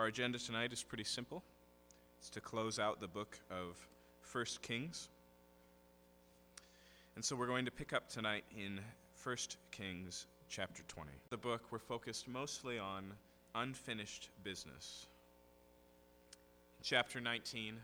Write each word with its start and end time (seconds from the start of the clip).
Our 0.00 0.06
agenda 0.06 0.38
tonight 0.38 0.72
is 0.72 0.82
pretty 0.82 1.04
simple. 1.04 1.42
It's 2.18 2.30
to 2.30 2.40
close 2.40 2.78
out 2.78 3.02
the 3.02 3.06
book 3.06 3.38
of 3.50 3.76
First 4.22 4.62
Kings. 4.62 5.10
And 7.16 7.22
so 7.22 7.36
we're 7.36 7.46
going 7.46 7.66
to 7.66 7.70
pick 7.70 7.92
up 7.92 8.08
tonight 8.08 8.44
in 8.56 8.80
First 9.14 9.58
Kings 9.72 10.26
chapter 10.48 10.82
20. 10.88 11.10
The 11.28 11.36
book 11.36 11.64
we're 11.70 11.78
focused 11.78 12.28
mostly 12.28 12.78
on 12.78 13.12
unfinished 13.54 14.30
business. 14.42 15.06
In 16.78 16.82
chapter 16.82 17.20
19, 17.20 17.74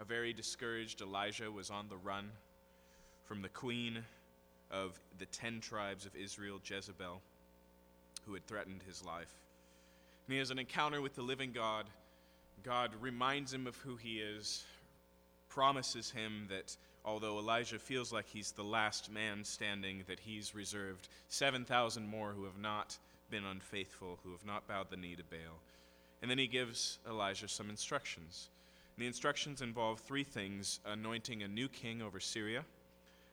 a 0.00 0.04
very 0.04 0.32
discouraged 0.32 1.02
Elijah 1.02 1.52
was 1.52 1.70
on 1.70 1.88
the 1.88 1.98
run 1.98 2.30
from 3.26 3.42
the 3.42 3.48
queen 3.48 4.02
of 4.72 4.98
the 5.20 5.26
ten 5.26 5.60
tribes 5.60 6.04
of 6.04 6.16
Israel, 6.16 6.58
Jezebel, 6.64 7.22
who 8.26 8.34
had 8.34 8.44
threatened 8.48 8.82
his 8.88 9.04
life. 9.04 9.38
And 10.28 10.34
he 10.34 10.40
has 10.40 10.50
an 10.50 10.58
encounter 10.58 11.00
with 11.00 11.14
the 11.16 11.22
living 11.22 11.52
God. 11.52 11.86
God 12.62 12.90
reminds 13.00 13.54
him 13.54 13.66
of 13.66 13.76
who 13.76 13.96
he 13.96 14.18
is, 14.18 14.62
promises 15.48 16.10
him 16.10 16.46
that 16.50 16.76
although 17.02 17.38
Elijah 17.38 17.78
feels 17.78 18.12
like 18.12 18.26
he's 18.28 18.52
the 18.52 18.62
last 18.62 19.10
man 19.10 19.42
standing, 19.42 20.04
that 20.06 20.20
he's 20.20 20.54
reserved 20.54 21.08
7,000 21.30 22.06
more 22.06 22.32
who 22.32 22.44
have 22.44 22.58
not 22.58 22.98
been 23.30 23.46
unfaithful, 23.46 24.18
who 24.22 24.32
have 24.32 24.44
not 24.44 24.68
bowed 24.68 24.90
the 24.90 24.98
knee 24.98 25.16
to 25.16 25.24
Baal. 25.24 25.60
And 26.20 26.30
then 26.30 26.36
he 26.36 26.46
gives 26.46 26.98
Elijah 27.08 27.48
some 27.48 27.70
instructions. 27.70 28.50
And 28.96 29.04
the 29.04 29.08
instructions 29.08 29.62
involve 29.62 30.00
three 30.00 30.24
things 30.24 30.80
anointing 30.84 31.42
a 31.42 31.48
new 31.48 31.68
king 31.68 32.02
over 32.02 32.20
Syria, 32.20 32.66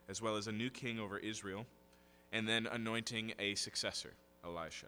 as 0.07 0.21
well 0.21 0.37
as 0.37 0.47
a 0.47 0.51
new 0.53 0.69
king 0.69 0.97
over 1.01 1.17
Israel, 1.17 1.65
and 2.31 2.47
then 2.47 2.67
anointing 2.67 3.33
a 3.37 3.55
successor, 3.55 4.13
Elisha 4.45 4.87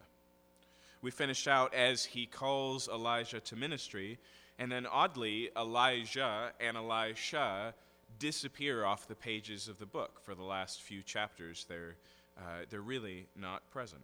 we 1.01 1.11
finished 1.11 1.47
out 1.47 1.73
as 1.73 2.05
he 2.05 2.25
calls 2.25 2.87
Elijah 2.87 3.39
to 3.39 3.55
ministry, 3.55 4.17
and 4.59 4.71
then 4.71 4.85
oddly, 4.85 5.49
Elijah 5.55 6.51
and 6.59 6.77
Elisha 6.77 7.73
disappear 8.19 8.85
off 8.85 9.07
the 9.07 9.15
pages 9.15 9.67
of 9.67 9.77
the 9.79 9.85
book 9.85 10.19
for 10.23 10.33
the 10.33 10.43
last 10.43 10.81
few 10.81 11.03
chapters. 11.03 11.65
They're, 11.69 11.95
uh, 12.37 12.65
they're 12.69 12.81
really 12.81 13.27
not 13.35 13.69
present. 13.69 14.01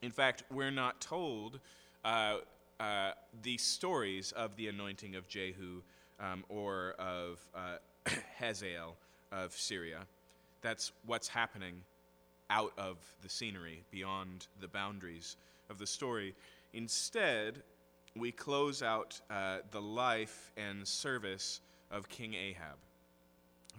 In 0.00 0.10
fact, 0.10 0.44
we're 0.50 0.70
not 0.70 1.00
told 1.00 1.60
uh, 2.04 2.38
uh, 2.80 3.12
the 3.42 3.58
stories 3.58 4.32
of 4.32 4.56
the 4.56 4.68
anointing 4.68 5.14
of 5.14 5.28
Jehu 5.28 5.82
um, 6.18 6.44
or 6.48 6.94
of 6.98 7.38
uh, 7.54 7.76
Hazael 8.38 8.96
of 9.30 9.52
Syria. 9.52 10.00
That's 10.62 10.92
what's 11.06 11.28
happening 11.28 11.74
out 12.50 12.72
of 12.76 12.96
the 13.22 13.28
scenery, 13.28 13.82
beyond 13.90 14.46
the 14.60 14.68
boundaries 14.68 15.36
of 15.72 15.78
the 15.78 15.86
story. 15.86 16.34
Instead, 16.74 17.62
we 18.14 18.30
close 18.30 18.82
out 18.82 19.20
uh, 19.30 19.58
the 19.72 19.80
life 19.80 20.52
and 20.56 20.86
service 20.86 21.60
of 21.90 22.08
King 22.08 22.34
Ahab. 22.34 22.76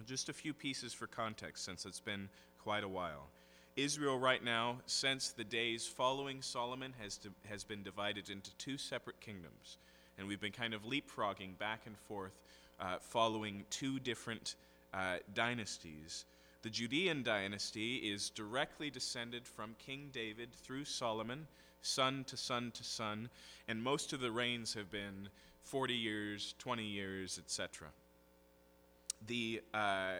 Just 0.06 0.28
a 0.28 0.32
few 0.32 0.52
pieces 0.52 0.92
for 0.92 1.06
context, 1.06 1.64
since 1.64 1.86
it's 1.86 2.00
been 2.00 2.28
quite 2.62 2.84
a 2.84 2.88
while. 2.88 3.28
Israel, 3.76 4.18
right 4.18 4.42
now, 4.42 4.78
since 4.86 5.30
the 5.30 5.44
days 5.44 5.86
following 5.86 6.42
Solomon, 6.42 6.92
has, 7.00 7.20
has 7.48 7.64
been 7.64 7.82
divided 7.82 8.28
into 8.28 8.52
two 8.56 8.76
separate 8.76 9.20
kingdoms. 9.20 9.78
And 10.18 10.26
we've 10.26 10.40
been 10.40 10.52
kind 10.52 10.74
of 10.74 10.82
leapfrogging 10.84 11.58
back 11.58 11.82
and 11.86 11.96
forth, 11.96 12.40
uh, 12.80 12.96
following 13.00 13.64
two 13.70 14.00
different 14.00 14.56
uh, 14.92 15.16
dynasties. 15.32 16.24
The 16.62 16.70
Judean 16.70 17.22
dynasty 17.22 17.96
is 17.96 18.30
directly 18.30 18.90
descended 18.90 19.46
from 19.46 19.76
King 19.78 20.10
David 20.12 20.52
through 20.52 20.86
Solomon 20.86 21.46
son 21.84 22.24
to 22.28 22.36
son 22.36 22.70
to 22.74 22.82
son, 22.82 23.28
and 23.68 23.82
most 23.82 24.12
of 24.12 24.20
the 24.20 24.30
reigns 24.30 24.74
have 24.74 24.90
been 24.90 25.28
40 25.62 25.94
years, 25.94 26.54
20 26.58 26.84
years, 26.84 27.38
etc. 27.38 27.88
The 29.26 29.62
uh, 29.72 30.14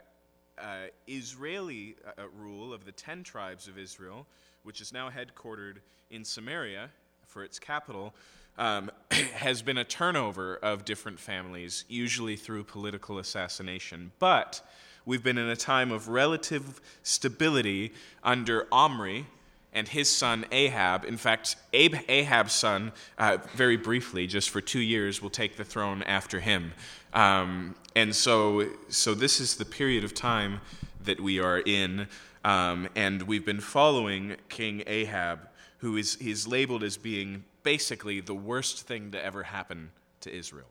uh, 0.58 0.62
Israeli 1.06 1.96
uh, 2.06 2.22
rule 2.38 2.72
of 2.72 2.84
the 2.84 2.92
10 2.92 3.22
tribes 3.22 3.68
of 3.68 3.78
Israel, 3.78 4.26
which 4.62 4.80
is 4.80 4.92
now 4.92 5.10
headquartered 5.10 5.76
in 6.10 6.24
Samaria 6.24 6.90
for 7.26 7.44
its 7.44 7.58
capital, 7.58 8.14
um, 8.58 8.90
has 9.10 9.62
been 9.62 9.78
a 9.78 9.84
turnover 9.84 10.56
of 10.56 10.84
different 10.84 11.18
families, 11.18 11.84
usually 11.88 12.36
through 12.36 12.64
political 12.64 13.18
assassination. 13.18 14.12
But 14.18 14.62
we've 15.04 15.22
been 15.22 15.38
in 15.38 15.48
a 15.48 15.56
time 15.56 15.90
of 15.90 16.08
relative 16.08 16.80
stability 17.02 17.92
under 18.22 18.66
Omri, 18.72 19.26
and 19.74 19.88
his 19.88 20.08
son 20.08 20.46
Ahab. 20.52 21.04
In 21.04 21.16
fact, 21.16 21.56
Ahab's 21.72 22.52
son, 22.52 22.92
uh, 23.18 23.38
very 23.54 23.76
briefly, 23.76 24.26
just 24.26 24.50
for 24.50 24.60
two 24.60 24.80
years, 24.80 25.20
will 25.20 25.30
take 25.30 25.56
the 25.56 25.64
throne 25.64 26.02
after 26.04 26.40
him. 26.40 26.72
Um, 27.12 27.74
and 27.96 28.14
so, 28.14 28.68
so 28.88 29.14
this 29.14 29.40
is 29.40 29.56
the 29.56 29.64
period 29.64 30.04
of 30.04 30.14
time 30.14 30.60
that 31.04 31.20
we 31.20 31.40
are 31.40 31.58
in, 31.58 32.06
um, 32.44 32.88
and 32.94 33.22
we've 33.22 33.44
been 33.44 33.60
following 33.60 34.36
King 34.48 34.82
Ahab, 34.86 35.48
who 35.78 35.96
is 35.96 36.16
he's 36.16 36.46
labeled 36.46 36.82
as 36.82 36.96
being 36.96 37.44
basically 37.62 38.20
the 38.20 38.34
worst 38.34 38.86
thing 38.86 39.10
to 39.10 39.24
ever 39.24 39.42
happen 39.42 39.90
to 40.20 40.34
Israel. 40.34 40.68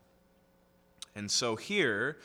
And 1.16 1.30
so 1.30 1.56
here 1.56 2.18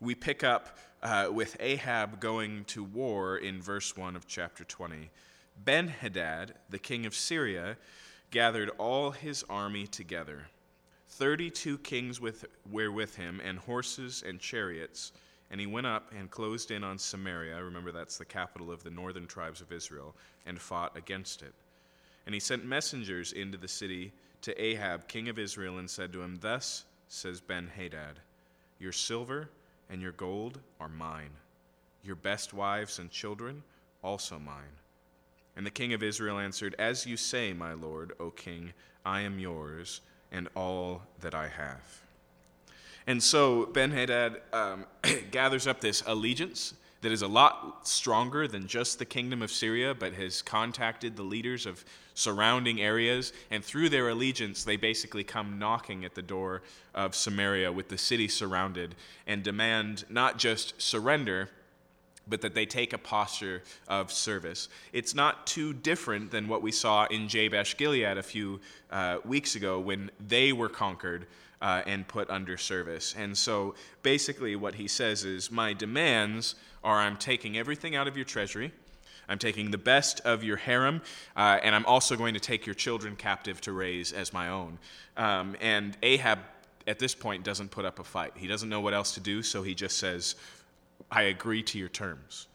we 0.00 0.14
pick 0.14 0.44
up 0.44 0.78
uh, 1.02 1.28
with 1.30 1.56
Ahab 1.60 2.20
going 2.20 2.64
to 2.66 2.82
war 2.82 3.36
in 3.36 3.60
verse 3.60 3.96
1 3.96 4.16
of 4.16 4.26
chapter 4.26 4.64
20. 4.64 5.10
Ben 5.56 5.88
Hadad, 5.88 6.54
the 6.70 6.78
king 6.78 7.06
of 7.06 7.14
Syria, 7.14 7.76
gathered 8.30 8.70
all 8.78 9.12
his 9.12 9.44
army 9.48 9.86
together. 9.86 10.46
Thirty 11.08 11.50
two 11.50 11.78
kings 11.78 12.20
with, 12.20 12.44
were 12.70 12.90
with 12.90 13.14
him, 13.16 13.40
and 13.44 13.58
horses 13.58 14.24
and 14.26 14.40
chariots. 14.40 15.12
And 15.50 15.60
he 15.60 15.66
went 15.66 15.86
up 15.86 16.10
and 16.18 16.30
closed 16.30 16.70
in 16.70 16.82
on 16.82 16.98
Samaria. 16.98 17.62
Remember, 17.62 17.92
that's 17.92 18.18
the 18.18 18.24
capital 18.24 18.72
of 18.72 18.82
the 18.82 18.90
northern 18.90 19.26
tribes 19.26 19.60
of 19.60 19.70
Israel, 19.70 20.14
and 20.46 20.60
fought 20.60 20.96
against 20.96 21.42
it. 21.42 21.52
And 22.26 22.34
he 22.34 22.40
sent 22.40 22.64
messengers 22.64 23.32
into 23.32 23.58
the 23.58 23.68
city 23.68 24.12
to 24.42 24.60
Ahab, 24.60 25.06
king 25.06 25.28
of 25.28 25.38
Israel, 25.38 25.78
and 25.78 25.88
said 25.88 26.12
to 26.12 26.22
him, 26.22 26.38
Thus 26.40 26.84
says 27.08 27.40
Ben 27.40 27.70
Hadad, 27.76 28.18
Your 28.80 28.92
silver 28.92 29.48
and 29.88 30.02
your 30.02 30.12
gold 30.12 30.58
are 30.80 30.88
mine, 30.88 31.30
your 32.02 32.16
best 32.16 32.52
wives 32.52 32.98
and 32.98 33.10
children 33.10 33.62
also 34.02 34.38
mine. 34.38 34.83
And 35.56 35.64
the 35.64 35.70
king 35.70 35.92
of 35.92 36.02
Israel 36.02 36.38
answered, 36.38 36.74
As 36.78 37.06
you 37.06 37.16
say, 37.16 37.52
my 37.52 37.72
lord, 37.72 38.12
O 38.18 38.30
king, 38.30 38.72
I 39.04 39.20
am 39.20 39.38
yours, 39.38 40.00
and 40.32 40.48
all 40.56 41.02
that 41.20 41.34
I 41.34 41.48
have. 41.48 42.02
And 43.06 43.22
so 43.22 43.66
Ben 43.66 43.90
Hadad 43.90 44.40
um, 44.52 44.86
gathers 45.30 45.66
up 45.66 45.80
this 45.80 46.02
allegiance 46.06 46.74
that 47.02 47.12
is 47.12 47.20
a 47.20 47.28
lot 47.28 47.86
stronger 47.86 48.48
than 48.48 48.66
just 48.66 48.98
the 48.98 49.04
kingdom 49.04 49.42
of 49.42 49.50
Syria, 49.50 49.94
but 49.94 50.14
has 50.14 50.40
contacted 50.40 51.16
the 51.16 51.22
leaders 51.22 51.66
of 51.66 51.84
surrounding 52.14 52.80
areas. 52.80 53.34
And 53.50 53.62
through 53.62 53.90
their 53.90 54.08
allegiance, 54.08 54.64
they 54.64 54.76
basically 54.76 55.22
come 55.22 55.58
knocking 55.58 56.06
at 56.06 56.14
the 56.14 56.22
door 56.22 56.62
of 56.94 57.14
Samaria 57.14 57.70
with 57.70 57.90
the 57.90 57.98
city 57.98 58.26
surrounded 58.26 58.94
and 59.26 59.42
demand 59.42 60.04
not 60.08 60.38
just 60.38 60.80
surrender 60.80 61.50
but 62.26 62.40
that 62.40 62.54
they 62.54 62.66
take 62.66 62.92
a 62.92 62.98
posture 62.98 63.62
of 63.88 64.10
service. 64.10 64.68
It's 64.92 65.14
not 65.14 65.46
too 65.46 65.72
different 65.72 66.30
than 66.30 66.48
what 66.48 66.62
we 66.62 66.72
saw 66.72 67.06
in 67.06 67.28
Jabesh 67.28 67.76
Gilead 67.76 68.18
a 68.18 68.22
few 68.22 68.60
uh, 68.90 69.18
weeks 69.24 69.54
ago 69.56 69.78
when 69.80 70.10
they 70.26 70.52
were 70.52 70.68
conquered 70.68 71.26
uh, 71.60 71.82
and 71.86 72.06
put 72.06 72.28
under 72.30 72.56
service. 72.56 73.14
And 73.18 73.36
so 73.36 73.74
basically, 74.02 74.56
what 74.56 74.74
he 74.74 74.88
says 74.88 75.24
is, 75.24 75.50
My 75.50 75.72
demands 75.72 76.54
are 76.82 76.98
I'm 76.98 77.16
taking 77.16 77.56
everything 77.56 77.96
out 77.96 78.06
of 78.06 78.16
your 78.16 78.26
treasury. 78.26 78.72
I'm 79.28 79.38
taking 79.38 79.70
the 79.70 79.78
best 79.78 80.20
of 80.20 80.44
your 80.44 80.58
harem, 80.58 81.00
uh, 81.34 81.58
and 81.62 81.74
I'm 81.74 81.86
also 81.86 82.16
going 82.16 82.34
to 82.34 82.40
take 82.40 82.66
your 82.66 82.74
children 82.74 83.16
captive 83.16 83.60
to 83.62 83.72
raise 83.72 84.12
as 84.12 84.32
my 84.34 84.50
own. 84.50 84.78
Um, 85.16 85.56
and 85.62 85.96
Ahab, 86.02 86.40
at 86.86 86.98
this 86.98 87.14
point, 87.14 87.42
doesn't 87.44 87.70
put 87.70 87.86
up 87.86 87.98
a 87.98 88.04
fight. 88.04 88.32
He 88.36 88.46
doesn't 88.46 88.68
know 88.68 88.82
what 88.82 88.92
else 88.92 89.12
to 89.12 89.20
do, 89.20 89.42
so 89.42 89.62
he 89.62 89.74
just 89.74 89.96
says, 89.96 90.34
I 91.14 91.22
agree 91.22 91.62
to 91.62 91.78
your 91.78 91.88
terms. 91.88 92.48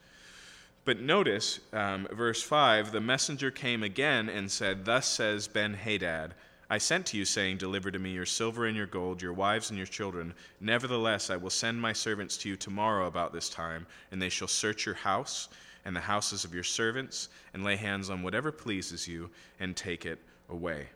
But 0.85 0.99
notice, 0.99 1.59
um, 1.71 2.07
verse 2.11 2.41
5 2.41 2.91
the 2.91 3.01
messenger 3.01 3.51
came 3.51 3.83
again 3.83 4.27
and 4.27 4.51
said, 4.51 4.85
Thus 4.85 5.07
says 5.07 5.47
Ben 5.47 5.73
Hadad, 5.73 6.33
I 6.69 6.77
sent 6.77 7.07
to 7.07 7.17
you, 7.17 7.25
saying, 7.25 7.57
Deliver 7.57 7.89
to 7.89 7.97
me 7.97 8.11
your 8.11 8.27
silver 8.27 8.65
and 8.67 8.77
your 8.77 8.85
gold, 8.85 9.21
your 9.21 9.33
wives 9.33 9.69
and 9.69 9.77
your 9.77 9.87
children. 9.87 10.35
Nevertheless, 10.59 11.29
I 11.29 11.35
will 11.35 11.49
send 11.49 11.81
my 11.81 11.93
servants 11.93 12.37
to 12.37 12.49
you 12.49 12.55
tomorrow 12.55 13.07
about 13.07 13.33
this 13.33 13.49
time, 13.49 13.87
and 14.11 14.21
they 14.21 14.29
shall 14.29 14.47
search 14.47 14.85
your 14.85 14.95
house 14.95 15.49
and 15.85 15.95
the 15.95 16.01
houses 16.01 16.43
of 16.43 16.53
your 16.53 16.63
servants, 16.63 17.29
and 17.53 17.63
lay 17.63 17.75
hands 17.75 18.09
on 18.09 18.21
whatever 18.21 18.51
pleases 18.51 19.07
you, 19.07 19.29
and 19.59 19.75
take 19.75 20.05
it 20.05 20.19
away. 20.49 20.87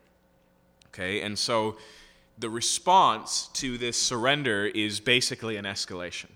Okay, 0.89 1.21
and 1.21 1.39
so 1.39 1.77
the 2.37 2.49
response 2.49 3.49
to 3.53 3.77
this 3.77 3.99
surrender 3.99 4.65
is 4.67 4.99
basically 4.99 5.55
an 5.55 5.65
escalation. 5.65 6.29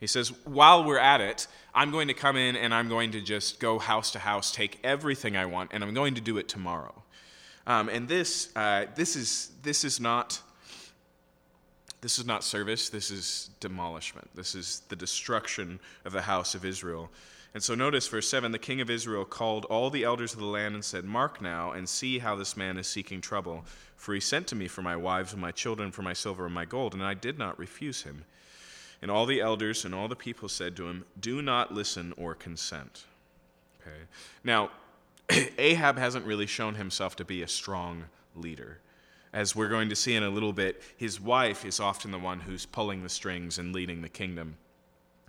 He 0.00 0.06
says, 0.06 0.32
while 0.44 0.84
we're 0.84 0.98
at 0.98 1.20
it, 1.20 1.46
I'm 1.74 1.90
going 1.90 2.08
to 2.08 2.14
come 2.14 2.36
in 2.36 2.56
and 2.56 2.74
I'm 2.74 2.88
going 2.88 3.12
to 3.12 3.20
just 3.20 3.60
go 3.60 3.78
house 3.78 4.10
to 4.12 4.18
house, 4.18 4.50
take 4.50 4.80
everything 4.82 5.36
I 5.36 5.46
want, 5.46 5.70
and 5.72 5.84
I'm 5.84 5.94
going 5.94 6.14
to 6.14 6.20
do 6.20 6.38
it 6.38 6.48
tomorrow. 6.48 7.02
Um, 7.66 7.88
and 7.88 8.08
this, 8.08 8.50
uh, 8.56 8.86
this, 8.94 9.14
is, 9.14 9.52
this 9.62 9.84
is 9.84 10.00
not 10.00 10.40
this 12.00 12.18
is 12.18 12.24
not 12.24 12.42
service, 12.42 12.88
this 12.88 13.10
is 13.10 13.50
demolishment. 13.60 14.30
This 14.34 14.54
is 14.54 14.82
the 14.88 14.96
destruction 14.96 15.78
of 16.04 16.12
the 16.12 16.22
house 16.22 16.54
of 16.54 16.64
Israel. 16.64 17.10
And 17.52 17.62
so 17.62 17.74
notice 17.74 18.08
verse 18.08 18.28
7 18.28 18.52
the 18.52 18.58
king 18.58 18.80
of 18.80 18.88
Israel 18.88 19.24
called 19.24 19.66
all 19.66 19.90
the 19.90 20.04
elders 20.04 20.32
of 20.32 20.38
the 20.38 20.46
land 20.46 20.74
and 20.74 20.84
said, 20.84 21.04
Mark 21.04 21.42
now 21.42 21.72
and 21.72 21.88
see 21.88 22.18
how 22.18 22.36
this 22.36 22.56
man 22.56 22.78
is 22.78 22.86
seeking 22.86 23.20
trouble. 23.20 23.64
For 23.96 24.14
he 24.14 24.20
sent 24.20 24.46
to 24.48 24.54
me 24.54 24.66
for 24.66 24.80
my 24.80 24.96
wives 24.96 25.32
and 25.32 25.42
my 25.42 25.50
children, 25.50 25.92
for 25.92 26.00
my 26.00 26.14
silver 26.14 26.46
and 26.46 26.54
my 26.54 26.64
gold, 26.64 26.94
and 26.94 27.02
I 27.02 27.12
did 27.12 27.38
not 27.38 27.58
refuse 27.58 28.02
him. 28.02 28.24
And 29.02 29.10
all 29.10 29.26
the 29.26 29.40
elders 29.40 29.84
and 29.84 29.94
all 29.94 30.08
the 30.08 30.16
people 30.16 30.48
said 30.48 30.76
to 30.76 30.88
him, 30.88 31.04
Do 31.18 31.40
not 31.40 31.72
listen 31.72 32.12
or 32.16 32.34
consent. 32.34 33.04
Okay. 33.80 33.96
Now, 34.44 34.70
Ahab 35.58 35.96
hasn't 35.96 36.26
really 36.26 36.46
shown 36.46 36.74
himself 36.74 37.16
to 37.16 37.24
be 37.24 37.42
a 37.42 37.48
strong 37.48 38.04
leader. 38.36 38.78
As 39.32 39.54
we're 39.54 39.68
going 39.68 39.88
to 39.88 39.96
see 39.96 40.14
in 40.14 40.22
a 40.22 40.30
little 40.30 40.52
bit, 40.52 40.82
his 40.96 41.20
wife 41.20 41.64
is 41.64 41.78
often 41.78 42.10
the 42.10 42.18
one 42.18 42.40
who's 42.40 42.66
pulling 42.66 43.02
the 43.02 43.08
strings 43.08 43.58
and 43.58 43.72
leading 43.72 44.02
the 44.02 44.08
kingdom. 44.08 44.56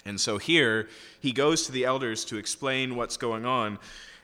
And 0.05 0.19
so 0.19 0.39
here, 0.39 0.89
he 1.19 1.31
goes 1.31 1.65
to 1.65 1.71
the 1.71 1.85
elders 1.85 2.25
to 2.25 2.37
explain 2.37 2.95
what's 2.95 3.17
going 3.17 3.45
on. 3.45 3.77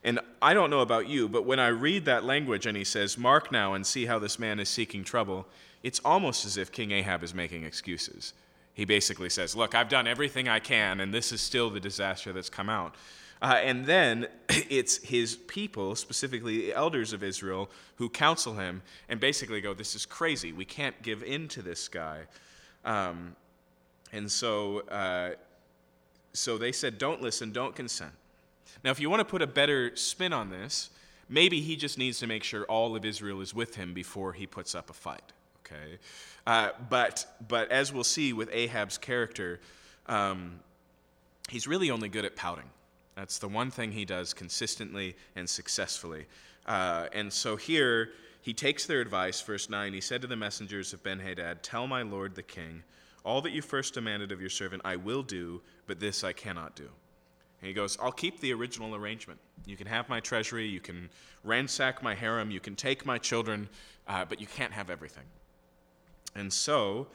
And 0.04 0.20
I 0.42 0.54
don't 0.56 0.72
know 0.72 0.80
about 0.80 1.08
you, 1.08 1.30
but 1.30 1.46
when 1.46 1.60
I 1.60 1.68
read 1.68 2.06
that 2.06 2.24
language 2.24 2.66
and 2.66 2.76
he 2.76 2.84
says, 2.84 3.18
Mark 3.18 3.52
now 3.52 3.76
and 3.76 3.86
see 3.86 4.08
how 4.08 4.18
this 4.18 4.40
man 4.40 4.60
is 4.60 4.70
seeking 4.70 5.04
trouble, 5.04 5.48
it's 5.84 6.02
almost 6.04 6.46
as 6.46 6.58
if 6.58 6.72
King 6.72 6.92
Ahab 6.92 7.24
is 7.24 7.36
making 7.36 7.64
excuses. 7.64 8.34
He 8.78 8.86
basically 8.86 9.32
says, 9.32 9.56
Look, 9.56 9.74
I've 9.74 9.90
done 9.90 10.06
everything 10.06 10.48
I 10.48 10.60
can, 10.60 11.00
and 11.00 11.12
this 11.12 11.32
is 11.32 11.42
still 11.42 11.72
the 11.72 11.80
disaster 11.80 12.32
that's 12.32 12.48
come 12.50 12.70
out. 12.70 12.94
Uh, 13.42 13.60
and 13.64 13.88
then 13.88 14.28
it's 14.50 14.98
his 14.98 15.36
people, 15.36 15.96
specifically 15.96 16.58
the 16.58 16.76
elders 16.76 17.12
of 17.12 17.24
Israel, 17.24 17.72
who 17.96 18.08
counsel 18.08 18.54
him 18.54 18.84
and 19.10 19.20
basically 19.20 19.62
go, 19.62 19.74
This 19.74 19.96
is 19.96 20.06
crazy. 20.06 20.54
We 20.54 20.64
can't 20.64 21.02
give 21.02 21.24
in 21.24 21.48
to 21.50 21.64
this 21.64 21.88
guy. 21.88 22.26
Um, 22.86 23.36
and 24.14 24.32
so, 24.32 24.82
uh, 24.82 25.32
so 26.34 26.60
they 26.60 26.72
said, 26.72 27.00
Don't 27.00 27.20
listen, 27.20 27.52
don't 27.52 27.76
consent. 27.76 28.14
Now, 28.84 28.92
if 28.92 29.00
you 29.00 29.10
want 29.10 29.22
to 29.22 29.26
put 29.26 29.42
a 29.42 29.48
better 29.48 29.96
spin 29.96 30.34
on 30.34 30.52
this, 30.52 30.92
maybe 31.28 31.62
he 31.62 31.76
just 31.78 31.98
needs 31.98 32.20
to 32.20 32.28
make 32.28 32.44
sure 32.44 32.64
all 32.66 32.96
of 32.96 33.06
Israel 33.06 33.42
is 33.42 33.56
with 33.56 33.74
him 33.74 33.96
before 33.96 34.34
he 34.34 34.46
puts 34.46 34.76
up 34.76 34.92
a 34.92 34.94
fight. 34.94 35.34
Okay? 35.66 35.98
Uh, 36.48 36.70
but, 36.90 37.26
but 37.50 37.70
as 37.70 37.92
we'll 37.92 38.06
see 38.06 38.32
with 38.32 38.50
Ahab's 38.54 38.98
character, 38.98 39.60
um, 40.06 40.62
he's 41.50 41.68
really 41.68 41.92
only 41.92 42.08
good 42.08 42.24
at 42.24 42.38
pouting. 42.38 42.70
That's 43.16 43.38
the 43.38 43.50
one 43.50 43.70
thing 43.70 43.92
he 43.92 44.06
does 44.06 44.34
consistently 44.34 45.18
and 45.36 45.50
successfully. 45.50 46.26
Uh, 46.66 47.08
and 47.12 47.34
so 47.34 47.58
here, 47.58 48.12
he 48.42 48.54
takes 48.54 48.86
their 48.86 49.02
advice. 49.02 49.42
Verse 49.42 49.70
9 49.70 49.92
He 49.92 50.00
said 50.00 50.22
to 50.22 50.28
the 50.28 50.38
messengers 50.38 50.94
of 50.94 51.04
Ben 51.04 51.20
Hadad, 51.20 51.64
Tell 51.64 51.86
my 51.86 52.02
lord 52.02 52.34
the 52.34 52.44
king, 52.44 52.82
all 53.26 53.42
that 53.42 53.52
you 53.52 53.62
first 53.62 53.94
demanded 53.94 54.32
of 54.32 54.40
your 54.40 54.50
servant 54.50 54.84
I 54.86 54.96
will 54.96 55.24
do, 55.24 55.62
but 55.86 56.00
this 56.00 56.24
I 56.24 56.32
cannot 56.32 56.78
do. 56.78 56.88
And 57.60 57.68
he 57.68 57.74
goes, 57.74 57.98
I'll 58.02 58.14
keep 58.14 58.40
the 58.40 58.54
original 58.54 58.96
arrangement. 58.96 59.42
You 59.66 59.76
can 59.76 59.88
have 59.88 60.08
my 60.08 60.22
treasury, 60.22 60.66
you 60.66 60.80
can 60.80 61.10
ransack 61.44 62.02
my 62.02 62.16
harem, 62.16 62.52
you 62.52 62.62
can 62.62 62.78
take 62.78 63.06
my 63.06 63.18
children, 63.18 63.68
uh, 64.08 64.24
but 64.24 64.40
you 64.40 64.48
can't 64.48 64.72
have 64.72 64.90
everything. 64.90 65.26
And 66.36 66.52
so 66.52 67.08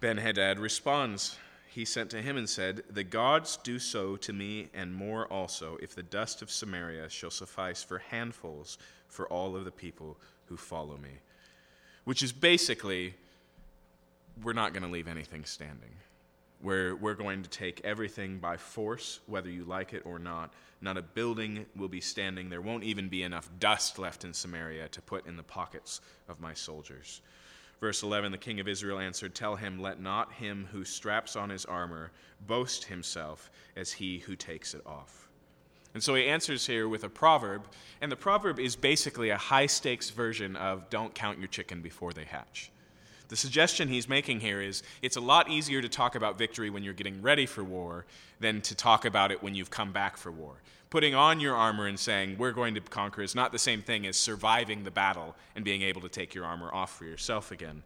Ben 0.00 0.18
Hadad 0.18 0.58
responds 0.58 1.36
he 1.76 1.84
sent 1.84 2.08
to 2.12 2.22
him 2.22 2.38
and 2.38 2.48
said, 2.48 2.84
The 2.88 3.04
gods 3.04 3.58
do 3.58 3.78
so 3.78 4.16
to 4.16 4.32
me 4.32 4.68
and 4.72 4.94
more 4.94 5.30
also, 5.30 5.76
if 5.82 5.94
the 5.94 6.02
dust 6.02 6.40
of 6.40 6.50
Samaria 6.50 7.10
shall 7.10 7.30
suffice 7.30 7.82
for 7.82 7.98
handfuls 7.98 8.78
for 9.08 9.28
all 9.28 9.54
of 9.54 9.66
the 9.66 9.70
people 9.70 10.16
who 10.46 10.56
follow 10.56 10.96
me. 10.96 11.10
Which 12.04 12.22
is 12.22 12.32
basically, 12.32 13.12
we're 14.42 14.54
not 14.54 14.72
going 14.72 14.84
to 14.84 14.88
leave 14.88 15.06
anything 15.06 15.44
standing. 15.44 15.90
We're, 16.62 16.96
we're 16.96 17.12
going 17.12 17.42
to 17.42 17.50
take 17.50 17.82
everything 17.84 18.38
by 18.38 18.56
force, 18.56 19.20
whether 19.26 19.50
you 19.50 19.64
like 19.64 19.92
it 19.92 20.06
or 20.06 20.18
not. 20.18 20.54
Not 20.80 20.96
a 20.96 21.02
building 21.02 21.66
will 21.76 21.88
be 21.88 22.00
standing. 22.00 22.48
There 22.48 22.62
won't 22.62 22.84
even 22.84 23.10
be 23.10 23.22
enough 23.22 23.50
dust 23.60 23.98
left 23.98 24.24
in 24.24 24.32
Samaria 24.32 24.88
to 24.88 25.02
put 25.02 25.26
in 25.26 25.36
the 25.36 25.42
pockets 25.42 26.00
of 26.26 26.40
my 26.40 26.54
soldiers. 26.54 27.20
Verse 27.80 28.02
11 28.02 28.32
The 28.32 28.38
king 28.38 28.60
of 28.60 28.68
Israel 28.68 28.98
answered, 28.98 29.34
Tell 29.34 29.56
him, 29.56 29.80
let 29.80 30.00
not 30.00 30.32
him 30.32 30.68
who 30.72 30.84
straps 30.84 31.36
on 31.36 31.50
his 31.50 31.64
armor 31.64 32.12
boast 32.46 32.84
himself 32.84 33.50
as 33.76 33.92
he 33.92 34.18
who 34.18 34.36
takes 34.36 34.74
it 34.74 34.82
off. 34.86 35.28
And 35.94 36.02
so 36.02 36.14
he 36.14 36.26
answers 36.26 36.66
here 36.66 36.88
with 36.88 37.04
a 37.04 37.08
proverb, 37.08 37.66
and 38.00 38.12
the 38.12 38.16
proverb 38.16 38.58
is 38.58 38.76
basically 38.76 39.30
a 39.30 39.38
high 39.38 39.66
stakes 39.66 40.10
version 40.10 40.54
of 40.56 40.90
don't 40.90 41.14
count 41.14 41.38
your 41.38 41.48
chicken 41.48 41.80
before 41.80 42.12
they 42.12 42.24
hatch. 42.24 42.70
The 43.28 43.36
suggestion 43.36 43.88
he's 43.88 44.08
making 44.08 44.40
here 44.40 44.60
is 44.60 44.82
it's 45.02 45.16
a 45.16 45.20
lot 45.20 45.50
easier 45.50 45.82
to 45.82 45.88
talk 45.88 46.14
about 46.14 46.38
victory 46.38 46.70
when 46.70 46.84
you're 46.84 46.94
getting 46.94 47.20
ready 47.22 47.46
for 47.46 47.64
war 47.64 48.06
than 48.40 48.60
to 48.62 48.74
talk 48.74 49.04
about 49.04 49.32
it 49.32 49.42
when 49.42 49.54
you've 49.54 49.70
come 49.70 49.92
back 49.92 50.16
for 50.16 50.30
war 50.30 50.56
putting 50.90 51.14
on 51.14 51.40
your 51.40 51.54
armor 51.54 51.86
and 51.86 51.98
saying, 51.98 52.36
We're 52.38 52.52
going 52.52 52.74
to 52.74 52.80
conquer, 52.80 53.22
is 53.22 53.34
not 53.34 53.52
the 53.52 53.58
same 53.58 53.82
thing 53.82 54.06
as 54.06 54.16
surviving 54.16 54.84
the 54.84 54.90
battle 54.90 55.34
and 55.54 55.64
being 55.64 55.82
able 55.82 56.00
to 56.02 56.08
take 56.08 56.34
your 56.34 56.44
armor 56.44 56.72
off 56.72 56.96
for 56.96 57.04
yourself 57.04 57.50
again. 57.50 57.82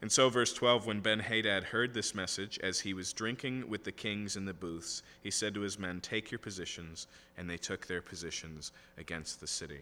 And 0.00 0.10
so, 0.10 0.30
verse 0.30 0.52
12, 0.52 0.86
when 0.86 1.00
Ben 1.00 1.18
Hadad 1.18 1.64
heard 1.64 1.92
this 1.92 2.14
message, 2.14 2.58
as 2.62 2.80
he 2.80 2.94
was 2.94 3.12
drinking 3.12 3.68
with 3.68 3.82
the 3.82 3.90
kings 3.90 4.36
in 4.36 4.44
the 4.44 4.54
booths, 4.54 5.02
he 5.22 5.30
said 5.30 5.54
to 5.54 5.60
his 5.60 5.78
men, 5.78 6.00
Take 6.00 6.30
your 6.30 6.38
positions. 6.38 7.08
And 7.36 7.50
they 7.50 7.56
took 7.56 7.86
their 7.86 8.00
positions 8.00 8.72
against 8.96 9.40
the 9.40 9.46
city. 9.46 9.80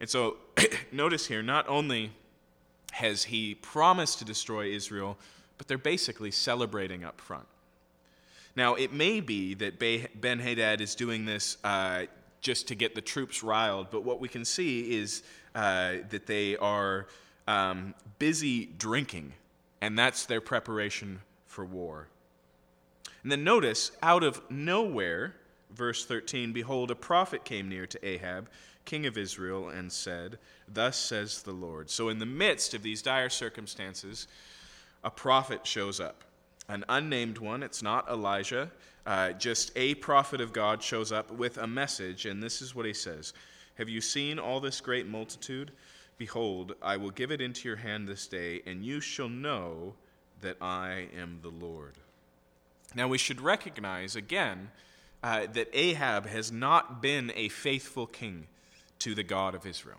And 0.00 0.10
so, 0.10 0.36
notice 0.92 1.26
here, 1.26 1.42
not 1.42 1.68
only 1.68 2.10
has 2.94 3.24
he 3.24 3.56
promised 3.56 4.20
to 4.20 4.24
destroy 4.24 4.68
Israel, 4.68 5.18
but 5.58 5.66
they're 5.66 5.76
basically 5.76 6.30
celebrating 6.30 7.02
up 7.02 7.20
front. 7.20 7.46
Now, 8.54 8.74
it 8.76 8.92
may 8.92 9.20
be 9.20 9.54
that 9.54 9.80
Ben 9.80 10.38
Hadad 10.38 10.80
is 10.80 10.94
doing 10.94 11.24
this 11.24 11.56
uh, 11.64 12.04
just 12.40 12.68
to 12.68 12.76
get 12.76 12.94
the 12.94 13.00
troops 13.00 13.42
riled, 13.42 13.88
but 13.90 14.04
what 14.04 14.20
we 14.20 14.28
can 14.28 14.44
see 14.44 14.96
is 14.96 15.24
uh, 15.56 15.94
that 16.10 16.26
they 16.26 16.56
are 16.58 17.08
um, 17.48 17.94
busy 18.20 18.66
drinking, 18.78 19.32
and 19.80 19.98
that's 19.98 20.26
their 20.26 20.40
preparation 20.40 21.20
for 21.48 21.64
war. 21.64 22.06
And 23.24 23.32
then 23.32 23.42
notice, 23.42 23.90
out 24.04 24.22
of 24.22 24.40
nowhere, 24.48 25.34
verse 25.74 26.04
13 26.04 26.52
Behold, 26.52 26.92
a 26.92 26.94
prophet 26.94 27.44
came 27.44 27.68
near 27.68 27.86
to 27.86 28.06
Ahab, 28.06 28.48
king 28.84 29.06
of 29.06 29.18
Israel, 29.18 29.68
and 29.68 29.90
said, 29.90 30.38
Thus 30.68 30.96
says 30.96 31.42
the 31.42 31.52
Lord. 31.52 31.90
So, 31.90 32.08
in 32.08 32.18
the 32.18 32.26
midst 32.26 32.74
of 32.74 32.82
these 32.82 33.02
dire 33.02 33.30
circumstances, 33.30 34.26
a 35.02 35.10
prophet 35.10 35.66
shows 35.66 36.00
up 36.00 36.24
an 36.68 36.84
unnamed 36.88 37.38
one. 37.38 37.62
It's 37.62 37.82
not 37.82 38.08
Elijah. 38.08 38.70
Uh, 39.06 39.32
just 39.32 39.70
a 39.76 39.94
prophet 39.96 40.40
of 40.40 40.52
God 40.52 40.82
shows 40.82 41.12
up 41.12 41.30
with 41.30 41.58
a 41.58 41.66
message, 41.66 42.24
and 42.24 42.42
this 42.42 42.62
is 42.62 42.74
what 42.74 42.86
he 42.86 42.94
says 42.94 43.32
Have 43.76 43.88
you 43.88 44.00
seen 44.00 44.38
all 44.38 44.60
this 44.60 44.80
great 44.80 45.06
multitude? 45.06 45.72
Behold, 46.16 46.74
I 46.80 46.96
will 46.96 47.10
give 47.10 47.32
it 47.32 47.40
into 47.40 47.68
your 47.68 47.76
hand 47.76 48.08
this 48.08 48.26
day, 48.26 48.62
and 48.66 48.84
you 48.84 49.00
shall 49.00 49.28
know 49.28 49.94
that 50.40 50.56
I 50.60 51.08
am 51.18 51.40
the 51.42 51.48
Lord. 51.48 51.94
Now, 52.94 53.08
we 53.08 53.18
should 53.18 53.40
recognize 53.40 54.14
again 54.14 54.70
uh, 55.22 55.46
that 55.52 55.68
Ahab 55.72 56.26
has 56.26 56.52
not 56.52 57.02
been 57.02 57.32
a 57.34 57.48
faithful 57.48 58.06
king 58.06 58.46
to 59.00 59.14
the 59.14 59.22
God 59.22 59.54
of 59.54 59.66
Israel. 59.66 59.98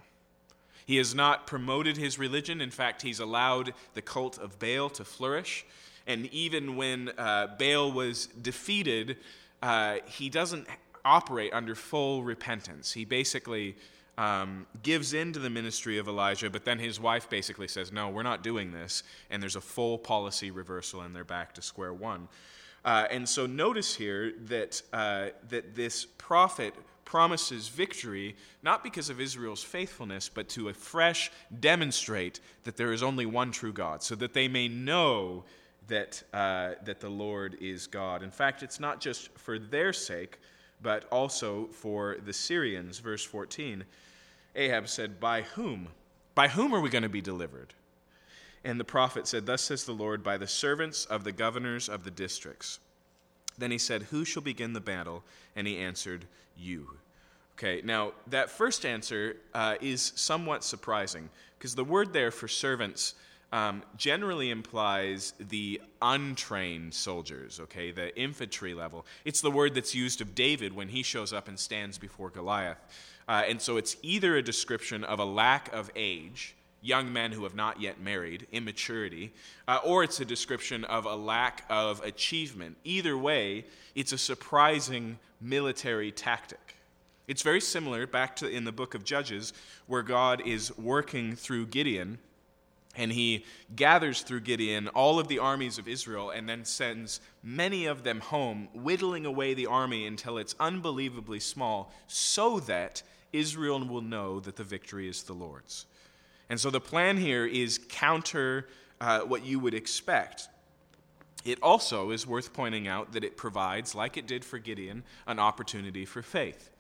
He 0.86 0.98
has 0.98 1.16
not 1.16 1.48
promoted 1.48 1.98
his 1.98 2.20
religion. 2.20 2.62
In 2.62 2.70
fact, 2.70 3.02
he's 3.02 3.20
allowed 3.20 3.74
the 3.94 4.02
cult 4.02 4.38
of 4.38 4.60
Baal 4.60 4.90
to 4.92 5.04
flourish. 5.04 5.66
And 6.06 6.28
even 6.28 6.76
when 6.76 7.10
uh, 7.18 7.56
Baal 7.58 7.92
was 7.92 8.28
defeated, 8.28 9.18
uh, 9.64 9.98
he 10.06 10.30
doesn't 10.30 10.68
operate 11.04 11.54
under 11.54 11.74
full 11.74 12.24
repentance. 12.24 12.94
He 12.94 13.04
basically 13.04 13.76
um, 14.18 14.68
gives 14.84 15.14
in 15.14 15.34
to 15.34 15.40
the 15.40 15.50
ministry 15.50 15.98
of 15.98 16.08
Elijah, 16.08 16.50
but 16.50 16.66
then 16.66 16.78
his 16.78 17.00
wife 17.00 17.30
basically 17.30 17.68
says, 17.68 17.92
No, 17.92 18.10
we're 18.10 18.24
not 18.24 18.44
doing 18.44 18.72
this. 18.72 19.04
And 19.32 19.42
there's 19.42 19.56
a 19.56 19.62
full 19.62 19.98
policy 19.98 20.52
reversal, 20.52 21.02
and 21.02 21.16
they're 21.16 21.24
back 21.24 21.54
to 21.56 21.62
square 21.62 21.94
one. 21.94 22.28
Uh, 22.84 23.08
and 23.10 23.28
so 23.28 23.48
notice 23.48 23.96
here 23.96 24.34
that, 24.46 24.82
uh, 24.94 25.30
that 25.50 25.76
this 25.76 26.06
prophet 26.06 26.76
promises 27.06 27.70
victory 27.70 28.36
not 28.64 28.84
because 28.84 29.10
of 29.10 29.22
Israel's 29.22 29.64
faithfulness, 29.64 30.28
but 30.28 30.50
to 30.50 30.70
afresh 30.70 31.32
demonstrate 31.60 32.40
that 32.64 32.76
there 32.76 32.92
is 32.92 33.04
only 33.04 33.26
one 33.26 33.52
true 33.52 33.72
God, 33.72 34.04
so 34.04 34.16
that 34.16 34.34
they 34.34 34.48
may 34.48 34.68
know 34.68 35.46
that, 35.88 36.24
uh, 36.34 36.72
that 36.84 37.00
the 37.00 37.10
Lord 37.10 37.58
is 37.62 37.88
God. 37.88 38.24
In 38.24 38.32
fact, 38.32 38.64
it's 38.64 38.80
not 38.80 39.00
just 39.00 39.30
for 39.38 39.60
their 39.60 39.94
sake, 39.94 40.40
but 40.82 41.06
also 41.12 41.68
for 41.68 42.18
the 42.26 42.34
Syrians. 42.34 43.00
Verse 43.00 43.24
14 43.24 43.86
Ahab 44.56 44.88
said, 44.88 45.20
By 45.20 45.42
whom? 45.42 45.90
By 46.34 46.48
whom 46.48 46.74
are 46.74 46.80
we 46.80 46.90
going 46.90 47.04
to 47.04 47.10
be 47.10 47.22
delivered? 47.22 47.74
And 48.64 48.80
the 48.80 48.86
prophet 48.86 49.28
said, 49.28 49.46
Thus 49.46 49.62
says 49.62 49.84
the 49.84 49.94
Lord, 49.94 50.24
by 50.24 50.38
the 50.38 50.48
servants 50.48 51.06
of 51.06 51.24
the 51.24 51.32
governors 51.32 51.88
of 51.88 52.04
the 52.04 52.12
districts. 52.12 52.80
Then 53.58 53.72
he 53.72 53.78
said, 53.78 54.04
Who 54.04 54.26
shall 54.26 54.44
begin 54.44 54.74
the 54.74 54.82
battle? 54.82 55.24
And 55.56 55.68
he 55.68 55.78
answered, 55.78 56.26
You. 56.58 56.98
Okay, 57.58 57.82
now 57.86 58.12
that 58.28 58.50
first 58.50 58.86
answer 58.86 59.38
uh, 59.54 59.76
is 59.80 60.12
somewhat 60.16 60.64
surprising 60.64 61.30
because 61.58 61.76
the 61.76 61.86
word 61.86 62.12
there 62.12 62.32
for 62.32 62.50
servants 62.50 63.16
um, 63.54 63.84
generally 63.96 64.50
implies 64.50 65.34
the 65.40 65.80
untrained 66.02 66.94
soldiers, 66.94 67.62
okay, 67.62 67.92
the 67.92 68.14
infantry 68.20 68.74
level. 68.74 69.06
It's 69.24 69.40
the 69.40 69.52
word 69.52 69.74
that's 69.74 69.96
used 69.96 70.20
of 70.20 70.36
David 70.36 70.76
when 70.76 70.90
he 70.90 71.04
shows 71.04 71.32
up 71.32 71.48
and 71.48 71.58
stands 71.58 71.98
before 71.98 72.30
Goliath. 72.30 72.78
Uh, 73.28 73.44
and 73.48 73.62
so 73.62 73.78
it's 73.78 73.96
either 74.02 74.36
a 74.36 74.44
description 74.44 75.06
of 75.06 75.20
a 75.20 75.26
lack 75.26 75.74
of 75.74 75.90
age, 75.96 76.56
young 76.86 77.12
men 77.12 77.32
who 77.32 77.44
have 77.44 77.56
not 77.56 77.82
yet 77.82 78.00
married, 78.00 78.46
immaturity, 78.52 79.34
uh, 79.68 79.80
or 79.84 80.04
it's 80.04 80.20
a 80.20 80.26
description 80.26 80.86
of 80.86 81.06
a 81.06 81.16
lack 81.16 81.66
of 81.70 82.04
achievement. 82.04 82.78
Either 82.84 83.18
way, 83.18 83.66
it's 83.96 84.12
a 84.12 84.18
surprising 84.18 85.18
military 85.42 86.12
tactic. 86.12 86.76
It's 87.28 87.42
very 87.42 87.62
similar 87.62 88.06
back 88.06 88.36
to 88.38 88.48
in 88.48 88.66
the 88.66 88.72
book 88.72 88.94
of 88.94 89.04
Judges, 89.04 89.52
where 89.88 90.04
God 90.04 90.42
is 90.46 90.78
working 90.78 91.36
through 91.36 91.68
Gideon 91.68 92.20
and 92.98 93.12
he 93.12 93.46
gathers 93.76 94.22
through 94.22 94.40
Gideon 94.42 94.88
all 94.90 95.20
of 95.20 95.28
the 95.28 95.40
armies 95.40 95.78
of 95.78 95.88
Israel 95.88 96.30
and 96.30 96.48
then 96.48 96.64
sends 96.66 97.20
many 97.44 97.86
of 97.86 98.04
them 98.04 98.20
home, 98.20 98.70
whittling 98.74 99.26
away 99.26 99.54
the 99.54 99.68
army 99.68 100.08
until 100.08 100.38
it's 100.38 100.56
unbelievably 100.60 101.42
small, 101.42 101.92
so 102.08 102.60
that 102.62 103.04
Israel 103.34 103.84
will 103.86 104.02
know 104.02 104.40
that 104.40 104.56
the 104.56 104.64
victory 104.64 105.10
is 105.10 105.24
the 105.24 105.34
Lord's. 105.34 105.86
And 106.50 106.60
so 106.60 106.70
the 106.70 106.80
plan 106.80 107.18
here 107.18 107.46
is 107.46 107.80
counter 107.90 108.68
uh, 109.02 109.22
what 109.22 109.46
you 109.46 109.60
would 109.60 109.74
expect. 109.74 110.48
It 111.44 111.60
also 111.62 112.12
is 112.12 112.26
worth 112.26 112.54
pointing 112.54 112.88
out 112.88 113.14
that 113.14 113.24
it 113.24 113.38
provides, 113.38 113.94
like 113.94 114.18
it 114.18 114.28
did 114.28 114.44
for 114.44 114.58
Gideon, 114.58 115.04
an 115.28 115.40
opportunity 115.40 116.06
for 116.06 116.22
faith. 116.22 116.72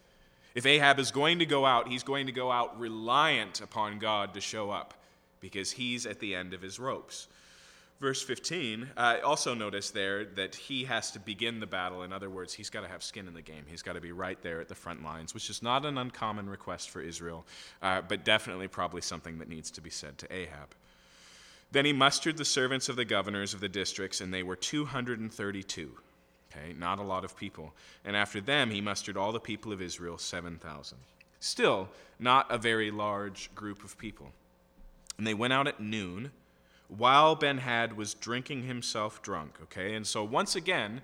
If 0.55 0.65
Ahab 0.65 0.99
is 0.99 1.11
going 1.11 1.39
to 1.39 1.45
go 1.45 1.65
out, 1.65 1.87
he's 1.87 2.03
going 2.03 2.25
to 2.27 2.31
go 2.31 2.51
out 2.51 2.79
reliant 2.79 3.61
upon 3.61 3.99
God 3.99 4.33
to 4.33 4.41
show 4.41 4.71
up 4.71 4.93
because 5.39 5.71
he's 5.71 6.05
at 6.05 6.19
the 6.19 6.33
end 6.33 6.53
of 6.53 6.61
his 6.61 6.79
ropes. 6.79 7.27
Verse 8.01 8.21
15, 8.21 8.89
uh, 8.97 9.17
also 9.23 9.53
notice 9.53 9.89
there 9.89 10.25
that 10.25 10.53
he 10.53 10.83
has 10.83 11.11
to 11.11 11.19
begin 11.19 11.61
the 11.61 11.67
battle. 11.67 12.03
In 12.03 12.11
other 12.11 12.29
words, 12.29 12.53
he's 12.53 12.69
got 12.69 12.81
to 12.81 12.89
have 12.89 13.01
skin 13.01 13.25
in 13.25 13.33
the 13.33 13.41
game. 13.41 13.63
He's 13.67 13.81
got 13.81 13.93
to 13.93 14.01
be 14.01 14.11
right 14.11 14.41
there 14.41 14.59
at 14.59 14.67
the 14.67 14.75
front 14.75 15.01
lines, 15.01 15.33
which 15.33 15.49
is 15.49 15.63
not 15.63 15.85
an 15.85 15.97
uncommon 15.97 16.49
request 16.49 16.89
for 16.89 17.01
Israel, 17.01 17.45
uh, 17.81 18.01
but 18.01 18.25
definitely 18.25 18.67
probably 18.67 18.99
something 18.99 19.37
that 19.37 19.47
needs 19.47 19.71
to 19.71 19.81
be 19.81 19.89
said 19.89 20.17
to 20.17 20.33
Ahab. 20.33 20.75
Then 21.71 21.85
he 21.85 21.93
mustered 21.93 22.35
the 22.35 22.45
servants 22.45 22.89
of 22.89 22.97
the 22.97 23.05
governors 23.05 23.53
of 23.53 23.61
the 23.61 23.69
districts, 23.69 24.19
and 24.19 24.33
they 24.33 24.43
were 24.43 24.57
232. 24.57 25.91
Okay, 26.51 26.73
not 26.77 26.99
a 26.99 27.03
lot 27.03 27.23
of 27.23 27.37
people. 27.37 27.73
And 28.03 28.15
after 28.15 28.41
them, 28.41 28.71
he 28.71 28.81
mustered 28.81 29.15
all 29.15 29.31
the 29.31 29.39
people 29.39 29.71
of 29.71 29.81
Israel, 29.81 30.17
7,000. 30.17 30.97
Still, 31.39 31.89
not 32.19 32.45
a 32.49 32.57
very 32.57 32.91
large 32.91 33.53
group 33.55 33.83
of 33.83 33.97
people. 33.97 34.31
And 35.17 35.25
they 35.25 35.33
went 35.33 35.53
out 35.53 35.67
at 35.67 35.79
noon 35.79 36.31
while 36.87 37.35
Ben 37.35 37.57
Had 37.57 37.97
was 37.97 38.13
drinking 38.13 38.63
himself 38.63 39.21
drunk. 39.21 39.57
Okay, 39.63 39.95
and 39.95 40.05
so 40.05 40.23
once 40.23 40.55
again, 40.55 41.01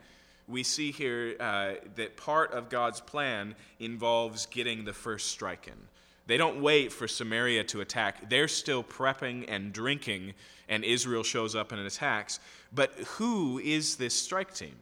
we 0.47 0.63
see 0.63 0.91
here 0.91 1.35
uh, 1.39 1.73
that 1.95 2.17
part 2.17 2.51
of 2.51 2.69
God's 2.69 2.99
plan 2.99 3.55
involves 3.79 4.45
getting 4.45 4.85
the 4.85 4.93
first 4.93 5.29
strike 5.29 5.67
in. 5.67 5.87
They 6.27 6.37
don't 6.37 6.61
wait 6.61 6.93
for 6.93 7.07
Samaria 7.07 7.63
to 7.65 7.81
attack. 7.81 8.29
They're 8.29 8.47
still 8.47 8.83
prepping 8.83 9.45
and 9.47 9.73
drinking, 9.73 10.33
and 10.69 10.83
Israel 10.83 11.23
shows 11.23 11.55
up 11.55 11.71
and 11.71 11.81
attacks. 11.81 12.39
But 12.73 12.93
who 13.17 13.59
is 13.59 13.95
this 13.95 14.13
strike 14.13 14.53
team? 14.53 14.75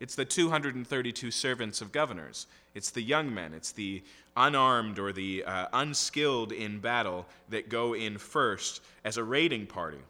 It's 0.00 0.14
the 0.14 0.24
232 0.24 1.30
servants 1.30 1.80
of 1.80 1.92
governors. 1.92 2.46
It's 2.74 2.90
the 2.90 3.02
young 3.02 3.32
men. 3.32 3.54
It's 3.54 3.72
the 3.72 4.02
unarmed 4.36 4.98
or 4.98 5.12
the 5.12 5.44
uh, 5.44 5.66
unskilled 5.72 6.52
in 6.52 6.80
battle 6.80 7.26
that 7.48 7.68
go 7.68 7.94
in 7.94 8.18
first 8.18 8.82
as 9.04 9.16
a 9.16 9.24
raiding 9.24 9.66
party. 9.66 10.00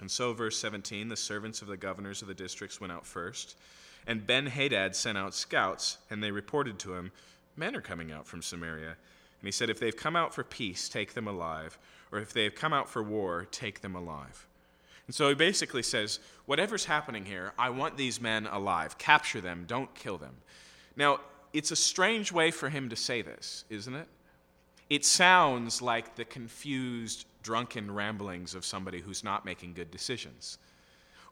And 0.00 0.10
so, 0.10 0.32
verse 0.32 0.56
17 0.58 1.08
the 1.08 1.16
servants 1.16 1.62
of 1.62 1.68
the 1.68 1.76
governors 1.76 2.22
of 2.22 2.28
the 2.28 2.34
districts 2.34 2.80
went 2.80 2.92
out 2.92 3.06
first. 3.06 3.56
And 4.06 4.26
Ben 4.26 4.46
Hadad 4.46 4.94
sent 4.94 5.18
out 5.18 5.34
scouts, 5.34 5.98
and 6.10 6.22
they 6.22 6.30
reported 6.30 6.78
to 6.80 6.94
him, 6.94 7.12
Men 7.56 7.74
are 7.74 7.80
coming 7.80 8.12
out 8.12 8.26
from 8.26 8.42
Samaria. 8.42 8.90
And 8.90 9.44
he 9.44 9.50
said, 9.50 9.70
If 9.70 9.80
they've 9.80 9.96
come 9.96 10.16
out 10.16 10.34
for 10.34 10.44
peace, 10.44 10.88
take 10.88 11.14
them 11.14 11.26
alive. 11.26 11.78
Or 12.12 12.18
if 12.18 12.32
they 12.32 12.44
have 12.44 12.54
come 12.54 12.72
out 12.72 12.88
for 12.88 13.02
war, 13.02 13.46
take 13.50 13.80
them 13.80 13.94
alive. 13.96 14.46
And 15.06 15.14
so 15.14 15.28
he 15.28 15.34
basically 15.34 15.82
says, 15.82 16.20
Whatever's 16.46 16.84
happening 16.84 17.24
here, 17.24 17.52
I 17.58 17.70
want 17.70 17.96
these 17.96 18.20
men 18.20 18.46
alive. 18.46 18.98
Capture 18.98 19.40
them, 19.40 19.64
don't 19.66 19.94
kill 19.94 20.18
them. 20.18 20.34
Now, 20.96 21.20
it's 21.52 21.70
a 21.70 21.76
strange 21.76 22.32
way 22.32 22.50
for 22.50 22.68
him 22.68 22.88
to 22.90 22.96
say 22.96 23.22
this, 23.22 23.64
isn't 23.70 23.94
it? 23.94 24.08
It 24.88 25.04
sounds 25.04 25.82
like 25.82 26.14
the 26.14 26.24
confused, 26.24 27.26
drunken 27.46 27.94
ramblings 27.94 28.56
of 28.56 28.64
somebody 28.64 29.00
who's 29.00 29.22
not 29.22 29.44
making 29.44 29.72
good 29.72 29.88
decisions. 29.92 30.58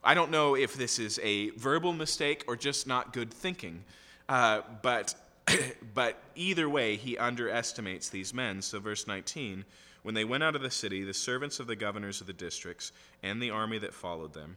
I 0.01 0.13
don't 0.13 0.31
know 0.31 0.55
if 0.55 0.75
this 0.75 0.97
is 0.97 1.19
a 1.21 1.49
verbal 1.51 1.91
mistake 1.91 2.45
or 2.47 2.55
just 2.55 2.87
not 2.87 3.11
good 3.11 3.33
thinking, 3.33 3.83
uh, 4.29 4.61
but, 4.81 5.13
but 5.93 6.17
either 6.35 6.69
way, 6.69 6.95
he 6.95 7.17
underestimates 7.17 8.07
these 8.07 8.33
men. 8.33 8.61
So, 8.61 8.79
verse 8.79 9.07
19 9.07 9.65
when 10.03 10.13
they 10.13 10.23
went 10.23 10.43
out 10.43 10.55
of 10.55 10.61
the 10.61 10.69
city, 10.69 11.03
the 11.03 11.15
servants 11.15 11.59
of 11.59 11.65
the 11.65 11.75
governors 11.75 12.21
of 12.21 12.27
the 12.27 12.33
districts 12.33 12.91
and 13.23 13.41
the 13.41 13.49
army 13.49 13.79
that 13.79 13.91
followed 13.91 14.33
them, 14.33 14.55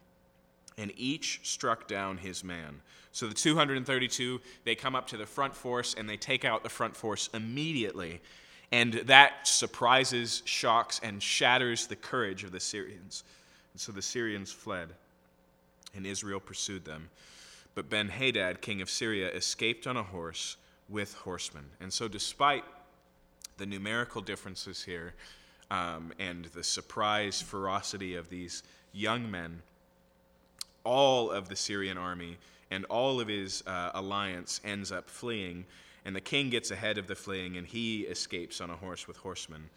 and 0.76 0.92
each 0.94 1.40
struck 1.42 1.88
down 1.88 2.18
his 2.18 2.44
man. 2.44 2.82
So 3.12 3.26
the 3.26 3.34
232, 3.34 4.42
they 4.64 4.74
come 4.74 4.94
up 4.94 5.06
to 5.06 5.16
the 5.16 5.24
front 5.24 5.54
force 5.54 5.94
and 5.96 6.06
they 6.06 6.18
take 6.18 6.44
out 6.44 6.62
the 6.62 6.68
front 6.68 6.94
force 6.94 7.30
immediately. 7.32 8.20
And 8.70 8.94
that 8.94 9.46
surprises, 9.46 10.42
shocks, 10.44 11.00
and 11.02 11.22
shatters 11.22 11.86
the 11.86 11.96
courage 11.96 12.44
of 12.44 12.52
the 12.52 12.60
Syrians. 12.60 13.24
And 13.72 13.80
so 13.80 13.92
the 13.92 14.02
Syrians 14.02 14.52
fled, 14.52 14.90
and 15.94 16.06
Israel 16.06 16.40
pursued 16.40 16.84
them. 16.84 17.08
But 17.74 17.88
Ben 17.88 18.08
Hadad, 18.08 18.60
king 18.60 18.82
of 18.82 18.90
Syria, 18.90 19.30
escaped 19.30 19.86
on 19.86 19.96
a 19.96 20.02
horse 20.02 20.56
with 20.88 21.14
horsemen. 21.14 21.64
And 21.80 21.92
so, 21.92 22.08
despite 22.08 22.64
the 23.56 23.66
numerical 23.66 24.20
differences 24.20 24.82
here, 24.82 25.14
um, 25.70 26.12
and 26.18 26.46
the 26.46 26.64
surprise 26.64 27.40
ferocity 27.42 28.16
of 28.16 28.30
these 28.30 28.62
young 28.92 29.30
men, 29.30 29.62
all 30.84 31.30
of 31.30 31.48
the 31.48 31.56
Syrian 31.56 31.98
army 31.98 32.38
and 32.70 32.84
all 32.86 33.20
of 33.20 33.28
his 33.28 33.62
uh, 33.66 33.90
alliance 33.94 34.60
ends 34.64 34.92
up 34.92 35.08
fleeing, 35.08 35.64
and 36.08 36.16
the 36.16 36.22
king 36.22 36.48
gets 36.48 36.70
ahead 36.70 36.96
of 36.96 37.06
the 37.06 37.14
fleeing, 37.14 37.58
and 37.58 37.66
he 37.66 38.00
escapes 38.04 38.62
on 38.62 38.70
a 38.70 38.76
horse 38.76 39.06
with 39.06 39.18
horsemen. 39.18 39.68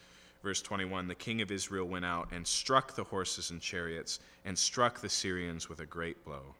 Verse 0.41 0.61
21 0.61 1.09
The 1.09 1.13
king 1.13 1.41
of 1.41 1.51
Israel 1.51 1.85
went 1.85 2.05
out 2.05 2.29
and 2.31 2.47
struck 2.47 2.95
the 2.95 3.03
horses 3.03 3.51
and 3.51 3.59
chariots, 3.59 4.21
and 4.45 4.57
struck 4.57 5.01
the 5.01 5.09
Syrians 5.09 5.67
with 5.67 5.81
a 5.81 5.85
great 5.85 6.23
blow. 6.23 6.55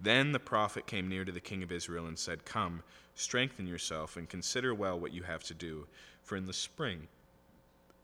Then 0.00 0.32
the 0.32 0.40
prophet 0.40 0.88
came 0.88 1.08
near 1.08 1.24
to 1.24 1.30
the 1.30 1.38
king 1.38 1.62
of 1.62 1.70
Israel 1.70 2.06
and 2.06 2.18
said, 2.18 2.44
Come, 2.44 2.82
strengthen 3.14 3.68
yourself, 3.68 4.16
and 4.16 4.28
consider 4.28 4.74
well 4.74 4.98
what 4.98 5.12
you 5.12 5.22
have 5.22 5.44
to 5.44 5.54
do, 5.54 5.86
for 6.24 6.34
in 6.34 6.46
the 6.46 6.52
spring 6.52 7.06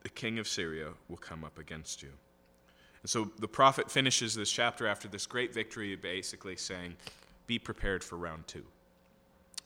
the 0.05 0.09
king 0.09 0.39
of 0.39 0.47
Syria 0.47 0.91
will 1.09 1.17
come 1.17 1.43
up 1.43 1.59
against 1.59 2.01
you. 2.01 2.11
And 3.03 3.11
so 3.11 3.33
the 3.41 3.49
prophet 3.49 3.91
finishes 3.91 4.37
this 4.37 4.53
chapter 4.53 4.87
after 4.87 5.09
this 5.09 5.27
great 5.27 5.53
victory, 5.53 5.97
basically 5.97 6.55
saying, 6.55 6.95
Be 7.49 7.59
prepared 7.59 8.05
for 8.05 8.17
round 8.17 8.47
two. 8.47 8.65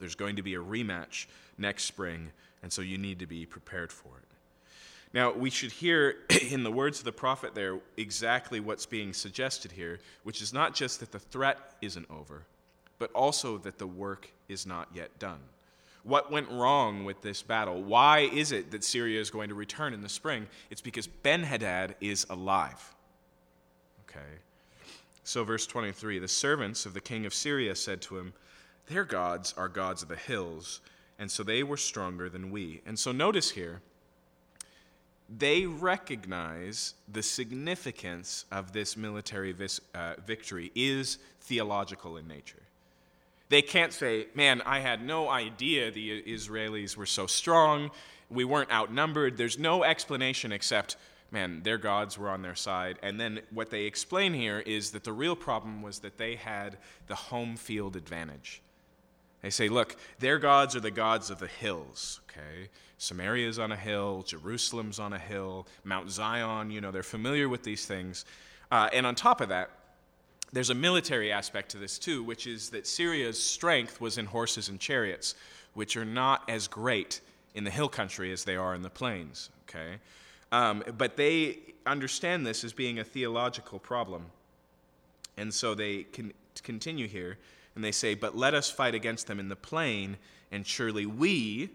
There's 0.04 0.14
going 0.14 0.36
to 0.36 0.42
be 0.42 0.54
a 0.54 0.58
rematch 0.58 1.24
next 1.56 1.84
spring, 1.84 2.30
and 2.62 2.70
so 2.70 2.82
you 2.82 2.98
need 2.98 3.20
to 3.20 3.26
be 3.26 3.46
prepared 3.46 3.90
for 3.90 4.18
it. 4.18 4.28
Now, 5.14 5.32
we 5.32 5.48
should 5.48 5.72
hear 5.72 6.16
in 6.50 6.62
the 6.62 6.70
words 6.70 6.98
of 6.98 7.06
the 7.06 7.12
prophet 7.12 7.54
there 7.54 7.78
exactly 7.96 8.60
what's 8.60 8.84
being 8.84 9.14
suggested 9.14 9.72
here, 9.72 10.00
which 10.22 10.42
is 10.42 10.52
not 10.52 10.74
just 10.74 11.00
that 11.00 11.10
the 11.10 11.18
threat 11.18 11.56
isn't 11.80 12.04
over, 12.10 12.44
but 12.98 13.10
also 13.12 13.56
that 13.56 13.78
the 13.78 13.86
work 13.86 14.30
is 14.46 14.66
not 14.66 14.88
yet 14.92 15.18
done. 15.18 15.40
What 16.02 16.30
went 16.30 16.50
wrong 16.50 17.06
with 17.06 17.22
this 17.22 17.40
battle? 17.40 17.82
Why 17.82 18.28
is 18.30 18.52
it 18.52 18.72
that 18.72 18.84
Syria 18.84 19.22
is 19.22 19.30
going 19.30 19.48
to 19.48 19.54
return 19.54 19.94
in 19.94 20.02
the 20.02 20.10
spring? 20.10 20.48
It's 20.68 20.82
because 20.82 21.06
Ben 21.06 21.44
Hadad 21.44 21.94
is 22.02 22.26
alive. 22.28 22.94
Okay. 24.06 24.20
So, 25.22 25.44
verse 25.44 25.66
23 25.66 26.18
the 26.18 26.28
servants 26.28 26.84
of 26.84 26.92
the 26.92 27.00
king 27.00 27.24
of 27.24 27.32
Syria 27.32 27.74
said 27.74 28.02
to 28.02 28.18
him, 28.18 28.34
Their 28.86 29.04
gods 29.04 29.54
are 29.56 29.68
gods 29.68 30.02
of 30.02 30.08
the 30.08 30.16
hills, 30.16 30.80
and 31.18 31.30
so 31.30 31.42
they 31.42 31.62
were 31.62 31.76
stronger 31.76 32.28
than 32.28 32.50
we. 32.50 32.82
And 32.84 32.98
so, 32.98 33.12
notice 33.12 33.50
here, 33.50 33.80
they 35.28 35.64
recognize 35.64 36.94
the 37.10 37.22
significance 37.22 38.44
of 38.52 38.72
this 38.72 38.96
military 38.96 39.52
vis- 39.52 39.80
uh, 39.94 40.14
victory 40.26 40.70
is 40.74 41.18
theological 41.40 42.16
in 42.16 42.28
nature. 42.28 42.62
They 43.48 43.62
can't 43.62 43.92
say, 43.92 44.26
man, 44.34 44.62
I 44.62 44.80
had 44.80 45.04
no 45.04 45.28
idea 45.28 45.90
the 45.90 46.22
Israelis 46.22 46.96
were 46.96 47.06
so 47.06 47.26
strong. 47.26 47.90
We 48.30 48.44
weren't 48.44 48.72
outnumbered. 48.72 49.36
There's 49.36 49.58
no 49.58 49.84
explanation 49.84 50.50
except, 50.52 50.96
man, 51.30 51.62
their 51.62 51.78
gods 51.78 52.18
were 52.18 52.30
on 52.30 52.42
their 52.42 52.54
side. 52.54 52.98
And 53.02 53.20
then 53.20 53.40
what 53.50 53.70
they 53.70 53.84
explain 53.84 54.34
here 54.34 54.60
is 54.60 54.90
that 54.90 55.04
the 55.04 55.12
real 55.12 55.36
problem 55.36 55.82
was 55.82 56.00
that 56.00 56.18
they 56.18 56.36
had 56.36 56.78
the 57.06 57.14
home 57.14 57.56
field 57.56 57.96
advantage. 57.96 58.60
They 59.44 59.50
say, 59.50 59.68
look, 59.68 59.96
their 60.20 60.38
gods 60.38 60.74
are 60.74 60.80
the 60.80 60.90
gods 60.90 61.28
of 61.28 61.38
the 61.38 61.48
hills, 61.48 62.22
okay? 62.30 62.70
Samaria's 62.96 63.58
on 63.58 63.72
a 63.72 63.76
hill, 63.76 64.22
Jerusalem's 64.22 64.98
on 64.98 65.12
a 65.12 65.18
hill, 65.18 65.66
Mount 65.84 66.10
Zion, 66.10 66.70
you 66.70 66.80
know, 66.80 66.90
they're 66.90 67.02
familiar 67.02 67.46
with 67.46 67.62
these 67.62 67.84
things. 67.84 68.24
Uh, 68.72 68.88
and 68.94 69.04
on 69.04 69.14
top 69.14 69.42
of 69.42 69.50
that, 69.50 69.68
there's 70.54 70.70
a 70.70 70.74
military 70.74 71.30
aspect 71.30 71.72
to 71.72 71.76
this 71.76 71.98
too, 71.98 72.22
which 72.22 72.46
is 72.46 72.70
that 72.70 72.86
Syria's 72.86 73.40
strength 73.40 74.00
was 74.00 74.16
in 74.16 74.24
horses 74.24 74.70
and 74.70 74.80
chariots, 74.80 75.34
which 75.74 75.94
are 75.98 76.06
not 76.06 76.48
as 76.48 76.66
great 76.66 77.20
in 77.54 77.64
the 77.64 77.70
hill 77.70 77.90
country 77.90 78.32
as 78.32 78.44
they 78.44 78.56
are 78.56 78.74
in 78.74 78.80
the 78.80 78.88
plains, 78.88 79.50
okay? 79.68 79.96
Um, 80.52 80.82
but 80.96 81.18
they 81.18 81.58
understand 81.84 82.46
this 82.46 82.64
as 82.64 82.72
being 82.72 82.98
a 82.98 83.04
theological 83.04 83.78
problem. 83.78 84.24
And 85.36 85.52
so 85.52 85.74
they 85.74 86.04
can 86.04 86.32
continue 86.62 87.06
here 87.06 87.36
and 87.74 87.84
they 87.84 87.92
say, 87.92 88.14
But 88.14 88.36
let 88.36 88.54
us 88.54 88.70
fight 88.70 88.94
against 88.94 89.26
them 89.26 89.40
in 89.40 89.48
the 89.48 89.56
plain, 89.56 90.16
and 90.50 90.66
surely 90.66 91.06
we, 91.06 91.70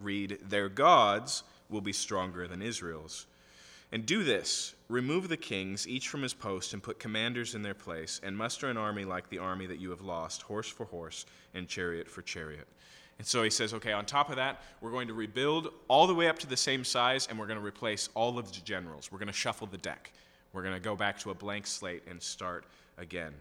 read, 0.00 0.38
their 0.48 0.68
gods, 0.68 1.42
will 1.68 1.80
be 1.80 1.92
stronger 1.92 2.46
than 2.46 2.62
Israel's. 2.62 3.26
And 3.92 4.06
do 4.06 4.24
this 4.24 4.74
remove 4.88 5.28
the 5.28 5.36
kings, 5.36 5.88
each 5.88 6.08
from 6.08 6.22
his 6.22 6.34
post, 6.34 6.72
and 6.72 6.82
put 6.82 6.98
commanders 6.98 7.54
in 7.54 7.62
their 7.62 7.74
place, 7.74 8.20
and 8.22 8.36
muster 8.36 8.68
an 8.68 8.76
army 8.76 9.04
like 9.04 9.28
the 9.28 9.38
army 9.38 9.66
that 9.66 9.80
you 9.80 9.90
have 9.90 10.02
lost, 10.02 10.42
horse 10.42 10.68
for 10.68 10.84
horse, 10.86 11.26
and 11.54 11.68
chariot 11.68 12.08
for 12.08 12.22
chariot. 12.22 12.66
And 13.18 13.26
so 13.26 13.42
he 13.42 13.50
says, 13.50 13.72
okay, 13.74 13.92
on 13.92 14.04
top 14.04 14.30
of 14.30 14.36
that, 14.36 14.62
we're 14.80 14.90
going 14.90 15.08
to 15.08 15.14
rebuild 15.14 15.68
all 15.88 16.06
the 16.06 16.14
way 16.14 16.28
up 16.28 16.38
to 16.40 16.46
the 16.46 16.56
same 16.56 16.84
size, 16.84 17.28
and 17.28 17.38
we're 17.38 17.46
going 17.46 17.58
to 17.58 17.64
replace 17.64 18.08
all 18.14 18.38
of 18.38 18.52
the 18.52 18.60
generals. 18.62 19.12
We're 19.12 19.18
going 19.18 19.28
to 19.28 19.32
shuffle 19.32 19.68
the 19.68 19.78
deck. 19.78 20.12
We're 20.52 20.62
going 20.62 20.74
to 20.74 20.80
go 20.80 20.96
back 20.96 21.18
to 21.20 21.30
a 21.30 21.34
blank 21.34 21.66
slate 21.66 22.02
and 22.08 22.20
start 22.20 22.64
again. 22.98 23.32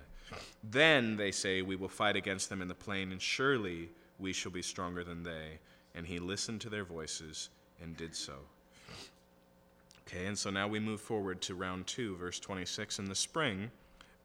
Then, 0.64 1.18
they 1.18 1.32
say, 1.32 1.62
we 1.62 1.76
will 1.76 1.90
fight 1.90 2.16
against 2.16 2.50
them 2.50 2.62
in 2.62 2.68
the 2.68 2.74
plain, 2.74 3.12
and 3.12 3.22
surely 3.22 3.90
we 4.20 4.34
shall 4.34 4.52
be 4.52 4.62
stronger 4.62 5.04
than 5.04 5.24
they. 5.24 5.60
And 5.96 6.08
he 6.08 6.20
listened 6.20 6.62
to 6.62 6.70
their 6.70 6.86
voices 6.86 7.50
and 7.82 7.96
did 7.96 8.16
so. 8.16 8.34
Okay, 10.08 10.26
and 10.26 10.38
so 10.38 10.50
now 10.50 10.68
we 10.68 10.80
move 10.80 11.02
forward 11.02 11.42
to 11.42 11.56
round 11.56 11.88
two, 11.88 12.16
verse 12.16 12.40
26. 12.40 13.00
In 13.00 13.06
the 13.06 13.16
spring, 13.16 13.72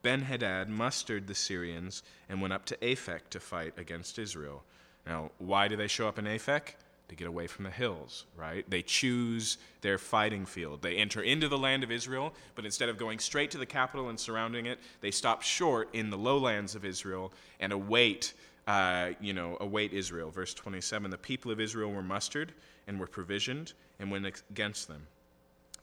Ben 0.03 0.23
Hadad 0.23 0.69
mustered 0.69 1.27
the 1.27 1.35
Syrians 1.35 2.03
and 2.29 2.41
went 2.41 2.53
up 2.53 2.65
to 2.67 2.77
Aphek 2.77 3.29
to 3.31 3.41
fight 3.41 3.75
against 3.77 4.19
Israel. 4.19 4.62
Now, 5.07 5.31
why 5.38 5.69
do 5.69 5.77
they 5.77 5.87
show 5.87 6.09
up 6.09 6.19
in 6.19 6.27
Aphek? 6.27 6.75
To 7.09 7.15
get 7.15 7.27
away 7.27 7.47
from 7.47 7.65
the 7.65 7.71
hills, 7.71 8.27
right? 8.37 8.69
They 8.69 8.83
choose 8.83 9.57
their 9.81 9.97
fighting 9.97 10.45
field. 10.45 10.83
They 10.83 10.97
enter 10.97 11.23
into 11.23 11.49
the 11.49 11.57
land 11.57 11.83
of 11.83 11.91
Israel, 11.91 12.35
but 12.55 12.67
instead 12.67 12.91
of 12.91 12.99
going 12.99 13.19
straight 13.19 13.50
to 13.53 13.59
the 13.59 13.65
capital 13.65 14.11
and 14.11 14.21
surrounding 14.21 14.67
it, 14.67 14.79
they 15.00 15.11
stop 15.11 15.41
short 15.41 15.88
in 15.95 16.11
the 16.11 16.19
lowlands 16.19 16.75
of 16.75 16.85
Israel 16.85 17.33
and 17.61 17.73
await, 17.73 18.35
uh, 18.67 19.12
you 19.23 19.33
know, 19.33 19.57
await 19.61 19.95
Israel. 19.95 20.31
Verse 20.31 20.53
27 20.53 21.11
The 21.11 21.17
people 21.17 21.50
of 21.50 21.61
Israel 21.61 21.91
were 21.91 22.03
mustered 22.03 22.53
and 22.87 23.00
were 23.00 23.07
provisioned 23.07 23.73
and 23.99 24.11
went 24.11 24.27
against 24.50 24.87
them. 24.87 25.07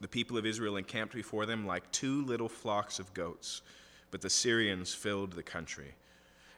The 0.01 0.07
people 0.07 0.37
of 0.37 0.45
Israel 0.45 0.77
encamped 0.77 1.15
before 1.15 1.45
them 1.45 1.65
like 1.65 1.89
two 1.91 2.23
little 2.25 2.49
flocks 2.49 2.99
of 2.99 3.13
goats, 3.13 3.61
but 4.11 4.21
the 4.21 4.29
Syrians 4.29 4.93
filled 4.93 5.33
the 5.33 5.43
country. 5.43 5.95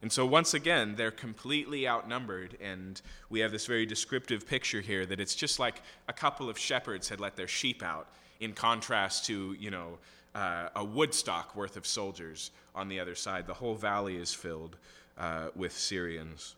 And 0.01 0.11
so, 0.11 0.25
once 0.25 0.53
again, 0.53 0.95
they're 0.95 1.09
completely 1.09 1.87
outnumbered, 1.87 2.57
and 2.61 3.01
we 3.29 3.39
have 3.39 3.51
this 3.51 3.65
very 3.65 3.85
descriptive 3.85 4.47
picture 4.47 4.81
here 4.81 5.05
that 5.07 5.19
it's 5.19 5.33
just 5.33 5.59
like 5.59 5.81
a 6.07 6.13
couple 6.13 6.49
of 6.49 6.57
shepherds 6.57 7.09
had 7.09 7.19
let 7.19 7.35
their 7.35 7.47
sheep 7.47 7.81
out, 7.81 8.07
in 8.39 8.53
contrast 8.53 9.25
to, 9.25 9.55
you 9.59 9.71
know, 9.71 9.97
uh, 10.35 10.69
a 10.75 10.83
Woodstock 10.83 11.55
worth 11.55 11.77
of 11.77 11.87
soldiers 11.87 12.51
on 12.75 12.87
the 12.89 12.99
other 12.99 13.15
side. 13.15 13.47
The 13.47 13.55
whole 13.55 13.73
valley 13.73 14.17
is 14.17 14.33
filled 14.33 14.77
uh, 15.17 15.47
with 15.55 15.73
Syrians. 15.73 16.55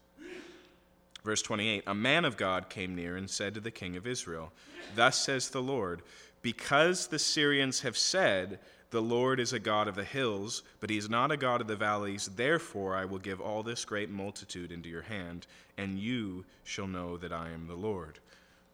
Verse 1.24 1.42
28 1.42 1.84
A 1.88 1.94
man 1.94 2.26
of 2.26 2.36
God 2.38 2.70
came 2.70 2.96
near 2.96 3.16
and 3.16 3.30
said 3.30 3.54
to 3.54 3.62
the 3.62 3.72
king 3.72 3.96
of 3.96 4.06
Israel, 4.06 4.52
Thus 4.96 5.18
says 5.18 5.50
the 5.50 5.62
Lord, 5.62 6.02
because 6.42 7.08
the 7.08 7.20
Syrians 7.20 7.82
have 7.82 7.98
said, 7.98 8.60
the 8.92 9.02
Lord 9.02 9.40
is 9.40 9.54
a 9.54 9.60
God 9.60 9.88
of 9.88 9.96
the 9.96 10.04
hills, 10.04 10.64
but 10.80 10.90
he 10.90 10.98
is 10.98 11.10
not 11.10 11.32
a 11.32 11.38
God 11.38 11.62
of 11.62 11.68
the 11.68 11.76
valleys. 11.76 12.30
Therefore, 12.36 12.96
I 12.96 13.06
will 13.06 13.20
give 13.20 13.40
all 13.40 13.62
this 13.62 13.86
great 13.86 14.10
multitude 14.10 14.72
into 14.72 14.90
your 14.90 15.04
hand, 15.04 15.46
and 15.78 16.00
you 16.00 16.46
shall 16.64 16.88
know 16.88 17.16
that 17.18 17.32
I 17.32 17.50
am 17.50 17.68
the 17.68 17.76
Lord. 17.76 18.20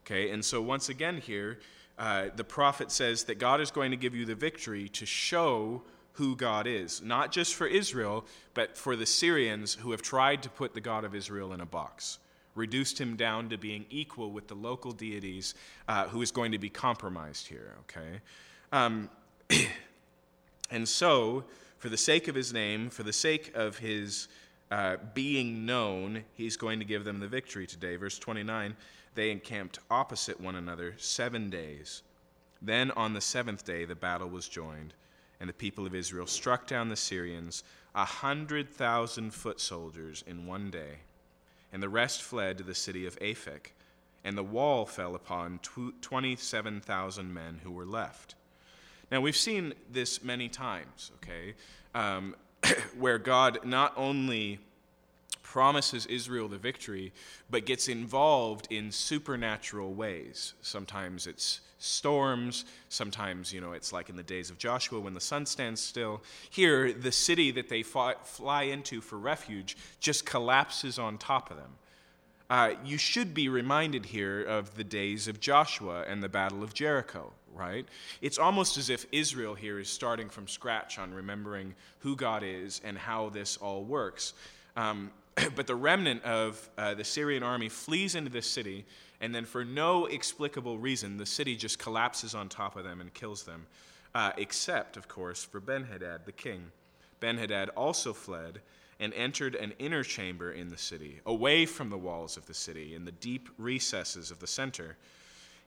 Okay, 0.05 0.29
and 0.29 0.43
so 0.43 0.61
once 0.61 0.87
again 0.87 1.17
here, 1.17 1.59
uh, 1.97 2.27
the 2.35 2.43
prophet 2.43 2.91
says 2.91 3.25
that 3.25 3.39
God 3.39 3.59
is 3.59 3.71
going 3.71 3.91
to 3.91 3.97
give 3.97 4.15
you 4.15 4.25
the 4.25 4.35
victory 4.35 4.87
to 4.89 5.05
show 5.05 5.81
who 6.13 6.35
God 6.35 6.65
is, 6.65 7.01
not 7.01 7.31
just 7.31 7.55
for 7.55 7.67
Israel, 7.67 8.25
but 8.53 8.77
for 8.77 8.95
the 8.95 9.05
Syrians 9.05 9.73
who 9.73 9.91
have 9.91 10.01
tried 10.01 10.43
to 10.43 10.49
put 10.49 10.73
the 10.73 10.81
God 10.81 11.03
of 11.03 11.13
Israel 11.13 11.51
in 11.51 11.59
a 11.59 11.65
box, 11.65 12.19
reduced 12.53 12.99
him 12.99 13.17
down 13.17 13.49
to 13.49 13.57
being 13.57 13.85
equal 13.89 14.31
with 14.31 14.47
the 14.47 14.55
local 14.55 14.93
deities, 14.93 15.55
uh, 15.89 16.07
who 16.07 16.21
is 16.21 16.31
going 16.31 16.53
to 16.53 16.57
be 16.57 16.69
compromised 16.69 17.47
here. 17.47 17.75
Okay. 17.81 18.21
Um, 18.71 19.09
And 20.71 20.87
so, 20.87 21.45
for 21.77 21.89
the 21.89 21.97
sake 21.97 22.27
of 22.27 22.35
his 22.35 22.53
name, 22.53 22.89
for 22.89 23.03
the 23.03 23.13
sake 23.13 23.51
of 23.55 23.77
his 23.77 24.27
uh, 24.71 24.97
being 25.13 25.65
known, 25.65 26.23
he's 26.33 26.57
going 26.57 26.79
to 26.79 26.85
give 26.85 27.03
them 27.03 27.19
the 27.19 27.27
victory 27.27 27.67
today. 27.67 27.95
Verse 27.95 28.17
29 28.17 28.75
they 29.15 29.31
encamped 29.31 29.79
opposite 29.89 30.39
one 30.39 30.55
another 30.55 30.93
seven 30.97 31.49
days. 31.49 32.03
Then 32.61 32.91
on 32.91 33.13
the 33.13 33.21
seventh 33.21 33.65
day, 33.65 33.85
the 33.85 33.95
battle 33.95 34.27
was 34.27 34.47
joined, 34.47 34.93
and 35.39 35.49
the 35.49 35.53
people 35.53 35.87
of 35.87 35.95
Israel 35.95 36.27
struck 36.27 36.67
down 36.67 36.89
the 36.89 36.95
Syrians, 36.95 37.63
a 37.95 38.05
hundred 38.05 38.69
thousand 38.69 39.33
foot 39.33 39.59
soldiers 39.59 40.23
in 40.27 40.45
one 40.45 40.69
day. 40.69 40.99
And 41.71 41.81
the 41.81 41.89
rest 41.89 42.21
fled 42.21 42.57
to 42.57 42.63
the 42.63 42.75
city 42.75 43.05
of 43.05 43.17
Aphek, 43.19 43.71
and 44.23 44.37
the 44.37 44.43
wall 44.43 44.85
fell 44.85 45.15
upon 45.15 45.59
27,000 46.01 47.33
men 47.33 47.61
who 47.63 47.71
were 47.71 47.85
left. 47.85 48.35
Now, 49.11 49.21
we've 49.21 49.35
seen 49.35 49.73
this 49.91 50.23
many 50.23 50.49
times, 50.49 51.11
okay, 51.17 51.53
um, 51.93 52.35
where 52.97 53.17
God 53.17 53.59
not 53.63 53.93
only 53.95 54.59
promises 55.43 56.05
Israel 56.07 56.47
the 56.47 56.57
victory, 56.57 57.13
but 57.49 57.65
gets 57.65 57.87
involved 57.87 58.67
in 58.71 58.91
supernatural 58.91 59.93
ways. 59.93 60.53
Sometimes 60.61 61.27
it's 61.27 61.61
storms, 61.77 62.65
sometimes, 62.89 63.53
you 63.53 63.61
know, 63.61 63.73
it's 63.73 63.93
like 63.93 64.09
in 64.09 64.15
the 64.15 64.23
days 64.23 64.49
of 64.49 64.57
Joshua 64.57 64.99
when 64.99 65.13
the 65.13 65.21
sun 65.21 65.45
stands 65.45 65.79
still. 65.79 66.21
Here, 66.49 66.91
the 66.91 67.11
city 67.11 67.51
that 67.51 67.69
they 67.69 67.83
fly 67.83 68.63
into 68.63 69.01
for 69.01 69.17
refuge 69.17 69.77
just 69.99 70.25
collapses 70.25 70.97
on 70.97 71.17
top 71.17 71.51
of 71.51 71.57
them. 71.57 71.71
Uh, 72.49 72.73
you 72.83 72.97
should 72.97 73.33
be 73.33 73.49
reminded 73.49 74.05
here 74.05 74.43
of 74.43 74.75
the 74.75 74.83
days 74.83 75.27
of 75.27 75.39
Joshua 75.39 76.03
and 76.07 76.21
the 76.21 76.29
Battle 76.29 76.63
of 76.63 76.73
Jericho, 76.73 77.31
right? 77.55 77.87
It's 78.21 78.37
almost 78.37 78.77
as 78.77 78.89
if 78.89 79.07
Israel 79.11 79.55
here 79.55 79.79
is 79.79 79.89
starting 79.89 80.29
from 80.29 80.47
scratch 80.47 80.99
on 80.99 81.13
remembering 81.13 81.73
who 81.99 82.15
God 82.15 82.43
is 82.43 82.81
and 82.83 82.97
how 82.97 83.29
this 83.29 83.57
all 83.57 83.83
works. 83.83 84.33
Um, 84.77 85.11
but 85.55 85.65
the 85.65 85.75
remnant 85.75 86.23
of 86.23 86.69
uh, 86.77 86.93
the 86.93 87.03
Syrian 87.03 87.41
army 87.41 87.67
flees 87.67 88.13
into 88.13 88.29
this 88.29 88.47
city, 88.47 88.85
and 89.21 89.33
then 89.33 89.45
for 89.45 89.65
no 89.65 90.05
explicable 90.05 90.77
reason, 90.77 91.17
the 91.17 91.25
city 91.25 91.55
just 91.55 91.79
collapses 91.79 92.35
on 92.35 92.47
top 92.47 92.75
of 92.75 92.83
them 92.83 93.01
and 93.01 93.11
kills 93.13 93.43
them, 93.43 93.65
uh, 94.13 94.33
except, 94.37 94.97
of 94.97 95.07
course, 95.07 95.43
for 95.43 95.59
Ben 95.59 95.83
Hadad, 95.83 96.25
the 96.25 96.31
king. 96.31 96.71
Ben 97.19 97.37
Hadad 97.37 97.69
also 97.69 98.13
fled 98.13 98.61
and 98.99 99.13
entered 99.13 99.55
an 99.55 99.73
inner 99.79 100.03
chamber 100.03 100.51
in 100.51 100.69
the 100.69 100.77
city, 100.77 101.19
away 101.25 101.65
from 101.65 101.89
the 101.89 101.97
walls 101.97 102.37
of 102.37 102.45
the 102.45 102.53
city, 102.53 102.95
in 102.95 103.05
the 103.05 103.11
deep 103.11 103.49
recesses 103.57 104.31
of 104.31 104.39
the 104.39 104.47
center. 104.47 104.97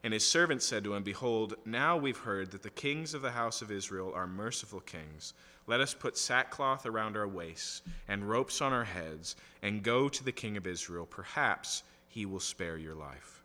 And 0.02 0.12
his 0.12 0.26
servants 0.26 0.64
said 0.64 0.84
to 0.84 0.94
him, 0.94 1.02
Behold, 1.02 1.54
now 1.64 1.96
we've 1.96 2.18
heard 2.18 2.52
that 2.52 2.62
the 2.62 2.70
kings 2.70 3.14
of 3.14 3.22
the 3.22 3.32
house 3.32 3.62
of 3.62 3.72
Israel 3.72 4.12
are 4.14 4.26
merciful 4.26 4.80
kings. 4.80 5.34
Let 5.66 5.80
us 5.80 5.92
put 5.92 6.16
sackcloth 6.16 6.86
around 6.86 7.16
our 7.16 7.28
waists 7.28 7.82
and 8.06 8.28
ropes 8.28 8.62
on 8.62 8.72
our 8.72 8.84
heads 8.84 9.36
and 9.62 9.82
go 9.82 10.08
to 10.08 10.24
the 10.24 10.32
king 10.32 10.56
of 10.56 10.66
Israel. 10.66 11.04
Perhaps 11.04 11.82
he 12.08 12.24
will 12.24 12.40
spare 12.40 12.78
your 12.78 12.94
life. 12.94 13.42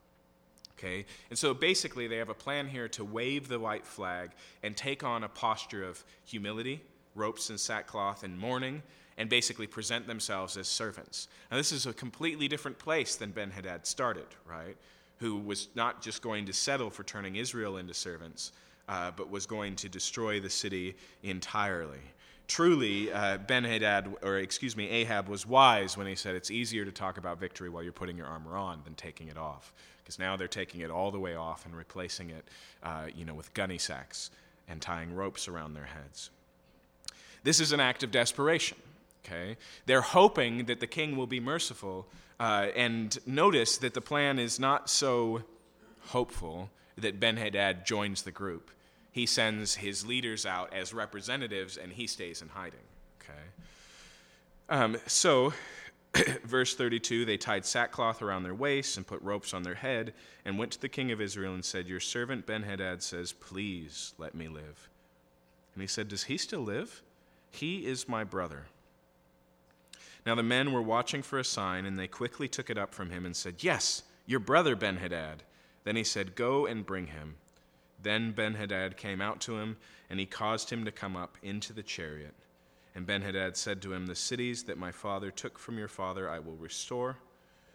Okay? 0.77 1.05
And 1.29 1.37
so 1.37 1.53
basically, 1.53 2.07
they 2.07 2.17
have 2.17 2.29
a 2.29 2.33
plan 2.33 2.67
here 2.67 2.87
to 2.89 3.03
wave 3.03 3.47
the 3.47 3.59
white 3.59 3.85
flag 3.85 4.31
and 4.61 4.75
take 4.77 5.03
on 5.03 5.23
a 5.23 5.29
posture 5.29 5.83
of 5.83 6.03
humility, 6.23 6.81
ropes 7.15 7.49
and 7.49 7.59
sackcloth, 7.59 8.23
and 8.23 8.37
mourning, 8.37 8.83
and 9.17 9.29
basically 9.29 9.67
present 9.67 10.07
themselves 10.07 10.57
as 10.57 10.67
servants. 10.67 11.27
Now, 11.51 11.57
this 11.57 11.71
is 11.71 11.85
a 11.85 11.93
completely 11.93 12.47
different 12.47 12.79
place 12.79 13.15
than 13.15 13.31
Ben 13.31 13.51
Hadad 13.51 13.85
started, 13.85 14.25
right? 14.45 14.75
Who 15.19 15.37
was 15.37 15.69
not 15.75 16.01
just 16.01 16.21
going 16.21 16.45
to 16.45 16.53
settle 16.53 16.89
for 16.89 17.03
turning 17.03 17.35
Israel 17.35 17.77
into 17.77 17.93
servants, 17.93 18.51
uh, 18.89 19.11
but 19.15 19.29
was 19.29 19.45
going 19.45 19.75
to 19.77 19.89
destroy 19.89 20.39
the 20.39 20.49
city 20.49 20.95
entirely. 21.21 22.01
Truly, 22.47 23.11
uh, 23.11 23.37
Ben 23.37 23.63
Hadad, 23.63 24.13
or 24.21 24.37
excuse 24.37 24.75
me, 24.75 24.89
Ahab 24.89 25.29
was 25.29 25.45
wise 25.45 25.95
when 25.95 26.07
he 26.07 26.15
said 26.15 26.35
it's 26.35 26.51
easier 26.51 26.83
to 26.83 26.91
talk 26.91 27.17
about 27.17 27.39
victory 27.39 27.69
while 27.69 27.83
you're 27.83 27.93
putting 27.93 28.17
your 28.17 28.27
armor 28.27 28.57
on 28.57 28.81
than 28.83 28.95
taking 28.95 29.29
it 29.29 29.37
off. 29.37 29.73
Because 30.03 30.19
now 30.19 30.35
they're 30.35 30.49
taking 30.49 30.81
it 30.81 30.91
all 30.91 31.11
the 31.11 31.19
way 31.19 31.35
off 31.35 31.65
and 31.65 31.73
replacing 31.73 32.31
it, 32.31 32.49
uh, 32.83 33.05
you 33.15 33.23
know, 33.23 33.33
with 33.33 33.53
gunny 33.53 33.77
sacks 33.77 34.31
and 34.67 34.81
tying 34.81 35.15
ropes 35.15 35.47
around 35.47 35.73
their 35.73 35.85
heads. 35.85 36.29
This 37.43 37.61
is 37.61 37.71
an 37.71 37.79
act 37.79 38.03
of 38.03 38.11
desperation 38.11 38.77
Okay? 39.25 39.57
They're 39.85 40.01
hoping 40.01 40.65
that 40.65 40.79
the 40.79 40.87
king 40.87 41.15
will 41.15 41.27
be 41.27 41.39
merciful. 41.39 42.07
Uh, 42.39 42.67
and 42.75 43.17
notice 43.25 43.77
that 43.77 43.93
the 43.93 44.01
plan 44.01 44.39
is 44.39 44.59
not 44.59 44.89
so 44.89 45.43
hopeful 46.07 46.69
that 46.97 47.19
Ben 47.19 47.37
Hadad 47.37 47.85
joins 47.85 48.23
the 48.23 48.31
group. 48.31 48.69
He 49.11 49.25
sends 49.25 49.75
his 49.75 50.05
leaders 50.05 50.45
out 50.45 50.73
as 50.73 50.93
representatives 50.93 51.77
and 51.77 51.91
he 51.93 52.07
stays 52.07 52.41
in 52.41 52.49
hiding. 52.49 52.79
Okay? 53.21 53.39
Um, 54.69 54.97
so, 55.07 55.53
verse 56.43 56.75
32 56.75 57.25
they 57.25 57.37
tied 57.37 57.65
sackcloth 57.65 58.21
around 58.21 58.43
their 58.43 58.55
waists 58.55 58.97
and 58.97 59.05
put 59.05 59.21
ropes 59.21 59.53
on 59.53 59.63
their 59.63 59.75
head 59.75 60.13
and 60.45 60.57
went 60.57 60.71
to 60.71 60.81
the 60.81 60.89
king 60.89 61.11
of 61.11 61.21
Israel 61.21 61.53
and 61.53 61.63
said, 61.63 61.87
Your 61.87 61.99
servant 61.99 62.45
Ben 62.45 62.63
Hadad 62.63 63.01
says, 63.01 63.33
Please 63.33 64.13
let 64.17 64.35
me 64.35 64.47
live. 64.47 64.89
And 65.75 65.81
he 65.81 65.87
said, 65.87 66.07
Does 66.07 66.23
he 66.23 66.37
still 66.37 66.61
live? 66.61 67.01
He 67.51 67.85
is 67.85 68.09
my 68.09 68.23
brother. 68.23 68.65
Now 70.25 70.35
the 70.35 70.43
men 70.43 70.71
were 70.71 70.81
watching 70.81 71.21
for 71.21 71.39
a 71.39 71.43
sign, 71.43 71.85
and 71.85 71.99
they 71.99 72.07
quickly 72.07 72.47
took 72.47 72.69
it 72.69 72.77
up 72.77 72.93
from 72.93 73.09
him 73.09 73.25
and 73.25 73.35
said, 73.35 73.63
Yes, 73.63 74.03
your 74.25 74.39
brother 74.39 74.75
Ben 74.75 74.97
Hadad. 74.97 75.43
Then 75.83 75.95
he 75.95 76.03
said, 76.03 76.35
Go 76.35 76.65
and 76.65 76.85
bring 76.85 77.07
him. 77.07 77.35
Then 78.01 78.31
Ben 78.31 78.55
Hadad 78.55 78.97
came 78.97 79.21
out 79.21 79.41
to 79.41 79.57
him, 79.57 79.77
and 80.09 80.19
he 80.19 80.25
caused 80.25 80.69
him 80.69 80.85
to 80.85 80.91
come 80.91 81.15
up 81.15 81.37
into 81.41 81.73
the 81.73 81.83
chariot. 81.83 82.33
And 82.95 83.05
Ben 83.05 83.21
Hadad 83.21 83.57
said 83.57 83.81
to 83.81 83.93
him, 83.93 84.05
The 84.05 84.15
cities 84.15 84.63
that 84.63 84.77
my 84.77 84.91
father 84.91 85.31
took 85.31 85.57
from 85.57 85.77
your 85.77 85.87
father 85.87 86.29
I 86.29 86.39
will 86.39 86.55
restore, 86.55 87.17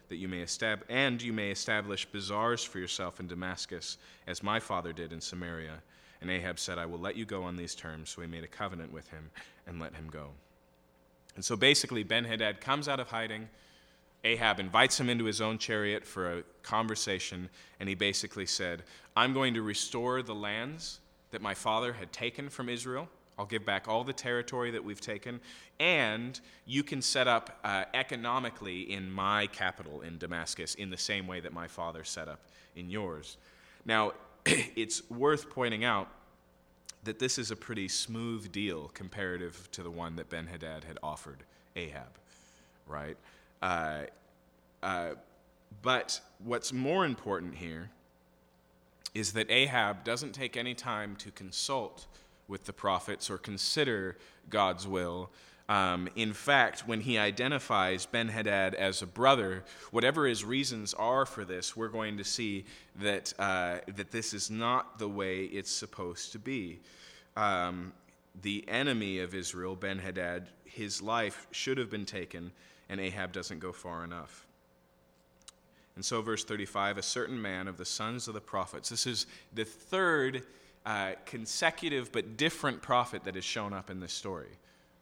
that 0.07 0.15
you 0.15 0.27
may 0.27 0.39
establish, 0.39 0.87
and 0.89 1.21
you 1.21 1.33
may 1.33 1.51
establish 1.51 2.05
bazaars 2.05 2.63
for 2.63 2.79
yourself 2.79 3.19
in 3.19 3.27
Damascus, 3.27 3.97
as 4.27 4.41
my 4.41 4.59
father 4.59 4.93
did 4.93 5.13
in 5.13 5.21
Samaria. 5.21 5.81
And 6.21 6.31
Ahab 6.31 6.57
said, 6.59 6.77
I 6.77 6.85
will 6.85 6.99
let 6.99 7.15
you 7.15 7.25
go 7.25 7.43
on 7.43 7.55
these 7.55 7.75
terms. 7.75 8.09
So 8.09 8.21
he 8.21 8.27
made 8.27 8.43
a 8.43 8.47
covenant 8.47 8.91
with 8.91 9.07
him 9.09 9.29
and 9.67 9.79
let 9.79 9.93
him 9.93 10.07
go. 10.09 10.29
And 11.39 11.45
so 11.45 11.55
basically, 11.55 12.03
Ben 12.03 12.25
Hadad 12.25 12.59
comes 12.59 12.89
out 12.89 12.99
of 12.99 13.07
hiding. 13.07 13.47
Ahab 14.25 14.59
invites 14.59 14.99
him 14.99 15.09
into 15.09 15.23
his 15.23 15.39
own 15.39 15.57
chariot 15.57 16.05
for 16.05 16.39
a 16.39 16.43
conversation, 16.63 17.47
and 17.79 17.87
he 17.87 17.95
basically 17.95 18.45
said, 18.45 18.83
I'm 19.15 19.31
going 19.31 19.53
to 19.53 19.61
restore 19.61 20.21
the 20.21 20.35
lands 20.35 20.99
that 21.31 21.41
my 21.41 21.53
father 21.53 21.93
had 21.93 22.11
taken 22.11 22.49
from 22.49 22.67
Israel. 22.67 23.07
I'll 23.37 23.45
give 23.45 23.65
back 23.65 23.87
all 23.87 24.03
the 24.03 24.11
territory 24.11 24.69
that 24.71 24.83
we've 24.83 24.99
taken, 24.99 25.39
and 25.79 26.37
you 26.65 26.83
can 26.83 27.01
set 27.01 27.29
up 27.29 27.57
uh, 27.63 27.85
economically 27.93 28.91
in 28.91 29.09
my 29.09 29.47
capital 29.47 30.01
in 30.01 30.17
Damascus 30.17 30.75
in 30.75 30.89
the 30.89 30.97
same 30.97 31.25
way 31.25 31.39
that 31.39 31.53
my 31.53 31.69
father 31.69 32.03
set 32.03 32.27
up 32.27 32.41
in 32.75 32.89
yours. 32.89 33.37
Now, 33.85 34.11
it's 34.45 35.09
worth 35.09 35.49
pointing 35.49 35.85
out 35.85 36.09
that 37.03 37.19
this 37.19 37.37
is 37.37 37.51
a 37.51 37.55
pretty 37.55 37.87
smooth 37.87 38.51
deal 38.51 38.91
comparative 38.93 39.69
to 39.71 39.83
the 39.83 39.91
one 39.91 40.15
that 40.17 40.29
Ben 40.29 40.47
Hadad 40.47 40.83
had 40.83 40.97
offered 41.01 41.43
Ahab, 41.75 42.17
right? 42.87 43.17
Uh, 43.61 44.01
uh, 44.83 45.11
but 45.81 46.19
what's 46.43 46.73
more 46.73 47.05
important 47.05 47.55
here 47.55 47.89
is 49.13 49.33
that 49.33 49.49
Ahab 49.49 50.03
doesn't 50.03 50.33
take 50.33 50.57
any 50.57 50.73
time 50.73 51.15
to 51.17 51.31
consult 51.31 52.05
with 52.47 52.65
the 52.65 52.73
prophets 52.73 53.29
or 53.29 53.37
consider 53.37 54.17
God's 54.49 54.87
will. 54.87 55.29
Um, 55.69 56.09
in 56.15 56.33
fact, 56.33 56.87
when 56.87 56.99
he 56.99 57.19
identifies 57.19 58.07
Ben 58.07 58.27
Hadad 58.27 58.73
as 58.73 59.03
a 59.03 59.05
brother, 59.05 59.63
whatever 59.91 60.25
his 60.25 60.43
reasons 60.43 60.95
are 60.95 61.27
for 61.27 61.45
this, 61.45 61.77
we're 61.77 61.89
going 61.89 62.17
to 62.17 62.23
see 62.23 62.65
that, 62.99 63.31
uh, 63.37 63.77
that 63.95 64.09
this 64.09 64.33
is 64.33 64.49
not 64.49 64.97
the 64.97 65.07
way 65.07 65.43
it's 65.43 65.71
supposed 65.71 66.31
to 66.31 66.39
be. 66.39 66.79
Um, 67.37 67.93
the 68.41 68.65
enemy 68.67 69.19
of 69.19 69.35
Israel, 69.35 69.75
Ben 69.75 69.99
Hadad, 69.99 70.47
his 70.65 71.03
life 71.03 71.45
should 71.51 71.77
have 71.77 71.91
been 71.91 72.05
taken, 72.05 72.51
and 72.89 72.99
Ahab 72.99 73.31
doesn't 73.31 73.59
go 73.59 73.71
far 73.71 74.03
enough. 74.03 74.47
And 75.95 76.03
so, 76.03 76.19
verse 76.23 76.43
35 76.43 76.97
a 76.97 77.03
certain 77.03 77.39
man 77.39 77.67
of 77.67 77.77
the 77.77 77.85
sons 77.85 78.27
of 78.27 78.33
the 78.33 78.41
prophets, 78.41 78.89
this 78.89 79.05
is 79.05 79.27
the 79.53 79.65
third 79.65 80.43
uh, 80.83 81.11
consecutive 81.25 82.11
but 82.11 82.37
different 82.37 82.81
prophet 82.81 83.23
that 83.25 83.35
has 83.35 83.43
shown 83.43 83.71
up 83.71 83.91
in 83.91 83.99
this 83.99 84.13
story. 84.13 84.57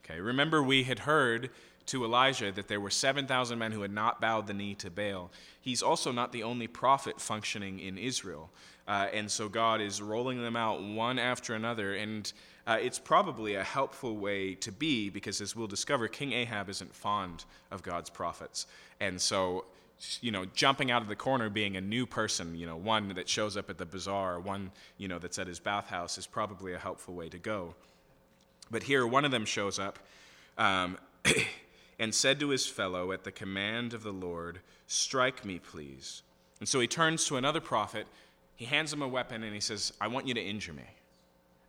Okay, 0.09 0.21
remember 0.21 0.63
we 0.63 0.83
had 0.83 0.99
heard 0.99 1.49
to 1.87 2.05
Elijah 2.05 2.51
that 2.51 2.67
there 2.67 2.79
were 2.79 2.89
7,000 2.89 3.59
men 3.59 3.71
who 3.71 3.81
had 3.81 3.91
not 3.91 4.21
bowed 4.21 4.47
the 4.47 4.53
knee 4.53 4.75
to 4.75 4.89
Baal. 4.89 5.31
He's 5.59 5.81
also 5.81 6.11
not 6.11 6.31
the 6.31 6.43
only 6.43 6.67
prophet 6.67 7.19
functioning 7.19 7.79
in 7.79 7.97
Israel. 7.97 8.49
Uh, 8.87 9.07
and 9.13 9.29
so 9.29 9.49
God 9.49 9.81
is 9.81 10.01
rolling 10.01 10.41
them 10.41 10.55
out 10.55 10.81
one 10.81 11.19
after 11.19 11.55
another. 11.55 11.95
And 11.95 12.31
uh, 12.65 12.77
it's 12.81 12.99
probably 12.99 13.55
a 13.55 13.63
helpful 13.63 14.15
way 14.15 14.55
to 14.55 14.71
be 14.71 15.09
because, 15.09 15.41
as 15.41 15.55
we'll 15.55 15.67
discover, 15.67 16.07
King 16.07 16.33
Ahab 16.33 16.69
isn't 16.69 16.93
fond 16.95 17.45
of 17.71 17.83
God's 17.83 18.09
prophets. 18.09 18.67
And 18.99 19.19
so, 19.19 19.65
you 20.21 20.31
know, 20.31 20.45
jumping 20.53 20.89
out 20.89 21.01
of 21.01 21.09
the 21.09 21.15
corner, 21.15 21.49
being 21.49 21.75
a 21.75 21.81
new 21.81 22.05
person, 22.05 22.55
you 22.55 22.65
know, 22.65 22.77
one 22.77 23.09
that 23.09 23.27
shows 23.27 23.57
up 23.57 23.69
at 23.69 23.77
the 23.77 23.85
bazaar, 23.85 24.39
one, 24.39 24.71
you 24.97 25.07
know, 25.07 25.19
that's 25.19 25.39
at 25.39 25.47
his 25.47 25.59
bathhouse, 25.59 26.17
is 26.17 26.27
probably 26.27 26.73
a 26.73 26.79
helpful 26.79 27.13
way 27.13 27.27
to 27.29 27.37
go. 27.37 27.75
But 28.69 28.83
here, 28.83 29.05
one 29.07 29.25
of 29.25 29.31
them 29.31 29.45
shows 29.45 29.79
up 29.79 29.99
um, 30.57 30.97
and 31.99 32.13
said 32.13 32.39
to 32.39 32.49
his 32.49 32.67
fellow, 32.67 33.11
at 33.11 33.23
the 33.23 33.31
command 33.31 33.93
of 33.93 34.03
the 34.03 34.13
Lord, 34.13 34.59
Strike 34.87 35.43
me, 35.43 35.59
please. 35.59 36.21
And 36.59 36.67
so 36.67 36.79
he 36.79 36.87
turns 36.87 37.25
to 37.25 37.35
another 37.37 37.59
prophet 37.59 38.07
he 38.57 38.65
hands 38.65 38.91
him 38.91 39.03
a 39.03 39.07
weapon 39.07 39.43
and 39.43 39.53
he 39.53 39.61
says, 39.61 39.93
I 40.01 40.07
want 40.07 40.27
you 40.27 40.33
to 40.33 40.41
injure 40.41 40.73
me. 40.73 40.89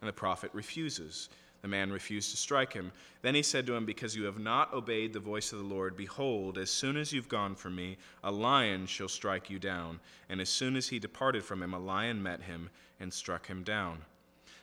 And 0.01 0.09
the 0.09 0.13
prophet 0.13 0.51
refuses. 0.55 1.29
The 1.61 1.69
man 1.69 1.93
refused 1.93 2.31
to 2.31 2.37
strike 2.37 2.73
him. 2.73 2.93
Then 3.21 3.35
he 3.35 3.43
said 3.43 3.67
to 3.67 3.75
him, 3.75 3.85
Because 3.85 4.17
you 4.17 4.25
have 4.25 4.39
not 4.39 4.73
obeyed 4.73 5.13
the 5.13 5.21
voice 5.21 5.53
of 5.53 5.59
the 5.59 5.65
Lord, 5.65 5.97
behold, 5.97 6.57
as 6.57 6.71
soon 6.71 6.97
as 6.97 7.13
you've 7.13 7.29
gone 7.29 7.55
from 7.55 7.77
me, 7.77 7.99
a 8.25 8.31
lion 8.31 8.87
shall 8.87 9.09
strike 9.09 9.51
you 9.51 9.59
down. 9.59 10.01
And 10.31 10.41
as 10.41 10.49
soon 10.49 10.77
as 10.77 10.89
he 10.89 10.99
departed 10.99 11.45
from 11.45 11.63
him, 11.63 11.75
a 11.75 11.79
lion 11.79 12.23
met 12.23 12.43
him 12.43 12.71
and 13.01 13.13
struck 13.13 13.47
him 13.47 13.65
down. 13.65 13.99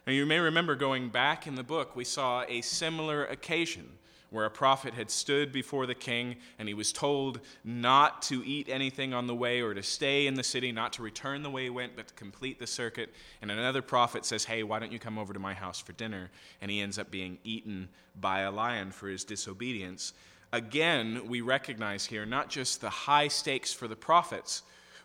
Now 0.06 0.14
you 0.14 0.28
may 0.28 0.38
remember 0.38 0.76
going 0.76 1.10
back 1.10 1.48
in 1.48 1.56
the 1.56 1.64
book, 1.64 1.96
we 1.96 2.04
saw 2.04 2.44
a 2.48 2.62
similar 2.62 3.26
occasion 3.26 3.90
where 4.30 4.46
a 4.46 4.52
prophet 4.52 4.94
had 4.94 5.10
stood 5.10 5.52
before 5.52 5.88
the 5.88 5.96
king 5.96 6.36
and 6.60 6.68
he 6.68 6.76
was 6.76 6.92
told 6.92 7.40
not 7.64 8.22
to 8.22 8.46
eat 8.46 8.70
anything 8.70 9.16
on 9.16 9.26
the 9.26 9.34
way 9.34 9.62
or 9.62 9.74
to 9.74 9.82
stay 9.82 10.28
in 10.28 10.36
the 10.36 10.44
city, 10.44 10.72
not 10.72 10.94
to 10.94 11.02
return 11.02 11.42
the 11.42 11.50
way 11.50 11.64
he 11.64 11.70
went, 11.72 11.96
but 11.96 12.10
to 12.10 12.14
complete 12.14 12.60
the 12.60 12.68
circuit. 12.68 13.14
And 13.42 13.50
another 13.50 13.82
prophet 13.82 14.26
says, 14.26 14.46
Hey, 14.46 14.62
why 14.62 14.78
don't 14.78 14.92
you 14.92 15.00
come 15.00 15.18
over 15.18 15.34
to 15.34 15.40
my 15.40 15.56
house 15.56 15.80
for 15.80 15.94
dinner? 15.94 16.30
And 16.62 16.70
he 16.70 16.82
ends 16.82 17.00
up 17.00 17.10
being 17.10 17.40
eaten 17.44 17.90
by 18.20 18.42
a 18.42 18.52
lion 18.52 18.92
for 18.92 19.08
his 19.08 19.24
disobedience. 19.24 20.14
Again, 20.54 21.28
we 21.28 21.42
recognize 21.42 22.06
here 22.06 22.28
not 22.28 22.50
just 22.50 22.80
the 22.80 22.90
high 22.92 23.28
stakes 23.28 23.74
for 23.74 23.88
the 23.88 23.96
prophets, 23.96 24.62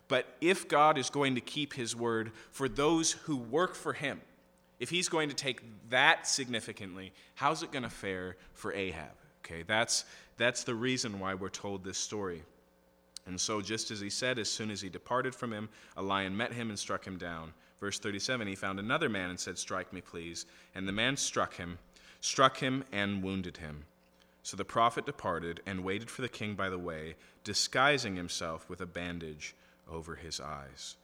but 0.07 0.35
if 0.41 0.67
God 0.67 0.99
is 0.99 1.09
going 1.09 1.33
to 1.35 1.41
keep 1.41 1.73
his 1.73 1.95
word 1.95 2.33
for 2.51 2.69
those 2.69 3.13
who 3.13 3.37
work 3.37 3.73
for 3.73 3.93
him, 3.93 4.21
if 4.81 4.89
he's 4.89 5.07
going 5.07 5.29
to 5.29 5.35
take 5.35 5.61
that 5.91 6.25
significantly, 6.25 7.13
how's 7.35 7.61
it 7.61 7.71
going 7.71 7.83
to 7.83 7.89
fare 7.89 8.35
for 8.55 8.73
Ahab? 8.73 9.11
Okay, 9.45 9.61
that's, 9.61 10.05
that's 10.37 10.63
the 10.63 10.73
reason 10.73 11.19
why 11.19 11.35
we're 11.35 11.49
told 11.49 11.83
this 11.83 11.99
story. 11.99 12.41
And 13.27 13.39
so, 13.39 13.61
just 13.61 13.91
as 13.91 13.99
he 13.99 14.09
said, 14.09 14.39
as 14.39 14.49
soon 14.49 14.71
as 14.71 14.81
he 14.81 14.89
departed 14.89 15.35
from 15.35 15.53
him, 15.53 15.69
a 15.97 16.01
lion 16.01 16.35
met 16.35 16.51
him 16.51 16.69
and 16.69 16.79
struck 16.79 17.05
him 17.05 17.19
down. 17.19 17.53
Verse 17.79 17.99
37 17.99 18.47
He 18.47 18.55
found 18.55 18.79
another 18.79 19.07
man 19.07 19.29
and 19.29 19.39
said, 19.39 19.59
Strike 19.59 19.93
me, 19.93 20.01
please. 20.01 20.47
And 20.73 20.87
the 20.87 20.91
man 20.91 21.15
struck 21.15 21.53
him, 21.53 21.77
struck 22.19 22.57
him, 22.57 22.83
and 22.91 23.21
wounded 23.21 23.57
him. 23.57 23.85
So 24.41 24.57
the 24.57 24.65
prophet 24.65 25.05
departed 25.05 25.61
and 25.67 25.83
waited 25.83 26.09
for 26.09 26.23
the 26.23 26.27
king 26.27 26.55
by 26.55 26.69
the 26.69 26.79
way, 26.79 27.13
disguising 27.43 28.15
himself 28.15 28.67
with 28.67 28.81
a 28.81 28.87
bandage 28.87 29.53
over 29.87 30.15
his 30.15 30.39
eyes. 30.39 30.95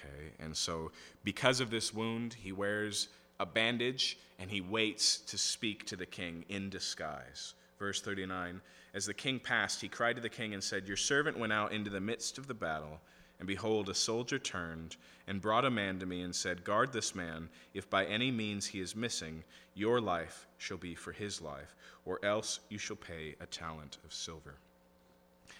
Okay, 0.00 0.32
and 0.38 0.56
so 0.56 0.90
because 1.24 1.60
of 1.60 1.70
this 1.70 1.92
wound, 1.92 2.34
he 2.34 2.52
wears 2.52 3.08
a 3.38 3.46
bandage 3.46 4.18
and 4.38 4.50
he 4.50 4.60
waits 4.60 5.18
to 5.18 5.38
speak 5.38 5.86
to 5.86 5.96
the 5.96 6.06
king 6.06 6.44
in 6.48 6.70
disguise. 6.70 7.54
Verse 7.78 8.00
39 8.00 8.60
As 8.94 9.06
the 9.06 9.14
king 9.14 9.38
passed, 9.38 9.80
he 9.80 9.88
cried 9.88 10.16
to 10.16 10.22
the 10.22 10.28
king 10.28 10.54
and 10.54 10.62
said, 10.62 10.86
Your 10.86 10.96
servant 10.96 11.38
went 11.38 11.52
out 11.52 11.72
into 11.72 11.90
the 11.90 12.00
midst 12.00 12.38
of 12.38 12.46
the 12.46 12.54
battle, 12.54 13.00
and 13.38 13.46
behold, 13.46 13.88
a 13.88 13.94
soldier 13.94 14.38
turned 14.38 14.96
and 15.26 15.40
brought 15.40 15.64
a 15.64 15.70
man 15.70 15.98
to 15.98 16.06
me 16.06 16.22
and 16.22 16.34
said, 16.34 16.64
Guard 16.64 16.92
this 16.92 17.14
man. 17.14 17.48
If 17.74 17.88
by 17.88 18.04
any 18.06 18.30
means 18.30 18.66
he 18.66 18.80
is 18.80 18.96
missing, 18.96 19.44
your 19.74 20.00
life 20.00 20.46
shall 20.58 20.76
be 20.76 20.94
for 20.94 21.12
his 21.12 21.40
life, 21.40 21.74
or 22.04 22.22
else 22.24 22.60
you 22.68 22.78
shall 22.78 22.96
pay 22.96 23.36
a 23.40 23.46
talent 23.46 23.98
of 24.04 24.12
silver. 24.12 24.56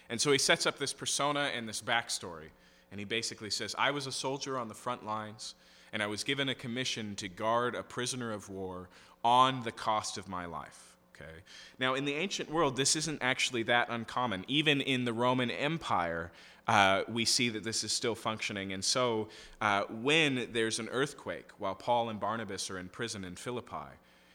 And 0.09 0.19
so 0.19 0.31
he 0.31 0.37
sets 0.37 0.65
up 0.65 0.77
this 0.77 0.93
persona 0.93 1.51
and 1.55 1.67
this 1.67 1.81
backstory. 1.81 2.49
And 2.91 2.99
he 2.99 3.05
basically 3.05 3.49
says, 3.49 3.73
I 3.77 3.91
was 3.91 4.05
a 4.05 4.11
soldier 4.11 4.57
on 4.57 4.67
the 4.67 4.73
front 4.73 5.05
lines, 5.05 5.55
and 5.93 6.03
I 6.03 6.07
was 6.07 6.23
given 6.23 6.49
a 6.49 6.55
commission 6.55 7.15
to 7.15 7.27
guard 7.29 7.73
a 7.73 7.83
prisoner 7.83 8.31
of 8.31 8.49
war 8.49 8.89
on 9.23 9.63
the 9.63 9.71
cost 9.71 10.17
of 10.17 10.27
my 10.27 10.45
life. 10.45 10.97
Okay. 11.15 11.31
Now, 11.79 11.93
in 11.93 12.05
the 12.05 12.13
ancient 12.15 12.49
world, 12.51 12.75
this 12.75 12.95
isn't 12.95 13.19
actually 13.21 13.63
that 13.63 13.89
uncommon. 13.89 14.43
Even 14.47 14.81
in 14.81 15.05
the 15.05 15.13
Roman 15.13 15.51
Empire, 15.51 16.31
uh, 16.67 17.03
we 17.07 17.25
see 17.25 17.49
that 17.49 17.63
this 17.63 17.83
is 17.83 17.91
still 17.91 18.15
functioning. 18.15 18.73
And 18.73 18.83
so, 18.83 19.29
uh, 19.59 19.83
when 19.89 20.49
there's 20.51 20.79
an 20.79 20.89
earthquake 20.89 21.49
while 21.59 21.75
Paul 21.75 22.09
and 22.09 22.19
Barnabas 22.19 22.69
are 22.69 22.79
in 22.79 22.89
prison 22.89 23.23
in 23.23 23.35
Philippi, 23.35 23.91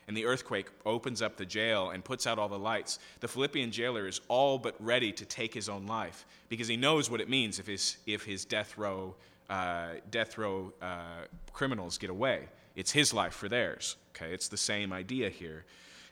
and 0.09 0.17
the 0.17 0.25
earthquake 0.25 0.69
opens 0.85 1.21
up 1.21 1.37
the 1.37 1.45
jail 1.45 1.91
and 1.91 2.05
puts 2.05 2.27
out 2.27 2.39
all 2.39 2.49
the 2.49 2.59
lights, 2.59 2.99
the 3.21 3.29
Philippian 3.29 3.73
jailer 3.73 4.07
is 4.07 4.21
all 4.29 4.59
but 4.59 4.75
ready 4.79 5.13
to 5.13 5.25
take 5.25 5.53
his 5.53 5.69
own 5.69 5.87
life 5.87 6.25
because 6.49 6.69
he 6.69 6.77
knows 6.77 7.11
what 7.11 7.21
it 7.21 7.29
means 7.29 7.59
if 7.59 7.67
his, 7.67 7.97
if 8.07 8.25
his 8.25 8.45
death 8.45 8.79
row, 8.79 9.15
uh, 9.51 9.89
death 10.11 10.39
row 10.39 10.73
uh, 10.81 11.25
criminals 11.53 11.99
get 11.99 12.11
away. 12.11 12.49
It's 12.77 12.93
his 12.93 13.13
life 13.13 13.35
for 13.35 13.49
theirs. 13.49 13.97
Okay, 14.15 14.33
it's 14.33 14.49
the 14.49 14.57
same 14.57 14.93
idea 14.93 15.29
here. 15.29 15.65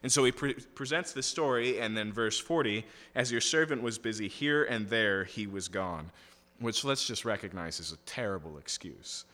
And 0.02 0.10
so 0.10 0.24
he 0.24 0.32
pre- 0.32 0.54
presents 0.54 1.12
this 1.12 1.26
story, 1.26 1.80
and 1.80 1.96
then 1.96 2.12
verse 2.12 2.38
40 2.38 2.84
as 3.14 3.32
your 3.32 3.40
servant 3.40 3.82
was 3.82 3.96
busy 3.96 4.28
here 4.28 4.64
and 4.64 4.88
there, 4.88 5.24
he 5.24 5.46
was 5.46 5.68
gone, 5.68 6.10
which 6.58 6.84
let's 6.84 7.06
just 7.06 7.24
recognize 7.24 7.80
is 7.80 7.92
a 7.92 7.96
terrible 8.04 8.58
excuse 8.58 9.24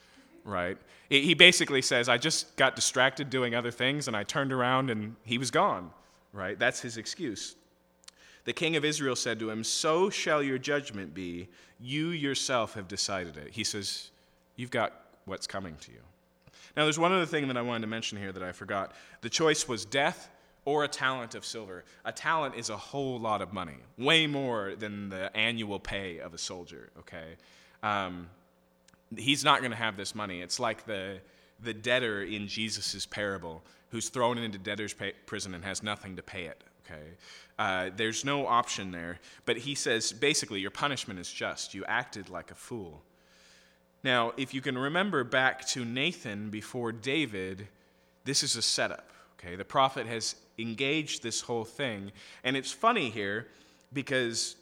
right? 0.44 0.78
He 1.08 1.34
basically 1.34 1.82
says, 1.82 2.08
I 2.08 2.18
just 2.18 2.56
got 2.56 2.76
distracted 2.76 3.30
doing 3.30 3.54
other 3.54 3.70
things 3.70 4.06
and 4.06 4.16
I 4.16 4.22
turned 4.22 4.52
around 4.52 4.90
and 4.90 5.16
he 5.24 5.38
was 5.38 5.50
gone, 5.50 5.90
right? 6.32 6.58
That's 6.58 6.80
his 6.80 6.96
excuse. 6.96 7.56
The 8.44 8.52
king 8.52 8.76
of 8.76 8.84
Israel 8.84 9.16
said 9.16 9.38
to 9.40 9.50
him, 9.50 9.64
So 9.64 10.08
shall 10.10 10.42
your 10.42 10.58
judgment 10.58 11.14
be. 11.14 11.48
You 11.80 12.08
yourself 12.08 12.74
have 12.74 12.88
decided 12.88 13.36
it. 13.36 13.48
He 13.52 13.64
says, 13.64 14.10
You've 14.56 14.70
got 14.70 14.92
what's 15.24 15.46
coming 15.46 15.76
to 15.80 15.92
you. 15.92 16.00
Now, 16.76 16.84
there's 16.84 16.98
one 16.98 17.12
other 17.12 17.26
thing 17.26 17.48
that 17.48 17.56
I 17.56 17.62
wanted 17.62 17.80
to 17.80 17.86
mention 17.88 18.18
here 18.18 18.32
that 18.32 18.42
I 18.42 18.52
forgot. 18.52 18.92
The 19.22 19.30
choice 19.30 19.66
was 19.66 19.84
death 19.84 20.30
or 20.64 20.84
a 20.84 20.88
talent 20.88 21.34
of 21.34 21.44
silver. 21.44 21.84
A 22.04 22.12
talent 22.12 22.54
is 22.54 22.70
a 22.70 22.76
whole 22.76 23.18
lot 23.18 23.42
of 23.42 23.52
money, 23.52 23.78
way 23.98 24.26
more 24.26 24.74
than 24.76 25.08
the 25.08 25.34
annual 25.36 25.80
pay 25.80 26.18
of 26.18 26.34
a 26.34 26.38
soldier, 26.38 26.90
okay? 26.98 27.36
Um, 27.82 28.28
he's 29.16 29.44
not 29.44 29.60
going 29.60 29.72
to 29.72 29.76
have 29.76 29.96
this 29.96 30.14
money. 30.14 30.40
It's 30.40 30.60
like 30.60 30.86
the, 30.86 31.18
the 31.62 31.74
debtor 31.74 32.22
in 32.22 32.48
Jesus' 32.48 33.06
parable 33.06 33.62
who's 33.90 34.08
thrown 34.08 34.38
into 34.38 34.58
debtor's 34.58 34.94
pay, 34.94 35.12
prison 35.26 35.54
and 35.54 35.64
has 35.64 35.82
nothing 35.82 36.16
to 36.16 36.22
pay 36.22 36.44
it. 36.44 36.62
Okay? 36.86 37.02
Uh, 37.58 37.90
there's 37.96 38.24
no 38.24 38.46
option 38.46 38.90
there. 38.90 39.18
But 39.44 39.58
he 39.58 39.74
says 39.74 40.12
basically, 40.12 40.60
your 40.60 40.70
punishment 40.70 41.18
is 41.18 41.30
just. 41.30 41.74
You 41.74 41.84
acted 41.86 42.28
like 42.28 42.50
a 42.50 42.54
fool. 42.54 43.02
Now, 44.02 44.32
if 44.36 44.54
you 44.54 44.60
can 44.60 44.78
remember 44.78 45.24
back 45.24 45.66
to 45.68 45.84
Nathan 45.84 46.50
before 46.50 46.92
David, 46.92 47.68
this 48.24 48.42
is 48.42 48.56
a 48.56 48.62
setup. 48.62 49.10
Okay? 49.38 49.56
The 49.56 49.64
prophet 49.64 50.06
has 50.06 50.36
engaged 50.58 51.22
this 51.22 51.40
whole 51.40 51.64
thing. 51.64 52.12
And 52.44 52.56
it's 52.56 52.72
funny 52.72 53.10
here 53.10 53.48
because 53.92 54.56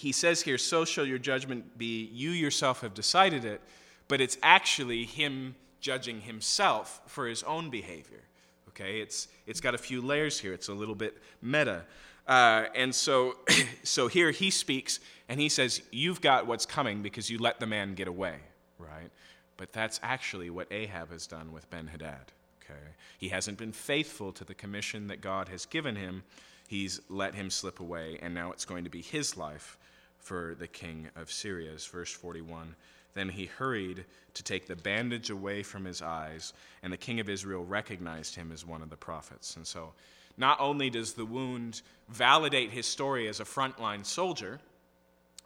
he 0.00 0.12
says 0.12 0.42
here, 0.42 0.56
So 0.56 0.84
shall 0.84 1.04
your 1.04 1.18
judgment 1.18 1.76
be. 1.76 2.08
You 2.12 2.30
yourself 2.30 2.80
have 2.80 2.94
decided 2.94 3.44
it, 3.44 3.60
but 4.08 4.20
it's 4.20 4.38
actually 4.42 5.04
him 5.04 5.54
judging 5.80 6.22
himself 6.22 7.02
for 7.06 7.26
his 7.26 7.42
own 7.42 7.68
behavior. 7.68 8.22
Okay, 8.70 9.00
it's, 9.00 9.28
it's 9.46 9.60
got 9.60 9.74
a 9.74 9.78
few 9.78 10.00
layers 10.00 10.40
here, 10.40 10.54
it's 10.54 10.68
a 10.68 10.74
little 10.74 10.94
bit 10.94 11.18
meta. 11.42 11.82
Uh, 12.26 12.66
and 12.74 12.94
so, 12.94 13.36
so 13.82 14.08
here 14.08 14.30
he 14.30 14.50
speaks 14.50 15.00
and 15.28 15.38
he 15.38 15.48
says, 15.50 15.82
You've 15.90 16.22
got 16.22 16.46
what's 16.46 16.64
coming 16.64 17.02
because 17.02 17.28
you 17.28 17.38
let 17.38 17.60
the 17.60 17.66
man 17.66 17.94
get 17.94 18.08
away, 18.08 18.36
right? 18.78 19.10
But 19.58 19.72
that's 19.74 20.00
actually 20.02 20.48
what 20.48 20.66
Ahab 20.70 21.10
has 21.10 21.26
done 21.26 21.52
with 21.52 21.68
Ben 21.68 21.88
Hadad. 21.88 22.32
Okay? 22.64 22.80
He 23.18 23.28
hasn't 23.28 23.58
been 23.58 23.72
faithful 23.72 24.32
to 24.32 24.44
the 24.44 24.54
commission 24.54 25.08
that 25.08 25.20
God 25.20 25.48
has 25.48 25.66
given 25.66 25.96
him. 25.96 26.22
He's 26.68 27.02
let 27.10 27.34
him 27.34 27.50
slip 27.50 27.80
away, 27.80 28.18
and 28.22 28.32
now 28.32 28.52
it's 28.52 28.64
going 28.64 28.84
to 28.84 28.90
be 28.90 29.02
his 29.02 29.36
life 29.36 29.76
for 30.20 30.54
the 30.58 30.68
king 30.68 31.08
of 31.16 31.30
Syria. 31.30 31.72
Verse 31.90 32.12
41. 32.12 32.74
Then 33.14 33.28
he 33.28 33.46
hurried 33.46 34.04
to 34.34 34.42
take 34.42 34.66
the 34.66 34.76
bandage 34.76 35.30
away 35.30 35.62
from 35.62 35.84
his 35.84 36.00
eyes, 36.00 36.52
and 36.82 36.92
the 36.92 36.96
king 36.96 37.18
of 37.18 37.28
Israel 37.28 37.64
recognized 37.64 38.36
him 38.36 38.52
as 38.52 38.64
one 38.64 38.82
of 38.82 38.90
the 38.90 38.96
prophets. 38.96 39.56
And 39.56 39.66
so, 39.66 39.92
not 40.36 40.60
only 40.60 40.90
does 40.90 41.14
the 41.14 41.24
wound 41.24 41.82
validate 42.08 42.70
his 42.70 42.86
story 42.86 43.28
as 43.28 43.40
a 43.40 43.44
frontline 43.44 44.06
soldier, 44.06 44.60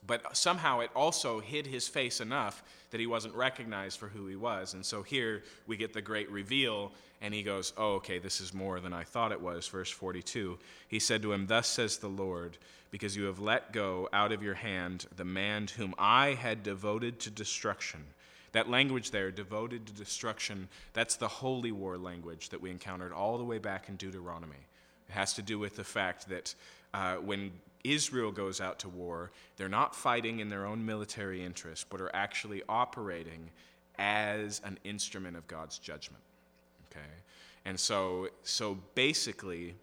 but 0.07 0.37
somehow 0.37 0.81
it 0.81 0.90
also 0.95 1.40
hid 1.40 1.67
his 1.67 1.88
face 1.88 2.21
enough 2.21 2.62
that 2.90 3.01
he 3.01 3.07
wasn't 3.07 3.35
recognized 3.35 3.99
for 3.99 4.09
who 4.09 4.27
he 4.27 4.37
was. 4.37 4.75
And 4.75 4.85
so 4.85 5.03
here 5.03 5.43
we 5.67 5.77
get 5.77 5.93
the 5.93 6.03
great 6.03 6.31
reveal, 6.31 6.93
and 7.21 7.33
he 7.33 7.43
goes, 7.43 7.73
Oh, 7.77 7.95
okay, 7.95 8.19
this 8.19 8.40
is 8.40 8.53
more 8.53 8.81
than 8.81 8.93
I 8.93 9.05
thought 9.05 9.33
it 9.33 9.40
was. 9.40 9.67
Verse 9.67 9.90
42 9.90 10.59
He 10.88 10.99
said 10.99 11.23
to 11.23 11.33
him, 11.33 11.47
Thus 11.47 11.69
says 11.69 11.99
the 11.99 12.09
Lord, 12.09 12.59
because 12.90 13.17
you 13.17 13.25
have 13.25 13.40
let 13.40 13.73
go 13.73 14.09
out 14.12 14.31
of 14.31 14.43
your 14.43 14.55
hand 14.55 15.07
the 15.17 15.25
man 15.25 15.67
whom 15.77 15.95
I 15.99 16.35
had 16.35 16.62
devoted 16.62 17.19
to 17.21 17.31
destruction. 17.31 18.05
That 18.53 18.71
language 18.71 19.11
there, 19.11 19.33
devoted 19.33 19.87
to 19.87 19.93
destruction, 19.93 20.69
that's 20.93 21.17
the 21.17 21.27
holy 21.27 21.73
war 21.73 21.99
language 21.99 22.51
that 22.51 22.61
we 22.61 22.71
encountered 22.71 23.12
all 23.12 23.37
the 23.37 23.45
way 23.45 23.59
back 23.59 23.88
in 23.88 23.97
Deuteronomy. 23.97 24.69
It 25.09 25.12
has 25.12 25.33
to 25.35 25.43
do 25.43 25.59
with 25.59 25.75
the 25.75 25.83
fact 25.83 26.29
that 26.29 26.55
uh, 26.93 27.17
when 27.17 27.51
Israel 27.85 28.33
goes 28.33 28.61
out 28.61 28.79
to 28.81 28.88
war, 28.88 29.31
they're 29.57 29.68
not 29.68 29.94
fighting 29.94 30.40
in 30.40 30.49
their 30.49 30.66
own 30.66 30.85
military 30.85 31.44
interest, 31.44 31.87
but 31.90 32.01
are 32.01 32.14
actually 32.14 32.62
operating 32.68 33.51
as 33.99 34.61
an 34.64 34.79
instrument 34.85 35.37
of 35.37 35.47
God's 35.47 35.79
judgment. 35.79 36.23
Okay? 36.90 37.07
And 37.64 37.79
so, 37.79 38.29
so 38.42 38.79
basically, 38.94 39.75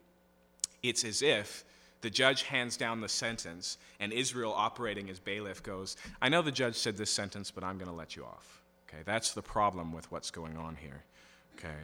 it's 0.84 1.06
as 1.06 1.22
if 1.22 1.64
the 2.02 2.10
judge 2.10 2.44
hands 2.44 2.78
down 2.78 3.00
the 3.00 3.10
sentence, 3.10 3.78
and 4.00 4.12
Israel, 4.12 4.54
operating 4.56 5.10
as 5.10 5.20
bailiff, 5.20 5.62
goes, 5.62 5.98
I 6.22 6.30
know 6.30 6.42
the 6.42 6.52
judge 6.52 6.76
said 6.76 6.98
this 6.98 7.12
sentence, 7.12 7.52
but 7.52 7.64
I'm 7.64 7.78
going 7.78 7.90
to 7.90 7.96
let 7.96 8.16
you 8.16 8.26
off. 8.26 8.62
Okay, 8.90 9.04
that's 9.06 9.34
the 9.34 9.42
problem 9.42 9.94
with 9.94 10.12
what's 10.12 10.32
going 10.32 10.58
on 10.58 10.76
here. 10.76 11.04
Okay. 11.58 11.78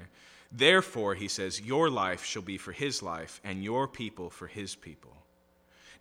Therefore, 0.52 1.14
he 1.14 1.28
says, 1.28 1.62
Your 1.62 1.90
life 1.90 2.26
shall 2.26 2.42
be 2.42 2.58
for 2.58 2.72
his 2.72 3.04
life, 3.04 3.40
and 3.44 3.64
your 3.64 3.88
people 3.88 4.30
for 4.30 4.48
his 4.48 4.76
people. 4.76 5.14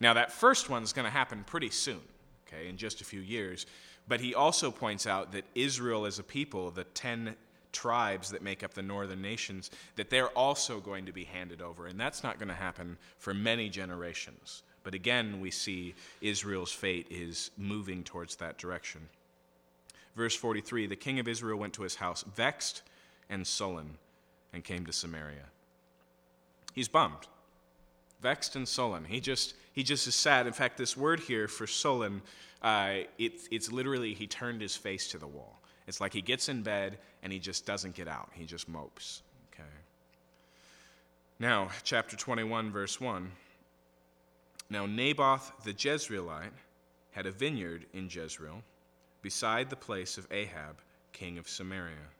Now, 0.01 0.15
that 0.15 0.33
first 0.33 0.69
one 0.69 0.83
is 0.83 0.93
going 0.93 1.05
to 1.05 1.11
happen 1.11 1.45
pretty 1.47 1.71
soon, 1.71 2.01
okay, 2.47 2.69
in 2.69 2.77
just 2.77 3.01
a 3.01 3.05
few 3.05 3.21
years. 3.21 3.67
But 4.09 4.21
he 4.21 4.35
also 4.35 4.71
points 4.71 5.07
out 5.07 5.33
that 5.33 5.45
Israel 5.55 6.07
as 6.07 6.19
a 6.19 6.23
people, 6.23 6.71
the 6.71 6.85
10 6.85 7.35
tribes 7.73 8.31
that 8.31 8.43
make 8.43 8.63
up 8.63 8.75
the 8.75 8.83
northern 8.83 9.21
nations, 9.21 9.71
that 9.97 10.11
they're 10.11 10.29
also 10.29 10.81
going 10.81 11.07
to 11.07 11.13
be 11.13 11.25
handed 11.25 11.61
over. 11.61 11.87
And 11.87 11.99
that's 11.99 12.23
not 12.23 12.39
going 12.39 12.49
to 12.49 12.55
happen 12.55 12.97
for 13.19 13.35
many 13.35 13.69
generations. 13.69 14.63
But 14.83 14.95
again, 14.95 15.41
we 15.41 15.51
see 15.51 15.95
Israel's 16.21 16.73
fate 16.73 17.09
is 17.11 17.51
moving 17.59 18.05
towards 18.05 18.37
that 18.37 18.57
direction. 18.57 19.09
Verse 20.15 20.37
43 20.37 20.87
The 20.87 20.97
king 20.97 21.19
of 21.19 21.29
Israel 21.29 21.59
went 21.59 21.75
to 21.75 21.83
his 21.83 21.97
house, 21.97 22.25
vexed 22.35 22.83
and 23.29 23.47
sullen, 23.47 23.99
and 24.53 24.65
came 24.65 24.87
to 24.87 24.93
Samaria. 24.93 25.47
He's 26.73 26.89
bummed, 26.89 27.27
vexed 28.27 28.57
and 28.57 28.67
sullen. 28.67 29.05
He 29.05 29.21
just, 29.21 29.55
he 29.73 29.85
just 29.85 30.09
is 30.09 30.17
sad. 30.17 30.49
In 30.49 30.53
fact, 30.53 30.77
this 30.77 30.97
word 30.97 31.21
here 31.21 31.47
for 31.47 31.65
sullen, 31.65 32.23
uh, 32.61 33.05
it, 33.19 33.35
it's 33.53 33.71
literally 33.71 34.15
he 34.15 34.27
turned 34.27 34.61
his 34.61 34.75
face 34.75 35.07
to 35.13 35.19
the 35.19 35.29
wall. 35.29 35.61
It's 35.87 36.01
like 36.01 36.13
he 36.13 36.23
gets 36.23 36.49
in 36.49 36.65
bed 36.65 36.99
and 37.23 37.33
he 37.33 37.39
just 37.39 37.65
doesn't 37.65 37.95
get 37.95 38.09
out. 38.09 38.31
He 38.33 38.45
just 38.45 38.69
mopes. 38.69 39.23
Okay. 39.53 39.69
Now, 41.39 41.69
chapter 41.85 42.17
21, 42.17 42.73
verse 42.73 43.01
1. 43.01 43.31
Now, 44.71 44.87
Naboth 44.87 45.53
the 45.63 45.73
Jezreelite 45.73 46.51
had 47.13 47.27
a 47.27 47.31
vineyard 47.31 47.87
in 47.93 48.09
Jezreel 48.11 48.65
beside 49.23 49.71
the 49.71 49.77
place 49.77 50.19
of 50.19 50.27
Ahab, 50.33 50.79
king 51.13 51.39
of 51.39 51.49
Samaria. 51.49 52.11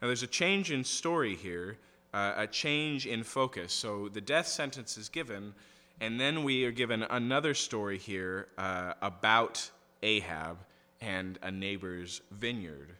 Now, 0.00 0.06
there's 0.06 0.22
a 0.22 0.26
change 0.26 0.72
in 0.72 0.84
story 0.84 1.34
here, 1.34 1.76
uh, 2.14 2.32
a 2.36 2.46
change 2.46 3.06
in 3.06 3.24
focus. 3.24 3.72
So 3.72 4.08
the 4.08 4.20
death 4.20 4.46
sentence 4.46 4.96
is 4.96 5.08
given, 5.08 5.52
and 6.00 6.18
then 6.18 6.44
we 6.44 6.64
are 6.64 6.70
given 6.70 7.02
another 7.02 7.54
story 7.54 7.98
here 7.98 8.46
uh, 8.56 8.94
about 9.02 9.68
Ahab 10.02 10.58
and 11.00 11.38
a 11.42 11.50
neighbor's 11.50 12.22
vineyard. 12.30 12.90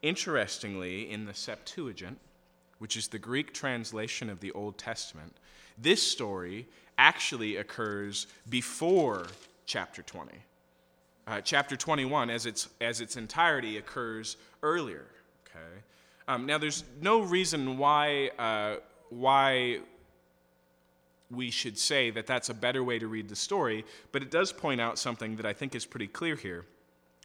Interestingly, 0.00 1.10
in 1.10 1.26
the 1.26 1.34
Septuagint, 1.34 2.18
which 2.78 2.96
is 2.96 3.08
the 3.08 3.18
Greek 3.18 3.52
translation 3.52 4.30
of 4.30 4.40
the 4.40 4.50
Old 4.52 4.78
Testament, 4.78 5.36
this 5.78 6.02
story 6.02 6.66
actually 6.96 7.56
occurs 7.56 8.26
before 8.48 9.26
chapter 9.66 10.02
20. 10.02 10.32
Uh, 11.26 11.40
chapter 11.42 11.76
21, 11.76 12.30
as 12.30 12.46
its, 12.46 12.68
as 12.80 13.00
its 13.00 13.16
entirety, 13.16 13.76
occurs 13.76 14.36
earlier. 14.62 15.04
Okay? 15.46 15.82
Um, 16.28 16.46
now, 16.46 16.58
there's 16.58 16.84
no 17.00 17.20
reason 17.20 17.78
why, 17.78 18.30
uh, 18.38 18.76
why 19.10 19.80
we 21.30 21.50
should 21.50 21.78
say 21.78 22.10
that 22.10 22.26
that's 22.26 22.48
a 22.48 22.54
better 22.54 22.84
way 22.84 22.98
to 22.98 23.06
read 23.06 23.28
the 23.28 23.36
story, 23.36 23.84
but 24.12 24.22
it 24.22 24.30
does 24.30 24.52
point 24.52 24.80
out 24.80 24.98
something 24.98 25.36
that 25.36 25.46
I 25.46 25.52
think 25.52 25.74
is 25.74 25.86
pretty 25.86 26.06
clear 26.06 26.36
here 26.36 26.64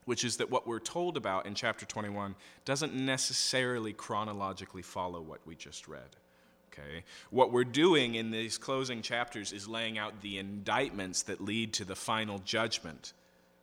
which 0.07 0.23
is 0.23 0.37
that 0.37 0.49
what 0.49 0.65
we're 0.65 0.79
told 0.79 1.17
about 1.17 1.45
in 1.45 1.53
chapter 1.53 1.85
21 1.85 2.33
doesn't 2.63 2.93
necessarily 2.93 3.91
chronologically 3.91 4.81
follow 4.81 5.19
what 5.19 5.45
we 5.45 5.53
just 5.53 5.85
read. 5.89 6.15
Okay? 6.71 7.03
What 7.29 7.51
we're 7.51 7.65
doing 7.65 8.15
in 8.15 8.31
these 8.31 8.57
closing 8.57 9.01
chapters 9.01 9.51
is 9.51 9.67
laying 9.67 9.97
out 9.97 10.21
the 10.21 10.37
indictments 10.37 11.23
that 11.23 11.41
lead 11.41 11.73
to 11.73 11.83
the 11.83 11.95
final 11.95 12.39
judgment 12.39 13.11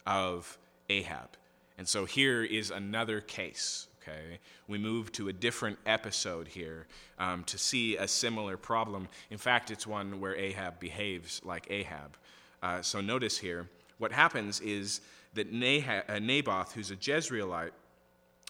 of 0.07 0.59
Ahab. 0.91 1.31
And 1.79 1.89
so 1.89 2.05
here 2.05 2.45
is 2.45 2.71
another 2.71 3.23
case. 3.23 3.87
Okay, 4.07 4.39
we 4.69 4.77
move 4.77 5.13
to 5.13 5.29
a 5.29 5.33
different 5.33 5.79
episode 5.87 6.47
here 6.47 6.87
um, 7.19 7.43
to 7.45 7.57
see 7.57 7.97
a 7.97 8.07
similar 8.07 8.59
problem. 8.59 9.09
In 9.31 9.39
fact, 9.39 9.71
it's 9.71 9.87
one 9.87 10.21
where 10.21 10.37
Ahab 10.37 10.79
behaves 10.79 11.41
like 11.43 11.67
Ahab. 11.71 12.19
Uh, 12.63 12.83
so 12.83 13.01
notice 13.01 13.39
here, 13.39 13.67
what 13.97 14.13
happens 14.13 14.61
is 14.61 15.01
that 15.33 15.47
uh, 15.47 16.19
Naboth, 16.19 16.73
who's 16.73 16.91
a 16.91 16.97
Jezreelite, 16.97 17.71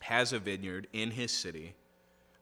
has 0.01 0.33
a 0.33 0.41
vineyard 0.41 0.89
in 0.93 1.13
his 1.13 1.31
city 1.31 1.75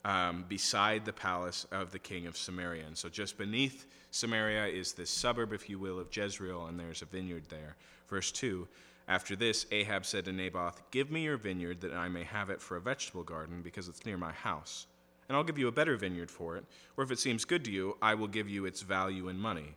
um, 0.07 0.47
beside 0.49 1.05
the 1.05 1.13
palace 1.13 1.67
of 1.71 1.93
the 1.93 1.99
king 1.99 2.27
of 2.27 2.35
Samaria. 2.35 2.87
And 2.87 2.97
so 2.97 3.11
just 3.11 3.37
beneath 3.37 3.87
Samaria 4.11 4.67
is 4.67 4.95
this 4.95 5.11
suburb, 5.11 5.53
if 5.53 5.69
you 5.69 5.79
will, 5.79 5.99
of 5.99 6.17
Jezreel, 6.17 6.67
and 6.67 6.81
there's 6.81 7.03
a 7.03 7.07
vineyard 7.07 7.45
there. 7.51 7.77
Verse 8.09 8.33
2 8.33 8.67
After 9.13 9.37
this, 9.37 9.67
Ahab 9.71 10.07
said 10.07 10.25
to 10.25 10.33
Naboth, 10.33 10.81
Give 10.91 11.11
me 11.11 11.25
your 11.25 11.37
vineyard 11.37 11.83
that 11.83 11.93
I 11.93 12.09
may 12.09 12.25
have 12.25 12.49
it 12.49 12.63
for 12.63 12.79
a 12.79 12.81
vegetable 12.81 13.25
garden, 13.25 13.61
because 13.61 13.87
it's 13.87 14.07
near 14.07 14.17
my 14.17 14.33
house. 14.33 14.87
And 15.29 15.37
I'll 15.37 15.45
give 15.45 15.59
you 15.59 15.69
a 15.69 15.73
better 15.73 15.99
vineyard 15.99 16.31
for 16.31 16.57
it, 16.57 16.65
or 16.97 17.05
if 17.05 17.11
it 17.11 17.19
seems 17.19 17.45
good 17.45 17.63
to 17.67 17.71
you, 17.71 17.99
I 18.01 18.15
will 18.15 18.27
give 18.27 18.49
you 18.49 18.65
its 18.65 18.81
value 18.81 19.29
in 19.29 19.39
money. 19.39 19.75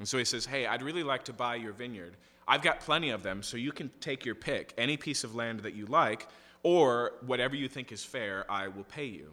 And 0.00 0.06
so 0.06 0.18
he 0.18 0.24
says, 0.26 0.44
Hey, 0.44 0.66
I'd 0.66 0.82
really 0.82 1.02
like 1.02 1.24
to 1.24 1.32
buy 1.32 1.54
your 1.54 1.72
vineyard. 1.72 2.18
I've 2.46 2.60
got 2.60 2.80
plenty 2.80 3.08
of 3.08 3.22
them, 3.22 3.42
so 3.42 3.56
you 3.56 3.72
can 3.72 3.90
take 4.00 4.26
your 4.26 4.34
pick, 4.34 4.74
any 4.76 4.98
piece 4.98 5.24
of 5.24 5.34
land 5.34 5.60
that 5.60 5.74
you 5.74 5.86
like, 5.86 6.28
or 6.62 7.12
whatever 7.24 7.56
you 7.56 7.68
think 7.68 7.90
is 7.90 8.04
fair, 8.04 8.44
I 8.50 8.68
will 8.68 8.84
pay 8.84 9.06
you. 9.06 9.30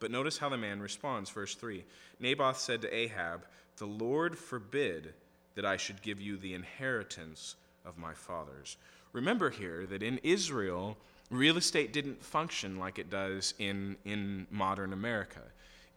But 0.00 0.10
notice 0.10 0.36
how 0.36 0.48
the 0.48 0.58
man 0.58 0.80
responds, 0.80 1.30
verse 1.30 1.54
3. 1.54 1.84
Naboth 2.18 2.58
said 2.58 2.82
to 2.82 2.92
Ahab, 2.92 3.46
The 3.76 3.86
Lord 3.86 4.36
forbid 4.36 5.14
that 5.54 5.64
I 5.64 5.76
should 5.76 6.02
give 6.02 6.20
you 6.20 6.36
the 6.36 6.54
inheritance 6.54 7.54
of 7.84 7.98
my 7.98 8.14
fathers. 8.14 8.76
Remember 9.12 9.50
here 9.50 9.86
that 9.86 10.02
in 10.02 10.18
Israel, 10.22 10.96
real 11.30 11.56
estate 11.56 11.92
didn't 11.92 12.22
function 12.22 12.78
like 12.78 12.98
it 12.98 13.10
does 13.10 13.54
in, 13.58 13.96
in 14.04 14.46
modern 14.50 14.92
America. 14.92 15.42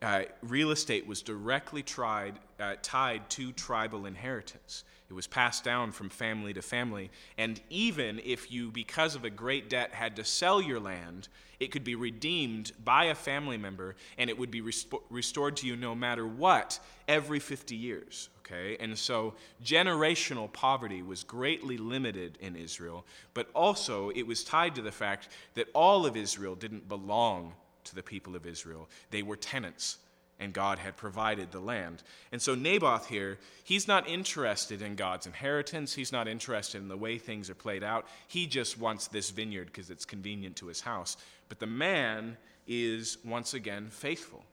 Uh, 0.02 0.24
real 0.44 0.70
estate 0.70 1.08
was 1.08 1.24
directly 1.24 1.82
tried, 1.82 2.36
uh, 2.60 2.76
tied 2.84 3.28
to 3.32 3.52
tribal 3.54 4.06
inheritance. 4.06 4.84
It 5.10 5.14
was 5.14 5.26
passed 5.26 5.64
down 5.64 5.92
from 5.92 6.10
family 6.10 6.54
to 6.54 6.62
family. 6.62 7.10
And 7.38 7.60
even 7.70 8.20
if 8.24 8.52
you, 8.52 8.70
because 8.70 9.16
of 9.16 9.26
a 9.26 9.30
great 9.30 9.70
debt, 9.70 9.92
had 9.94 10.16
to 10.18 10.24
sell 10.24 10.62
your 10.62 10.80
land, 10.80 11.30
it 11.60 11.72
could 11.72 11.84
be 11.84 11.96
redeemed 11.96 12.74
by 12.84 13.06
a 13.06 13.16
family 13.16 13.58
member 13.58 13.96
and 14.20 14.30
it 14.30 14.38
would 14.38 14.52
be 14.52 14.62
resp- 14.62 15.02
restored 15.10 15.58
to 15.58 15.68
you 15.68 15.76
no 15.76 15.96
matter 15.96 16.28
what 16.28 16.80
every 17.08 17.40
50 17.40 17.76
years. 17.76 18.30
Okay? 18.48 18.78
And 18.80 18.98
so 18.98 19.34
generational 19.64 20.52
poverty 20.52 21.02
was 21.02 21.24
greatly 21.24 21.78
limited 21.78 22.38
in 22.42 22.56
Israel, 22.56 23.06
but 23.34 23.50
also 23.54 24.10
it 24.12 24.26
was 24.26 24.44
tied 24.44 24.76
to 24.76 24.82
the 24.82 24.92
fact 24.92 25.28
that 25.56 25.68
all 25.74 26.06
of 26.06 26.16
Israel 26.16 26.56
didn't 26.56 26.88
belong 26.88 27.54
to 27.84 27.96
the 27.96 28.04
people 28.04 28.36
of 28.36 28.46
Israel, 28.46 28.90
they 29.12 29.24
were 29.24 29.36
tenants 29.36 29.98
and 30.40 30.54
God 30.54 30.78
had 30.78 30.96
provided 30.96 31.52
the 31.52 31.60
land. 31.60 32.04
And 32.32 32.42
so 32.42 32.54
Naboth 32.54 33.08
here, 33.08 33.40
he's 33.64 33.88
not 33.88 34.08
interested 34.08 34.82
in 34.82 34.96
God's 34.96 35.26
inheritance. 35.26 35.94
He's 35.96 36.12
not 36.12 36.28
interested 36.28 36.80
in 36.80 36.88
the 36.88 36.98
way 36.98 37.18
things 37.18 37.50
are 37.50 37.56
played 37.56 37.84
out. 37.84 38.06
He 38.28 38.46
just 38.46 38.78
wants 38.78 39.08
this 39.08 39.32
vineyard 39.32 39.68
because 39.68 39.90
it's 39.90 40.06
convenient 40.06 40.56
to 40.58 40.68
his 40.68 40.82
house. 40.82 41.18
But 41.50 41.60
the 41.60 41.66
man 41.66 42.38
is 42.68 43.18
once 43.26 43.54
again 43.54 43.88
faithful. 43.90 44.44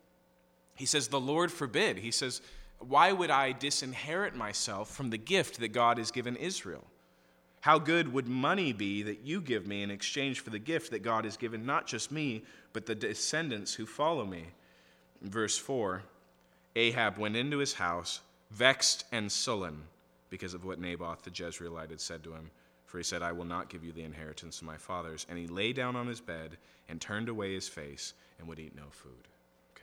He 0.74 0.86
says, 0.86 1.08
The 1.08 1.20
Lord 1.20 1.52
forbid. 1.52 1.98
He 1.98 2.10
says, 2.10 2.40
Why 2.88 3.12
would 3.12 3.30
I 3.30 3.52
disinherit 3.52 4.34
myself 4.34 4.94
from 4.94 5.10
the 5.10 5.18
gift 5.18 5.60
that 5.60 5.68
God 5.68 5.98
has 5.98 6.10
given 6.10 6.36
Israel? 6.36 6.84
How 7.60 7.78
good 7.78 8.12
would 8.12 8.28
money 8.28 8.72
be 8.72 9.02
that 9.02 9.24
you 9.24 9.40
give 9.40 9.66
me 9.66 9.82
in 9.82 9.90
exchange 9.90 10.40
for 10.40 10.50
the 10.50 10.58
gift 10.58 10.90
that 10.90 11.02
God 11.02 11.24
has 11.24 11.36
given 11.36 11.64
not 11.64 11.86
just 11.86 12.12
me, 12.12 12.42
but 12.72 12.84
the 12.84 12.94
descendants 12.94 13.74
who 13.74 13.86
follow 13.86 14.26
me? 14.26 14.44
verse 15.24 15.58
4 15.58 16.02
Ahab 16.76 17.18
went 17.18 17.36
into 17.36 17.58
his 17.58 17.74
house, 17.74 18.20
vexed 18.50 19.04
and 19.12 19.30
sullen 19.30 19.84
because 20.28 20.54
of 20.54 20.64
what 20.64 20.80
Naboth 20.80 21.22
the 21.22 21.30
Jezreelite 21.30 21.90
had 21.90 22.00
said 22.00 22.24
to 22.24 22.32
him. 22.32 22.50
For 22.86 22.98
he 22.98 23.04
said, 23.04 23.22
I 23.22 23.32
will 23.32 23.44
not 23.44 23.68
give 23.68 23.84
you 23.84 23.92
the 23.92 24.02
inheritance 24.02 24.60
of 24.60 24.66
my 24.66 24.76
fathers. 24.76 25.24
And 25.28 25.38
he 25.38 25.46
lay 25.46 25.72
down 25.72 25.94
on 25.94 26.08
his 26.08 26.20
bed 26.20 26.56
and 26.88 27.00
turned 27.00 27.28
away 27.28 27.54
his 27.54 27.68
face 27.68 28.14
and 28.38 28.48
would 28.48 28.58
eat 28.58 28.74
no 28.74 28.84
food. 28.90 29.28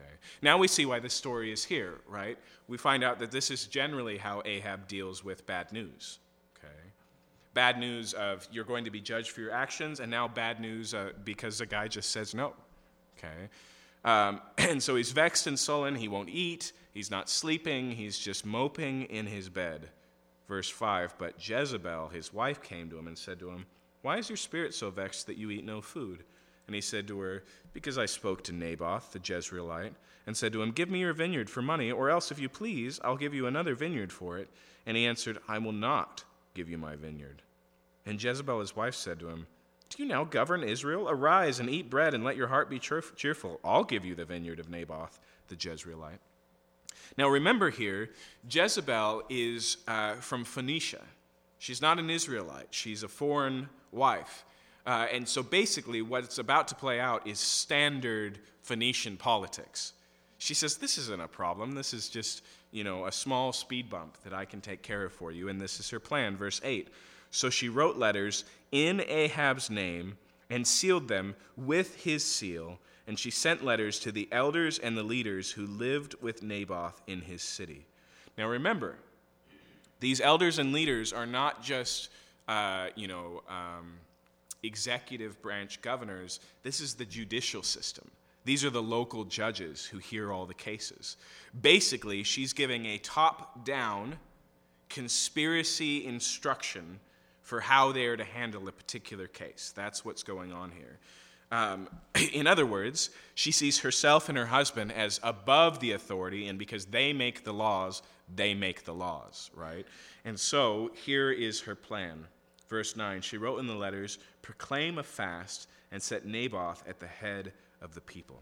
Okay. 0.01 0.13
Now 0.41 0.57
we 0.57 0.67
see 0.67 0.85
why 0.85 0.99
this 0.99 1.13
story 1.13 1.51
is 1.51 1.63
here, 1.63 1.99
right? 2.07 2.37
We 2.67 2.77
find 2.77 3.03
out 3.03 3.19
that 3.19 3.31
this 3.31 3.51
is 3.51 3.65
generally 3.67 4.17
how 4.17 4.41
Ahab 4.45 4.87
deals 4.87 5.23
with 5.23 5.45
bad 5.45 5.71
news. 5.71 6.19
Okay. 6.57 6.73
Bad 7.53 7.79
news 7.79 8.13
of 8.13 8.47
you're 8.51 8.65
going 8.65 8.85
to 8.85 8.91
be 8.91 9.01
judged 9.01 9.31
for 9.31 9.41
your 9.41 9.51
actions, 9.51 9.99
and 9.99 10.09
now 10.09 10.27
bad 10.27 10.59
news 10.59 10.93
uh, 10.93 11.11
because 11.23 11.57
the 11.57 11.65
guy 11.65 11.87
just 11.87 12.11
says 12.11 12.33
no. 12.33 12.53
Okay. 13.17 13.49
Um, 14.03 14.41
and 14.57 14.81
so 14.81 14.95
he's 14.95 15.11
vexed 15.11 15.47
and 15.47 15.57
sullen. 15.57 15.95
He 15.95 16.07
won't 16.07 16.29
eat. 16.29 16.71
He's 16.93 17.11
not 17.11 17.29
sleeping. 17.29 17.91
He's 17.91 18.17
just 18.17 18.45
moping 18.45 19.03
in 19.03 19.27
his 19.27 19.49
bed. 19.49 19.89
Verse 20.47 20.69
5 20.69 21.15
But 21.17 21.47
Jezebel, 21.47 22.09
his 22.09 22.33
wife, 22.33 22.61
came 22.61 22.89
to 22.89 22.97
him 22.97 23.07
and 23.07 23.17
said 23.17 23.39
to 23.39 23.49
him, 23.49 23.65
Why 24.01 24.17
is 24.17 24.29
your 24.29 24.37
spirit 24.37 24.73
so 24.73 24.89
vexed 24.89 25.27
that 25.27 25.37
you 25.37 25.51
eat 25.51 25.65
no 25.65 25.81
food? 25.81 26.23
And 26.71 26.75
he 26.75 26.81
said 26.81 27.05
to 27.09 27.19
her, 27.19 27.43
Because 27.73 27.97
I 27.97 28.05
spoke 28.05 28.45
to 28.45 28.53
Naboth, 28.53 29.11
the 29.11 29.19
Jezreelite, 29.19 29.91
and 30.25 30.37
said 30.37 30.53
to 30.53 30.61
him, 30.61 30.71
Give 30.71 30.89
me 30.89 31.01
your 31.01 31.11
vineyard 31.11 31.49
for 31.49 31.61
money, 31.61 31.91
or 31.91 32.09
else, 32.09 32.31
if 32.31 32.39
you 32.39 32.47
please, 32.47 32.97
I'll 33.03 33.17
give 33.17 33.33
you 33.33 33.45
another 33.45 33.75
vineyard 33.75 34.13
for 34.13 34.37
it. 34.37 34.47
And 34.85 34.95
he 34.95 35.05
answered, 35.05 35.39
I 35.49 35.57
will 35.57 35.73
not 35.73 36.23
give 36.53 36.69
you 36.69 36.77
my 36.77 36.95
vineyard. 36.95 37.41
And 38.05 38.23
Jezebel, 38.23 38.61
his 38.61 38.73
wife, 38.73 38.95
said 38.95 39.19
to 39.19 39.27
him, 39.27 39.47
do 39.89 40.01
you 40.01 40.07
now 40.07 40.23
govern 40.23 40.63
Israel? 40.63 41.09
Arise 41.09 41.59
and 41.59 41.69
eat 41.69 41.89
bread, 41.89 42.13
and 42.13 42.23
let 42.23 42.37
your 42.37 42.47
heart 42.47 42.69
be 42.69 42.79
cheerful. 42.79 43.59
I'll 43.61 43.83
give 43.83 44.05
you 44.05 44.15
the 44.15 44.23
vineyard 44.23 44.61
of 44.61 44.69
Naboth, 44.69 45.19
the 45.49 45.57
Jezreelite. 45.57 46.19
Now 47.17 47.27
remember 47.27 47.69
here, 47.69 48.11
Jezebel 48.49 49.23
is 49.29 49.75
uh, 49.89 50.13
from 50.13 50.45
Phoenicia. 50.45 51.01
She's 51.59 51.81
not 51.81 51.99
an 51.99 52.09
Israelite, 52.09 52.67
she's 52.69 53.03
a 53.03 53.09
foreign 53.09 53.67
wife. 53.91 54.45
Uh, 54.85 55.07
and 55.11 55.27
so 55.27 55.43
basically, 55.43 56.01
what's 56.01 56.37
about 56.37 56.67
to 56.69 56.75
play 56.75 56.99
out 56.99 57.27
is 57.27 57.39
standard 57.39 58.39
Phoenician 58.63 59.17
politics. 59.17 59.93
She 60.37 60.53
says, 60.53 60.77
This 60.77 60.97
isn't 60.97 61.21
a 61.21 61.27
problem. 61.27 61.73
This 61.73 61.93
is 61.93 62.09
just, 62.09 62.43
you 62.71 62.83
know, 62.83 63.05
a 63.05 63.11
small 63.11 63.53
speed 63.53 63.89
bump 63.89 64.17
that 64.23 64.33
I 64.33 64.45
can 64.45 64.61
take 64.61 64.81
care 64.81 65.03
of 65.03 65.13
for 65.13 65.31
you. 65.31 65.49
And 65.49 65.61
this 65.61 65.79
is 65.79 65.89
her 65.91 65.99
plan. 65.99 66.35
Verse 66.35 66.59
8 66.63 66.89
so 67.31 67.49
she 67.49 67.69
wrote 67.69 67.97
letters 67.97 68.43
in 68.71 69.01
Ahab's 69.07 69.69
name 69.69 70.17
and 70.49 70.67
sealed 70.67 71.07
them 71.07 71.35
with 71.55 72.03
his 72.03 72.23
seal. 72.23 72.79
And 73.07 73.17
she 73.17 73.31
sent 73.31 73.63
letters 73.63 73.99
to 73.99 74.11
the 74.11 74.27
elders 74.31 74.77
and 74.77 74.97
the 74.97 75.03
leaders 75.03 75.51
who 75.51 75.65
lived 75.65 76.15
with 76.21 76.43
Naboth 76.43 77.01
in 77.07 77.21
his 77.21 77.41
city. 77.41 77.85
Now 78.37 78.47
remember, 78.47 78.95
these 80.01 80.21
elders 80.21 80.59
and 80.59 80.73
leaders 80.73 81.13
are 81.13 81.25
not 81.25 81.63
just, 81.63 82.09
uh, 82.47 82.87
you 82.95 83.07
know, 83.07 83.43
um, 83.47 83.93
executive 84.63 85.41
branch 85.41 85.81
governors. 85.81 86.39
This 86.63 86.79
is 86.79 86.95
the 86.95 87.05
judicial 87.05 87.63
system. 87.63 88.09
These 88.43 88.65
are 88.65 88.69
the 88.69 88.81
local 88.81 89.23
judges 89.25 89.85
who 89.85 89.99
hear 89.99 90.31
all 90.31 90.45
the 90.45 90.53
cases. 90.53 91.17
Basically, 91.59 92.23
she's 92.23 92.53
giving 92.53 92.85
a 92.85 92.97
top 92.97 93.65
down 93.65 94.17
conspiracy 94.89 96.05
instruction 96.05 96.99
for 97.41 97.59
how 97.59 97.91
they 97.91 98.05
are 98.05 98.17
to 98.17 98.23
handle 98.23 98.67
a 98.67 98.71
particular 98.71 99.27
case. 99.27 99.73
That's 99.75 100.03
what's 100.03 100.23
going 100.23 100.51
on 100.51 100.71
here. 100.71 100.99
Um, 101.51 101.89
in 102.33 102.47
other 102.47 102.65
words, 102.65 103.09
she 103.35 103.51
sees 103.51 103.79
herself 103.79 104.29
and 104.29 104.37
her 104.37 104.45
husband 104.45 104.91
as 104.91 105.19
above 105.21 105.79
the 105.79 105.91
authority, 105.91 106.47
and 106.47 106.57
because 106.57 106.85
they 106.85 107.13
make 107.13 107.43
the 107.43 107.53
laws, 107.53 108.01
they 108.33 108.53
make 108.53 108.85
the 108.85 108.93
laws, 108.93 109.51
right? 109.53 109.85
And 110.25 110.39
so 110.39 110.91
here 111.05 111.31
is 111.31 111.61
her 111.61 111.75
plan. 111.75 112.25
Verse 112.71 112.95
9 112.95 113.21
She 113.21 113.37
wrote 113.37 113.59
in 113.59 113.67
the 113.67 113.75
letters, 113.75 114.17
Proclaim 114.41 114.97
a 114.97 115.03
fast 115.03 115.67
and 115.91 116.01
set 116.01 116.25
Naboth 116.25 116.87
at 116.87 117.01
the 117.01 117.05
head 117.05 117.51
of 117.81 117.93
the 117.93 118.01
people. 118.01 118.41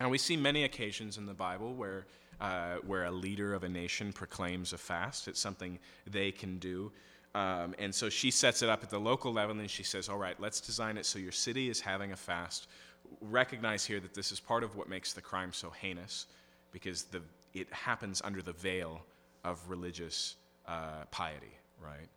Now, 0.00 0.08
we 0.08 0.18
see 0.18 0.36
many 0.36 0.64
occasions 0.64 1.16
in 1.16 1.26
the 1.26 1.32
Bible 1.32 1.72
where, 1.72 2.06
uh, 2.40 2.78
where 2.84 3.04
a 3.04 3.10
leader 3.10 3.54
of 3.54 3.62
a 3.62 3.68
nation 3.68 4.12
proclaims 4.12 4.72
a 4.72 4.78
fast. 4.78 5.28
It's 5.28 5.40
something 5.40 5.78
they 6.10 6.32
can 6.32 6.58
do. 6.58 6.90
Um, 7.36 7.76
and 7.78 7.94
so 7.94 8.08
she 8.08 8.32
sets 8.32 8.62
it 8.62 8.68
up 8.68 8.82
at 8.82 8.90
the 8.90 8.98
local 8.98 9.32
level 9.32 9.56
and 9.60 9.70
she 9.70 9.84
says, 9.84 10.08
All 10.08 10.18
right, 10.18 10.38
let's 10.40 10.60
design 10.60 10.96
it 10.96 11.06
so 11.06 11.20
your 11.20 11.32
city 11.32 11.70
is 11.70 11.80
having 11.80 12.10
a 12.10 12.16
fast. 12.16 12.66
Recognize 13.20 13.84
here 13.84 14.00
that 14.00 14.12
this 14.12 14.32
is 14.32 14.40
part 14.40 14.64
of 14.64 14.74
what 14.74 14.88
makes 14.88 15.12
the 15.12 15.20
crime 15.20 15.52
so 15.52 15.70
heinous 15.70 16.26
because 16.72 17.04
the, 17.04 17.22
it 17.54 17.72
happens 17.72 18.20
under 18.24 18.42
the 18.42 18.54
veil 18.54 19.02
of 19.44 19.60
religious 19.68 20.34
uh, 20.66 21.04
piety, 21.12 21.54
right? 21.80 22.08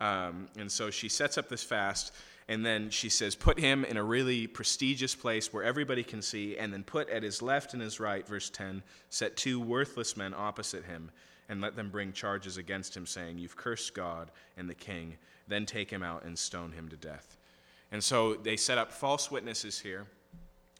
Um, 0.00 0.48
and 0.58 0.70
so 0.70 0.90
she 0.90 1.08
sets 1.08 1.36
up 1.36 1.48
this 1.48 1.62
fast, 1.62 2.12
and 2.48 2.64
then 2.64 2.90
she 2.90 3.08
says, 3.08 3.34
Put 3.34 3.60
him 3.60 3.84
in 3.84 3.96
a 3.96 4.02
really 4.02 4.46
prestigious 4.46 5.14
place 5.14 5.52
where 5.52 5.62
everybody 5.62 6.02
can 6.02 6.22
see, 6.22 6.56
and 6.56 6.72
then 6.72 6.82
put 6.82 7.08
at 7.10 7.22
his 7.22 7.42
left 7.42 7.74
and 7.74 7.82
his 7.82 8.00
right, 8.00 8.26
verse 8.26 8.50
10, 8.50 8.82
set 9.10 9.36
two 9.36 9.60
worthless 9.60 10.16
men 10.16 10.34
opposite 10.36 10.84
him 10.84 11.10
and 11.50 11.60
let 11.60 11.74
them 11.74 11.90
bring 11.90 12.12
charges 12.12 12.56
against 12.56 12.96
him, 12.96 13.04
saying, 13.04 13.36
You've 13.36 13.56
cursed 13.56 13.92
God 13.92 14.30
and 14.56 14.70
the 14.70 14.74
king. 14.74 15.16
Then 15.48 15.66
take 15.66 15.90
him 15.90 16.02
out 16.02 16.24
and 16.24 16.38
stone 16.38 16.70
him 16.70 16.88
to 16.88 16.96
death. 16.96 17.36
And 17.90 18.02
so 18.02 18.34
they 18.34 18.56
set 18.56 18.78
up 18.78 18.92
false 18.92 19.30
witnesses 19.30 19.80
here. 19.80 20.06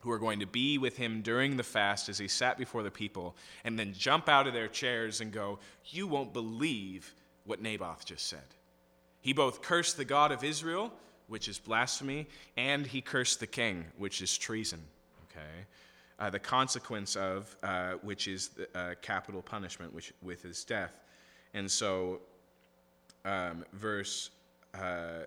who 0.02 0.10
are 0.10 0.18
going 0.18 0.40
to 0.40 0.46
be 0.46 0.78
with 0.78 0.96
him 0.96 1.20
during 1.20 1.58
the 1.58 1.62
fast 1.62 2.08
as 2.08 2.16
he 2.16 2.26
sat 2.26 2.56
before 2.56 2.82
the 2.82 2.90
people, 2.90 3.36
and 3.64 3.78
then 3.78 3.92
jump 3.92 4.30
out 4.30 4.46
of 4.46 4.54
their 4.54 4.68
chairs 4.68 5.20
and 5.20 5.30
go, 5.30 5.58
You 5.86 6.06
won't 6.06 6.32
believe 6.32 7.14
what 7.44 7.60
Naboth 7.60 8.06
just 8.06 8.26
said. 8.26 8.54
He 9.20 9.32
both 9.32 9.62
cursed 9.62 9.96
the 9.96 10.04
God 10.04 10.32
of 10.32 10.44
Israel, 10.44 10.92
which 11.28 11.48
is 11.48 11.58
blasphemy, 11.58 12.26
and 12.56 12.86
he 12.86 13.00
cursed 13.00 13.40
the 13.40 13.46
king, 13.46 13.84
which 13.98 14.22
is 14.22 14.36
treason. 14.36 14.80
Okay? 15.30 15.66
Uh, 16.18 16.30
the 16.30 16.38
consequence 16.38 17.16
of 17.16 17.54
uh, 17.62 17.92
which 18.02 18.28
is 18.28 18.48
the, 18.48 18.68
uh, 18.74 18.94
capital 19.00 19.42
punishment, 19.42 19.94
which 19.94 20.12
with 20.22 20.42
his 20.42 20.64
death. 20.64 20.92
And 21.54 21.70
so, 21.70 22.20
um, 23.24 23.64
verse 23.72 24.30
uh, 24.74 25.24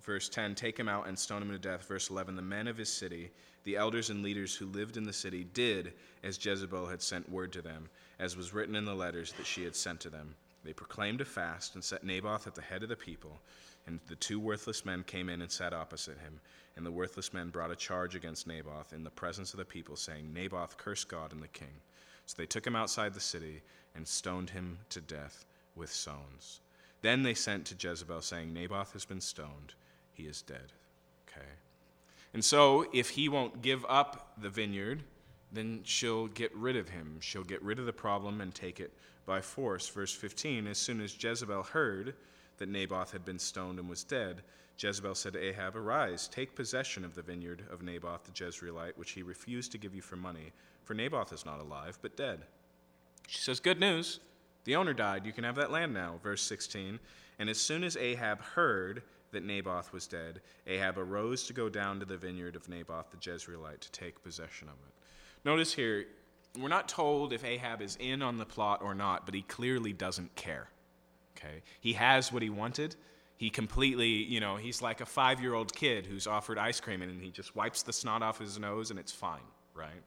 verse 0.00 0.28
10 0.28 0.54
take 0.54 0.78
him 0.78 0.88
out 0.88 1.06
and 1.06 1.18
stone 1.18 1.42
him 1.42 1.50
to 1.50 1.58
death. 1.58 1.86
Verse 1.86 2.10
11 2.10 2.36
the 2.36 2.42
men 2.42 2.68
of 2.68 2.76
his 2.76 2.92
city, 2.92 3.30
the 3.64 3.76
elders 3.76 4.10
and 4.10 4.22
leaders 4.22 4.54
who 4.54 4.66
lived 4.66 4.96
in 4.96 5.04
the 5.04 5.12
city, 5.12 5.44
did 5.54 5.92
as 6.22 6.44
Jezebel 6.44 6.86
had 6.86 7.02
sent 7.02 7.28
word 7.30 7.52
to 7.52 7.62
them, 7.62 7.88
as 8.18 8.36
was 8.36 8.52
written 8.52 8.74
in 8.74 8.84
the 8.84 8.94
letters 8.94 9.32
that 9.32 9.46
she 9.46 9.64
had 9.64 9.76
sent 9.76 10.00
to 10.00 10.10
them. 10.10 10.34
They 10.64 10.72
proclaimed 10.72 11.20
a 11.20 11.24
fast 11.24 11.74
and 11.74 11.82
set 11.82 12.04
Naboth 12.04 12.46
at 12.46 12.54
the 12.54 12.62
head 12.62 12.82
of 12.82 12.88
the 12.88 12.96
people. 12.96 13.40
And 13.86 13.98
the 14.08 14.16
two 14.16 14.38
worthless 14.38 14.84
men 14.84 15.02
came 15.04 15.28
in 15.28 15.40
and 15.40 15.50
sat 15.50 15.72
opposite 15.72 16.18
him. 16.18 16.40
And 16.76 16.84
the 16.84 16.92
worthless 16.92 17.32
men 17.32 17.48
brought 17.48 17.70
a 17.70 17.76
charge 17.76 18.14
against 18.14 18.46
Naboth 18.46 18.92
in 18.92 19.04
the 19.04 19.10
presence 19.10 19.52
of 19.52 19.58
the 19.58 19.64
people, 19.64 19.96
saying, 19.96 20.32
Naboth 20.32 20.76
cursed 20.76 21.08
God 21.08 21.32
and 21.32 21.42
the 21.42 21.48
king. 21.48 21.80
So 22.26 22.34
they 22.36 22.46
took 22.46 22.66
him 22.66 22.76
outside 22.76 23.14
the 23.14 23.20
city 23.20 23.62
and 23.94 24.06
stoned 24.06 24.50
him 24.50 24.78
to 24.90 25.00
death 25.00 25.44
with 25.74 25.90
stones. 25.90 26.60
Then 27.02 27.22
they 27.22 27.34
sent 27.34 27.64
to 27.66 27.88
Jezebel, 27.88 28.20
saying, 28.22 28.52
Naboth 28.52 28.92
has 28.92 29.04
been 29.04 29.20
stoned, 29.20 29.74
he 30.12 30.24
is 30.24 30.42
dead. 30.42 30.72
Okay. 31.28 31.46
And 32.34 32.44
so, 32.44 32.86
if 32.92 33.10
he 33.10 33.28
won't 33.28 33.62
give 33.62 33.84
up 33.88 34.34
the 34.40 34.50
vineyard, 34.50 35.02
then 35.50 35.80
she'll 35.82 36.28
get 36.28 36.54
rid 36.54 36.76
of 36.76 36.90
him. 36.90 37.16
She'll 37.20 37.42
get 37.42 37.62
rid 37.62 37.78
of 37.78 37.86
the 37.86 37.92
problem 37.92 38.40
and 38.40 38.54
take 38.54 38.78
it 38.78 38.92
by 39.26 39.40
force. 39.40 39.88
Verse 39.88 40.14
15 40.14 40.66
As 40.66 40.78
soon 40.78 41.00
as 41.00 41.22
Jezebel 41.22 41.62
heard 41.62 42.14
that 42.58 42.68
Naboth 42.68 43.12
had 43.12 43.24
been 43.24 43.38
stoned 43.38 43.78
and 43.78 43.88
was 43.88 44.04
dead, 44.04 44.42
Jezebel 44.78 45.14
said 45.14 45.34
to 45.34 45.38
Ahab, 45.38 45.76
Arise, 45.76 46.28
take 46.28 46.54
possession 46.54 47.04
of 47.04 47.14
the 47.14 47.22
vineyard 47.22 47.64
of 47.70 47.82
Naboth 47.82 48.24
the 48.24 48.32
Jezreelite, 48.32 48.96
which 48.96 49.12
he 49.12 49.22
refused 49.22 49.72
to 49.72 49.78
give 49.78 49.94
you 49.94 50.00
for 50.00 50.16
money, 50.16 50.52
for 50.84 50.94
Naboth 50.94 51.32
is 51.32 51.44
not 51.44 51.60
alive, 51.60 51.98
but 52.00 52.16
dead. 52.16 52.40
She 53.26 53.40
says, 53.40 53.60
Good 53.60 53.78
news. 53.78 54.20
The 54.64 54.76
owner 54.76 54.92
died. 54.92 55.24
You 55.24 55.32
can 55.32 55.44
have 55.44 55.56
that 55.56 55.70
land 55.70 55.94
now. 55.94 56.18
Verse 56.22 56.42
16. 56.42 56.98
And 57.38 57.48
as 57.48 57.58
soon 57.58 57.84
as 57.84 57.96
Ahab 57.96 58.40
heard 58.40 59.02
that 59.32 59.44
Naboth 59.44 59.92
was 59.92 60.06
dead, 60.06 60.40
Ahab 60.66 60.98
arose 60.98 61.46
to 61.46 61.52
go 61.52 61.68
down 61.68 62.00
to 62.00 62.06
the 62.06 62.16
vineyard 62.16 62.56
of 62.56 62.68
Naboth 62.68 63.10
the 63.10 63.16
Jezreelite 63.16 63.80
to 63.80 63.92
take 63.92 64.22
possession 64.22 64.68
of 64.68 64.74
it. 64.74 64.92
Notice 65.44 65.72
here, 65.72 66.06
we're 66.58 66.68
not 66.68 66.88
told 66.88 67.32
if 67.32 67.44
Ahab 67.44 67.80
is 67.80 67.96
in 68.00 68.22
on 68.22 68.38
the 68.38 68.44
plot 68.44 68.80
or 68.82 68.94
not, 68.94 69.24
but 69.26 69.34
he 69.34 69.42
clearly 69.42 69.92
doesn't 69.92 70.34
care. 70.34 70.68
Okay? 71.36 71.62
He 71.80 71.92
has 71.94 72.32
what 72.32 72.42
he 72.42 72.50
wanted. 72.50 72.96
He 73.36 73.50
completely, 73.50 74.08
you 74.08 74.40
know, 74.40 74.56
he's 74.56 74.82
like 74.82 75.00
a 75.00 75.06
five 75.06 75.40
year 75.40 75.54
old 75.54 75.74
kid 75.74 76.06
who's 76.06 76.26
offered 76.26 76.58
ice 76.58 76.80
cream 76.80 77.02
and 77.02 77.22
he 77.22 77.30
just 77.30 77.56
wipes 77.56 77.82
the 77.82 77.92
snot 77.92 78.22
off 78.22 78.38
his 78.38 78.58
nose 78.58 78.90
and 78.90 78.98
it's 78.98 79.12
fine, 79.12 79.40
right? 79.74 80.02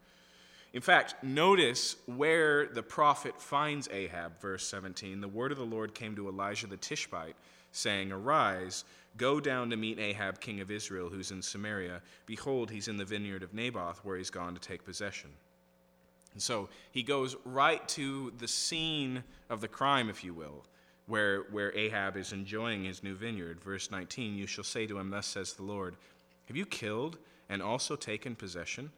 In 0.74 0.82
fact, 0.82 1.24
notice 1.24 1.96
where 2.08 2.68
the 2.68 2.84
prophet 2.84 3.40
finds 3.40 3.88
Ahab, 3.92 4.40
verse 4.42 4.68
17. 4.68 5.22
The 5.22 5.28
word 5.28 5.52
of 5.52 5.60
the 5.60 5.64
Lord 5.64 5.94
came 5.94 6.16
to 6.16 6.28
Elijah 6.28 6.68
the 6.68 6.78
Tishbite, 6.78 7.36
saying, 7.72 8.12
Arise, 8.12 8.84
go 9.16 9.40
down 9.40 9.70
to 9.70 9.78
meet 9.78 10.00
Ahab, 10.00 10.40
king 10.40 10.62
of 10.62 10.72
Israel, 10.72 11.10
who's 11.10 11.30
in 11.30 11.44
Samaria. 11.44 12.02
Behold, 12.26 12.72
he's 12.72 12.88
in 12.88 12.98
the 12.98 13.06
vineyard 13.06 13.44
of 13.44 13.54
Naboth, 13.54 14.04
where 14.04 14.18
he's 14.18 14.32
gone 14.32 14.56
to 14.56 14.60
take 14.60 14.84
possession. 14.84 15.30
And 16.34 16.42
so 16.42 16.70
he 16.92 17.04
goes 17.04 17.36
right 17.46 17.88
to 17.90 18.34
the 18.38 18.48
scene 18.48 19.24
of 19.50 19.62
the 19.62 19.68
crime, 19.68 20.10
if 20.10 20.24
you 20.24 20.34
will, 20.34 20.66
where, 21.06 21.44
where 21.52 21.76
Ahab 21.78 22.18
is 22.18 22.34
enjoying 22.34 22.84
his 22.84 23.04
new 23.04 23.16
vineyard. 23.16 23.62
Verse 23.62 23.92
19 23.92 24.36
You 24.36 24.48
shall 24.48 24.64
say 24.64 24.88
to 24.88 24.98
him, 24.98 25.10
Thus 25.10 25.28
says 25.28 25.54
the 25.54 25.64
Lord, 25.64 25.96
Have 26.48 26.58
you 26.58 26.66
killed 26.66 27.18
and 27.50 27.62
also 27.62 27.96
taken 27.96 28.36
possession? 28.36 28.92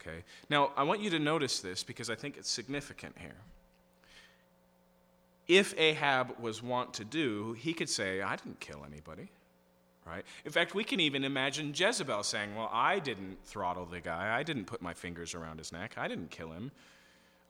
Okay. 0.00 0.22
Now, 0.50 0.72
I 0.76 0.82
want 0.82 1.00
you 1.00 1.10
to 1.10 1.18
notice 1.18 1.60
this 1.60 1.82
because 1.82 2.10
I 2.10 2.14
think 2.14 2.36
it's 2.36 2.50
significant 2.50 3.16
here. 3.18 3.36
If 5.48 5.78
Ahab 5.78 6.38
was 6.40 6.62
wont 6.62 6.94
to 6.94 7.04
do, 7.04 7.54
he 7.54 7.72
could 7.72 7.88
say, 7.88 8.20
I 8.20 8.36
didn't 8.36 8.60
kill 8.60 8.84
anybody. 8.84 9.30
Right? 10.06 10.24
In 10.44 10.52
fact, 10.52 10.74
we 10.74 10.84
can 10.84 11.00
even 11.00 11.24
imagine 11.24 11.72
Jezebel 11.74 12.22
saying, 12.22 12.54
Well, 12.54 12.70
I 12.72 13.00
didn't 13.00 13.38
throttle 13.44 13.86
the 13.86 14.00
guy. 14.00 14.36
I 14.36 14.44
didn't 14.44 14.66
put 14.66 14.80
my 14.80 14.94
fingers 14.94 15.34
around 15.34 15.58
his 15.58 15.72
neck. 15.72 15.94
I 15.96 16.06
didn't 16.06 16.30
kill 16.30 16.52
him. 16.52 16.70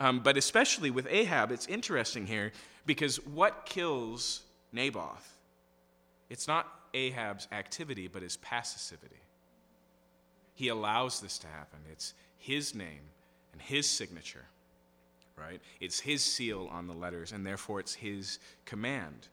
Um, 0.00 0.20
but 0.20 0.36
especially 0.36 0.90
with 0.90 1.07
Ahab, 1.11 1.52
it's 1.52 1.66
interesting 1.66 2.26
here 2.26 2.52
because 2.86 3.16
what 3.26 3.66
kills 3.66 4.42
Naboth? 4.72 5.36
It's 6.28 6.48
not 6.48 6.66
Ahab's 6.92 7.46
activity, 7.52 8.09
but 8.09 8.22
his 8.22 8.36
passivity. 8.38 9.20
He 10.54 10.68
allows 10.68 11.20
this 11.20 11.38
to 11.38 11.46
happen. 11.46 11.80
It's 11.90 12.14
his 12.38 12.74
name 12.74 13.02
and 13.52 13.61
his 13.61 13.88
signature, 13.88 14.46
right? 15.38 15.61
It's 15.80 16.00
his 16.00 16.22
seal 16.24 16.68
on 16.72 16.86
the 16.86 16.94
letters, 16.94 17.32
and 17.32 17.46
therefore 17.46 17.80
it's 17.80 17.94
his 17.94 18.38
command. 18.64 19.28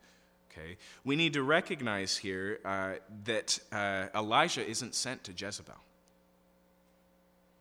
Okay? 0.53 0.77
We 1.03 1.15
need 1.15 1.33
to 1.33 1.43
recognize 1.43 2.17
here 2.17 2.59
uh, 2.63 2.93
that 3.25 3.59
uh, 3.71 4.05
Elijah 4.15 4.65
isn't 4.65 4.95
sent 4.95 5.23
to 5.25 5.31
Jezebel. 5.31 5.73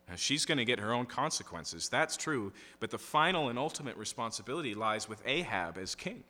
Now, 0.09 0.15
she's 0.15 0.45
going 0.45 0.57
to 0.57 0.65
get 0.65 0.79
her 0.79 0.93
own 0.93 1.05
consequences. 1.05 1.89
That's 1.89 2.17
true. 2.17 2.51
But 2.79 2.91
the 2.91 2.97
final 2.97 3.49
and 3.49 3.57
ultimate 3.57 3.97
responsibility 3.97 4.75
lies 4.75 5.07
with 5.07 5.21
Ahab 5.25 5.77
as 5.77 5.95
king. 5.95 6.23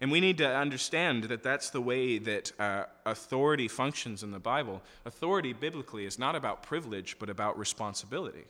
And 0.00 0.10
we 0.10 0.20
need 0.20 0.38
to 0.38 0.48
understand 0.48 1.24
that 1.24 1.42
that's 1.42 1.70
the 1.70 1.80
way 1.80 2.18
that 2.18 2.52
uh, 2.58 2.84
authority 3.04 3.68
functions 3.68 4.22
in 4.22 4.30
the 4.30 4.38
Bible. 4.38 4.80
Authority, 5.04 5.52
biblically, 5.52 6.06
is 6.06 6.18
not 6.18 6.34
about 6.34 6.62
privilege, 6.62 7.16
but 7.18 7.28
about 7.28 7.58
responsibility. 7.58 8.44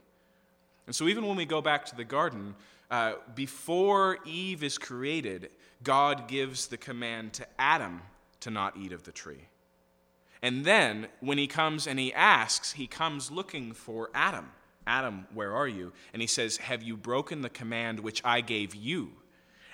And 0.87 0.95
so, 0.95 1.09
even 1.09 1.27
when 1.27 1.37
we 1.37 1.47
go 1.47 1.61
back 1.61 1.87
to 1.87 1.97
the 1.97 2.05
garden, 2.05 2.55
uh, 2.91 3.15
before 3.35 4.19
Eve 4.25 4.63
is 4.63 4.79
created, 4.79 5.51
God 5.83 6.29
gives 6.29 6.67
the 6.67 6.77
command 6.77 7.33
to 7.35 7.47
Adam 7.59 8.03
to 8.41 8.51
not 8.51 8.77
eat 8.77 8.93
of 8.93 9.05
the 9.05 9.13
tree. 9.13 9.49
And 10.43 10.65
then, 10.65 11.09
when 11.21 11.39
he 11.39 11.47
comes 11.47 11.87
and 11.87 11.99
he 11.99 12.13
asks, 12.13 12.73
he 12.73 12.87
comes 12.87 13.31
looking 13.31 13.73
for 13.73 14.11
Adam. 14.15 14.51
Adam, 14.87 15.27
where 15.35 15.55
are 15.55 15.69
you? 15.69 15.93
And 16.13 16.23
he 16.23 16.27
says, 16.27 16.57
Have 16.57 16.83
you 16.83 16.97
broken 16.97 17.43
the 17.43 17.51
command 17.51 18.01
which 18.01 18.23
I 18.25 18.41
gave 18.41 18.75
you? 18.75 19.11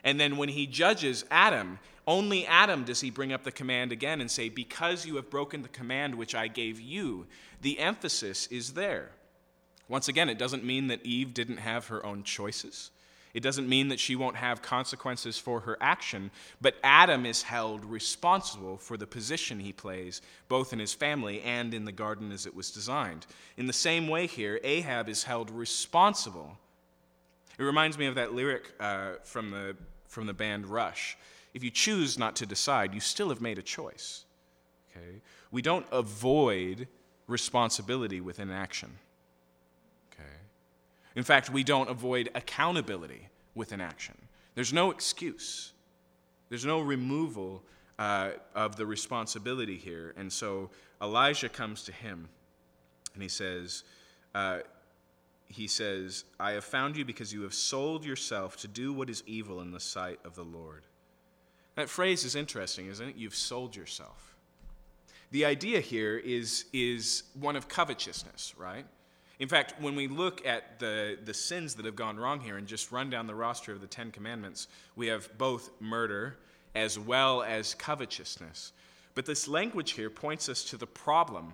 And 0.04 0.20
then 0.20 0.36
when 0.36 0.48
he 0.48 0.66
judges 0.66 1.24
Adam, 1.30 1.78
only 2.06 2.46
Adam 2.46 2.84
does 2.84 3.00
he 3.00 3.10
bring 3.10 3.32
up 3.32 3.44
the 3.44 3.52
command 3.52 3.92
again 3.92 4.20
and 4.20 4.30
say, 4.30 4.48
Because 4.48 5.06
you 5.06 5.16
have 5.16 5.30
broken 5.30 5.62
the 5.62 5.68
command 5.68 6.14
which 6.16 6.34
I 6.34 6.48
gave 6.48 6.80
you. 6.80 7.26
The 7.62 7.78
emphasis 7.78 8.46
is 8.48 8.74
there. 8.74 9.10
Once 9.88 10.08
again, 10.08 10.28
it 10.28 10.38
doesn't 10.38 10.64
mean 10.64 10.88
that 10.88 11.06
Eve 11.06 11.32
didn't 11.32 11.58
have 11.58 11.86
her 11.86 12.04
own 12.04 12.24
choices. 12.24 12.90
It 13.36 13.42
doesn't 13.42 13.68
mean 13.68 13.88
that 13.88 14.00
she 14.00 14.16
won't 14.16 14.36
have 14.36 14.62
consequences 14.62 15.36
for 15.36 15.60
her 15.60 15.76
action, 15.78 16.30
but 16.62 16.76
Adam 16.82 17.26
is 17.26 17.42
held 17.42 17.84
responsible 17.84 18.78
for 18.78 18.96
the 18.96 19.06
position 19.06 19.60
he 19.60 19.74
plays, 19.74 20.22
both 20.48 20.72
in 20.72 20.78
his 20.78 20.94
family 20.94 21.42
and 21.42 21.74
in 21.74 21.84
the 21.84 21.92
garden 21.92 22.32
as 22.32 22.46
it 22.46 22.54
was 22.54 22.70
designed. 22.70 23.26
In 23.58 23.66
the 23.66 23.74
same 23.74 24.08
way, 24.08 24.26
here, 24.26 24.58
Ahab 24.64 25.10
is 25.10 25.24
held 25.24 25.50
responsible. 25.50 26.56
It 27.58 27.62
reminds 27.62 27.98
me 27.98 28.06
of 28.06 28.14
that 28.14 28.32
lyric 28.32 28.72
uh, 28.80 29.16
from 29.22 29.50
the 29.50 29.76
from 30.08 30.24
the 30.24 30.32
band 30.32 30.66
Rush. 30.66 31.18
If 31.52 31.62
you 31.62 31.70
choose 31.70 32.18
not 32.18 32.36
to 32.36 32.46
decide, 32.46 32.94
you 32.94 33.00
still 33.00 33.28
have 33.28 33.42
made 33.42 33.58
a 33.58 33.62
choice. 33.62 34.24
Okay? 34.90 35.20
We 35.50 35.60
don't 35.60 35.84
avoid 35.92 36.88
responsibility 37.26 38.22
with 38.22 38.40
inaction. 38.40 38.96
In 41.16 41.24
fact, 41.24 41.50
we 41.50 41.64
don't 41.64 41.88
avoid 41.88 42.30
accountability 42.34 43.28
with 43.54 43.72
inaction. 43.72 44.14
There's 44.54 44.72
no 44.72 44.90
excuse. 44.90 45.72
There's 46.50 46.64
no 46.64 46.80
removal 46.80 47.62
uh, 47.98 48.32
of 48.54 48.76
the 48.76 48.86
responsibility 48.86 49.78
here. 49.78 50.14
And 50.16 50.32
so 50.32 50.70
Elijah 51.02 51.48
comes 51.48 51.82
to 51.84 51.92
him 51.92 52.28
and 53.14 53.22
he 53.22 53.28
says, 53.30 53.82
uh, 54.34 54.58
he 55.48 55.66
says, 55.66 56.24
I 56.38 56.52
have 56.52 56.64
found 56.64 56.96
you 56.96 57.04
because 57.04 57.32
you 57.32 57.42
have 57.42 57.54
sold 57.54 58.04
yourself 58.04 58.56
to 58.58 58.68
do 58.68 58.92
what 58.92 59.08
is 59.08 59.22
evil 59.26 59.60
in 59.60 59.70
the 59.70 59.80
sight 59.80 60.20
of 60.24 60.34
the 60.34 60.44
Lord. 60.44 60.84
That 61.76 61.88
phrase 61.88 62.24
is 62.24 62.34
interesting, 62.34 62.88
isn't 62.88 63.08
it? 63.08 63.16
You've 63.16 63.34
sold 63.34 63.74
yourself. 63.74 64.34
The 65.30 65.44
idea 65.44 65.80
here 65.80 66.18
is, 66.18 66.66
is 66.72 67.24
one 67.38 67.56
of 67.56 67.68
covetousness, 67.68 68.54
right? 68.58 68.86
In 69.38 69.48
fact, 69.48 69.74
when 69.80 69.94
we 69.96 70.08
look 70.08 70.46
at 70.46 70.78
the, 70.78 71.18
the 71.24 71.34
sins 71.34 71.74
that 71.74 71.84
have 71.84 71.96
gone 71.96 72.16
wrong 72.16 72.40
here 72.40 72.56
and 72.56 72.66
just 72.66 72.90
run 72.90 73.10
down 73.10 73.26
the 73.26 73.34
roster 73.34 73.72
of 73.72 73.80
the 73.80 73.86
Ten 73.86 74.10
Commandments, 74.10 74.68
we 74.96 75.08
have 75.08 75.28
both 75.36 75.70
murder 75.80 76.36
as 76.74 76.98
well 76.98 77.42
as 77.42 77.74
covetousness. 77.74 78.72
But 79.14 79.26
this 79.26 79.46
language 79.46 79.92
here 79.92 80.10
points 80.10 80.48
us 80.48 80.64
to 80.64 80.76
the 80.76 80.86
problem, 80.86 81.52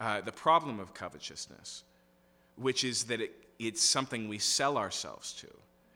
uh, 0.00 0.22
the 0.22 0.32
problem 0.32 0.80
of 0.80 0.94
covetousness 0.94 1.84
which 2.56 2.84
is 2.84 3.04
that 3.04 3.20
it, 3.20 3.32
it's 3.58 3.82
something 3.82 4.28
we 4.28 4.38
sell 4.38 4.76
ourselves 4.76 5.32
to. 5.34 5.48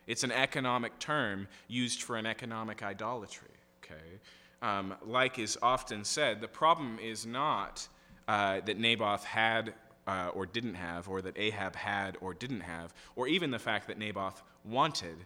It's 0.07 0.25
an 0.25 0.33
economic 0.33 0.99
term 0.99 1.49
used 1.69 2.03
for 2.03 2.17
an 2.17 2.27
economic 2.27 2.83
idolatry. 2.83 3.49
Okay, 3.83 4.21
um, 4.63 4.95
like 5.05 5.39
is 5.39 5.59
often 5.63 6.05
said, 6.05 6.41
the 6.41 6.49
problem 6.49 6.99
is 7.03 7.27
not 7.27 7.87
uh, 8.29 8.61
that 8.61 8.79
Naboth 8.79 9.25
had 9.25 9.75
uh, 10.07 10.31
or 10.35 10.47
didn't 10.47 10.75
have, 10.75 11.09
or 11.09 11.23
that 11.23 11.39
Ahab 11.39 11.77
had 11.77 12.17
or 12.21 12.35
didn't 12.35 12.61
have, 12.61 12.93
or 13.17 13.29
even 13.29 13.51
the 13.51 13.59
fact 13.59 13.87
that 13.89 13.99
Naboth 13.99 14.43
wanted. 14.65 15.17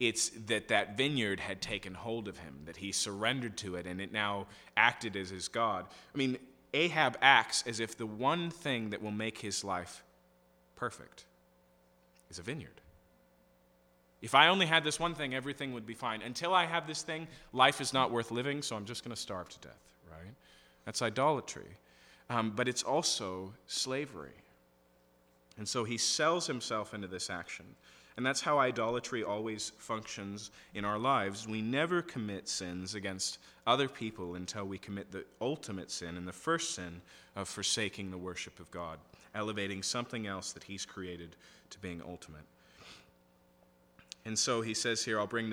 It's 0.00 0.30
that 0.46 0.68
that 0.68 0.96
vineyard 0.96 1.38
had 1.38 1.62
taken 1.62 1.94
hold 1.94 2.26
of 2.26 2.38
him, 2.38 2.60
that 2.64 2.76
he 2.76 2.90
surrendered 2.90 3.56
to 3.58 3.76
it, 3.76 3.86
and 3.86 4.00
it 4.00 4.12
now 4.12 4.46
acted 4.76 5.16
as 5.16 5.30
his 5.30 5.46
God. 5.46 5.86
I 6.12 6.18
mean, 6.18 6.38
Ahab 6.74 7.16
acts 7.22 7.62
as 7.66 7.78
if 7.78 7.96
the 7.96 8.06
one 8.06 8.50
thing 8.50 8.90
that 8.90 9.02
will 9.02 9.12
make 9.12 9.38
his 9.38 9.62
life 9.62 10.02
perfect 10.74 11.24
is 12.30 12.38
a 12.38 12.42
vineyard. 12.42 12.80
If 14.22 14.34
I 14.34 14.48
only 14.48 14.66
had 14.66 14.84
this 14.84 14.98
one 15.00 15.14
thing, 15.14 15.34
everything 15.34 15.72
would 15.74 15.86
be 15.86 15.94
fine. 15.94 16.22
Until 16.22 16.54
I 16.54 16.64
have 16.64 16.86
this 16.86 17.02
thing, 17.02 17.26
life 17.52 17.80
is 17.80 17.92
not 17.92 18.10
worth 18.10 18.30
living, 18.30 18.62
so 18.62 18.76
I'm 18.76 18.84
just 18.84 19.04
going 19.04 19.14
to 19.14 19.20
starve 19.20 19.48
to 19.50 19.58
death, 19.58 19.94
right? 20.10 20.34
That's 20.84 21.02
idolatry. 21.02 21.76
Um, 22.30 22.52
but 22.54 22.68
it's 22.68 22.82
also 22.82 23.52
slavery. 23.66 24.32
And 25.58 25.68
so 25.68 25.84
he 25.84 25.98
sells 25.98 26.46
himself 26.46 26.94
into 26.94 27.06
this 27.06 27.28
action. 27.28 27.66
And 28.16 28.26
that's 28.26 28.40
how 28.40 28.58
idolatry 28.58 29.24
always 29.24 29.72
functions 29.78 30.50
in 30.74 30.84
our 30.84 30.98
lives. 30.98 31.48
We 31.48 31.62
never 31.62 32.02
commit 32.02 32.48
sins 32.48 32.94
against 32.94 33.38
other 33.66 33.88
people 33.88 34.34
until 34.34 34.64
we 34.64 34.78
commit 34.78 35.10
the 35.10 35.24
ultimate 35.40 35.90
sin 35.90 36.16
and 36.16 36.28
the 36.28 36.32
first 36.32 36.74
sin 36.74 37.00
of 37.36 37.48
forsaking 37.48 38.10
the 38.10 38.18
worship 38.18 38.60
of 38.60 38.70
God, 38.70 38.98
elevating 39.34 39.82
something 39.82 40.26
else 40.26 40.52
that 40.52 40.64
He's 40.64 40.84
created 40.84 41.36
to 41.70 41.78
being 41.78 42.02
ultimate. 42.06 42.44
And 44.24 44.38
so 44.38 44.60
he 44.60 44.74
says 44.74 45.04
here, 45.04 45.18
I'll 45.18 45.26
bring 45.26 45.50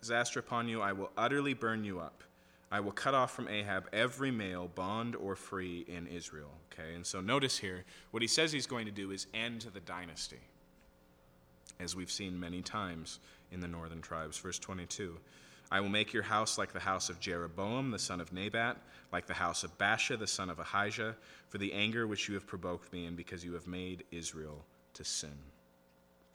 disaster 0.00 0.38
upon 0.38 0.68
you, 0.68 0.80
I 0.80 0.92
will 0.92 1.10
utterly 1.16 1.54
burn 1.54 1.84
you 1.84 1.98
up. 1.98 2.22
I 2.72 2.80
will 2.80 2.92
cut 2.92 3.12
off 3.12 3.32
from 3.32 3.48
Ahab 3.48 3.86
every 3.92 4.30
male, 4.30 4.66
bond 4.74 5.14
or 5.14 5.36
free, 5.36 5.84
in 5.86 6.06
Israel. 6.06 6.50
Okay, 6.72 6.94
and 6.94 7.06
so 7.06 7.20
notice 7.20 7.58
here, 7.58 7.84
what 8.12 8.22
he 8.22 8.26
says 8.26 8.50
he's 8.50 8.66
going 8.66 8.86
to 8.86 8.92
do 8.92 9.10
is 9.10 9.26
end 9.34 9.66
the 9.74 9.80
dynasty 9.80 10.40
as 11.78 11.94
we've 11.94 12.10
seen 12.10 12.40
many 12.40 12.62
times 12.62 13.18
in 13.50 13.60
the 13.60 13.68
northern 13.68 14.00
tribes. 14.00 14.38
Verse 14.38 14.58
22 14.58 15.18
I 15.70 15.80
will 15.80 15.90
make 15.90 16.14
your 16.14 16.22
house 16.22 16.56
like 16.56 16.72
the 16.72 16.80
house 16.80 17.10
of 17.10 17.20
Jeroboam, 17.20 17.90
the 17.90 17.98
son 17.98 18.22
of 18.22 18.32
Nebat, 18.32 18.78
like 19.12 19.26
the 19.26 19.34
house 19.34 19.64
of 19.64 19.76
Baasha, 19.76 20.18
the 20.18 20.26
son 20.26 20.48
of 20.48 20.58
Ahijah, 20.58 21.14
for 21.48 21.58
the 21.58 21.74
anger 21.74 22.06
which 22.06 22.26
you 22.26 22.34
have 22.34 22.46
provoked 22.46 22.90
me, 22.90 23.04
and 23.04 23.16
because 23.18 23.44
you 23.44 23.52
have 23.52 23.66
made 23.66 24.04
Israel 24.10 24.64
to 24.94 25.04
sin. 25.04 25.36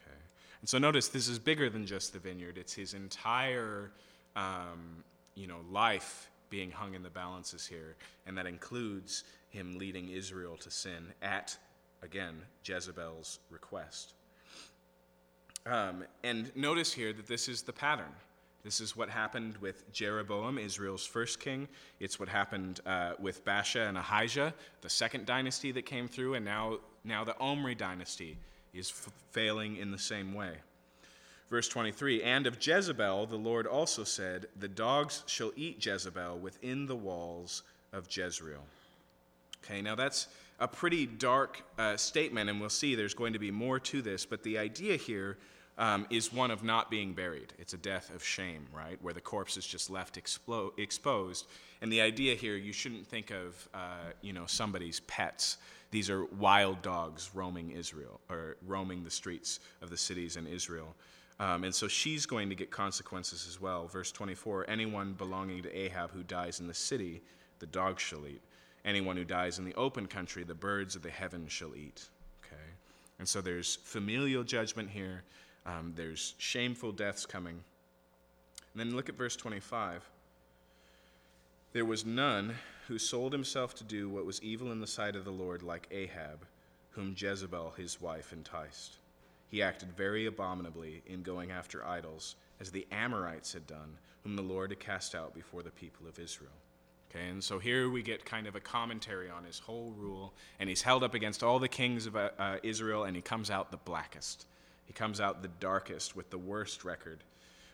Okay. 0.02 0.18
And 0.62 0.70
so 0.70 0.78
notice 0.78 1.08
this 1.08 1.28
is 1.28 1.40
bigger 1.40 1.68
than 1.68 1.88
just 1.88 2.14
the 2.14 2.20
vineyard, 2.20 2.60
it's 2.60 2.74
his 2.74 2.94
entire 2.94 3.92
um, 4.36 5.04
you 5.38 5.48
know, 5.48 5.60
life 5.72 6.30
being 6.50 6.72
hung 6.72 6.96
in 6.96 7.04
the 7.04 7.10
balances 7.10 7.68
here, 7.68 7.96
and 8.26 8.38
that 8.38 8.48
includes 8.48 9.24
him 9.50 9.78
leading 9.78 10.10
Israel 10.10 10.58
to 10.58 10.72
sin 10.72 11.14
at, 11.22 11.56
again, 12.02 12.42
Jezebel's 12.66 13.40
request. 13.50 14.14
Um, 15.66 16.06
and 16.24 16.52
notice 16.56 16.92
here 16.92 17.14
that 17.14 17.28
this 17.28 17.48
is 17.48 17.62
the 17.62 17.74
pattern. 17.74 18.14
This 18.64 18.82
is 18.82 18.98
what 18.98 19.10
happened 19.10 19.58
with 19.58 19.92
Jeroboam, 19.94 20.58
Israel's 20.58 21.06
first 21.06 21.40
king. 21.40 21.68
It's 22.00 22.20
what 22.20 22.28
happened 22.28 22.80
uh, 22.86 23.14
with 23.20 23.46
Baasha 23.46 23.88
and 23.88 23.98
Ahijah, 23.98 24.54
the 24.82 24.90
second 24.90 25.26
dynasty 25.26 25.72
that 25.74 25.86
came 25.86 26.08
through, 26.08 26.34
and 26.34 26.44
now, 26.44 26.80
now 27.04 27.24
the 27.24 27.38
Omri 27.40 27.76
dynasty 27.76 28.38
is 28.74 28.90
f- 28.90 29.14
failing 29.32 29.78
in 29.78 29.92
the 29.92 30.00
same 30.00 30.34
way. 30.34 30.56
Verse 31.50 31.68
23 31.68 32.24
And 32.24 32.48
of 32.48 32.66
Jezebel, 32.66 33.28
the 33.28 33.38
Lord 33.38 33.68
also 33.68 34.04
said, 34.04 34.48
The 34.60 34.68
dogs 34.68 35.24
shall 35.28 35.52
eat 35.56 35.86
Jezebel 35.86 36.40
within 36.40 36.86
the 36.86 36.96
walls 36.96 37.64
of 37.94 38.08
Jezreel. 38.10 38.64
Okay, 39.64 39.82
now 39.82 39.96
that's 39.96 40.28
a 40.60 40.68
pretty 40.68 41.06
dark 41.06 41.62
uh, 41.78 41.98
statement, 41.98 42.50
and 42.50 42.60
we'll 42.60 42.70
see 42.70 42.96
there's 42.96 43.14
going 43.14 43.34
to 43.34 43.40
be 43.40 43.52
more 43.52 43.80
to 43.80 44.02
this, 44.02 44.26
but 44.26 44.44
the 44.44 44.58
idea 44.58 44.96
here 44.96 45.38
um, 45.78 46.08
is 46.10 46.34
one 46.34 46.50
of 46.50 46.64
not 46.64 46.90
being 46.90 47.14
buried. 47.14 47.54
It's 47.60 47.74
a 47.74 47.78
death 47.78 48.14
of 48.14 48.24
shame, 48.24 48.66
right? 48.74 48.98
Where 49.02 49.14
the 49.14 49.22
corpse 49.22 49.58
is 49.58 49.68
just 49.68 49.90
left 49.90 50.18
exposed. 50.18 51.48
And 51.82 51.92
the 51.92 52.02
idea 52.02 52.34
here, 52.36 52.56
you 52.56 52.74
shouldn't 52.74 53.06
think 53.06 53.32
of, 53.32 53.70
uh, 53.74 54.12
you 54.22 54.34
know, 54.34 54.46
somebody's 54.48 55.02
pets. 55.02 55.58
These 55.92 56.10
are 56.10 56.26
wild 56.26 56.82
dogs 56.82 57.30
roaming 57.34 57.72
Israel, 57.72 58.20
or 58.30 58.58
roaming 58.66 59.04
the 59.04 59.12
streets 59.12 59.60
of 59.82 59.90
the 59.92 59.98
cities 59.98 60.36
in 60.36 60.48
Israel. 60.48 60.96
Um, 61.40 61.64
and 61.64 61.74
so 61.74 61.88
she's 61.88 62.26
going 62.26 62.50
to 62.50 62.56
get 62.56 62.72
consequences 62.72 63.46
as 63.48 63.62
well. 63.62 63.88
Verse 63.88 64.12
24 64.12 64.70
Anyone 64.70 65.14
belonging 65.14 65.64
to 65.64 65.76
Ahab 65.76 66.12
who 66.12 66.24
dies 66.24 66.60
in 66.60 66.68
the 66.68 66.74
city, 66.74 67.22
the 67.60 67.68
dogs 67.68 68.02
shall 68.02 68.26
eat. 68.28 68.42
Anyone 68.86 69.18
who 69.18 69.26
dies 69.26 69.60
in 69.60 69.66
the 69.66 69.76
open 69.76 70.08
country, 70.08 70.44
the 70.44 70.56
birds 70.56 70.96
of 70.96 71.02
the 71.02 71.10
heaven 71.10 71.48
shall 71.48 71.76
eat. 71.76 72.06
Okay? 72.44 72.62
And 73.20 73.28
so 73.28 73.42
there's 73.42 73.76
familial 73.76 74.44
judgment 74.44 74.90
here. 74.90 75.24
Um, 75.66 75.94
there's 75.96 76.34
shameful 76.38 76.92
deaths 76.92 77.26
coming. 77.26 77.62
And 78.74 78.80
then 78.80 78.96
look 78.96 79.10
at 79.10 79.18
verse 79.18 79.36
25. 79.36 80.10
There 81.74 81.86
was 81.86 82.06
none 82.06 82.56
who 82.88 82.98
sold 82.98 83.34
himself 83.34 83.76
to 83.76 83.84
do 83.84 84.08
what 84.10 84.26
was 84.26 84.42
evil 84.42 84.72
in 84.72 84.80
the 84.80 84.88
sight 84.88 85.16
of 85.16 85.26
the 85.26 85.32
Lord 85.32 85.62
like 85.62 85.88
Ahab, 85.92 86.46
whom 86.92 87.14
Jezebel 87.18 87.74
his 87.78 88.00
wife 88.00 88.32
enticed. 88.32 88.96
He 89.50 89.62
acted 89.62 89.96
very 89.96 90.26
abominably 90.26 91.04
in 91.06 91.24
going 91.24 91.52
after 91.52 91.86
idols, 91.86 92.36
as 92.60 92.72
the 92.72 92.88
Amorites 92.92 93.54
had 93.54 93.68
done, 93.68 93.98
whom 94.24 94.36
the 94.36 94.42
Lord 94.42 94.72
had 94.72 94.80
cast 94.80 95.16
out 95.16 95.34
before 95.34 95.64
the 95.64 95.72
people 95.72 96.08
of 96.08 96.20
Israel. 96.20 96.52
Okay, 97.10 97.30
and 97.30 97.42
so 97.42 97.58
here 97.58 97.90
we 97.90 98.02
get 98.02 98.26
kind 98.26 98.48
of 98.48 98.56
a 98.56 98.60
commentary 98.60 99.30
on 99.30 99.46
his 99.46 99.60
whole 99.60 99.94
rule, 99.98 100.34
and 100.60 100.68
he's 100.68 100.82
held 100.82 101.04
up 101.04 101.14
against 101.14 101.42
all 101.42 101.60
the 101.60 101.70
kings 101.70 102.06
of 102.06 102.16
uh, 102.18 102.30
uh 102.38 102.58
Israel, 102.64 103.06
and 103.06 103.16
he 103.16 103.22
comes 103.22 103.50
out 103.50 103.72
the 103.72 103.78
blackest. 103.78 104.46
He 104.86 104.94
comes 104.94 105.22
out 105.22 105.42
the 105.42 105.48
darkest 105.48 106.16
with 106.16 106.30
the 106.30 106.38
worst 106.38 106.84
record. 106.84 107.24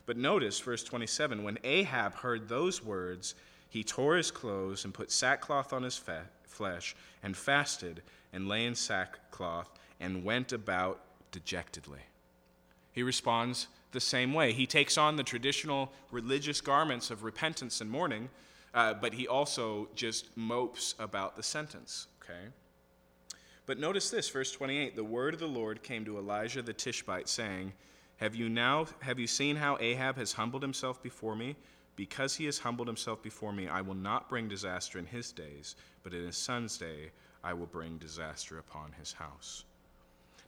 But 0.05 0.17
notice, 0.17 0.59
verse 0.59 0.83
27 0.83 1.43
when 1.43 1.57
Ahab 1.63 2.15
heard 2.15 2.47
those 2.47 2.83
words, 2.83 3.33
he 3.69 3.83
tore 3.83 4.17
his 4.17 4.29
clothes 4.29 4.85
and 4.85 4.93
put 4.93 5.11
sackcloth 5.11 5.73
on 5.73 5.81
his 5.81 5.97
fa- 5.97 6.29
flesh, 6.43 6.95
and 7.23 7.35
fasted, 7.35 8.03
and 8.31 8.47
lay 8.47 8.65
in 8.65 8.75
sackcloth, 8.75 9.69
and 9.99 10.23
went 10.23 10.51
about 10.51 10.99
dejectedly. 11.33 11.99
He 12.93 13.03
responds 13.03 13.67
the 13.91 13.99
same 13.99 14.33
way. 14.33 14.53
He 14.53 14.65
takes 14.65 14.97
on 14.97 15.17
the 15.17 15.23
traditional 15.23 15.91
religious 16.11 16.61
garments 16.61 17.11
of 17.11 17.23
repentance 17.23 17.81
and 17.81 17.89
mourning, 17.89 18.29
uh, 18.73 18.93
but 18.93 19.13
he 19.13 19.27
also 19.27 19.89
just 19.95 20.35
mopes 20.37 20.95
about 20.99 21.35
the 21.35 21.43
sentence, 21.43 22.07
okay? 22.23 22.47
But 23.65 23.79
notice 23.79 24.09
this, 24.09 24.29
verse 24.29 24.51
28 24.51 24.95
the 24.95 25.03
word 25.03 25.33
of 25.33 25.39
the 25.39 25.47
Lord 25.47 25.83
came 25.83 26.05
to 26.05 26.17
Elijah 26.17 26.61
the 26.61 26.73
Tishbite, 26.73 27.29
saying, 27.29 27.73
Have 28.17 28.35
you 28.35 28.49
now 28.49 28.87
have 29.01 29.19
you 29.19 29.27
seen 29.27 29.55
how 29.55 29.77
Ahab 29.79 30.17
has 30.17 30.33
humbled 30.33 30.61
himself 30.61 31.01
before 31.01 31.35
me? 31.35 31.55
Because 31.95 32.35
he 32.35 32.45
has 32.45 32.57
humbled 32.59 32.87
himself 32.87 33.21
before 33.21 33.53
me, 33.53 33.67
I 33.67 33.81
will 33.81 33.95
not 33.95 34.27
bring 34.27 34.47
disaster 34.47 34.97
in 34.97 35.05
his 35.05 35.31
days, 35.31 35.75
but 36.01 36.13
in 36.13 36.25
his 36.25 36.37
son's 36.37 36.77
day 36.77 37.11
I 37.43 37.53
will 37.53 37.67
bring 37.67 37.97
disaster 37.97 38.57
upon 38.57 38.93
his 38.93 39.13
house. 39.13 39.65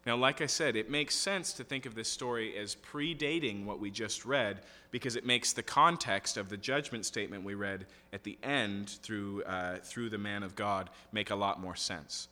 Now, 0.05 0.15
like 0.15 0.41
I 0.41 0.45
said, 0.45 0.75
it 0.75 0.89
makes 0.89 1.15
sense 1.15 1.53
to 1.53 1.63
think 1.63 1.85
of 1.85 1.95
this 1.95 2.07
story 2.07 2.55
as 2.57 2.75
predating 2.75 3.65
what 3.65 3.79
we 3.79 3.89
just 3.89 4.23
read 4.23 4.61
because 4.91 5.15
it 5.15 5.25
makes 5.25 5.51
the 5.51 5.63
context 5.63 6.37
of 6.37 6.49
the 6.49 6.57
judgment 6.57 7.05
statement 7.05 7.43
we 7.43 7.55
read 7.55 7.87
at 8.13 8.23
the 8.23 8.37
end 8.43 8.89
through, 9.01 9.43
uh, 9.43 9.77
through 9.77 10.09
the 10.09 10.17
man 10.17 10.43
of 10.43 10.55
God 10.55 10.91
make 11.11 11.31
a 11.31 11.35
lot 11.35 11.59
more 11.59 11.75
sense 11.75 12.27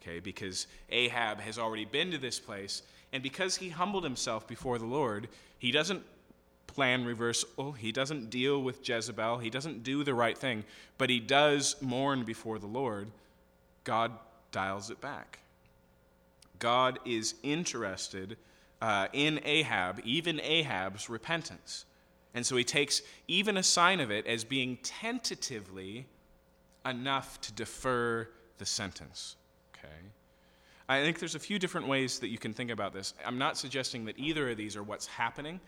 okay, 0.00 0.20
because 0.20 0.66
Ahab 0.90 1.40
has 1.40 1.58
already 1.58 1.84
been 1.84 2.10
to 2.10 2.18
this 2.18 2.38
place, 2.38 2.82
and 3.12 3.22
because 3.22 3.56
he 3.56 3.68
humbled 3.68 4.04
himself 4.04 4.46
before 4.46 4.78
the 4.78 4.86
Lord, 4.86 5.28
he 5.58 5.70
doesn't 5.70 6.02
plan 6.66 7.04
reversal, 7.04 7.72
he 7.72 7.92
doesn't 7.92 8.30
deal 8.30 8.62
with 8.62 8.88
Jezebel, 8.88 9.38
he 9.38 9.50
doesn't 9.50 9.82
do 9.82 10.04
the 10.04 10.14
right 10.14 10.38
thing, 10.38 10.64
but 10.98 11.10
he 11.10 11.20
does 11.20 11.76
mourn 11.80 12.24
before 12.24 12.58
the 12.58 12.66
Lord. 12.66 13.08
God 13.84 14.12
dials 14.52 14.90
it 14.90 15.00
back. 15.00 15.40
God 16.60 17.00
is 17.04 17.34
interested 17.42 18.36
uh, 18.80 19.08
in 19.12 19.40
Ahab, 19.44 20.00
even 20.04 20.40
Ahab's 20.40 21.10
repentance. 21.10 21.84
And 22.34 22.46
so 22.46 22.56
he 22.56 22.64
takes 22.64 23.02
even 23.26 23.56
a 23.56 23.62
sign 23.62 23.98
of 24.00 24.10
it 24.10 24.26
as 24.26 24.44
being 24.44 24.78
tentatively 24.82 26.06
enough 26.86 27.40
to 27.42 27.52
defer 27.52 28.28
the 28.58 28.66
sentence. 28.66 29.36
Okay? 29.76 29.92
I 30.88 31.02
think 31.02 31.18
there's 31.18 31.34
a 31.34 31.40
few 31.40 31.58
different 31.58 31.88
ways 31.88 32.20
that 32.20 32.28
you 32.28 32.38
can 32.38 32.52
think 32.52 32.70
about 32.70 32.92
this. 32.92 33.14
I'm 33.26 33.38
not 33.38 33.56
suggesting 33.56 34.04
that 34.04 34.18
either 34.18 34.50
of 34.50 34.56
these 34.56 34.76
are 34.76 34.82
what's 34.82 35.06
happening. 35.06 35.60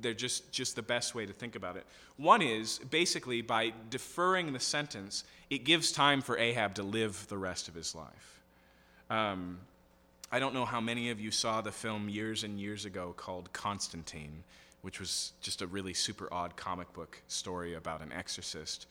They're 0.00 0.14
just, 0.14 0.52
just 0.52 0.76
the 0.76 0.82
best 0.82 1.14
way 1.14 1.26
to 1.26 1.32
think 1.32 1.56
about 1.56 1.76
it. 1.76 1.84
One 2.16 2.42
is 2.42 2.78
basically 2.90 3.42
by 3.42 3.72
deferring 3.88 4.52
the 4.52 4.60
sentence, 4.60 5.24
it 5.48 5.64
gives 5.64 5.92
time 5.92 6.20
for 6.20 6.38
Ahab 6.38 6.74
to 6.74 6.82
live 6.82 7.26
the 7.28 7.38
rest 7.38 7.68
of 7.68 7.74
his 7.74 7.94
life. 7.94 8.42
Um, 9.08 9.58
I 10.32 10.38
don't 10.38 10.54
know 10.54 10.64
how 10.64 10.80
many 10.80 11.10
of 11.10 11.20
you 11.20 11.30
saw 11.30 11.60
the 11.60 11.72
film 11.72 12.08
years 12.08 12.44
and 12.44 12.60
years 12.60 12.84
ago 12.84 13.12
called 13.16 13.52
Constantine, 13.52 14.44
which 14.82 15.00
was 15.00 15.32
just 15.40 15.60
a 15.60 15.66
really 15.66 15.94
super 15.94 16.32
odd 16.32 16.56
comic 16.56 16.92
book 16.92 17.20
story 17.26 17.74
about 17.74 18.00
an 18.00 18.12
exorcist. 18.12 18.86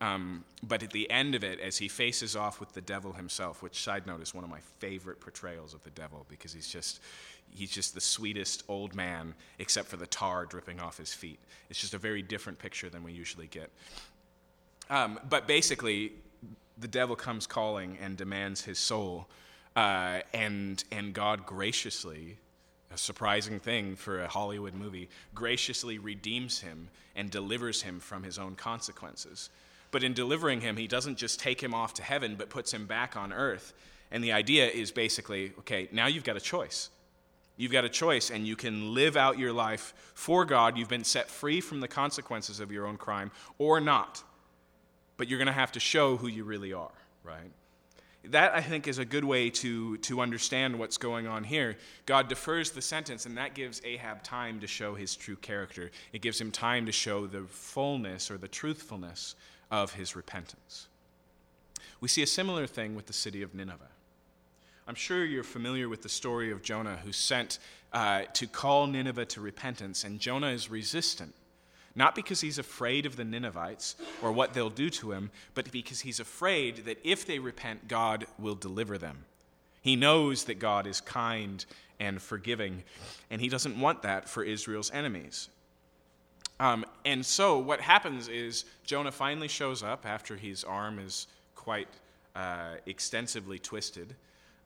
Um, 0.00 0.44
but 0.62 0.82
at 0.82 0.90
the 0.90 1.10
end 1.10 1.34
of 1.34 1.42
it, 1.42 1.60
as 1.60 1.76
he 1.76 1.88
faces 1.88 2.36
off 2.36 2.60
with 2.60 2.72
the 2.72 2.80
devil 2.80 3.12
himself, 3.12 3.62
which 3.62 3.82
side 3.82 4.06
note 4.06 4.22
is 4.22 4.32
one 4.32 4.44
of 4.44 4.50
my 4.50 4.60
favorite 4.78 5.20
portrayals 5.20 5.74
of 5.74 5.82
the 5.82 5.90
devil 5.90 6.24
because 6.28 6.52
he's 6.52 6.68
just 6.68 7.00
he's 7.50 7.70
just 7.70 7.94
the 7.94 8.00
sweetest 8.00 8.62
old 8.68 8.94
man, 8.94 9.34
except 9.58 9.88
for 9.88 9.96
the 9.96 10.06
tar 10.06 10.46
dripping 10.46 10.80
off 10.80 10.98
his 10.98 11.12
feet. 11.12 11.40
It's 11.68 11.80
just 11.80 11.94
a 11.94 11.98
very 11.98 12.22
different 12.22 12.58
picture 12.58 12.88
than 12.88 13.02
we 13.02 13.12
usually 13.12 13.46
get. 13.46 13.70
Um, 14.88 15.18
but 15.28 15.46
basically, 15.46 16.12
the 16.78 16.88
devil 16.88 17.16
comes 17.16 17.46
calling 17.46 17.98
and 18.00 18.16
demands 18.16 18.62
his 18.62 18.78
soul, 18.78 19.28
uh, 19.78 20.22
and 20.34 20.82
and 20.90 21.14
God 21.14 21.46
graciously, 21.46 22.36
a 22.92 22.98
surprising 22.98 23.60
thing 23.60 23.94
for 23.94 24.20
a 24.20 24.28
Hollywood 24.28 24.74
movie, 24.74 25.08
graciously 25.36 25.98
redeems 25.98 26.60
him 26.60 26.88
and 27.14 27.30
delivers 27.30 27.82
him 27.82 28.00
from 28.00 28.24
his 28.24 28.40
own 28.40 28.56
consequences. 28.56 29.50
But 29.92 30.02
in 30.02 30.14
delivering 30.14 30.62
him, 30.62 30.76
he 30.76 30.88
doesn't 30.88 31.16
just 31.16 31.38
take 31.38 31.60
him 31.62 31.74
off 31.74 31.94
to 31.94 32.02
heaven, 32.02 32.34
but 32.36 32.50
puts 32.50 32.74
him 32.74 32.86
back 32.86 33.16
on 33.16 33.32
earth. 33.32 33.72
And 34.10 34.24
the 34.24 34.32
idea 34.32 34.66
is 34.66 34.90
basically 34.90 35.52
okay, 35.60 35.88
now 35.92 36.08
you've 36.08 36.24
got 36.24 36.36
a 36.36 36.40
choice. 36.40 36.90
You've 37.56 37.72
got 37.72 37.84
a 37.84 37.88
choice, 37.88 38.30
and 38.30 38.48
you 38.48 38.56
can 38.56 38.94
live 38.94 39.16
out 39.16 39.38
your 39.38 39.52
life 39.52 39.94
for 40.14 40.44
God. 40.44 40.76
You've 40.76 40.88
been 40.88 41.04
set 41.04 41.30
free 41.30 41.60
from 41.60 41.78
the 41.78 41.88
consequences 41.88 42.58
of 42.58 42.72
your 42.72 42.84
own 42.86 42.96
crime, 42.96 43.30
or 43.58 43.80
not. 43.80 44.24
But 45.16 45.28
you're 45.28 45.38
going 45.38 45.46
to 45.46 45.52
have 45.52 45.72
to 45.72 45.80
show 45.80 46.16
who 46.16 46.26
you 46.26 46.42
really 46.42 46.72
are, 46.72 46.90
right? 47.22 47.52
That, 48.24 48.54
I 48.54 48.60
think, 48.60 48.88
is 48.88 48.98
a 48.98 49.04
good 49.04 49.24
way 49.24 49.48
to, 49.50 49.96
to 49.98 50.20
understand 50.20 50.78
what's 50.78 50.98
going 50.98 51.26
on 51.26 51.44
here. 51.44 51.76
God 52.04 52.28
defers 52.28 52.72
the 52.72 52.82
sentence, 52.82 53.26
and 53.26 53.38
that 53.38 53.54
gives 53.54 53.80
Ahab 53.84 54.22
time 54.22 54.60
to 54.60 54.66
show 54.66 54.94
his 54.94 55.16
true 55.16 55.36
character. 55.36 55.90
It 56.12 56.20
gives 56.20 56.40
him 56.40 56.50
time 56.50 56.86
to 56.86 56.92
show 56.92 57.26
the 57.26 57.42
fullness 57.42 58.30
or 58.30 58.36
the 58.36 58.48
truthfulness 58.48 59.34
of 59.70 59.94
his 59.94 60.16
repentance. 60.16 60.88
We 62.00 62.08
see 62.08 62.22
a 62.22 62.26
similar 62.26 62.66
thing 62.66 62.94
with 62.94 63.06
the 63.06 63.12
city 63.12 63.42
of 63.42 63.54
Nineveh. 63.54 63.88
I'm 64.86 64.94
sure 64.94 65.24
you're 65.24 65.44
familiar 65.44 65.88
with 65.88 66.02
the 66.02 66.08
story 66.08 66.50
of 66.50 66.62
Jonah, 66.62 66.98
who's 67.04 67.16
sent 67.16 67.58
uh, 67.92 68.22
to 68.34 68.46
call 68.46 68.86
Nineveh 68.86 69.26
to 69.26 69.40
repentance, 69.40 70.04
and 70.04 70.18
Jonah 70.18 70.48
is 70.48 70.70
resistant. 70.70 71.34
Not 71.98 72.14
because 72.14 72.40
he's 72.40 72.58
afraid 72.58 73.06
of 73.06 73.16
the 73.16 73.24
Ninevites 73.24 73.96
or 74.22 74.30
what 74.30 74.54
they'll 74.54 74.70
do 74.70 74.88
to 74.88 75.10
him, 75.10 75.32
but 75.54 75.72
because 75.72 75.98
he's 75.98 76.20
afraid 76.20 76.84
that 76.84 77.00
if 77.02 77.26
they 77.26 77.40
repent, 77.40 77.88
God 77.88 78.26
will 78.38 78.54
deliver 78.54 78.98
them. 78.98 79.24
He 79.82 79.96
knows 79.96 80.44
that 80.44 80.60
God 80.60 80.86
is 80.86 81.00
kind 81.00 81.64
and 81.98 82.22
forgiving, 82.22 82.84
and 83.32 83.40
he 83.40 83.48
doesn't 83.48 83.80
want 83.80 84.02
that 84.02 84.28
for 84.28 84.44
Israel's 84.44 84.92
enemies. 84.92 85.48
Um, 86.60 86.84
and 87.04 87.26
so 87.26 87.58
what 87.58 87.80
happens 87.80 88.28
is 88.28 88.64
Jonah 88.84 89.10
finally 89.10 89.48
shows 89.48 89.82
up 89.82 90.06
after 90.06 90.36
his 90.36 90.62
arm 90.62 91.00
is 91.00 91.26
quite 91.56 91.88
uh, 92.36 92.74
extensively 92.86 93.58
twisted. 93.58 94.14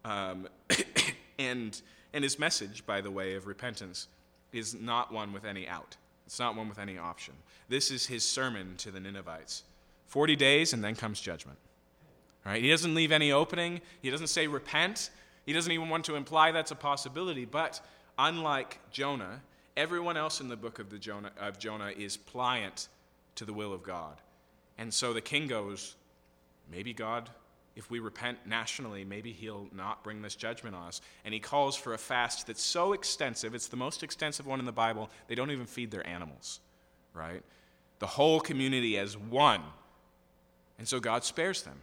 Um, 0.04 0.48
and, 1.38 1.80
and 2.12 2.24
his 2.24 2.38
message, 2.38 2.84
by 2.84 3.00
the 3.00 3.10
way, 3.10 3.36
of 3.36 3.46
repentance 3.46 4.08
is 4.52 4.74
not 4.74 5.10
one 5.10 5.32
with 5.32 5.46
any 5.46 5.66
out. 5.66 5.96
It's 6.32 6.40
not 6.40 6.56
one 6.56 6.66
with 6.66 6.78
any 6.78 6.96
option. 6.96 7.34
This 7.68 7.90
is 7.90 8.06
his 8.06 8.24
sermon 8.24 8.76
to 8.78 8.90
the 8.90 8.98
Ninevites 8.98 9.64
40 10.06 10.34
days, 10.34 10.72
and 10.72 10.82
then 10.82 10.94
comes 10.94 11.20
judgment. 11.20 11.58
Right? 12.46 12.62
He 12.62 12.70
doesn't 12.70 12.94
leave 12.94 13.12
any 13.12 13.32
opening. 13.32 13.82
He 14.00 14.08
doesn't 14.08 14.28
say 14.28 14.46
repent. 14.46 15.10
He 15.44 15.52
doesn't 15.52 15.70
even 15.70 15.90
want 15.90 16.06
to 16.06 16.14
imply 16.14 16.50
that's 16.50 16.70
a 16.70 16.74
possibility. 16.74 17.44
But 17.44 17.82
unlike 18.18 18.78
Jonah, 18.90 19.42
everyone 19.76 20.16
else 20.16 20.40
in 20.40 20.48
the 20.48 20.56
book 20.56 20.78
of, 20.78 20.88
the 20.88 20.98
Jonah, 20.98 21.32
of 21.38 21.58
Jonah 21.58 21.92
is 21.94 22.16
pliant 22.16 22.88
to 23.34 23.44
the 23.44 23.52
will 23.52 23.74
of 23.74 23.82
God. 23.82 24.16
And 24.78 24.92
so 24.92 25.12
the 25.12 25.20
king 25.20 25.48
goes, 25.48 25.96
maybe 26.70 26.94
God 26.94 27.28
if 27.74 27.90
we 27.90 27.98
repent 27.98 28.38
nationally, 28.46 29.04
maybe 29.04 29.32
he'll 29.32 29.68
not 29.72 30.04
bring 30.04 30.20
this 30.22 30.34
judgment 30.34 30.76
on 30.76 30.88
us. 30.88 31.00
And 31.24 31.32
he 31.32 31.40
calls 31.40 31.76
for 31.76 31.94
a 31.94 31.98
fast 31.98 32.46
that's 32.46 32.62
so 32.62 32.92
extensive, 32.92 33.54
it's 33.54 33.68
the 33.68 33.76
most 33.76 34.02
extensive 34.02 34.46
one 34.46 34.60
in 34.60 34.66
the 34.66 34.72
Bible, 34.72 35.10
they 35.28 35.34
don't 35.34 35.50
even 35.50 35.66
feed 35.66 35.90
their 35.90 36.06
animals, 36.06 36.60
right? 37.14 37.42
The 37.98 38.06
whole 38.06 38.40
community 38.40 38.98
as 38.98 39.16
one. 39.16 39.62
And 40.78 40.86
so 40.86 41.00
God 41.00 41.24
spares 41.24 41.62
them. 41.62 41.80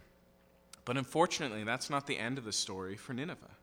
But 0.84 0.96
unfortunately, 0.96 1.64
that's 1.64 1.90
not 1.90 2.06
the 2.06 2.18
end 2.18 2.38
of 2.38 2.44
the 2.44 2.52
story 2.52 2.96
for 2.96 3.12
Nineveh. 3.12 3.56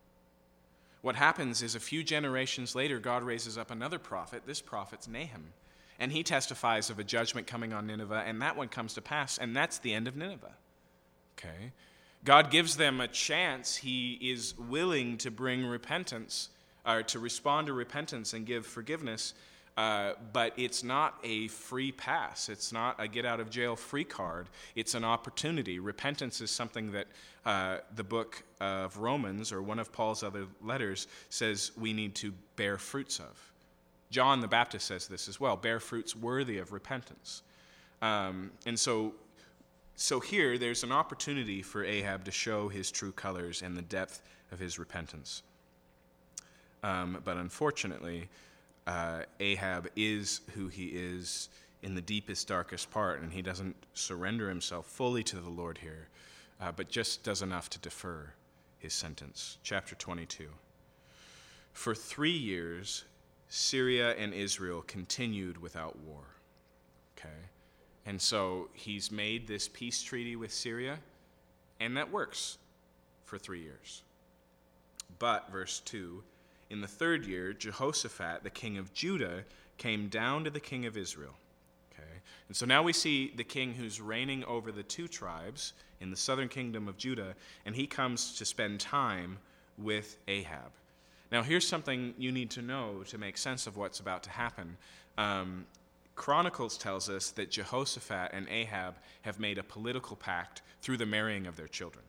What 1.01 1.15
happens 1.15 1.61
is 1.61 1.75
a 1.75 1.79
few 1.79 2.03
generations 2.03 2.75
later, 2.75 2.99
God 2.99 3.23
raises 3.23 3.57
up 3.57 3.71
another 3.71 3.99
prophet. 3.99 4.43
This 4.45 4.61
prophet's 4.61 5.07
Nahum. 5.07 5.53
And 5.99 6.11
he 6.11 6.23
testifies 6.23 6.89
of 6.89 6.99
a 6.99 7.03
judgment 7.03 7.47
coming 7.47 7.73
on 7.73 7.87
Nineveh, 7.87 8.23
and 8.25 8.41
that 8.41 8.57
one 8.57 8.67
comes 8.67 8.93
to 8.95 9.01
pass, 9.01 9.37
and 9.37 9.55
that's 9.55 9.79
the 9.79 9.93
end 9.93 10.07
of 10.07 10.15
Nineveh. 10.15 10.53
Okay? 11.37 11.71
God 12.23 12.51
gives 12.51 12.77
them 12.77 12.99
a 12.99 13.07
chance. 13.07 13.77
He 13.77 14.13
is 14.21 14.57
willing 14.57 15.17
to 15.17 15.31
bring 15.31 15.65
repentance, 15.65 16.49
or 16.85 17.03
to 17.03 17.19
respond 17.19 17.67
to 17.67 17.73
repentance 17.73 18.33
and 18.33 18.45
give 18.45 18.65
forgiveness. 18.65 19.33
Uh, 19.77 20.13
but 20.33 20.53
it's 20.57 20.83
not 20.83 21.19
a 21.23 21.47
free 21.49 21.91
pass. 21.91 22.49
It's 22.49 22.73
not 22.73 22.95
a 22.97 23.07
get 23.07 23.25
out 23.25 23.39
of 23.39 23.51
jail 23.51 23.75
free 23.75 24.03
card. 24.03 24.49
It's 24.75 24.95
an 24.95 25.03
opportunity. 25.03 25.77
Repentance 25.77 26.41
is 26.41 26.49
something 26.49 26.91
that 26.93 27.05
uh, 27.45 27.77
the 27.95 28.03
book 28.03 28.41
of 28.59 28.97
Romans, 28.97 29.51
or 29.51 29.61
one 29.61 29.77
of 29.77 29.91
Paul's 29.91 30.23
other 30.23 30.47
letters, 30.63 31.07
says 31.29 31.71
we 31.77 31.93
need 31.93 32.15
to 32.15 32.33
bear 32.55 32.79
fruits 32.79 33.19
of. 33.19 33.53
John 34.09 34.41
the 34.41 34.47
Baptist 34.47 34.87
says 34.87 35.07
this 35.07 35.27
as 35.27 35.39
well 35.39 35.55
bear 35.55 35.79
fruits 35.79 36.15
worthy 36.15 36.57
of 36.57 36.71
repentance. 36.71 37.43
Um, 38.01 38.51
and 38.65 38.79
so 38.79 39.13
so 39.99 40.19
here, 40.19 40.59
there's 40.59 40.83
an 40.83 40.91
opportunity 40.91 41.63
for 41.63 41.83
Ahab 41.83 42.23
to 42.25 42.31
show 42.31 42.69
his 42.69 42.91
true 42.91 43.11
colors 43.11 43.63
and 43.63 43.75
the 43.75 43.81
depth 43.81 44.21
of 44.51 44.59
his 44.59 44.77
repentance. 44.77 45.41
Um, 46.83 47.19
but 47.25 47.35
unfortunately, 47.37 48.29
uh, 48.85 49.23
Ahab 49.39 49.89
is 49.95 50.41
who 50.53 50.67
he 50.67 50.89
is 50.89 51.49
in 51.81 51.95
the 51.95 52.01
deepest, 52.01 52.47
darkest 52.47 52.91
part, 52.91 53.21
and 53.21 53.33
he 53.33 53.41
doesn't 53.41 53.75
surrender 53.95 54.49
himself 54.49 54.85
fully 54.85 55.23
to 55.23 55.37
the 55.37 55.49
Lord 55.49 55.79
here, 55.79 56.09
uh, 56.61 56.71
but 56.71 56.89
just 56.89 57.23
does 57.23 57.41
enough 57.41 57.67
to 57.71 57.79
defer 57.79 58.31
his 58.77 58.93
sentence. 58.93 59.57
Chapter 59.63 59.95
22. 59.95 60.47
For 61.73 61.95
three 61.95 62.29
years, 62.29 63.05
Syria 63.49 64.11
and 64.11 64.31
Israel 64.31 64.83
continued 64.85 65.59
without 65.59 65.97
war. 65.97 66.23
Okay? 67.17 67.49
And 68.07 68.21
so 68.21 68.69
he's 68.73 69.11
made 69.11 69.47
this 69.47 69.67
peace 69.67 70.01
treaty 70.01 70.37
with 70.37 70.53
Syria, 70.53 70.97
and 71.81 71.97
that 71.97 72.09
works 72.09 72.57
for 73.25 73.37
three 73.37 73.61
years. 73.61 74.01
But, 75.19 75.51
verse 75.51 75.81
2 75.81 76.23
in 76.69 76.81
the 76.81 76.87
third 76.87 77.25
year, 77.25 77.53
Jehoshaphat, 77.53 78.43
the 78.43 78.49
king 78.49 78.77
of 78.77 78.93
Judah, 78.93 79.43
came 79.77 80.07
down 80.07 80.43
to 80.43 80.49
the 80.49 80.59
king 80.59 80.85
of 80.85 80.97
Israel. 80.97 81.33
Okay? 81.93 82.09
And 82.47 82.57
so 82.57 82.65
now 82.65 82.83
we 82.83 82.93
see 82.93 83.31
the 83.35 83.43
king 83.43 83.73
who's 83.73 84.01
reigning 84.01 84.43
over 84.45 84.71
the 84.71 84.83
two 84.83 85.07
tribes 85.07 85.73
in 86.01 86.09
the 86.09 86.17
southern 86.17 86.49
kingdom 86.49 86.87
of 86.87 86.97
Judah, 86.97 87.35
and 87.65 87.75
he 87.75 87.87
comes 87.87 88.37
to 88.37 88.45
spend 88.45 88.79
time 88.79 89.37
with 89.77 90.17
Ahab. 90.27 90.71
Now, 91.31 91.43
here's 91.43 91.67
something 91.67 92.13
you 92.17 92.31
need 92.31 92.51
to 92.51 92.61
know 92.61 93.03
to 93.07 93.17
make 93.17 93.37
sense 93.37 93.67
of 93.67 93.77
what's 93.77 93.99
about 93.99 94.23
to 94.23 94.29
happen. 94.29 94.77
Um, 95.17 95.65
Chronicles 96.17 96.77
tells 96.77 97.09
us 97.09 97.29
that 97.31 97.51
Jehoshaphat 97.51 98.31
and 98.33 98.49
Ahab 98.49 98.95
have 99.21 99.39
made 99.39 99.57
a 99.57 99.63
political 99.63 100.17
pact 100.17 100.63
through 100.81 100.97
the 100.97 101.05
marrying 101.05 101.47
of 101.47 101.55
their 101.55 101.67
children. 101.67 102.03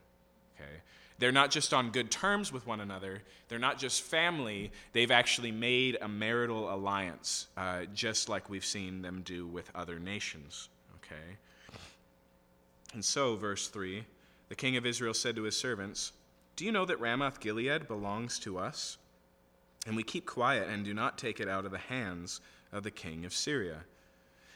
Okay? 0.57 0.81
They're 1.19 1.31
not 1.31 1.51
just 1.51 1.75
on 1.75 1.91
good 1.91 2.11
terms 2.11 2.53
with 2.53 2.67
one 2.67 2.81
another, 2.81 3.23
they're 3.49 3.59
not 3.59 3.79
just 3.79 4.03
family, 4.03 4.73
they've 4.93 5.11
actually 5.11 5.53
made 5.53 5.99
a 6.01 6.09
marital 6.09 6.73
alliance, 6.73 7.49
uh, 7.57 7.83
just 7.93 8.29
like 8.29 8.49
we've 8.49 8.65
seen 8.65 9.03
them 9.03 9.23
do 9.25 9.47
with 9.47 9.71
other 9.75 9.99
nations. 9.99 10.69
Okay? 10.97 11.37
And 12.95 13.05
so, 13.05 13.37
verse 13.37 13.69
3 13.69 14.05
the 14.49 14.55
king 14.55 14.79
of 14.79 14.87
Israel 14.87 15.13
said 15.13 15.37
to 15.37 15.43
his 15.43 15.57
servants, 15.59 16.13
Do 16.57 16.65
you 16.65 16.73
know 16.73 16.87
that 16.87 16.99
Ramoth 16.99 17.41
Gilead 17.41 17.87
belongs 17.87 18.39
to 18.41 18.59
us? 18.59 18.97
And 19.87 19.95
we 19.95 20.03
keep 20.03 20.25
quiet 20.25 20.69
and 20.69 20.85
do 20.85 20.95
not 20.95 21.19
take 21.19 21.39
it 21.39 21.49
out 21.49 21.67
of 21.67 21.71
the 21.71 21.79
hands 21.79 22.41
of 22.73 22.83
the 22.83 22.91
king 22.91 23.27
of 23.27 23.35
Syria. 23.35 23.85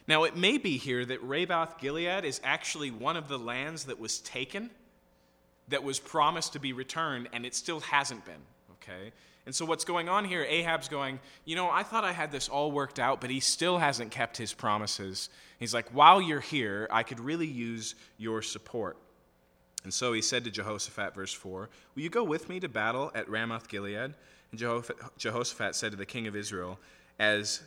Now, 0.09 0.25
it 0.25 0.37
may 0.37 0.59
be 0.59 0.79
here 0.79 1.05
that 1.05 1.23
Ramoth 1.23 1.79
Gilead 1.79 2.25
is 2.25 2.41
actually 2.43 2.91
one 2.91 3.17
of 3.17 3.29
the 3.29 3.39
lands 3.39 3.85
that 3.85 4.01
was 4.01 4.19
taken, 4.21 4.71
that 5.69 5.85
was 5.85 5.99
promised 6.01 6.55
to 6.55 6.59
be 6.59 6.73
returned, 6.73 7.29
and 7.33 7.47
it 7.47 7.55
still 7.55 7.81
hasn't 7.81 8.25
been. 8.25 8.35
Okay? 8.73 9.13
And 9.45 9.55
so, 9.55 9.65
what's 9.65 9.85
going 9.85 10.09
on 10.09 10.25
here, 10.25 10.45
Ahab's 10.49 10.89
going, 10.89 11.21
You 11.45 11.57
know, 11.57 11.71
I 11.71 11.83
thought 11.83 12.05
I 12.05 12.13
had 12.13 12.33
this 12.33 12.49
all 12.49 12.71
worked 12.71 12.99
out, 12.99 13.21
but 13.21 13.31
he 13.31 13.41
still 13.41 13.79
hasn't 13.79 14.11
kept 14.11 14.37
his 14.37 14.53
promises. 14.53 15.29
He's 15.59 15.75
like, 15.75 15.89
While 15.91 16.21
you're 16.21 16.41
here, 16.41 16.89
I 16.91 17.03
could 17.03 17.21
really 17.21 17.47
use 17.47 17.95
your 18.19 18.43
support. 18.43 18.97
And 19.85 19.93
so 19.93 20.13
he 20.13 20.23
said 20.23 20.45
to 20.45 20.51
Jehoshaphat, 20.51 21.15
verse 21.15 21.33
4, 21.33 21.69
Will 21.95 22.03
you 22.03 22.11
go 22.11 22.23
with 22.23 22.49
me 22.49 22.61
to 22.61 22.69
battle 22.69 23.11
at 23.15 23.29
Ramoth 23.29 23.69
Gilead? 23.69 24.15
And 24.53 24.85
Jehoshaphat 25.19 25.75
said 25.75 25.91
to 25.91 25.97
the 25.97 26.07
king 26.07 26.27
of 26.27 26.37
Israel, 26.37 26.79
As 27.19 27.63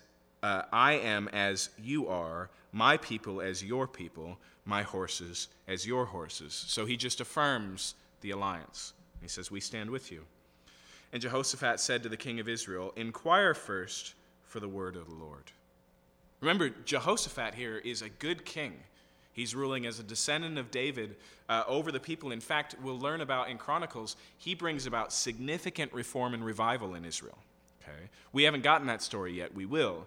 uh, 0.46 0.62
I 0.72 0.94
am 0.94 1.28
as 1.30 1.70
you 1.82 2.08
are, 2.08 2.52
my 2.72 2.98
people 2.98 3.42
as 3.42 3.64
your 3.64 3.88
people, 3.88 4.38
my 4.64 4.84
horses 4.84 5.48
as 5.68 5.88
your 5.88 6.06
horses. 6.06 6.54
So 6.68 6.86
he 6.86 6.98
just 6.98 7.20
affirms 7.20 7.96
the 8.22 8.30
alliance. 8.30 8.94
He 9.24 9.28
says, 9.28 9.50
We 9.50 9.60
stand 9.60 9.90
with 9.90 10.12
you. 10.12 10.22
And 11.12 11.20
Jehoshaphat 11.20 11.80
said 11.80 12.04
to 12.04 12.10
the 12.10 12.18
king 12.18 12.40
of 12.40 12.48
Israel, 12.48 12.94
Inquire 12.96 13.56
first 13.56 14.14
for 14.44 14.60
the 14.60 14.68
word 14.68 14.96
of 14.96 15.10
the 15.10 15.16
Lord. 15.16 15.52
Remember, 16.42 16.70
Jehoshaphat 16.70 17.56
here 17.56 17.78
is 17.78 18.04
a 18.04 18.10
good 18.10 18.46
king. 18.46 18.74
He's 19.34 19.56
ruling 19.56 19.88
as 19.88 19.98
a 20.00 20.04
descendant 20.04 20.60
of 20.60 20.70
David 20.70 21.16
uh, 21.50 21.64
over 21.68 21.92
the 21.92 22.00
people. 22.00 22.32
In 22.32 22.40
fact, 22.40 22.76
we'll 22.84 23.00
learn 23.00 23.22
about 23.22 23.50
in 23.50 23.58
Chronicles, 23.58 24.16
he 24.38 24.54
brings 24.54 24.86
about 24.86 25.12
significant 25.12 25.92
reform 25.92 26.36
and 26.36 26.46
revival 26.46 26.94
in 26.94 27.04
Israel. 27.04 27.40
Okay? 27.82 28.10
We 28.32 28.44
haven't 28.44 28.62
gotten 28.62 28.86
that 28.88 29.02
story 29.02 29.34
yet. 29.34 29.56
We 29.56 29.66
will. 29.66 30.06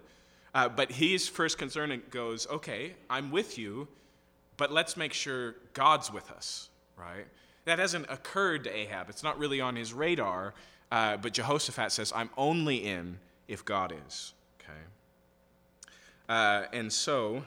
Uh, 0.53 0.69
but 0.69 0.91
his 0.91 1.27
first 1.27 1.57
concern 1.57 2.01
goes, 2.09 2.47
okay, 2.47 2.93
I'm 3.09 3.31
with 3.31 3.57
you, 3.57 3.87
but 4.57 4.71
let's 4.71 4.97
make 4.97 5.13
sure 5.13 5.55
God's 5.73 6.11
with 6.11 6.31
us, 6.31 6.69
right? 6.97 7.25
That 7.65 7.79
hasn't 7.79 8.07
occurred 8.09 8.63
to 8.63 8.75
Ahab. 8.75 9.09
It's 9.09 9.23
not 9.23 9.37
really 9.37 9.61
on 9.61 9.75
his 9.75 9.93
radar. 9.93 10.53
Uh, 10.91 11.17
but 11.17 11.33
Jehoshaphat 11.33 11.91
says, 11.91 12.11
I'm 12.15 12.31
only 12.35 12.77
in 12.77 13.19
if 13.47 13.63
God 13.63 13.93
is. 14.07 14.33
Okay? 14.59 14.79
Uh, 16.27 16.65
and 16.73 16.91
so 16.91 17.43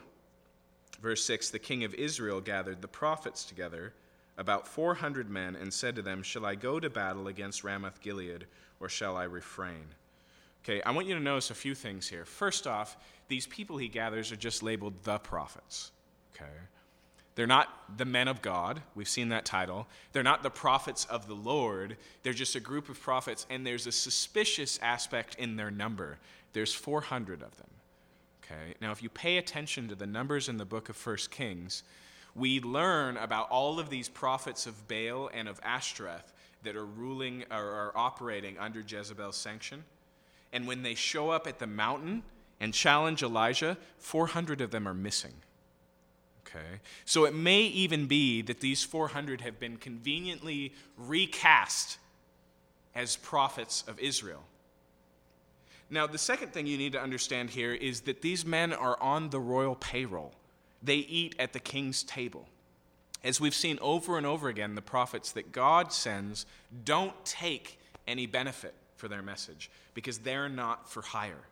Verse 1.03 1.25
6 1.25 1.51
The 1.51 1.59
king 1.59 1.85
of 1.85 1.93
Israel 1.95 2.41
gathered 2.41 2.81
the 2.81 2.89
prophets 2.89 3.45
together, 3.45 3.93
about 4.39 4.69
400 4.69 5.29
men, 5.29 5.57
and 5.57 5.75
said 5.75 5.97
to 5.97 6.03
them, 6.03 6.23
Shall 6.23 6.47
I 6.47 6.55
go 6.55 6.81
to 6.81 6.89
battle 6.89 7.27
against 7.27 7.65
Ramoth 7.65 8.01
Gilead, 8.01 8.47
or 8.81 8.89
shall 8.89 9.17
I 9.17 9.25
refrain? 9.25 9.87
Okay, 10.65 10.81
I 10.83 10.93
want 10.93 11.09
you 11.09 11.15
to 11.15 11.21
notice 11.21 11.51
a 11.51 11.55
few 11.55 11.75
things 11.75 12.09
here. 12.09 12.25
First 12.25 12.67
off, 12.67 12.97
these 13.29 13.47
people 13.47 13.79
he 13.79 13.89
gathers 13.89 14.31
are 14.31 14.37
just 14.37 14.63
labeled 14.63 14.95
the 15.03 15.19
prophets. 15.19 15.91
Okay? 16.35 16.51
They're 17.35 17.47
not 17.47 17.69
the 17.97 18.05
men 18.05 18.29
of 18.29 18.43
God. 18.43 18.83
We've 18.95 19.09
seen 19.09 19.31
that 19.31 19.45
title. 19.45 19.89
They're 20.13 20.23
not 20.23 20.43
the 20.43 20.51
prophets 20.51 21.07
of 21.07 21.27
the 21.27 21.35
Lord. 21.35 21.97
They're 22.23 22.33
just 22.33 22.55
a 22.55 22.61
group 22.61 22.89
of 22.89 23.01
prophets, 23.01 23.47
and 23.49 23.67
there's 23.67 23.87
a 23.87 23.93
suspicious 23.93 24.79
aspect 24.83 25.35
in 25.37 25.57
their 25.57 25.71
number. 25.71 26.19
There's 26.53 26.75
400 26.75 27.43
of 27.43 27.57
them. 27.57 27.71
Okay? 28.45 28.75
Now, 28.81 28.93
if 28.93 29.03
you 29.03 29.09
pay 29.09 29.39
attention 29.39 29.89
to 29.89 29.95
the 29.95 30.07
numbers 30.07 30.49
in 30.49 30.59
the 30.59 30.65
book 30.65 30.89
of 30.91 30.97
First 30.97 31.31
Kings, 31.31 31.83
we 32.35 32.61
learn 32.61 33.17
about 33.17 33.51
all 33.51 33.79
of 33.79 33.91
these 33.91 34.09
prophets 34.09 34.67
of 34.67 34.87
Baal 34.89 35.31
and 35.33 35.49
of 35.49 35.59
Ashtoreth 35.63 36.33
that 36.63 36.77
are 36.77 36.87
ruling 36.87 37.45
or 37.51 37.57
are 37.57 37.93
operating 37.97 38.59
under 38.59 38.81
Jezebel's 38.81 39.37
sanction. 39.37 39.85
And 40.53 40.67
when 40.67 40.83
they 40.83 40.95
show 40.95 41.31
up 41.31 41.47
at 41.47 41.59
the 41.59 41.67
mountain 41.67 42.23
and 42.61 42.75
challenge 42.75 43.23
Elijah, 43.23 43.77
400 43.99 44.61
of 44.61 44.71
them 44.71 44.87
are 44.87 44.95
missing. 44.95 45.33
Okay? 46.47 46.81
So 47.05 47.25
it 47.25 47.35
may 47.35 47.63
even 47.63 48.07
be 48.07 48.43
that 48.43 48.61
these 48.61 48.85
400 48.85 49.41
have 49.41 49.59
been 49.59 49.77
conveniently 49.77 50.75
recast 50.97 51.99
as 52.95 53.17
prophets 53.17 53.85
of 53.89 53.99
Israel. 53.99 54.43
Now, 55.89 56.07
the 56.07 56.19
second 56.19 56.53
thing 56.53 56.67
you 56.67 56.79
need 56.79 56.93
to 56.93 57.01
understand 57.01 57.51
here 57.51 57.73
is 57.73 58.03
that 58.03 58.23
these 58.23 58.47
men 58.47 58.73
are 58.73 59.01
on 59.01 59.31
the 59.31 59.41
royal 59.41 59.75
payroll. 59.75 60.33
They 60.83 60.97
eat 60.97 61.35
at 61.39 61.53
the 61.53 61.61
king's 61.61 62.03
table. 62.03 62.49
As 63.25 63.41
we've 63.41 63.55
seen 63.55 63.79
over 63.81 64.17
and 64.17 64.27
over 64.27 64.49
again, 64.49 64.75
the 64.75 64.83
prophets 64.83 65.33
that 65.33 65.53
God 65.53 65.93
sends 65.93 66.45
don't 66.85 67.15
take 67.25 67.79
any 68.07 68.27
benefit 68.27 68.75
for 69.03 69.09
their 69.09 69.21
message 69.21 69.69
because 69.95 70.19
they're 70.19 70.49
not 70.49 70.89
for 70.89 71.03
hire, 71.03 71.43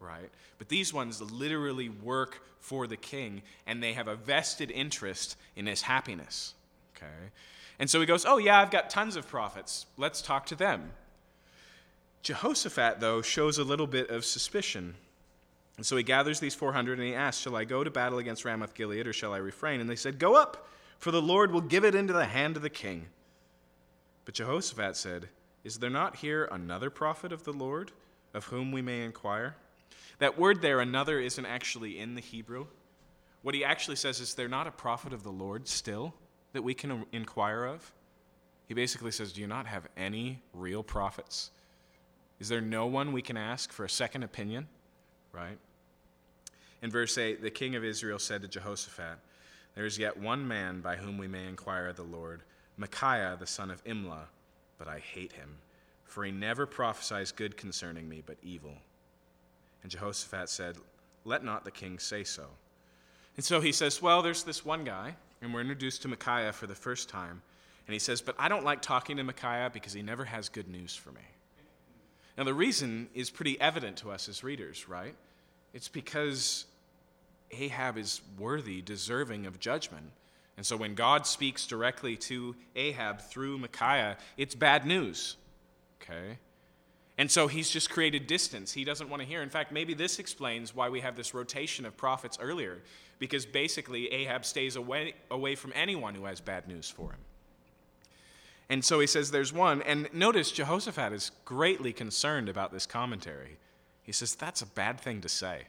right? 0.00 0.30
But 0.56 0.70
these 0.70 0.94
ones 0.94 1.20
literally 1.20 1.90
work 1.90 2.40
for 2.58 2.86
the 2.86 2.96
king 2.96 3.42
and 3.66 3.82
they 3.82 3.92
have 3.92 4.08
a 4.08 4.16
vested 4.16 4.70
interest 4.70 5.36
in 5.56 5.66
his 5.66 5.82
happiness, 5.82 6.54
okay? 6.96 7.32
And 7.78 7.90
so 7.90 8.00
he 8.00 8.06
goes, 8.06 8.24
Oh, 8.24 8.38
yeah, 8.38 8.58
I've 8.62 8.70
got 8.70 8.88
tons 8.88 9.14
of 9.14 9.28
prophets. 9.28 9.84
Let's 9.98 10.22
talk 10.22 10.46
to 10.46 10.54
them. 10.54 10.92
Jehoshaphat, 12.22 13.00
though, 13.00 13.20
shows 13.20 13.58
a 13.58 13.64
little 13.64 13.86
bit 13.86 14.08
of 14.08 14.24
suspicion. 14.24 14.94
And 15.76 15.84
so 15.84 15.98
he 15.98 16.02
gathers 16.02 16.40
these 16.40 16.54
400 16.54 16.98
and 16.98 17.06
he 17.06 17.14
asks, 17.14 17.42
Shall 17.42 17.56
I 17.56 17.64
go 17.64 17.84
to 17.84 17.90
battle 17.90 18.18
against 18.18 18.46
Ramoth 18.46 18.72
Gilead 18.72 19.06
or 19.06 19.12
shall 19.12 19.34
I 19.34 19.36
refrain? 19.36 19.82
And 19.82 19.90
they 19.90 19.96
said, 19.96 20.18
Go 20.18 20.34
up, 20.34 20.66
for 20.98 21.10
the 21.10 21.20
Lord 21.20 21.52
will 21.52 21.60
give 21.60 21.84
it 21.84 21.94
into 21.94 22.14
the 22.14 22.24
hand 22.24 22.56
of 22.56 22.62
the 22.62 22.70
king. 22.70 23.04
But 24.24 24.32
Jehoshaphat 24.32 24.96
said, 24.96 25.28
Is 25.66 25.80
there 25.80 25.90
not 25.90 26.14
here 26.14 26.48
another 26.52 26.90
prophet 26.90 27.32
of 27.32 27.42
the 27.42 27.52
Lord 27.52 27.90
of 28.32 28.44
whom 28.44 28.70
we 28.70 28.82
may 28.82 29.02
inquire? 29.02 29.56
That 30.20 30.38
word 30.38 30.62
there, 30.62 30.78
another, 30.78 31.18
isn't 31.18 31.44
actually 31.44 31.98
in 31.98 32.14
the 32.14 32.20
Hebrew. 32.20 32.68
What 33.42 33.56
he 33.56 33.64
actually 33.64 33.96
says 33.96 34.20
is, 34.20 34.34
There 34.34 34.46
not 34.46 34.68
a 34.68 34.70
prophet 34.70 35.12
of 35.12 35.24
the 35.24 35.32
Lord 35.32 35.66
still 35.66 36.14
that 36.52 36.62
we 36.62 36.72
can 36.72 37.04
inquire 37.10 37.64
of? 37.64 37.92
He 38.68 38.74
basically 38.74 39.10
says, 39.10 39.32
Do 39.32 39.40
you 39.40 39.48
not 39.48 39.66
have 39.66 39.88
any 39.96 40.40
real 40.54 40.84
prophets? 40.84 41.50
Is 42.38 42.48
there 42.48 42.60
no 42.60 42.86
one 42.86 43.10
we 43.10 43.20
can 43.20 43.36
ask 43.36 43.72
for 43.72 43.84
a 43.84 43.90
second 43.90 44.22
opinion? 44.22 44.68
Right? 45.32 45.58
In 46.80 46.92
verse 46.92 47.18
8, 47.18 47.42
the 47.42 47.50
king 47.50 47.74
of 47.74 47.82
Israel 47.82 48.20
said 48.20 48.40
to 48.42 48.48
Jehoshaphat, 48.48 49.18
There 49.74 49.84
is 49.84 49.98
yet 49.98 50.16
one 50.16 50.46
man 50.46 50.80
by 50.80 50.94
whom 50.94 51.18
we 51.18 51.26
may 51.26 51.48
inquire 51.48 51.88
of 51.88 51.96
the 51.96 52.04
Lord, 52.04 52.42
Micaiah 52.76 53.36
the 53.36 53.48
son 53.48 53.72
of 53.72 53.82
Imlah, 53.82 54.26
but 54.78 54.88
I 54.88 54.98
hate 54.98 55.32
him, 55.32 55.56
for 56.04 56.24
he 56.24 56.32
never 56.32 56.66
prophesies 56.66 57.32
good 57.32 57.56
concerning 57.56 58.08
me, 58.08 58.22
but 58.24 58.36
evil. 58.42 58.74
And 59.82 59.90
Jehoshaphat 59.90 60.48
said, 60.48 60.76
Let 61.24 61.44
not 61.44 61.64
the 61.64 61.70
king 61.70 61.98
say 61.98 62.24
so. 62.24 62.46
And 63.36 63.44
so 63.44 63.60
he 63.60 63.72
says, 63.72 64.02
Well, 64.02 64.22
there's 64.22 64.42
this 64.42 64.64
one 64.64 64.84
guy, 64.84 65.16
and 65.40 65.52
we're 65.52 65.60
introduced 65.60 66.02
to 66.02 66.08
Micaiah 66.08 66.52
for 66.52 66.66
the 66.66 66.74
first 66.74 67.08
time. 67.08 67.42
And 67.86 67.92
he 67.92 67.98
says, 67.98 68.20
But 68.20 68.34
I 68.38 68.48
don't 68.48 68.64
like 68.64 68.82
talking 68.82 69.16
to 69.16 69.24
Micaiah 69.24 69.70
because 69.72 69.92
he 69.92 70.02
never 70.02 70.24
has 70.24 70.48
good 70.48 70.68
news 70.68 70.94
for 70.94 71.12
me. 71.12 71.20
Now, 72.36 72.44
the 72.44 72.54
reason 72.54 73.08
is 73.14 73.30
pretty 73.30 73.58
evident 73.60 73.96
to 73.98 74.10
us 74.10 74.28
as 74.28 74.44
readers, 74.44 74.88
right? 74.88 75.14
It's 75.72 75.88
because 75.88 76.66
Ahab 77.50 77.96
is 77.96 78.20
worthy, 78.38 78.82
deserving 78.82 79.46
of 79.46 79.58
judgment. 79.58 80.10
And 80.56 80.64
so 80.64 80.76
when 80.76 80.94
God 80.94 81.26
speaks 81.26 81.66
directly 81.66 82.16
to 82.16 82.56
Ahab 82.74 83.20
through 83.20 83.58
Micaiah, 83.58 84.16
it's 84.36 84.54
bad 84.54 84.86
news. 84.86 85.36
Okay? 86.00 86.38
And 87.18 87.30
so 87.30 87.46
he's 87.46 87.70
just 87.70 87.90
created 87.90 88.26
distance. 88.26 88.72
He 88.72 88.84
doesn't 88.84 89.08
want 89.08 89.22
to 89.22 89.28
hear. 89.28 89.42
In 89.42 89.50
fact, 89.50 89.72
maybe 89.72 89.94
this 89.94 90.18
explains 90.18 90.74
why 90.74 90.88
we 90.88 91.00
have 91.00 91.16
this 91.16 91.32
rotation 91.34 91.86
of 91.86 91.96
prophets 91.96 92.38
earlier, 92.40 92.78
because 93.18 93.46
basically 93.46 94.12
Ahab 94.12 94.44
stays 94.44 94.76
away, 94.76 95.14
away 95.30 95.54
from 95.54 95.72
anyone 95.74 96.14
who 96.14 96.24
has 96.26 96.40
bad 96.40 96.68
news 96.68 96.90
for 96.90 97.12
him. 97.12 97.20
And 98.68 98.84
so 98.84 98.98
he 99.00 99.06
says 99.06 99.30
there's 99.30 99.52
one. 99.52 99.80
And 99.82 100.08
notice 100.12 100.50
Jehoshaphat 100.50 101.12
is 101.12 101.30
greatly 101.44 101.92
concerned 101.92 102.48
about 102.48 102.72
this 102.72 102.84
commentary. 102.84 103.58
He 104.02 104.12
says 104.12 104.34
that's 104.34 104.60
a 104.62 104.66
bad 104.66 105.00
thing 105.00 105.20
to 105.22 105.28
say. 105.28 105.62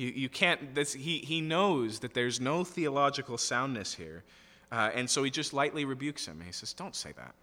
You, 0.00 0.08
you 0.16 0.28
can't, 0.30 0.74
this, 0.74 0.94
he, 0.94 1.18
he 1.18 1.42
knows 1.42 1.98
that 1.98 2.14
there's 2.14 2.40
no 2.40 2.64
theological 2.64 3.36
soundness 3.36 3.92
here. 3.92 4.24
Uh, 4.72 4.88
and 4.94 5.10
so 5.10 5.22
he 5.22 5.30
just 5.30 5.52
lightly 5.52 5.84
rebukes 5.84 6.24
him. 6.24 6.40
He 6.40 6.52
says, 6.52 6.72
Don't 6.72 6.96
say 6.96 7.12
that. 7.18 7.34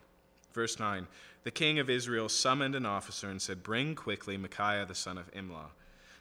Verse 0.53 0.79
9 0.79 1.05
The 1.43 1.51
king 1.51 1.77
of 1.77 1.87
Israel 1.87 2.27
summoned 2.27 2.73
an 2.73 2.83
officer 2.83 3.29
and 3.29 3.39
said, 3.39 3.61
Bring 3.61 3.93
quickly 3.93 4.37
Micaiah 4.37 4.87
the 4.87 4.95
son 4.95 5.19
of 5.19 5.31
Imlah. 5.33 5.69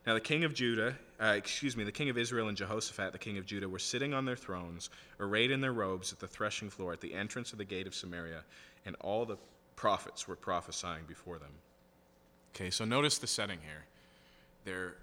Now, 0.07 0.12
the 0.12 0.20
king 0.20 0.45
of 0.45 0.53
Judah, 0.53 0.95
uh, 1.18 1.28
excuse 1.39 1.74
me, 1.74 1.84
the 1.84 1.91
king 1.91 2.11
of 2.11 2.18
Israel 2.18 2.49
and 2.49 2.57
Jehoshaphat, 2.57 3.12
the 3.12 3.18
king 3.18 3.39
of 3.39 3.47
Judah, 3.47 3.66
were 3.66 3.78
sitting 3.78 4.12
on 4.12 4.26
their 4.26 4.37
thrones, 4.37 4.91
arrayed 5.18 5.51
in 5.51 5.62
their 5.62 5.72
robes 5.72 6.12
at 6.12 6.18
the 6.18 6.28
threshing 6.28 6.68
floor 6.68 6.93
at 6.93 7.01
the 7.01 7.14
entrance 7.14 7.53
of 7.53 7.59
the 7.59 7.64
gate 7.64 7.87
of 7.87 7.95
Samaria, 7.95 8.43
and 8.84 8.95
all 9.01 9.24
the 9.24 9.39
prophets 9.74 10.28
were 10.28 10.37
prophesying 10.37 11.05
before 11.09 11.39
them. 11.39 11.53
Okay, 12.55 12.68
so 12.68 12.84
notice 12.84 13.16
the 13.16 13.26
setting 13.26 13.59
here. 13.64 13.87
They're 14.66 14.97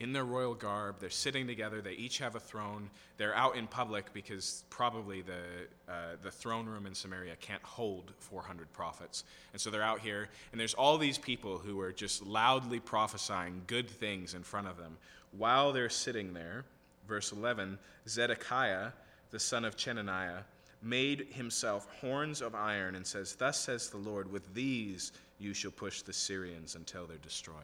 in 0.00 0.12
their 0.12 0.24
royal 0.24 0.54
garb. 0.54 0.96
They're 1.00 1.10
sitting 1.10 1.46
together. 1.46 1.80
They 1.80 1.92
each 1.92 2.18
have 2.18 2.36
a 2.36 2.40
throne. 2.40 2.88
They're 3.16 3.34
out 3.34 3.56
in 3.56 3.66
public 3.66 4.12
because 4.12 4.64
probably 4.70 5.22
the, 5.22 5.42
uh, 5.88 6.16
the 6.22 6.30
throne 6.30 6.66
room 6.66 6.86
in 6.86 6.94
Samaria 6.94 7.34
can't 7.40 7.62
hold 7.62 8.12
400 8.18 8.72
prophets. 8.72 9.24
And 9.52 9.60
so 9.60 9.70
they're 9.70 9.82
out 9.82 10.00
here, 10.00 10.28
and 10.52 10.60
there's 10.60 10.74
all 10.74 10.98
these 10.98 11.18
people 11.18 11.58
who 11.58 11.80
are 11.80 11.92
just 11.92 12.24
loudly 12.24 12.78
prophesying 12.78 13.62
good 13.66 13.90
things 13.90 14.34
in 14.34 14.42
front 14.42 14.68
of 14.68 14.76
them. 14.76 14.96
While 15.36 15.72
they're 15.72 15.90
sitting 15.90 16.32
there, 16.32 16.64
verse 17.08 17.32
11 17.32 17.78
Zedekiah, 18.06 18.92
the 19.30 19.40
son 19.40 19.64
of 19.64 19.76
Chenaniah, 19.76 20.42
made 20.80 21.26
himself 21.30 21.88
horns 22.00 22.40
of 22.40 22.54
iron 22.54 22.94
and 22.94 23.04
says, 23.04 23.34
Thus 23.34 23.58
says 23.58 23.90
the 23.90 23.96
Lord, 23.96 24.30
with 24.30 24.54
these 24.54 25.12
you 25.40 25.52
shall 25.52 25.72
push 25.72 26.02
the 26.02 26.12
Syrians 26.12 26.76
until 26.76 27.06
they're 27.06 27.16
destroyed. 27.18 27.56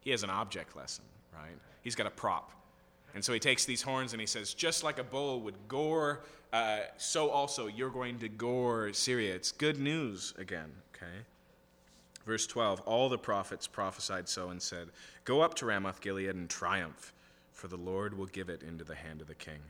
He 0.00 0.10
has 0.12 0.22
an 0.22 0.30
object 0.30 0.76
lesson 0.76 1.04
right? 1.32 1.56
He's 1.82 1.94
got 1.94 2.06
a 2.06 2.10
prop. 2.10 2.52
And 3.14 3.24
so 3.24 3.32
he 3.32 3.40
takes 3.40 3.64
these 3.64 3.82
horns 3.82 4.12
and 4.12 4.20
he 4.20 4.26
says, 4.26 4.54
just 4.54 4.84
like 4.84 4.98
a 4.98 5.04
bull 5.04 5.40
would 5.40 5.56
gore, 5.68 6.20
uh, 6.52 6.80
so 6.96 7.30
also 7.30 7.66
you're 7.66 7.90
going 7.90 8.18
to 8.20 8.28
gore 8.28 8.92
Syria. 8.92 9.34
It's 9.34 9.52
good 9.52 9.78
news 9.78 10.34
again, 10.38 10.70
okay? 10.94 11.24
Verse 12.26 12.46
12 12.46 12.80
All 12.82 13.08
the 13.08 13.18
prophets 13.18 13.66
prophesied 13.66 14.28
so 14.28 14.50
and 14.50 14.60
said, 14.60 14.88
Go 15.24 15.40
up 15.40 15.54
to 15.54 15.66
Ramoth 15.66 16.00
Gilead 16.00 16.34
and 16.34 16.48
triumph, 16.48 17.12
for 17.52 17.68
the 17.68 17.76
Lord 17.76 18.16
will 18.16 18.26
give 18.26 18.48
it 18.48 18.62
into 18.62 18.84
the 18.84 18.94
hand 18.94 19.20
of 19.20 19.26
the 19.26 19.34
king. 19.34 19.60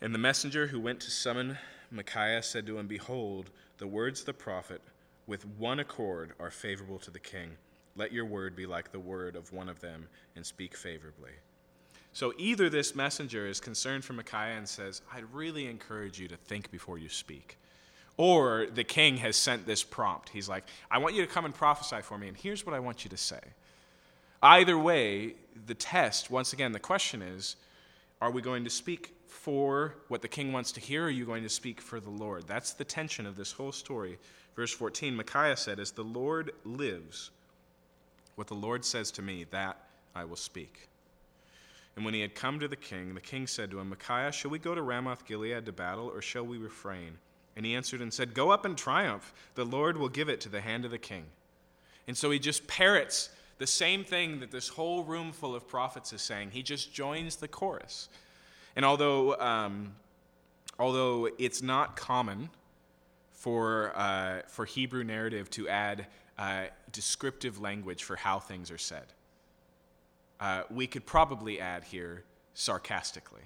And 0.00 0.12
the 0.12 0.18
messenger 0.18 0.66
who 0.66 0.80
went 0.80 1.00
to 1.00 1.10
summon 1.10 1.58
Micaiah 1.92 2.42
said 2.42 2.66
to 2.66 2.78
him, 2.78 2.86
Behold, 2.86 3.50
the 3.78 3.86
words 3.86 4.20
of 4.20 4.26
the 4.26 4.32
prophet 4.32 4.80
with 5.26 5.46
one 5.46 5.78
accord 5.78 6.32
are 6.40 6.50
favorable 6.50 6.98
to 7.00 7.10
the 7.10 7.20
king. 7.20 7.50
Let 7.96 8.12
your 8.12 8.24
word 8.24 8.56
be 8.56 8.66
like 8.66 8.92
the 8.92 9.00
word 9.00 9.36
of 9.36 9.52
one 9.52 9.68
of 9.68 9.80
them, 9.80 10.08
and 10.36 10.44
speak 10.44 10.76
favorably. 10.76 11.32
So 12.12 12.34
either 12.36 12.68
this 12.68 12.94
messenger 12.94 13.46
is 13.46 13.60
concerned 13.60 14.04
for 14.04 14.12
Micaiah 14.12 14.56
and 14.56 14.68
says, 14.68 15.02
I'd 15.14 15.24
really 15.32 15.66
encourage 15.66 16.18
you 16.18 16.28
to 16.28 16.36
think 16.36 16.70
before 16.70 16.98
you 16.98 17.08
speak. 17.08 17.58
Or 18.18 18.66
the 18.66 18.84
king 18.84 19.16
has 19.18 19.36
sent 19.36 19.66
this 19.66 19.82
prompt. 19.82 20.28
He's 20.28 20.48
like, 20.48 20.64
I 20.90 20.98
want 20.98 21.14
you 21.14 21.22
to 21.22 21.32
come 21.32 21.46
and 21.46 21.54
prophesy 21.54 22.02
for 22.02 22.18
me, 22.18 22.28
and 22.28 22.36
here's 22.36 22.66
what 22.66 22.74
I 22.74 22.80
want 22.80 23.04
you 23.04 23.10
to 23.10 23.16
say. 23.16 23.40
Either 24.42 24.76
way, 24.76 25.34
the 25.66 25.74
test, 25.74 26.30
once 26.30 26.52
again, 26.52 26.72
the 26.72 26.80
question 26.80 27.22
is 27.22 27.56
are 28.20 28.30
we 28.30 28.40
going 28.40 28.62
to 28.64 28.70
speak 28.70 29.14
for 29.26 29.96
what 30.08 30.22
the 30.22 30.28
king 30.28 30.52
wants 30.52 30.70
to 30.72 30.80
hear, 30.80 31.04
or 31.04 31.06
are 31.06 31.10
you 31.10 31.24
going 31.24 31.42
to 31.42 31.48
speak 31.48 31.80
for 31.80 31.98
the 31.98 32.10
Lord? 32.10 32.46
That's 32.46 32.72
the 32.72 32.84
tension 32.84 33.26
of 33.26 33.34
this 33.34 33.52
whole 33.52 33.72
story. 33.72 34.18
Verse 34.54 34.72
14 34.72 35.16
Micaiah 35.16 35.56
said, 35.56 35.80
As 35.80 35.90
the 35.90 36.04
Lord 36.04 36.52
lives, 36.64 37.30
what 38.34 38.46
the 38.46 38.54
Lord 38.54 38.84
says 38.84 39.10
to 39.12 39.22
me, 39.22 39.44
that 39.50 39.76
I 40.14 40.24
will 40.24 40.36
speak. 40.36 40.88
And 41.96 42.04
when 42.04 42.14
he 42.14 42.20
had 42.20 42.34
come 42.34 42.58
to 42.60 42.68
the 42.68 42.76
king, 42.76 43.14
the 43.14 43.20
king 43.20 43.46
said 43.46 43.70
to 43.70 43.78
him, 43.78 43.90
Micaiah, 43.90 44.32
shall 44.32 44.50
we 44.50 44.58
go 44.58 44.74
to 44.74 44.82
Ramoth 44.82 45.26
Gilead 45.26 45.66
to 45.66 45.72
battle, 45.72 46.08
or 46.08 46.22
shall 46.22 46.44
we 46.44 46.56
refrain? 46.56 47.18
And 47.54 47.66
he 47.66 47.74
answered 47.74 48.00
and 48.00 48.12
said, 48.12 48.32
Go 48.32 48.50
up 48.50 48.64
and 48.64 48.76
triumph. 48.78 49.34
The 49.54 49.64
Lord 49.64 49.98
will 49.98 50.08
give 50.08 50.28
it 50.28 50.40
to 50.42 50.48
the 50.48 50.62
hand 50.62 50.84
of 50.84 50.90
the 50.90 50.98
king. 50.98 51.24
And 52.08 52.16
so 52.16 52.30
he 52.30 52.38
just 52.38 52.66
parrots 52.66 53.28
the 53.58 53.66
same 53.66 54.04
thing 54.04 54.40
that 54.40 54.50
this 54.50 54.68
whole 54.68 55.04
room 55.04 55.32
full 55.32 55.54
of 55.54 55.68
prophets 55.68 56.12
is 56.12 56.22
saying. 56.22 56.50
He 56.50 56.62
just 56.62 56.92
joins 56.92 57.36
the 57.36 57.48
chorus. 57.48 58.08
And 58.74 58.84
although, 58.84 59.38
um, 59.38 59.94
although 60.78 61.28
it's 61.38 61.62
not 61.62 61.94
common 61.94 62.48
for, 63.32 63.92
uh, 63.94 64.42
for 64.48 64.64
Hebrew 64.64 65.04
narrative 65.04 65.50
to 65.50 65.68
add 65.68 66.06
uh, 66.42 66.64
descriptive 66.90 67.60
language 67.60 68.02
for 68.02 68.16
how 68.16 68.40
things 68.40 68.72
are 68.72 68.78
said, 68.78 69.04
uh, 70.40 70.64
we 70.70 70.88
could 70.88 71.06
probably 71.06 71.60
add 71.60 71.84
here 71.84 72.24
sarcastically, 72.52 73.42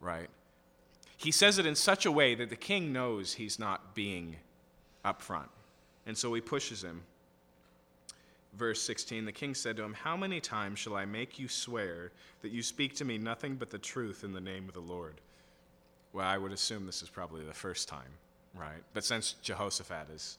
right? 0.00 0.26
He 1.16 1.30
says 1.30 1.60
it 1.60 1.66
in 1.66 1.76
such 1.76 2.06
a 2.06 2.10
way 2.10 2.34
that 2.34 2.50
the 2.50 2.56
king 2.56 2.92
knows 2.92 3.34
he's 3.34 3.60
not 3.60 3.94
being 3.94 4.34
upfront. 5.04 5.46
And 6.06 6.18
so 6.18 6.34
he 6.34 6.40
pushes 6.40 6.82
him. 6.82 7.02
Verse 8.52 8.82
16 8.82 9.24
The 9.24 9.30
king 9.30 9.54
said 9.54 9.76
to 9.76 9.84
him, 9.84 9.94
How 9.94 10.16
many 10.16 10.40
times 10.40 10.80
shall 10.80 10.96
I 10.96 11.04
make 11.04 11.38
you 11.38 11.46
swear 11.46 12.10
that 12.42 12.50
you 12.50 12.64
speak 12.64 12.96
to 12.96 13.04
me 13.04 13.16
nothing 13.16 13.54
but 13.54 13.70
the 13.70 13.78
truth 13.78 14.24
in 14.24 14.32
the 14.32 14.40
name 14.40 14.66
of 14.66 14.74
the 14.74 14.80
Lord? 14.80 15.20
Well, 16.12 16.26
I 16.26 16.36
would 16.36 16.50
assume 16.50 16.84
this 16.84 17.00
is 17.00 17.10
probably 17.10 17.44
the 17.44 17.54
first 17.54 17.86
time, 17.86 18.10
right? 18.56 18.82
But 18.92 19.04
since 19.04 19.34
Jehoshaphat 19.40 20.10
is 20.12 20.38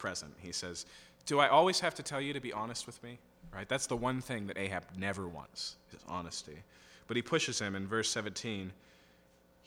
present, 0.00 0.34
he 0.40 0.50
says, 0.50 0.86
Do 1.26 1.38
I 1.38 1.48
always 1.48 1.78
have 1.78 1.94
to 1.94 2.02
tell 2.02 2.20
you 2.20 2.32
to 2.32 2.40
be 2.40 2.52
honest 2.52 2.86
with 2.86 3.00
me? 3.04 3.18
Right? 3.54 3.68
That's 3.68 3.86
the 3.86 3.96
one 3.96 4.20
thing 4.20 4.48
that 4.48 4.58
Ahab 4.58 4.84
never 4.96 5.28
wants, 5.28 5.76
is 5.94 6.00
honesty. 6.08 6.58
But 7.06 7.16
he 7.16 7.22
pushes 7.22 7.60
him 7.60 7.76
in 7.76 7.86
verse 7.86 8.10
17 8.10 8.72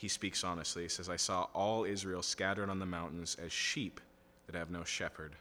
he 0.03 0.09
speaks 0.09 0.43
honestly. 0.43 0.83
He 0.83 0.89
says, 0.89 1.07
I 1.07 1.15
saw 1.15 1.47
all 1.53 1.85
Israel 1.85 2.21
scattered 2.21 2.69
on 2.69 2.79
the 2.79 2.85
mountains 2.85 3.37
as 3.41 3.53
sheep 3.53 4.01
that 4.45 4.55
have 4.55 4.69
no 4.69 4.83
shepherd. 4.83 5.31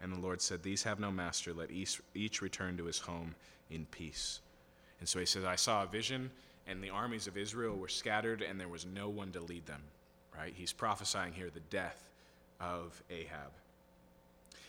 And 0.00 0.12
the 0.12 0.18
Lord 0.18 0.42
said, 0.42 0.64
These 0.64 0.82
have 0.82 0.98
no 0.98 1.12
master. 1.12 1.52
Let 1.52 1.70
each, 1.70 2.00
each 2.12 2.42
return 2.42 2.76
to 2.76 2.86
his 2.86 2.98
home 2.98 3.36
in 3.70 3.86
peace. 3.86 4.40
And 4.98 5.08
so 5.08 5.20
he 5.20 5.26
says, 5.26 5.44
I 5.44 5.54
saw 5.54 5.84
a 5.84 5.86
vision, 5.86 6.30
and 6.66 6.82
the 6.82 6.90
armies 6.90 7.28
of 7.28 7.36
Israel 7.36 7.76
were 7.76 7.86
scattered, 7.86 8.42
and 8.42 8.58
there 8.58 8.66
was 8.66 8.84
no 8.84 9.08
one 9.08 9.30
to 9.30 9.40
lead 9.40 9.66
them. 9.66 9.82
Right? 10.36 10.54
He's 10.56 10.72
prophesying 10.72 11.32
here 11.32 11.50
the 11.54 11.60
death 11.60 12.10
of 12.60 13.00
Ahab. 13.10 13.52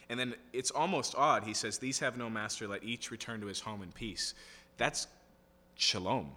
And 0.10 0.20
then 0.20 0.34
it's 0.53 0.72
almost 0.72 1.16
odd. 1.16 1.43
He 1.43 1.53
says, 1.53 1.78
These 1.78 1.99
have 1.99 2.18
no 2.18 2.30
master. 2.30 2.68
Let 2.68 2.84
each 2.84 3.12
return 3.12 3.41
to 3.41 3.47
his 3.47 3.60
home 3.60 3.84
in 3.84 3.91
peace. 3.91 4.34
That's 4.78 5.07
shalom 5.76 6.32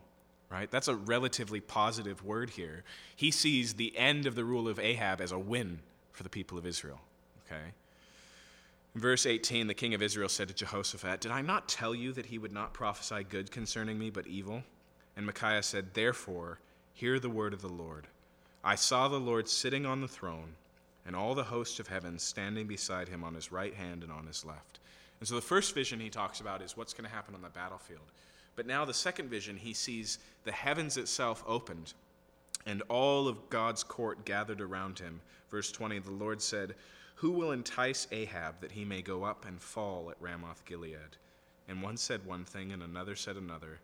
right? 0.53 0.71
That's 0.71 0.89
a 0.89 0.95
relatively 0.95 1.61
positive 1.61 2.23
word 2.23 2.51
here. 2.51 2.85
He 3.17 3.31
sees 3.31 3.75
the 3.75 3.97
end 3.97 4.27
of 4.27 4.35
the 4.35 4.45
rule 4.45 4.69
of 4.69 4.79
Ahab 4.79 5.21
as 5.21 5.33
a 5.33 5.39
win 5.39 5.79
for 6.13 6.23
the 6.23 6.29
people 6.29 6.59
of 6.59 6.67
Israel, 6.67 7.01
okay? 7.47 7.73
In 8.95 9.01
verse 9.01 9.25
18, 9.25 9.67
the 9.67 9.75
king 9.75 9.95
of 9.95 10.03
Israel 10.03 10.29
said 10.29 10.49
to 10.49 10.55
Jehoshaphat, 10.55 11.23
Did 11.23 11.31
I 11.31 11.41
not 11.41 11.69
tell 11.69 11.95
you 11.95 12.13
that 12.13 12.27
he 12.27 12.37
would 12.37 12.53
not 12.53 12.75
prophesy 12.75 13.25
good 13.25 13.51
concerning 13.51 13.99
me, 13.99 14.11
but 14.11 14.27
evil? 14.27 14.63
And 15.17 15.25
Micaiah 15.25 15.63
said, 15.63 15.95
Therefore, 15.95 16.59
hear 16.93 17.19
the 17.19 17.31
word 17.31 17.55
of 17.55 17.63
the 17.63 17.69
Lord. 17.69 18.07
I 18.63 18.75
saw 18.75 19.09
the 19.09 19.19
Lord 19.19 19.49
sitting 19.49 19.87
on 19.87 20.03
the 20.03 20.09
throne, 20.09 20.55
and 21.07 21.17
all 21.17 21.35
the 21.35 21.45
hosts 21.45 21.81
of 21.81 21.89
heaven 21.89 22.19
standing 22.19 22.67
beside 22.67 23.09
him 23.09 23.25
on 23.25 23.35
his 23.35 23.51
right 23.51 23.75
hand 23.75 24.03
and 24.03 24.13
on 24.13 24.27
his 24.27 24.45
left. 24.45 24.79
And 25.21 25.29
so 25.29 25.35
the 25.35 25.41
first 25.41 25.75
vision 25.75 26.01
he 26.01 26.11
talks 26.11 26.41
about 26.41 26.63
is 26.63 26.77
what's 26.77 26.93
going 26.93 27.09
to 27.09 27.15
happen 27.15 27.35
on 27.35 27.43
the 27.43 27.49
battlefield. 27.49 28.01
But 28.55 28.67
now, 28.67 28.85
the 28.85 28.93
second 28.93 29.31
vision, 29.31 29.57
he 29.57 29.73
sees 29.73 30.19
the 30.45 30.53
heavens 30.53 30.97
itself 30.97 31.43
opened 31.47 31.95
and 32.67 32.83
all 32.89 33.29
of 33.29 33.51
God's 33.51 33.83
court 33.83 34.25
gathered 34.25 34.61
around 34.61 34.99
him. 34.99 35.21
Verse 35.51 35.73
20 35.73 35.99
The 36.01 36.11
Lord 36.11 36.41
said, 36.41 36.75
Who 37.17 37.33
will 37.33 37.53
entice 37.53 38.07
Ahab 38.13 38.61
that 38.61 38.73
he 38.73 38.85
may 38.85 39.03
go 39.03 39.25
up 39.25 39.47
and 39.47 39.61
fall 39.61 40.11
at 40.11 40.21
Ramoth 40.21 40.65
Gilead? 40.65 41.17
And 41.69 41.83
one 41.83 41.97
said 41.97 42.25
one 42.27 42.45
thing, 42.45 42.73
and 42.73 42.83
another 42.83 43.17
said 43.17 43.37
another. 43.37 43.79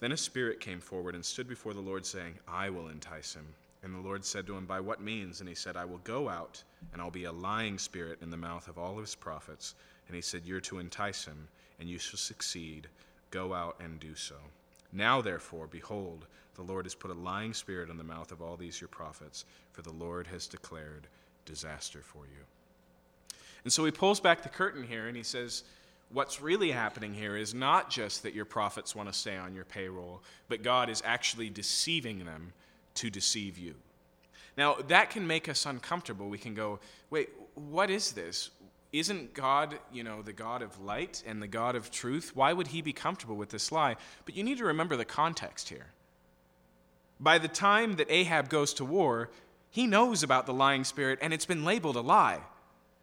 Then 0.00 0.12
a 0.12 0.16
spirit 0.16 0.60
came 0.60 0.80
forward 0.80 1.14
and 1.14 1.24
stood 1.24 1.48
before 1.48 1.72
the 1.72 1.80
Lord, 1.80 2.04
saying, 2.04 2.34
I 2.46 2.70
will 2.70 2.88
entice 2.88 3.34
him. 3.34 3.46
And 3.86 3.94
the 3.94 4.00
Lord 4.00 4.24
said 4.24 4.48
to 4.48 4.56
him, 4.56 4.66
By 4.66 4.80
what 4.80 5.00
means? 5.00 5.38
And 5.38 5.48
he 5.48 5.54
said, 5.54 5.76
I 5.76 5.84
will 5.84 5.98
go 5.98 6.28
out, 6.28 6.60
and 6.92 7.00
I'll 7.00 7.08
be 7.08 7.22
a 7.22 7.32
lying 7.32 7.78
spirit 7.78 8.18
in 8.20 8.30
the 8.30 8.36
mouth 8.36 8.66
of 8.66 8.78
all 8.78 8.96
of 8.96 9.04
his 9.04 9.14
prophets. 9.14 9.76
And 10.08 10.16
he 10.16 10.20
said, 10.20 10.42
You're 10.44 10.60
to 10.62 10.80
entice 10.80 11.24
him, 11.24 11.46
and 11.78 11.88
you 11.88 11.96
shall 11.96 12.18
succeed. 12.18 12.88
Go 13.30 13.54
out 13.54 13.76
and 13.78 14.00
do 14.00 14.16
so. 14.16 14.34
Now, 14.92 15.20
therefore, 15.22 15.68
behold, 15.68 16.26
the 16.56 16.62
Lord 16.62 16.84
has 16.84 16.96
put 16.96 17.12
a 17.12 17.14
lying 17.14 17.54
spirit 17.54 17.88
in 17.88 17.96
the 17.96 18.02
mouth 18.02 18.32
of 18.32 18.42
all 18.42 18.56
these 18.56 18.80
your 18.80 18.88
prophets, 18.88 19.44
for 19.70 19.82
the 19.82 19.92
Lord 19.92 20.26
has 20.26 20.48
declared 20.48 21.06
disaster 21.44 22.00
for 22.02 22.26
you. 22.26 22.42
And 23.62 23.72
so 23.72 23.84
he 23.84 23.92
pulls 23.92 24.18
back 24.18 24.42
the 24.42 24.48
curtain 24.48 24.82
here 24.82 25.06
and 25.06 25.16
he 25.16 25.22
says, 25.22 25.62
What's 26.10 26.42
really 26.42 26.72
happening 26.72 27.14
here 27.14 27.36
is 27.36 27.54
not 27.54 27.88
just 27.88 28.24
that 28.24 28.34
your 28.34 28.44
prophets 28.46 28.96
want 28.96 29.12
to 29.12 29.16
stay 29.16 29.36
on 29.36 29.54
your 29.54 29.64
payroll, 29.64 30.22
but 30.48 30.64
God 30.64 30.90
is 30.90 31.02
actually 31.04 31.50
deceiving 31.50 32.24
them 32.24 32.52
to 32.96 33.10
deceive 33.10 33.58
you. 33.58 33.74
Now, 34.56 34.76
that 34.88 35.10
can 35.10 35.26
make 35.26 35.48
us 35.48 35.66
uncomfortable. 35.66 36.28
We 36.28 36.38
can 36.38 36.54
go, 36.54 36.80
Wait, 37.10 37.30
what 37.54 37.90
is 37.90 38.12
this? 38.12 38.50
isn't 38.92 39.34
God, 39.34 39.78
you 39.92 40.02
know, 40.02 40.22
the 40.22 40.32
God 40.32 40.62
of 40.62 40.80
light 40.80 41.22
and 41.26 41.42
the 41.42 41.48
God 41.48 41.76
of 41.76 41.90
truth? 41.90 42.34
Why 42.34 42.52
would 42.52 42.68
he 42.68 42.82
be 42.82 42.92
comfortable 42.92 43.36
with 43.36 43.50
this 43.50 43.70
lie? 43.72 43.96
But 44.24 44.36
you 44.36 44.42
need 44.42 44.58
to 44.58 44.64
remember 44.64 44.96
the 44.96 45.04
context 45.04 45.68
here. 45.68 45.86
By 47.18 47.38
the 47.38 47.48
time 47.48 47.96
that 47.96 48.10
Ahab 48.10 48.48
goes 48.48 48.74
to 48.74 48.84
war, 48.84 49.30
he 49.70 49.86
knows 49.86 50.22
about 50.22 50.46
the 50.46 50.54
lying 50.54 50.84
spirit 50.84 51.18
and 51.20 51.32
it's 51.32 51.46
been 51.46 51.64
labeled 51.64 51.96
a 51.96 52.00
lie. 52.00 52.40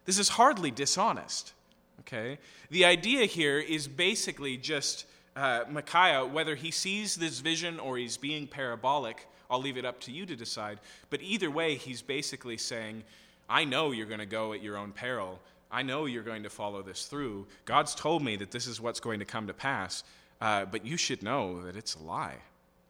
This 0.04 0.18
is 0.18 0.30
hardly 0.30 0.70
dishonest. 0.70 1.52
Okay? 2.00 2.38
The 2.70 2.84
idea 2.84 3.26
here 3.26 3.58
is 3.58 3.88
basically 3.88 4.56
just 4.56 5.06
uh, 5.36 5.64
Micaiah, 5.68 6.24
whether 6.24 6.54
he 6.54 6.70
sees 6.70 7.16
this 7.16 7.40
vision 7.40 7.80
or 7.80 7.96
he's 7.96 8.16
being 8.16 8.46
parabolic, 8.46 9.26
I'll 9.54 9.60
leave 9.60 9.76
it 9.76 9.84
up 9.84 10.00
to 10.00 10.10
you 10.10 10.26
to 10.26 10.34
decide. 10.34 10.80
But 11.10 11.22
either 11.22 11.48
way, 11.48 11.76
he's 11.76 12.02
basically 12.02 12.56
saying, 12.56 13.04
I 13.48 13.64
know 13.64 13.92
you're 13.92 14.04
going 14.04 14.18
to 14.18 14.26
go 14.26 14.52
at 14.52 14.60
your 14.60 14.76
own 14.76 14.90
peril, 14.90 15.38
I 15.70 15.82
know 15.82 16.06
you're 16.06 16.24
going 16.24 16.42
to 16.42 16.50
follow 16.50 16.82
this 16.82 17.06
through. 17.06 17.46
God's 17.64 17.94
told 17.94 18.20
me 18.20 18.34
that 18.36 18.50
this 18.50 18.66
is 18.66 18.80
what's 18.80 18.98
going 18.98 19.20
to 19.20 19.24
come 19.24 19.46
to 19.46 19.54
pass, 19.54 20.02
uh, 20.40 20.64
but 20.64 20.84
you 20.84 20.96
should 20.96 21.22
know 21.22 21.62
that 21.62 21.76
it's 21.76 21.94
a 21.94 22.02
lie. 22.02 22.38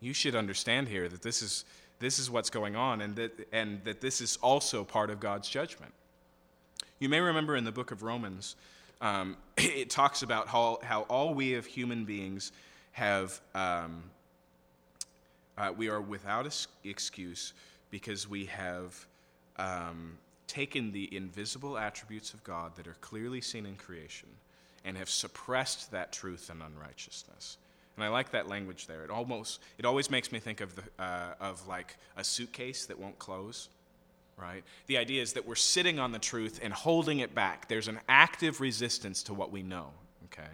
You 0.01 0.15
should 0.15 0.35
understand 0.35 0.89
here 0.89 1.07
that 1.07 1.21
this 1.21 1.43
is, 1.43 1.67
this 1.99 2.19
is 2.19 2.31
what's 2.31 2.49
going 2.49 2.77
on 2.77 3.03
and 3.03 3.15
that, 3.17 3.47
and 3.53 3.85
that 3.85 4.01
this 4.01 4.23
is 4.23 4.39
also 4.41 4.85
part 4.85 5.11
of 5.11 5.21
God's 5.21 5.51
judgment. 5.51 5.93
You 6.99 7.11
may 7.11 7.21
remember 7.21 7.57
in 7.57 7.65
the 7.65 7.73
book 7.73 7.91
of 7.91 8.03
Romans, 8.03 8.57
um, 9.03 9.37
it 9.59 9.91
talks 9.91 10.23
about 10.23 10.49
how, 10.49 10.79
how 10.83 11.03
all 11.03 11.35
we 11.35 11.57
of 11.57 11.67
human 11.67 12.07
beings 12.07 12.53
have, 12.93 13.39
um, 13.55 14.03
uh, 15.57 15.73
we 15.77 15.89
are 15.89 16.01
without 16.01 16.47
excuse 16.85 17.53
because 17.91 18.29
we 18.29 18.47
have 18.47 19.07
um, 19.57 20.19
taken 20.47 20.93
the 20.93 21.15
invisible 21.17 21.79
attributes 21.79 22.35
of 22.35 22.43
God 22.45 22.77
that 22.77 22.87
are 22.87 22.97
clearly 23.01 23.41
seen 23.41 23.67
in 23.67 23.77
creation 23.77 24.29
and 24.85 24.97
have 24.97 25.09
suppressed 25.09 25.91
that 25.93 26.13
truth 26.13 26.51
and 26.51 26.63
unrighteousness. 26.63 27.59
And 27.97 28.05
I 28.05 28.09
like 28.09 28.33
that 28.33 28.49
language 28.49 28.87
there. 28.87 29.05
It 29.05 29.11
almost 29.11 29.61
it 29.79 29.85
always 29.85 30.11
makes 30.11 30.33
me 30.33 30.41
think 30.41 30.61
of 30.61 30.75
the 30.75 30.83
uh, 30.99 31.35
of 31.41 31.67
like 31.69 31.97
a 32.17 32.25
suitcase 32.25 32.87
that 32.87 32.99
won't 32.99 33.19
close, 33.19 33.69
right? 34.37 34.65
The 34.89 34.99
idea 34.99 35.23
is 35.23 35.35
that 35.35 35.47
we're 35.47 35.55
sitting 35.55 36.01
on 36.01 36.11
the 36.11 36.19
truth 36.19 36.59
and 36.63 36.73
holding 36.73 37.21
it 37.21 37.35
back. 37.35 37.69
There's 37.69 37.89
an 37.89 38.01
active 38.09 38.61
resistance 38.61 39.23
to 39.25 39.35
what 39.35 39.53
we 39.53 39.63
know, 39.63 39.91
okay? 40.25 40.51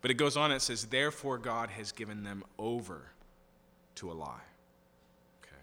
But 0.00 0.12
it 0.12 0.14
goes 0.14 0.36
on 0.36 0.52
it 0.52 0.62
says 0.62 0.84
therefore 0.84 1.38
God 1.38 1.70
has 1.70 1.90
given 1.90 2.22
them 2.22 2.44
over 2.58 3.02
to 3.98 4.10
a 4.10 4.14
lie. 4.14 4.46
Okay. 5.42 5.62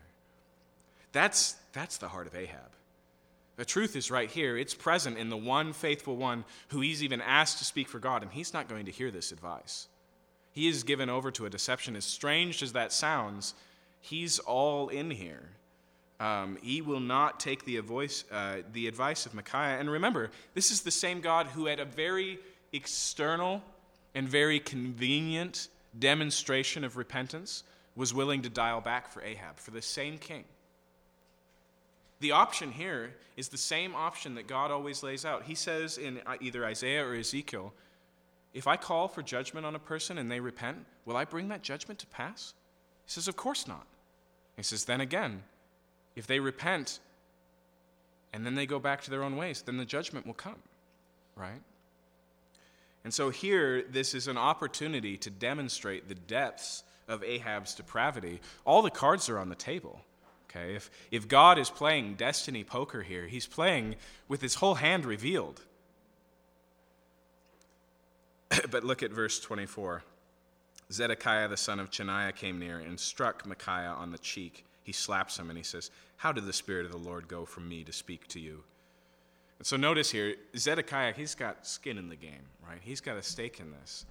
That's 1.12 1.56
that's 1.74 1.98
the 1.98 2.08
heart 2.08 2.28
of 2.28 2.36
Ahab. 2.36 2.72
The 3.58 3.66
truth 3.66 3.96
is 3.96 4.12
right 4.12 4.30
here. 4.30 4.58
It's 4.58 4.74
present 4.74 5.18
in 5.18 5.30
the 5.30 5.38
one 5.38 5.72
faithful 5.74 6.18
one 6.18 6.44
who 6.70 6.82
he's 6.82 7.02
even 7.04 7.22
asked 7.22 7.60
to 7.60 7.66
speak 7.66 7.88
for 7.88 8.00
God, 8.00 8.22
and 8.22 8.32
he's 8.32 8.54
not 8.54 8.68
going 8.68 8.86
to 8.86 8.92
hear 8.92 9.12
this 9.12 9.32
advice. 9.32 9.88
He 10.52 10.68
is 10.68 10.84
given 10.84 11.10
over 11.10 11.32
to 11.32 11.46
a 11.46 11.50
deception. 11.50 11.96
As 11.96 12.06
strange 12.06 12.64
as 12.64 12.74
that 12.74 12.92
sounds, 12.92 13.54
he's 14.02 14.40
all 14.40 14.90
in 14.90 15.12
here. 15.12 15.50
Um, 16.20 16.58
he 16.62 16.82
will 16.82 17.02
not 17.02 17.40
take 17.42 17.66
the, 17.66 17.78
uh, 17.78 18.56
the 18.72 18.88
advice 18.88 19.26
of 19.26 19.34
Micaiah. 19.34 19.80
And 19.80 19.90
remember, 19.90 20.32
this 20.54 20.72
is 20.72 20.82
the 20.82 20.92
same 20.92 21.20
God 21.20 21.48
who, 21.48 21.66
had 21.66 21.80
a 21.80 21.86
very 21.86 22.40
external 22.72 23.62
and 24.14 24.28
very 24.28 24.60
convenient 24.60 25.68
demonstration 25.98 26.84
of 26.86 26.96
repentance, 26.96 27.64
was 27.96 28.14
willing 28.14 28.42
to 28.42 28.50
dial 28.50 28.82
back 28.82 29.10
for 29.10 29.24
Ahab, 29.24 29.58
for 29.58 29.72
the 29.72 29.82
same 29.82 30.18
king. 30.18 30.44
The 32.20 32.32
option 32.32 32.72
here 32.72 33.14
is 33.38 33.50
the 33.50 33.58
same 33.58 33.96
option 33.96 34.36
that 34.36 34.48
God 34.48 34.72
always 34.72 35.04
lays 35.04 35.26
out. 35.26 35.44
He 35.44 35.56
says 35.56 35.98
in 35.98 36.22
uh, 36.26 36.36
either 36.42 36.66
Isaiah 36.66 37.06
or 37.06 37.14
Ezekiel, 37.14 37.74
if 38.54 38.68
I 38.68 38.78
call 38.78 39.08
for 39.08 39.22
judgment 39.22 39.66
on 39.66 39.76
a 39.76 39.80
person 39.80 40.18
and 40.18 40.32
they 40.32 40.40
repent, 40.40 40.86
will 41.06 41.18
I 41.18 41.26
bring 41.26 41.50
that 41.50 41.62
judgment 41.62 42.00
to 42.00 42.08
pass? 42.08 42.54
He 43.06 43.12
says, 43.12 43.28
Of 43.28 43.36
course 43.36 43.68
not. 43.68 43.86
He 44.56 44.64
says, 44.64 44.86
Then 44.86 45.02
again, 45.02 45.44
if 46.16 46.26
they 46.26 46.40
repent 46.40 47.00
and 48.32 48.46
then 48.46 48.56
they 48.56 48.66
go 48.66 48.80
back 48.80 49.02
to 49.04 49.12
their 49.12 49.24
own 49.24 49.36
ways, 49.36 49.62
then 49.62 49.78
the 49.78 49.86
judgment 49.86 50.26
will 50.26 50.34
come, 50.34 50.60
right? 51.36 51.62
And 53.04 53.14
so 53.14 53.30
here, 53.30 53.84
this 53.84 54.16
is 54.16 54.28
an 54.28 54.38
opportunity 54.38 55.18
to 55.18 55.30
demonstrate 55.30 56.08
the 56.08 56.16
depths 56.16 56.84
of 57.08 57.24
Ahab's 57.24 57.76
depravity. 57.76 58.40
All 58.66 58.82
the 58.82 58.90
cards 58.90 59.30
are 59.30 59.40
on 59.40 59.50
the 59.50 59.56
table. 59.56 60.02
Okay? 60.50 60.76
If, 60.76 60.90
if 61.12 61.28
God 61.28 61.58
is 61.58 61.70
playing 61.70 62.16
destiny 62.16 62.64
poker 62.64 63.04
here, 63.04 63.28
he's 63.28 63.48
playing 63.48 63.96
with 64.28 64.42
his 64.42 64.56
whole 64.56 64.76
hand 64.76 65.06
revealed. 65.06 65.62
but 68.72 68.84
look 68.84 69.04
at 69.04 69.12
verse 69.12 69.40
24. 69.40 70.04
Zedekiah 70.92 71.48
the 71.48 71.58
son 71.58 71.80
of 71.80 71.90
Chenaanah 71.90 72.36
came 72.36 72.60
near 72.60 72.80
and 72.80 73.00
struck 73.00 73.46
Micaiah 73.46 73.96
on 73.98 74.12
the 74.12 74.18
cheek. 74.18 74.66
He 74.84 74.92
slaps 74.92 75.38
him 75.38 75.50
and 75.50 75.58
he 75.58 75.64
says, 75.64 75.90
How 76.18 76.32
did 76.32 76.46
the 76.46 76.54
Spirit 76.54 76.86
of 76.86 76.92
the 76.92 76.98
Lord 76.98 77.28
go 77.28 77.46
from 77.46 77.68
me 77.68 77.84
to 77.84 77.92
speak 77.92 78.28
to 78.30 78.40
you? 78.40 78.64
And 79.58 79.66
so 79.66 79.78
notice 79.78 80.12
here, 80.12 80.36
Zedekiah, 80.56 81.14
he's 81.14 81.34
got 81.34 81.66
skin 81.66 81.98
in 81.98 82.10
the 82.10 82.16
game, 82.16 82.50
right? 82.68 82.80
He's 82.82 83.02
got 83.02 83.18
a 83.18 83.24
stake 83.24 83.60
in 83.60 83.72
this. 83.72 84.06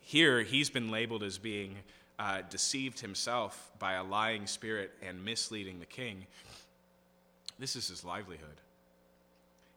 Here, 0.00 0.42
he's 0.42 0.70
been 0.70 0.90
labeled 0.90 1.22
as 1.22 1.36
being 1.36 1.76
uh, 2.18 2.42
deceived 2.50 3.00
himself 3.00 3.70
by 3.78 3.94
a 3.94 4.04
lying 4.04 4.46
spirit 4.46 4.92
and 5.02 5.24
misleading 5.24 5.78
the 5.78 5.86
king. 5.86 6.26
This 7.58 7.76
is 7.76 7.88
his 7.88 8.04
livelihood. 8.04 8.60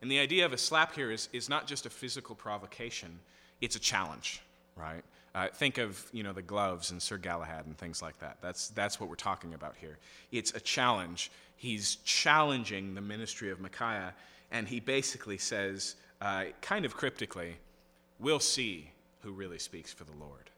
And 0.01 0.09
the 0.09 0.19
idea 0.19 0.45
of 0.45 0.53
a 0.53 0.57
slap 0.57 0.95
here 0.95 1.11
is, 1.11 1.29
is 1.31 1.49
not 1.49 1.67
just 1.67 1.85
a 1.85 1.89
physical 1.89 2.35
provocation, 2.35 3.19
it's 3.61 3.75
a 3.75 3.79
challenge, 3.79 4.41
right? 4.75 5.03
Uh, 5.33 5.47
think 5.53 5.77
of 5.77 6.05
you 6.11 6.23
know 6.23 6.33
the 6.33 6.41
gloves 6.41 6.91
and 6.91 7.01
Sir 7.01 7.17
Galahad 7.17 7.65
and 7.65 7.77
things 7.77 8.01
like 8.01 8.19
that. 8.19 8.37
That's 8.41 8.69
that's 8.69 8.99
what 8.99 9.07
we're 9.07 9.15
talking 9.15 9.53
about 9.53 9.75
here. 9.79 9.97
It's 10.31 10.51
a 10.53 10.59
challenge. 10.59 11.31
He's 11.55 11.95
challenging 12.03 12.95
the 12.95 13.01
ministry 13.01 13.49
of 13.49 13.61
Micaiah, 13.61 14.13
and 14.51 14.67
he 14.67 14.79
basically 14.81 15.37
says, 15.37 15.95
uh, 16.19 16.45
kind 16.61 16.83
of 16.83 16.97
cryptically, 16.97 17.55
"We'll 18.19 18.41
see 18.41 18.91
who 19.21 19.31
really 19.31 19.59
speaks 19.59 19.93
for 19.93 20.03
the 20.03 20.15
Lord." 20.19 20.50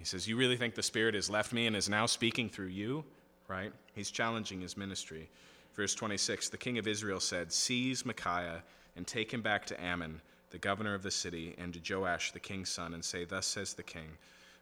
He 0.00 0.06
says, 0.06 0.26
"You 0.26 0.36
really 0.36 0.56
think 0.56 0.74
the 0.74 0.82
Spirit 0.82 1.14
has 1.14 1.30
left 1.30 1.52
me 1.52 1.68
and 1.68 1.76
is 1.76 1.88
now 1.88 2.06
speaking 2.06 2.48
through 2.48 2.68
you?" 2.68 3.04
Right? 3.46 3.72
He's 3.94 4.10
challenging 4.10 4.60
his 4.60 4.76
ministry. 4.76 5.28
Verse 5.74 5.94
26: 5.94 6.48
The 6.48 6.56
king 6.56 6.78
of 6.78 6.88
Israel 6.88 7.20
said, 7.20 7.52
"Seize 7.52 8.04
Micaiah 8.04 8.64
and 8.96 9.06
take 9.06 9.32
him 9.32 9.42
back 9.42 9.66
to 9.66 9.84
Amon, 9.84 10.22
the 10.50 10.58
governor 10.58 10.94
of 10.94 11.02
the 11.02 11.10
city, 11.10 11.54
and 11.58 11.72
to 11.74 11.94
Joash 11.94 12.32
the 12.32 12.40
king's 12.40 12.70
son, 12.70 12.94
and 12.94 13.04
say, 13.04 13.24
Thus 13.24 13.46
says 13.46 13.74
the 13.74 13.82
king, 13.82 14.18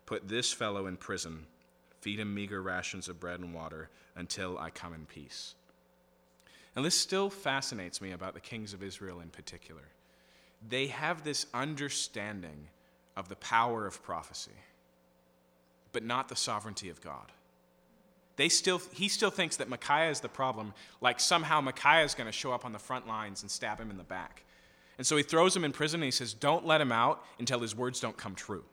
Put 0.06 0.28
this 0.28 0.52
fellow 0.52 0.86
in 0.86 0.96
prison, 0.96 1.46
feed 2.00 2.18
him 2.18 2.34
meager 2.34 2.62
rations 2.62 3.08
of 3.08 3.20
bread 3.20 3.40
and 3.40 3.54
water, 3.54 3.90
until 4.16 4.58
I 4.58 4.70
come 4.70 4.92
in 4.92 5.06
peace. 5.06 5.54
And 6.76 6.84
this 6.84 6.98
still 6.98 7.30
fascinates 7.30 8.00
me 8.00 8.12
about 8.12 8.34
the 8.34 8.40
kings 8.40 8.72
of 8.74 8.82
Israel 8.82 9.20
in 9.20 9.30
particular. 9.30 9.88
They 10.68 10.88
have 10.88 11.22
this 11.24 11.46
understanding 11.54 12.68
of 13.16 13.28
the 13.28 13.36
power 13.36 13.86
of 13.86 14.02
prophecy, 14.02 14.52
but 15.92 16.02
not 16.02 16.28
the 16.28 16.36
sovereignty 16.36 16.88
of 16.88 17.00
God. 17.00 17.32
They 18.36 18.48
still, 18.48 18.80
he 18.92 19.08
still 19.08 19.30
thinks 19.30 19.56
that 19.56 19.68
Micaiah 19.68 20.10
is 20.10 20.20
the 20.20 20.28
problem, 20.28 20.72
like 21.00 21.18
somehow 21.18 21.60
Micaiah 21.60 22.04
is 22.04 22.14
going 22.14 22.28
to 22.28 22.32
show 22.32 22.52
up 22.52 22.64
on 22.64 22.72
the 22.72 22.78
front 22.78 23.08
lines 23.08 23.42
and 23.42 23.50
stab 23.50 23.80
him 23.80 23.90
in 23.90 23.96
the 23.96 24.04
back. 24.04 24.44
And 24.96 25.06
so 25.06 25.16
he 25.16 25.22
throws 25.22 25.56
him 25.56 25.64
in 25.64 25.72
prison 25.72 26.00
and 26.00 26.04
he 26.04 26.10
says, 26.12 26.34
Don't 26.34 26.64
let 26.64 26.80
him 26.80 26.92
out 26.92 27.24
until 27.38 27.58
his 27.60 27.74
words 27.74 28.00
don't 28.00 28.16
come 28.16 28.34
true. 28.34 28.64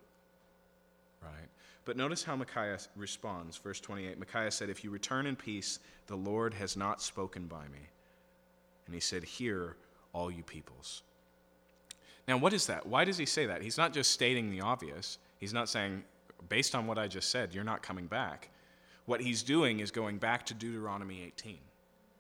Right? 1.22 1.50
But 1.84 1.98
notice 1.98 2.24
how 2.24 2.36
Micaiah 2.36 2.80
responds. 2.96 3.58
Verse 3.58 3.80
28 3.80 4.20
Micaiah 4.20 4.52
said, 4.52 4.70
If 4.70 4.84
you 4.84 4.92
return 4.92 5.26
in 5.26 5.36
peace, 5.36 5.80
the 6.08 6.16
Lord 6.16 6.54
has 6.54 6.78
not 6.78 7.02
spoken 7.02 7.48
by 7.48 7.64
me. 7.68 7.90
And 8.86 8.94
he 8.94 9.02
said, 9.02 9.24
Hear, 9.24 9.78
all 10.14 10.30
you 10.30 10.44
peoples. 10.44 11.02
Now, 12.28 12.38
what 12.38 12.54
is 12.54 12.68
that? 12.68 12.88
Why 12.88 13.04
does 13.04 13.18
he 13.18 13.26
say 13.26 13.46
that? 13.46 13.62
He's 13.62 13.78
not 13.78 13.94
just 13.94 14.12
stating 14.12 14.50
the 14.50 14.62
obvious. 14.62 15.20
He's 15.38 15.54
not 15.54 15.70
saying, 15.70 16.04
based 16.50 16.76
on 16.76 16.88
what 16.88 16.98
I 16.98 17.08
just 17.08 17.30
said, 17.30 17.54
you're 17.54 17.64
not 17.64 17.82
coming 17.82 18.08
back. 18.08 18.50
What 19.06 19.22
he's 19.22 19.44
doing 19.44 19.80
is 19.80 19.92
going 19.92 20.18
back 20.18 20.46
to 20.48 20.54
Deuteronomy 20.54 21.24
18. 21.24 21.58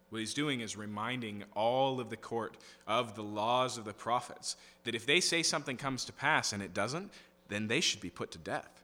What 0.09 0.19
he's 0.19 0.33
doing 0.33 0.61
is 0.61 0.77
reminding 0.77 1.43
all 1.55 1.99
of 1.99 2.09
the 2.09 2.17
court 2.17 2.57
of 2.87 3.15
the 3.15 3.23
laws 3.23 3.77
of 3.77 3.85
the 3.85 3.93
prophets 3.93 4.55
that 4.83 4.95
if 4.95 5.05
they 5.05 5.19
say 5.19 5.43
something 5.43 5.77
comes 5.77 6.05
to 6.05 6.13
pass 6.13 6.53
and 6.53 6.61
it 6.61 6.73
doesn't, 6.73 7.11
then 7.49 7.67
they 7.67 7.81
should 7.81 8.01
be 8.01 8.09
put 8.09 8.31
to 8.31 8.37
death. 8.37 8.83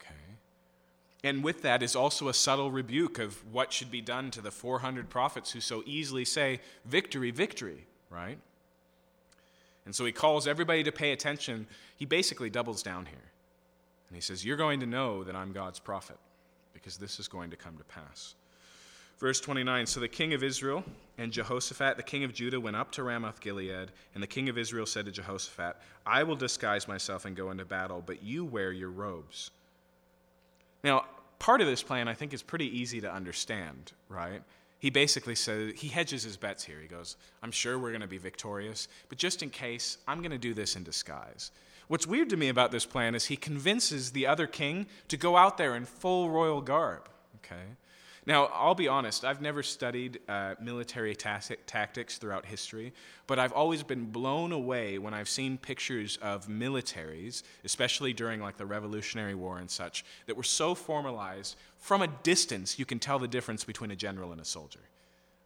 Okay? 0.00 0.14
And 1.24 1.42
with 1.42 1.62
that 1.62 1.82
is 1.82 1.96
also 1.96 2.28
a 2.28 2.34
subtle 2.34 2.70
rebuke 2.70 3.18
of 3.18 3.42
what 3.52 3.72
should 3.72 3.90
be 3.90 4.00
done 4.00 4.30
to 4.30 4.40
the 4.40 4.50
400 4.50 5.10
prophets 5.10 5.50
who 5.50 5.60
so 5.60 5.82
easily 5.84 6.24
say, 6.24 6.60
Victory, 6.84 7.32
victory, 7.32 7.86
right? 8.08 8.38
And 9.84 9.94
so 9.94 10.04
he 10.04 10.12
calls 10.12 10.46
everybody 10.46 10.82
to 10.84 10.92
pay 10.92 11.12
attention. 11.12 11.66
He 11.96 12.04
basically 12.04 12.50
doubles 12.50 12.82
down 12.82 13.06
here. 13.06 13.30
And 14.08 14.16
he 14.16 14.20
says, 14.20 14.44
You're 14.44 14.56
going 14.56 14.80
to 14.80 14.86
know 14.86 15.24
that 15.24 15.34
I'm 15.34 15.52
God's 15.52 15.78
prophet 15.78 16.18
because 16.72 16.96
this 16.96 17.18
is 17.18 17.28
going 17.28 17.50
to 17.50 17.56
come 17.56 17.76
to 17.78 17.84
pass. 17.84 18.34
Verse 19.18 19.40
29 19.40 19.86
So 19.86 20.00
the 20.00 20.08
king 20.08 20.34
of 20.34 20.42
Israel 20.42 20.84
and 21.18 21.32
Jehoshaphat, 21.32 21.96
the 21.96 22.02
king 22.02 22.24
of 22.24 22.34
Judah, 22.34 22.60
went 22.60 22.76
up 22.76 22.92
to 22.92 23.02
Ramoth 23.02 23.40
Gilead, 23.40 23.90
and 24.14 24.22
the 24.22 24.26
king 24.26 24.48
of 24.48 24.58
Israel 24.58 24.86
said 24.86 25.06
to 25.06 25.12
Jehoshaphat, 25.12 25.76
I 26.04 26.22
will 26.22 26.36
disguise 26.36 26.86
myself 26.86 27.24
and 27.24 27.34
go 27.34 27.50
into 27.50 27.64
battle, 27.64 28.02
but 28.04 28.22
you 28.22 28.44
wear 28.44 28.72
your 28.72 28.90
robes. 28.90 29.50
Now, 30.84 31.06
part 31.38 31.60
of 31.60 31.66
this 31.66 31.82
plan 31.82 32.08
I 32.08 32.14
think 32.14 32.34
is 32.34 32.42
pretty 32.42 32.78
easy 32.78 33.00
to 33.00 33.12
understand, 33.12 33.92
right? 34.08 34.42
He 34.78 34.90
basically 34.90 35.34
says, 35.34 35.72
he 35.74 35.88
hedges 35.88 36.22
his 36.22 36.36
bets 36.36 36.62
here. 36.62 36.80
He 36.80 36.86
goes, 36.86 37.16
I'm 37.42 37.50
sure 37.50 37.78
we're 37.78 37.90
going 37.90 38.02
to 38.02 38.06
be 38.06 38.18
victorious, 38.18 38.88
but 39.08 39.16
just 39.16 39.42
in 39.42 39.48
case, 39.48 39.96
I'm 40.06 40.18
going 40.18 40.32
to 40.32 40.38
do 40.38 40.52
this 40.52 40.76
in 40.76 40.84
disguise. 40.84 41.50
What's 41.88 42.06
weird 42.06 42.30
to 42.30 42.36
me 42.36 42.48
about 42.48 42.72
this 42.72 42.84
plan 42.84 43.14
is 43.14 43.26
he 43.26 43.36
convinces 43.36 44.10
the 44.10 44.26
other 44.26 44.46
king 44.46 44.86
to 45.08 45.16
go 45.16 45.36
out 45.36 45.56
there 45.56 45.76
in 45.76 45.84
full 45.84 46.30
royal 46.30 46.60
garb, 46.60 47.08
okay? 47.36 47.62
Now, 48.26 48.46
I'll 48.46 48.74
be 48.74 48.88
honest, 48.88 49.24
I've 49.24 49.40
never 49.40 49.62
studied 49.62 50.18
uh, 50.28 50.56
military 50.60 51.14
tactics 51.14 52.18
throughout 52.18 52.44
history, 52.44 52.92
but 53.28 53.38
I've 53.38 53.52
always 53.52 53.84
been 53.84 54.06
blown 54.06 54.50
away 54.50 54.98
when 54.98 55.14
I've 55.14 55.28
seen 55.28 55.58
pictures 55.58 56.18
of 56.20 56.48
militaries, 56.48 57.44
especially 57.64 58.12
during 58.12 58.40
like 58.40 58.56
the 58.56 58.66
Revolutionary 58.66 59.36
War 59.36 59.58
and 59.58 59.70
such, 59.70 60.04
that 60.26 60.36
were 60.36 60.42
so 60.42 60.74
formalized. 60.74 61.54
From 61.78 62.02
a 62.02 62.08
distance, 62.08 62.80
you 62.80 62.84
can 62.84 62.98
tell 62.98 63.20
the 63.20 63.28
difference 63.28 63.62
between 63.62 63.92
a 63.92 63.96
general 63.96 64.32
and 64.32 64.40
a 64.40 64.44
soldier. 64.44 64.80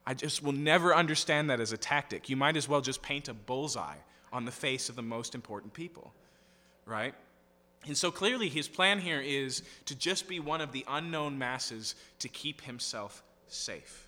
I 0.06 0.14
just 0.14 0.42
will 0.42 0.52
never 0.52 0.94
understand 0.94 1.50
that 1.50 1.60
as 1.60 1.72
a 1.72 1.76
tactic. 1.76 2.30
You 2.30 2.36
might 2.36 2.56
as 2.56 2.66
well 2.66 2.80
just 2.80 3.02
paint 3.02 3.28
a 3.28 3.34
bullseye 3.34 3.98
on 4.32 4.46
the 4.46 4.50
face 4.50 4.88
of 4.88 4.96
the 4.96 5.02
most 5.02 5.34
important 5.34 5.74
people, 5.74 6.14
right? 6.90 7.14
And 7.86 7.96
so 7.96 8.10
clearly, 8.10 8.48
his 8.48 8.68
plan 8.68 8.98
here 8.98 9.20
is 9.20 9.62
to 9.86 9.94
just 9.94 10.28
be 10.28 10.38
one 10.38 10.60
of 10.60 10.72
the 10.72 10.84
unknown 10.86 11.38
masses 11.38 11.94
to 12.18 12.28
keep 12.28 12.60
himself 12.60 13.22
safe. 13.48 14.06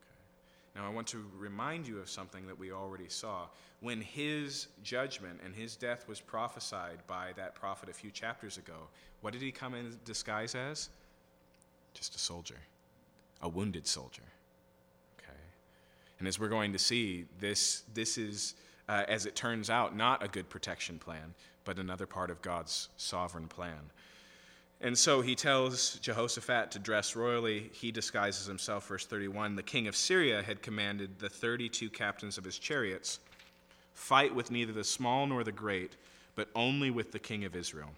Okay. 0.00 0.80
Now, 0.80 0.88
I 0.88 0.94
want 0.94 1.08
to 1.08 1.24
remind 1.36 1.88
you 1.88 1.98
of 1.98 2.08
something 2.08 2.46
that 2.46 2.56
we 2.56 2.70
already 2.70 3.08
saw. 3.08 3.46
When 3.80 4.00
his 4.00 4.68
judgment 4.84 5.40
and 5.44 5.54
his 5.54 5.74
death 5.74 6.06
was 6.08 6.20
prophesied 6.20 6.98
by 7.08 7.32
that 7.36 7.56
prophet 7.56 7.88
a 7.88 7.92
few 7.92 8.10
chapters 8.10 8.58
ago, 8.58 8.88
what 9.22 9.32
did 9.32 9.42
he 9.42 9.50
come 9.50 9.74
in 9.74 9.98
disguise 10.04 10.54
as? 10.54 10.88
Just 11.94 12.14
a 12.14 12.18
soldier, 12.18 12.58
a 13.42 13.48
wounded 13.48 13.86
soldier. 13.88 14.22
Okay? 15.18 15.38
And 16.20 16.28
as 16.28 16.38
we're 16.38 16.48
going 16.48 16.72
to 16.74 16.78
see, 16.78 17.24
this, 17.40 17.82
this 17.92 18.18
is, 18.18 18.54
uh, 18.88 19.04
as 19.08 19.26
it 19.26 19.34
turns 19.34 19.70
out, 19.70 19.96
not 19.96 20.22
a 20.22 20.28
good 20.28 20.48
protection 20.48 20.98
plan, 20.98 21.34
but 21.64 21.78
another 21.78 22.06
part 22.06 22.30
of 22.30 22.42
God's 22.42 22.88
sovereign 22.96 23.48
plan. 23.48 23.90
And 24.80 24.96
so 24.96 25.22
he 25.22 25.34
tells 25.34 25.98
Jehoshaphat 26.00 26.70
to 26.72 26.78
dress 26.78 27.16
royally. 27.16 27.70
He 27.72 27.90
disguises 27.90 28.46
himself. 28.46 28.86
Verse 28.86 29.06
31 29.06 29.56
The 29.56 29.62
king 29.62 29.88
of 29.88 29.96
Syria 29.96 30.42
had 30.42 30.62
commanded 30.62 31.18
the 31.18 31.30
32 31.30 31.88
captains 31.90 32.36
of 32.36 32.44
his 32.44 32.58
chariots 32.58 33.20
fight 33.94 34.34
with 34.34 34.50
neither 34.50 34.72
the 34.72 34.84
small 34.84 35.26
nor 35.26 35.42
the 35.42 35.52
great, 35.52 35.96
but 36.34 36.48
only 36.54 36.90
with 36.90 37.12
the 37.12 37.18
king 37.18 37.44
of 37.46 37.56
Israel. 37.56 37.90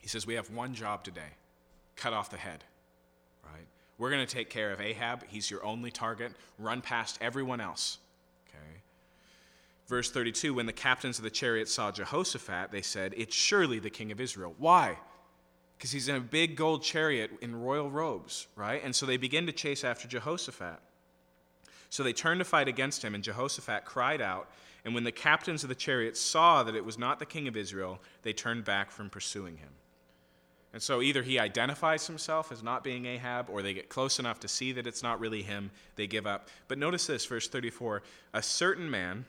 He 0.00 0.08
says, 0.08 0.26
We 0.26 0.34
have 0.34 0.50
one 0.50 0.74
job 0.74 1.04
today 1.04 1.30
cut 1.96 2.12
off 2.12 2.30
the 2.30 2.36
head. 2.36 2.64
Right? 3.44 3.66
We're 3.98 4.10
going 4.10 4.26
to 4.26 4.34
take 4.34 4.50
care 4.50 4.72
of 4.72 4.80
Ahab. 4.80 5.24
He's 5.28 5.50
your 5.50 5.64
only 5.64 5.90
target. 5.90 6.32
Run 6.58 6.80
past 6.80 7.18
everyone 7.20 7.60
else. 7.60 7.98
Okay? 8.48 8.80
Verse 9.90 10.10
32 10.10 10.54
When 10.54 10.64
the 10.64 10.72
captains 10.72 11.18
of 11.18 11.24
the 11.24 11.30
chariots 11.30 11.74
saw 11.74 11.92
Jehoshaphat, 11.92 12.70
they 12.70 12.80
said, 12.80 13.12
It's 13.18 13.36
surely 13.36 13.78
the 13.78 13.90
king 13.90 14.10
of 14.10 14.22
Israel. 14.22 14.54
Why? 14.56 14.96
because 15.80 15.92
he's 15.92 16.08
in 16.08 16.16
a 16.16 16.20
big 16.20 16.56
gold 16.56 16.82
chariot 16.82 17.30
in 17.40 17.56
royal 17.56 17.90
robes, 17.90 18.48
right? 18.54 18.84
And 18.84 18.94
so 18.94 19.06
they 19.06 19.16
begin 19.16 19.46
to 19.46 19.52
chase 19.52 19.82
after 19.82 20.06
Jehoshaphat. 20.06 20.78
So 21.88 22.02
they 22.02 22.12
turned 22.12 22.40
to 22.40 22.44
fight 22.44 22.68
against 22.68 23.02
him, 23.02 23.14
and 23.14 23.24
Jehoshaphat 23.24 23.86
cried 23.86 24.20
out. 24.20 24.50
And 24.84 24.94
when 24.94 25.04
the 25.04 25.10
captains 25.10 25.62
of 25.62 25.70
the 25.70 25.74
chariots 25.74 26.20
saw 26.20 26.62
that 26.64 26.74
it 26.74 26.84
was 26.84 26.98
not 26.98 27.18
the 27.18 27.24
king 27.24 27.48
of 27.48 27.56
Israel, 27.56 27.98
they 28.20 28.34
turned 28.34 28.66
back 28.66 28.90
from 28.90 29.08
pursuing 29.08 29.56
him. 29.56 29.70
And 30.74 30.82
so 30.82 31.00
either 31.00 31.22
he 31.22 31.38
identifies 31.38 32.06
himself 32.06 32.52
as 32.52 32.62
not 32.62 32.84
being 32.84 33.06
Ahab, 33.06 33.48
or 33.48 33.62
they 33.62 33.72
get 33.72 33.88
close 33.88 34.18
enough 34.18 34.38
to 34.40 34.48
see 34.48 34.72
that 34.72 34.86
it's 34.86 35.02
not 35.02 35.18
really 35.18 35.40
him, 35.40 35.70
they 35.96 36.06
give 36.06 36.26
up. 36.26 36.50
But 36.68 36.76
notice 36.76 37.06
this, 37.06 37.24
verse 37.24 37.48
34 37.48 38.02
A 38.34 38.42
certain 38.42 38.90
man, 38.90 39.24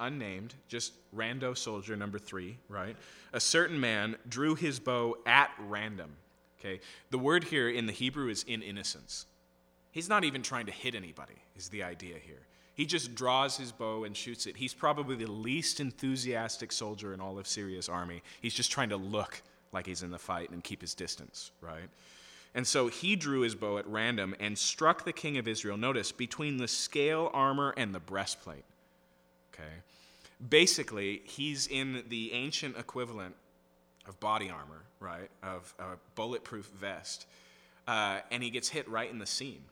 unnamed, 0.00 0.54
just 0.68 0.92
rando 1.14 1.56
soldier 1.56 1.96
number 1.96 2.18
three, 2.18 2.58
right? 2.68 2.96
a 3.32 3.40
certain 3.40 3.78
man 3.78 4.16
drew 4.28 4.54
his 4.54 4.78
bow 4.78 5.16
at 5.26 5.50
random. 5.58 6.10
Okay? 6.58 6.80
The 7.10 7.18
word 7.18 7.44
here 7.44 7.68
in 7.68 7.86
the 7.86 7.92
Hebrew 7.92 8.28
is 8.28 8.44
in 8.44 8.62
innocence. 8.62 9.26
He's 9.90 10.08
not 10.08 10.24
even 10.24 10.42
trying 10.42 10.66
to 10.66 10.72
hit 10.72 10.94
anybody, 10.94 11.34
is 11.56 11.68
the 11.68 11.82
idea 11.82 12.16
here. 12.18 12.46
He 12.74 12.86
just 12.86 13.14
draws 13.14 13.56
his 13.56 13.72
bow 13.72 14.04
and 14.04 14.16
shoots 14.16 14.46
it. 14.46 14.56
He's 14.56 14.74
probably 14.74 15.16
the 15.16 15.30
least 15.30 15.80
enthusiastic 15.80 16.70
soldier 16.70 17.12
in 17.12 17.20
all 17.20 17.38
of 17.38 17.48
Syria's 17.48 17.88
army. 17.88 18.22
He's 18.40 18.54
just 18.54 18.70
trying 18.70 18.90
to 18.90 18.96
look 18.96 19.42
like 19.72 19.86
he's 19.86 20.02
in 20.02 20.10
the 20.10 20.18
fight 20.18 20.50
and 20.50 20.62
keep 20.62 20.80
his 20.80 20.94
distance, 20.94 21.50
right? 21.60 21.88
And 22.54 22.66
so 22.66 22.88
he 22.88 23.16
drew 23.16 23.40
his 23.40 23.54
bow 23.54 23.78
at 23.78 23.86
random 23.86 24.34
and 24.40 24.56
struck 24.56 25.04
the 25.04 25.12
king 25.12 25.38
of 25.38 25.48
Israel, 25.48 25.76
notice, 25.76 26.12
between 26.12 26.56
the 26.56 26.68
scale 26.68 27.30
armor 27.34 27.74
and 27.76 27.94
the 27.94 28.00
breastplate. 28.00 28.64
Okay? 29.58 29.68
basically, 30.48 31.22
he's 31.24 31.66
in 31.66 32.04
the 32.08 32.32
ancient 32.32 32.76
equivalent 32.76 33.34
of 34.06 34.18
body 34.20 34.50
armor, 34.50 34.82
right? 35.00 35.30
Of 35.42 35.74
a 35.78 35.96
bulletproof 36.14 36.66
vest. 36.66 37.26
Uh, 37.86 38.20
and 38.30 38.42
he 38.42 38.50
gets 38.50 38.68
hit 38.68 38.88
right 38.88 39.10
in 39.10 39.18
the 39.18 39.26
seam, 39.26 39.62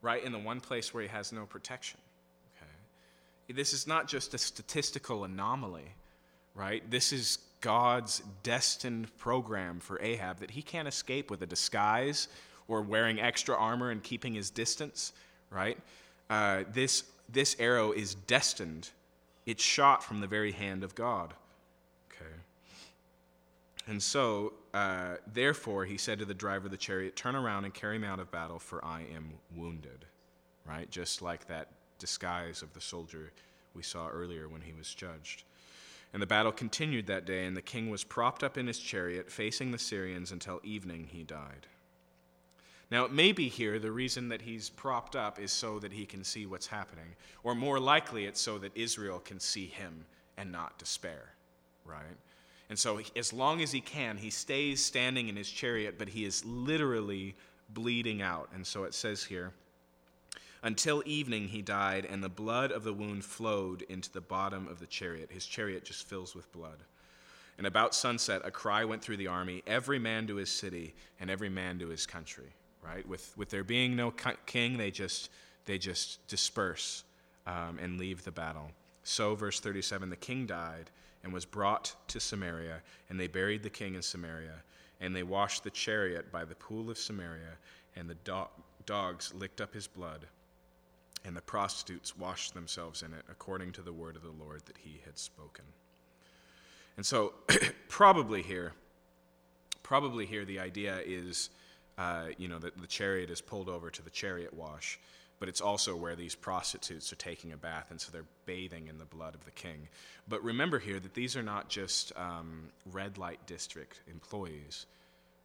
right 0.00 0.22
in 0.22 0.32
the 0.32 0.38
one 0.38 0.60
place 0.60 0.94
where 0.94 1.02
he 1.02 1.08
has 1.08 1.32
no 1.32 1.44
protection. 1.44 1.98
Okay? 2.56 3.52
This 3.54 3.72
is 3.72 3.86
not 3.86 4.08
just 4.08 4.34
a 4.34 4.38
statistical 4.38 5.24
anomaly, 5.24 5.94
right? 6.54 6.88
This 6.90 7.12
is 7.12 7.38
God's 7.60 8.22
destined 8.44 9.14
program 9.18 9.80
for 9.80 10.00
Ahab 10.00 10.38
that 10.38 10.52
he 10.52 10.62
can't 10.62 10.86
escape 10.86 11.30
with 11.30 11.42
a 11.42 11.46
disguise 11.46 12.28
or 12.68 12.82
wearing 12.82 13.20
extra 13.20 13.56
armor 13.56 13.90
and 13.90 14.02
keeping 14.02 14.34
his 14.34 14.50
distance, 14.50 15.12
right? 15.50 15.78
Uh, 16.30 16.62
this, 16.72 17.04
this 17.28 17.56
arrow 17.58 17.90
is 17.90 18.14
destined 18.14 18.90
it's 19.48 19.64
shot 19.64 20.04
from 20.04 20.20
the 20.20 20.26
very 20.26 20.52
hand 20.52 20.84
of 20.84 20.94
God. 20.94 21.32
Okay. 22.12 22.30
And 23.86 24.00
so, 24.02 24.52
uh, 24.74 25.14
therefore, 25.32 25.86
he 25.86 25.96
said 25.96 26.18
to 26.18 26.26
the 26.26 26.34
driver 26.34 26.66
of 26.66 26.70
the 26.70 26.76
chariot, 26.76 27.16
Turn 27.16 27.34
around 27.34 27.64
and 27.64 27.72
carry 27.72 27.98
me 27.98 28.06
out 28.06 28.20
of 28.20 28.30
battle, 28.30 28.58
for 28.58 28.84
I 28.84 29.06
am 29.14 29.32
wounded. 29.56 30.04
Right? 30.66 30.90
Just 30.90 31.22
like 31.22 31.48
that 31.48 31.68
disguise 31.98 32.60
of 32.60 32.74
the 32.74 32.80
soldier 32.82 33.32
we 33.72 33.82
saw 33.82 34.08
earlier 34.08 34.50
when 34.50 34.60
he 34.60 34.74
was 34.74 34.94
judged. 34.94 35.44
And 36.12 36.20
the 36.20 36.26
battle 36.26 36.52
continued 36.52 37.06
that 37.06 37.24
day, 37.24 37.46
and 37.46 37.56
the 37.56 37.62
king 37.62 37.88
was 37.88 38.04
propped 38.04 38.44
up 38.44 38.58
in 38.58 38.66
his 38.66 38.78
chariot, 38.78 39.30
facing 39.30 39.70
the 39.70 39.78
Syrians 39.78 40.30
until 40.30 40.60
evening 40.62 41.08
he 41.10 41.22
died. 41.22 41.66
Now, 42.90 43.04
it 43.04 43.12
may 43.12 43.32
be 43.32 43.48
here 43.48 43.78
the 43.78 43.92
reason 43.92 44.30
that 44.30 44.42
he's 44.42 44.70
propped 44.70 45.14
up 45.14 45.38
is 45.38 45.52
so 45.52 45.78
that 45.78 45.92
he 45.92 46.06
can 46.06 46.24
see 46.24 46.46
what's 46.46 46.66
happening, 46.66 47.16
or 47.42 47.54
more 47.54 47.78
likely, 47.78 48.24
it's 48.24 48.40
so 48.40 48.56
that 48.58 48.74
Israel 48.74 49.18
can 49.18 49.38
see 49.40 49.66
him 49.66 50.06
and 50.38 50.50
not 50.50 50.78
despair, 50.78 51.34
right? 51.84 52.16
And 52.70 52.78
so, 52.78 53.00
as 53.14 53.32
long 53.32 53.60
as 53.60 53.72
he 53.72 53.80
can, 53.80 54.16
he 54.16 54.30
stays 54.30 54.82
standing 54.82 55.28
in 55.28 55.36
his 55.36 55.50
chariot, 55.50 55.98
but 55.98 56.08
he 56.08 56.24
is 56.24 56.44
literally 56.46 57.34
bleeding 57.70 58.22
out. 58.22 58.48
And 58.54 58.66
so 58.66 58.84
it 58.84 58.94
says 58.94 59.24
here, 59.24 59.52
until 60.62 61.02
evening 61.04 61.48
he 61.48 61.62
died, 61.62 62.06
and 62.06 62.22
the 62.22 62.28
blood 62.28 62.72
of 62.72 62.84
the 62.84 62.92
wound 62.92 63.24
flowed 63.24 63.82
into 63.82 64.10
the 64.10 64.20
bottom 64.20 64.66
of 64.66 64.80
the 64.80 64.86
chariot. 64.86 65.30
His 65.30 65.46
chariot 65.46 65.84
just 65.84 66.08
fills 66.08 66.34
with 66.34 66.50
blood. 66.52 66.78
And 67.58 67.66
about 67.66 67.94
sunset, 67.94 68.42
a 68.44 68.50
cry 68.50 68.84
went 68.84 69.02
through 69.02 69.18
the 69.18 69.26
army 69.28 69.62
every 69.66 69.98
man 69.98 70.26
to 70.26 70.36
his 70.36 70.50
city, 70.50 70.94
and 71.20 71.30
every 71.30 71.48
man 71.48 71.78
to 71.78 71.88
his 71.88 72.06
country 72.06 72.54
right? 72.88 73.06
With, 73.08 73.32
with 73.36 73.50
there 73.50 73.64
being 73.64 73.96
no 73.96 74.12
king, 74.46 74.76
they 74.76 74.90
just, 74.90 75.30
they 75.66 75.78
just 75.78 76.26
disperse 76.28 77.04
um, 77.46 77.78
and 77.80 77.98
leave 77.98 78.24
the 78.24 78.30
battle. 78.30 78.70
So, 79.02 79.34
verse 79.34 79.60
37 79.60 80.10
the 80.10 80.16
king 80.16 80.46
died 80.46 80.90
and 81.24 81.32
was 81.32 81.44
brought 81.44 81.94
to 82.08 82.20
Samaria, 82.20 82.82
and 83.08 83.18
they 83.18 83.26
buried 83.26 83.62
the 83.62 83.70
king 83.70 83.94
in 83.94 84.02
Samaria. 84.02 84.62
And 85.00 85.14
they 85.14 85.22
washed 85.22 85.62
the 85.62 85.70
chariot 85.70 86.32
by 86.32 86.44
the 86.44 86.56
pool 86.56 86.90
of 86.90 86.98
Samaria, 86.98 87.56
and 87.96 88.10
the 88.10 88.16
do- 88.16 88.48
dogs 88.84 89.32
licked 89.34 89.60
up 89.60 89.72
his 89.72 89.86
blood, 89.86 90.26
and 91.24 91.36
the 91.36 91.40
prostitutes 91.40 92.16
washed 92.16 92.54
themselves 92.54 93.02
in 93.02 93.12
it, 93.12 93.24
according 93.30 93.72
to 93.72 93.82
the 93.82 93.92
word 93.92 94.16
of 94.16 94.22
the 94.22 94.44
Lord 94.44 94.62
that 94.66 94.76
he 94.78 95.00
had 95.04 95.18
spoken. 95.18 95.64
And 96.96 97.06
so, 97.06 97.34
probably 97.88 98.42
here, 98.42 98.72
probably 99.82 100.26
here, 100.26 100.44
the 100.44 100.58
idea 100.58 101.00
is 101.06 101.50
uh, 101.98 102.26
you 102.38 102.46
know, 102.46 102.58
the, 102.58 102.72
the 102.80 102.86
chariot 102.86 103.28
is 103.28 103.40
pulled 103.40 103.68
over 103.68 103.90
to 103.90 104.02
the 104.02 104.10
chariot 104.10 104.54
wash, 104.54 105.00
but 105.40 105.48
it's 105.48 105.60
also 105.60 105.96
where 105.96 106.14
these 106.14 106.34
prostitutes 106.34 107.12
are 107.12 107.16
taking 107.16 107.52
a 107.52 107.56
bath, 107.56 107.90
and 107.90 108.00
so 108.00 108.10
they're 108.12 108.24
bathing 108.46 108.86
in 108.86 108.98
the 108.98 109.04
blood 109.04 109.34
of 109.34 109.44
the 109.44 109.50
king. 109.50 109.88
But 110.28 110.42
remember 110.44 110.78
here 110.78 111.00
that 111.00 111.14
these 111.14 111.36
are 111.36 111.42
not 111.42 111.68
just 111.68 112.12
um, 112.16 112.68
red 112.92 113.18
light 113.18 113.40
district 113.46 114.00
employees, 114.08 114.86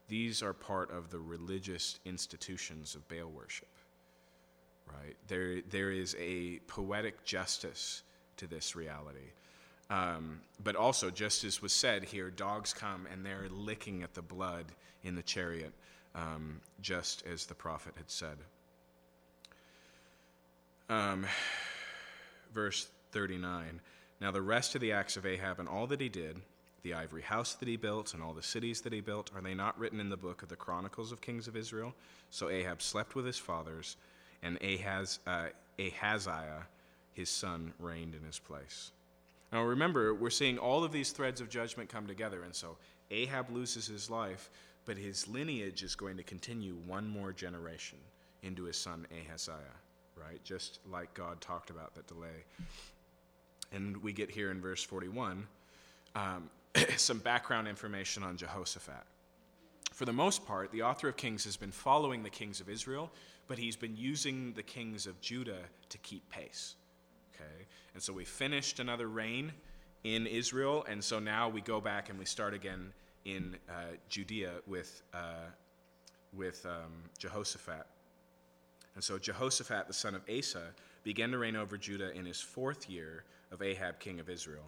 these 0.08 0.44
are 0.44 0.54
part 0.54 0.92
of 0.92 1.10
the 1.10 1.20
religious 1.20 2.00
institutions 2.06 2.94
of 2.94 3.08
Baal 3.08 3.30
worship. 3.30 3.68
Right? 4.88 5.16
There, 5.28 5.62
there 5.72 5.92
is 5.92 6.16
a 6.20 6.60
poetic 6.68 7.24
justice 7.24 8.04
to 8.38 8.48
this 8.48 8.76
reality. 8.76 9.32
Um, 9.90 10.42
but 10.64 10.76
also, 10.76 11.10
just 11.10 11.44
as 11.44 11.62
was 11.62 11.74
said 11.74 12.04
here, 12.04 12.30
dogs 12.30 12.74
come 12.74 13.08
and 13.12 13.26
they're 13.26 13.48
licking 13.50 14.04
at 14.04 14.14
the 14.14 14.22
blood 14.22 14.66
in 15.04 15.16
the 15.16 15.24
chariot 15.24 15.74
um, 16.16 16.62
just 16.82 17.24
as 17.26 17.46
the 17.46 17.56
prophet 17.56 17.94
had 17.98 18.10
said. 18.10 18.38
Um, 20.90 21.26
verse 22.54 22.88
39 23.12 23.80
Now 24.22 24.32
the 24.32 24.42
rest 24.42 24.76
of 24.76 24.82
the 24.82 24.92
acts 24.92 25.18
of 25.18 25.26
Ahab 25.26 25.60
and 25.60 25.70
all 25.70 25.88
that 25.88 26.02
he 26.02 26.10
did, 26.10 26.38
the 26.84 26.94
ivory 26.94 27.22
house 27.22 27.54
that 27.56 27.68
he 27.68 27.78
built 27.78 28.14
and 28.14 28.22
all 28.22 28.34
the 28.34 28.44
cities 28.44 28.82
that 28.82 28.94
he 28.94 29.02
built, 29.02 29.32
are 29.36 29.42
they 29.42 29.54
not 29.54 29.80
written 29.80 30.00
in 30.00 30.10
the 30.10 30.18
book 30.18 30.44
of 30.44 30.50
the 30.50 30.56
Chronicles 30.56 31.12
of 31.12 31.22
Kings 31.22 31.48
of 31.48 31.56
Israel? 31.56 31.96
So 32.30 32.50
Ahab 32.50 32.82
slept 32.82 33.16
with 33.16 33.26
his 33.26 33.38
fathers, 33.38 33.96
and 34.42 34.62
Ahaz, 34.62 35.20
uh, 35.26 35.48
Ahaziah, 35.80 36.68
his 37.14 37.30
son, 37.30 37.74
reigned 37.80 38.16
in 38.16 38.24
his 38.24 38.40
place. 38.40 38.92
Now 39.52 39.64
remember, 39.64 40.14
we're 40.14 40.30
seeing 40.30 40.58
all 40.58 40.84
of 40.84 40.92
these 40.92 41.12
threads 41.12 41.40
of 41.40 41.50
judgment 41.50 41.90
come 41.90 42.08
together, 42.08 42.44
and 42.44 42.54
so 42.54 42.78
Ahab 43.12 43.50
loses 43.52 43.88
his 43.88 44.10
life, 44.10 44.50
but 44.86 44.98
his 44.98 45.28
lineage 45.28 45.84
is 45.84 45.96
going 45.96 46.18
to 46.18 46.24
continue 46.24 46.76
one 46.86 47.08
more 47.08 47.32
generation 47.32 47.98
into 48.42 48.64
his 48.66 48.78
son 48.78 49.08
Ahaziah, 49.12 49.58
right? 50.16 50.44
Just 50.44 50.80
like 50.92 51.14
God 51.14 51.40
talked 51.42 51.70
about 51.70 51.96
that 51.96 52.08
delay. 52.08 52.46
And 53.72 53.98
we 53.98 54.14
get 54.14 54.30
here 54.30 54.52
in 54.52 54.62
verse 54.62 54.84
41 54.84 55.48
um, 56.16 56.50
some 56.98 57.20
background 57.20 57.68
information 57.68 58.24
on 58.24 58.38
Jehoshaphat. 58.38 59.04
For 59.92 60.04
for 60.04 60.08
the 60.08 60.12
most 60.12 60.46
part, 60.46 60.70
the 60.74 60.82
author 60.82 61.08
of 61.08 61.16
Kings 61.16 61.46
has 61.46 61.56
been 61.56 61.72
following 61.72 62.24
the 62.24 62.30
kings 62.30 62.60
of 62.60 62.68
Israel, 62.68 63.10
but 63.48 63.58
he's 63.58 63.78
been 63.78 63.96
using 63.96 64.52
the 64.52 64.62
kings 64.62 65.08
of 65.08 65.22
Judah 65.22 65.62
to 65.88 65.98
keep 66.00 66.30
pace. 66.30 66.76
Okay? 67.34 67.68
And 67.94 68.04
so 68.04 68.12
we 68.12 68.26
finished 68.26 68.82
another 68.82 69.08
reign 69.08 69.54
in 70.04 70.28
Israel, 70.28 70.86
and 70.90 71.02
so 71.02 71.20
now 71.20 71.48
we 71.48 71.62
go 71.62 71.80
back 71.80 72.10
and 72.10 72.20
we 72.20 72.26
start 72.26 72.54
again 72.54 72.92
in 73.26 73.56
uh, 73.70 73.96
Judea 74.10 74.52
with, 74.68 75.02
uh, 75.14 75.50
with 76.34 76.66
um, 76.66 76.92
Jehoshaphat. 77.18 77.86
And 78.96 79.04
so 79.04 79.18
Jehoshaphat, 79.18 79.88
the 79.88 79.94
son 79.94 80.16
of 80.16 80.22
Asa, 80.30 80.74
began 81.04 81.32
to 81.32 81.38
reign 81.38 81.56
over 81.56 81.78
Judah 81.78 82.12
in 82.12 82.26
his 82.26 82.40
fourth 82.40 82.90
year 82.90 83.24
of 83.52 83.62
Ahab, 83.62 84.00
king 84.00 84.20
of 84.20 84.30
Israel. 84.30 84.66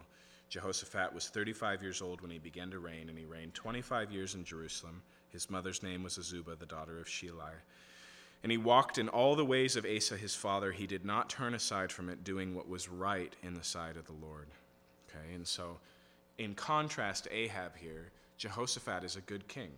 Jehoshaphat 0.48 1.12
was 1.12 1.28
35 1.28 1.82
years 1.82 2.00
old 2.00 2.20
when 2.20 2.30
he 2.30 2.38
began 2.38 2.70
to 2.70 2.78
reign, 2.78 3.08
and 3.08 3.18
he 3.18 3.24
reigned 3.24 3.54
25 3.54 4.12
years 4.12 4.34
in 4.34 4.44
Jerusalem. 4.44 5.02
His 5.30 5.50
mother's 5.50 5.82
name 5.82 6.02
was 6.02 6.18
Azubah, 6.18 6.58
the 6.58 6.66
daughter 6.66 6.98
of 6.98 7.06
Shilhi. 7.06 7.52
And 8.42 8.52
he 8.52 8.58
walked 8.58 8.98
in 8.98 9.08
all 9.08 9.34
the 9.34 9.44
ways 9.44 9.74
of 9.76 9.84
Asa 9.84 10.16
his 10.16 10.34
father. 10.34 10.70
He 10.70 10.86
did 10.86 11.04
not 11.04 11.28
turn 11.28 11.54
aside 11.54 11.90
from 11.90 12.08
it, 12.08 12.22
doing 12.22 12.54
what 12.54 12.68
was 12.68 12.88
right 12.88 13.34
in 13.42 13.54
the 13.54 13.64
sight 13.64 13.96
of 13.96 14.06
the 14.06 14.12
Lord. 14.12 14.46
Okay, 15.08 15.34
and 15.34 15.46
so 15.46 15.78
in 16.38 16.54
contrast 16.54 17.24
to 17.24 17.34
Ahab 17.34 17.76
here, 17.76 18.12
Jehoshaphat 18.38 19.04
is 19.04 19.16
a 19.16 19.20
good 19.22 19.48
king, 19.48 19.70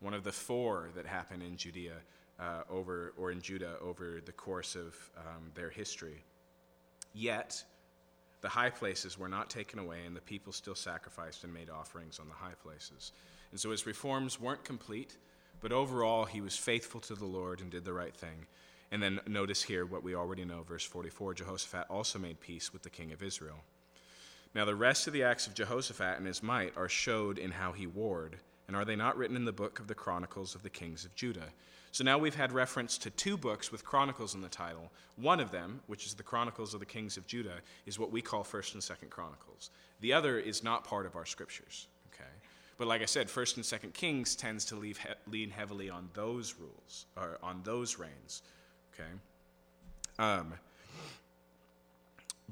one 0.00 0.14
of 0.14 0.24
the 0.24 0.32
four 0.32 0.90
that 0.94 1.06
happen 1.06 1.40
in 1.42 1.56
Judea 1.56 1.94
uh, 2.38 2.62
over, 2.70 3.14
or 3.16 3.30
in 3.30 3.40
Judah 3.40 3.76
over 3.80 4.20
the 4.24 4.32
course 4.32 4.74
of 4.74 4.94
um, 5.16 5.50
their 5.54 5.70
history. 5.70 6.22
Yet, 7.14 7.62
the 8.40 8.48
high 8.48 8.70
places 8.70 9.18
were 9.18 9.28
not 9.28 9.48
taken 9.48 9.78
away, 9.78 10.00
and 10.06 10.16
the 10.16 10.20
people 10.20 10.52
still 10.52 10.74
sacrificed 10.74 11.44
and 11.44 11.54
made 11.54 11.70
offerings 11.70 12.18
on 12.18 12.28
the 12.28 12.34
high 12.34 12.54
places. 12.62 13.12
And 13.50 13.60
so 13.60 13.70
his 13.70 13.86
reforms 13.86 14.40
weren't 14.40 14.64
complete, 14.64 15.16
but 15.60 15.72
overall 15.72 16.24
he 16.24 16.40
was 16.40 16.56
faithful 16.56 17.00
to 17.02 17.14
the 17.14 17.24
Lord 17.26 17.60
and 17.60 17.70
did 17.70 17.84
the 17.84 17.92
right 17.92 18.14
thing. 18.14 18.46
And 18.90 19.02
then 19.02 19.20
notice 19.26 19.62
here 19.62 19.86
what 19.86 20.02
we 20.02 20.14
already 20.14 20.44
know, 20.44 20.62
verse 20.62 20.84
44 20.84 21.34
Jehoshaphat 21.34 21.86
also 21.88 22.18
made 22.18 22.40
peace 22.40 22.72
with 22.72 22.82
the 22.82 22.90
king 22.90 23.12
of 23.12 23.22
Israel. 23.22 23.60
Now, 24.54 24.64
the 24.64 24.74
rest 24.74 25.06
of 25.06 25.12
the 25.12 25.22
acts 25.22 25.46
of 25.46 25.54
Jehoshaphat 25.54 26.18
and 26.18 26.26
his 26.26 26.42
might 26.42 26.76
are 26.76 26.88
showed 26.88 27.38
in 27.38 27.52
how 27.52 27.72
he 27.72 27.86
warred, 27.86 28.36
and 28.68 28.76
are 28.76 28.84
they 28.84 28.96
not 28.96 29.16
written 29.16 29.36
in 29.36 29.46
the 29.46 29.52
book 29.52 29.80
of 29.80 29.86
the 29.86 29.94
Chronicles 29.94 30.54
of 30.54 30.62
the 30.62 30.70
kings 30.70 31.04
of 31.04 31.14
Judah? 31.14 31.48
So 31.90 32.04
now 32.04 32.16
we've 32.16 32.34
had 32.34 32.52
reference 32.52 32.96
to 32.98 33.10
two 33.10 33.36
books 33.36 33.70
with 33.70 33.84
Chronicles 33.84 34.34
in 34.34 34.40
the 34.40 34.48
title. 34.48 34.90
One 35.16 35.40
of 35.40 35.50
them, 35.50 35.80
which 35.86 36.06
is 36.06 36.14
the 36.14 36.22
Chronicles 36.22 36.72
of 36.72 36.80
the 36.80 36.86
Kings 36.86 37.18
of 37.18 37.26
Judah, 37.26 37.60
is 37.84 37.98
what 37.98 38.10
we 38.10 38.22
call 38.22 38.44
1st 38.44 38.74
and 38.74 38.82
2nd 38.82 39.10
Chronicles. 39.10 39.70
The 40.00 40.12
other 40.12 40.38
is 40.38 40.64
not 40.64 40.84
part 40.84 41.04
of 41.04 41.16
our 41.16 41.26
scriptures, 41.26 41.88
okay? 42.14 42.30
But 42.78 42.88
like 42.88 43.02
I 43.02 43.06
said, 43.06 43.28
1st 43.28 43.56
and 43.56 43.64
2nd 43.64 43.92
Kings 43.94 44.34
tends 44.36 44.64
to 44.66 44.76
leave, 44.76 44.98
lean 45.26 45.50
heavily 45.50 45.90
on 45.90 46.08
those 46.14 46.54
rules, 46.58 47.06
or 47.16 47.38
on 47.42 47.60
those 47.62 47.98
reigns, 47.98 48.42
okay? 48.94 49.10
Um, 50.18 50.54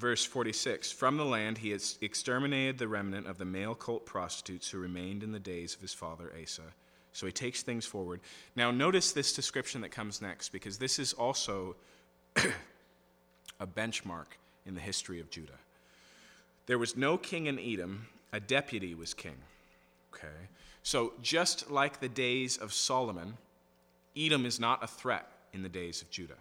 verse 0.01 0.25
46 0.25 0.91
From 0.91 1.17
the 1.17 1.25
land 1.25 1.59
he 1.59 1.71
has 1.71 1.99
exterminated 2.01 2.79
the 2.79 2.89
remnant 2.89 3.27
of 3.27 3.39
the 3.39 3.45
male 3.45 3.75
cult 3.75 4.07
prostitutes 4.07 4.71
who 4.71 4.79
remained 4.79 5.23
in 5.23 5.33
the 5.33 5.39
days 5.39 5.75
of 5.75 5.81
his 5.81 5.95
father 5.95 6.33
Asa 6.41 6.73
so 7.13 7.27
he 7.27 7.33
takes 7.33 7.63
things 7.63 7.85
forward. 7.85 8.21
Now, 8.55 8.71
notice 8.71 9.13
this 9.13 9.33
description 9.33 9.81
that 9.81 9.91
comes 9.91 10.23
next, 10.23 10.51
because 10.51 10.79
this 10.79 10.99
is 10.99 11.13
also 11.13 11.77
a 12.37 13.67
benchmark 13.67 14.27
in 14.65 14.75
the 14.75 14.81
history 14.81 15.21
of 15.21 15.31
Judah. 15.31 15.59
There 16.67 16.79
was 16.79 16.97
no 16.97 17.19
king 17.19 17.47
in 17.47 17.59
Edom, 17.59 18.07
a 18.33 18.39
deputy 18.39 18.95
was 18.95 19.13
king. 19.13 19.37
Okay? 20.15 20.29
So, 20.83 21.15
just 21.21 21.71
like 21.71 22.01
the 22.01 22.09
days 22.09 22.57
of 22.57 22.73
Solomon, 22.73 23.37
Edom 24.17 24.47
is 24.47 24.61
not 24.61 24.83
a 24.83 24.87
threat 24.87 25.27
in 25.53 25.63
the 25.63 25.69
days 25.69 26.03
of 26.03 26.11
Judah, 26.11 26.39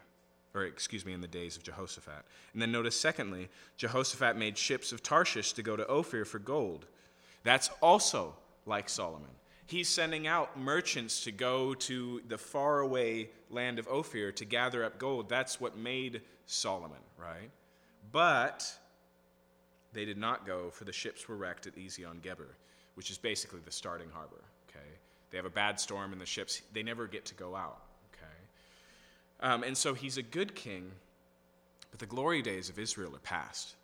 or 0.55 0.63
excuse 0.63 1.05
me, 1.05 1.13
in 1.13 1.21
the 1.21 1.27
days 1.27 1.57
of 1.57 1.63
Jehoshaphat. 1.63 2.25
And 2.53 2.61
then 2.61 2.71
notice, 2.71 2.99
secondly, 2.99 3.49
Jehoshaphat 3.77 4.35
made 4.35 4.57
ships 4.57 4.91
of 4.91 5.03
Tarshish 5.03 5.53
to 5.53 5.63
go 5.63 5.75
to 5.75 5.87
Ophir 5.87 6.25
for 6.25 6.39
gold. 6.39 6.85
That's 7.43 7.69
also 7.81 8.35
like 8.65 8.89
Solomon. 8.89 9.29
He's 9.67 9.87
sending 9.87 10.25
out 10.25 10.59
merchants 10.59 11.23
to 11.25 11.31
go 11.31 11.75
to 11.75 12.21
the 12.27 12.39
faraway 12.39 13.29
land 13.51 13.77
of 13.77 13.87
Ophir 13.87 14.31
to 14.31 14.45
gather 14.45 14.83
up 14.83 14.97
gold. 14.97 15.29
That's 15.29 15.61
what 15.61 15.77
made 15.77 16.21
Solomon, 16.47 16.97
right? 17.17 17.51
But 18.11 18.65
they 19.93 20.05
did 20.05 20.17
not 20.17 20.47
go, 20.47 20.71
for 20.71 20.85
the 20.85 20.91
ships 20.91 21.27
were 21.27 21.35
wrecked 21.35 21.67
at 21.67 21.75
Ezion 21.75 22.21
Geber, 22.23 22.55
which 22.95 23.11
is 23.11 23.17
basically 23.19 23.59
the 23.63 23.71
starting 23.71 24.09
harbor. 24.11 24.43
Okay, 24.69 24.85
they 25.29 25.37
have 25.37 25.45
a 25.45 25.51
bad 25.51 25.79
storm, 25.79 26.11
and 26.13 26.19
the 26.21 26.25
ships 26.25 26.63
they 26.73 26.81
never 26.81 27.05
get 27.05 27.25
to 27.25 27.35
go 27.35 27.55
out. 27.55 27.83
Um, 29.41 29.63
and 29.63 29.77
so 29.77 29.93
he's 29.93 30.17
a 30.17 30.23
good 30.23 30.55
king, 30.55 30.91
but 31.91 31.99
the 31.99 32.05
glory 32.05 32.41
days 32.41 32.69
of 32.69 32.77
Israel 32.77 33.15
are 33.15 33.19
past. 33.19 33.75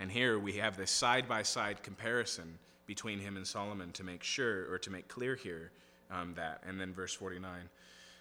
And 0.00 0.10
here 0.10 0.38
we 0.38 0.54
have 0.54 0.76
this 0.76 0.90
side 0.90 1.28
by 1.28 1.42
side 1.42 1.82
comparison 1.82 2.58
between 2.86 3.18
him 3.18 3.36
and 3.36 3.46
Solomon 3.46 3.92
to 3.92 4.04
make 4.04 4.22
sure, 4.22 4.70
or 4.72 4.78
to 4.78 4.90
make 4.90 5.08
clear 5.08 5.34
here 5.34 5.70
um, 6.10 6.34
that. 6.36 6.62
And 6.66 6.80
then 6.80 6.92
verse 6.92 7.14
49 7.14 7.68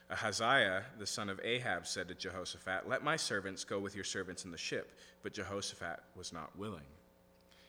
Ahaziah, 0.09 0.83
the 0.99 1.05
son 1.05 1.29
of 1.29 1.39
Ahab, 1.43 1.85
said 1.85 2.07
to 2.07 2.15
Jehoshaphat, 2.15 2.87
Let 2.87 3.03
my 3.03 3.17
servants 3.17 3.65
go 3.65 3.77
with 3.79 3.93
your 3.93 4.05
servants 4.05 4.45
in 4.45 4.51
the 4.51 4.57
ship. 4.57 4.93
But 5.21 5.33
Jehoshaphat 5.33 5.99
was 6.15 6.31
not 6.31 6.57
willing. 6.57 6.85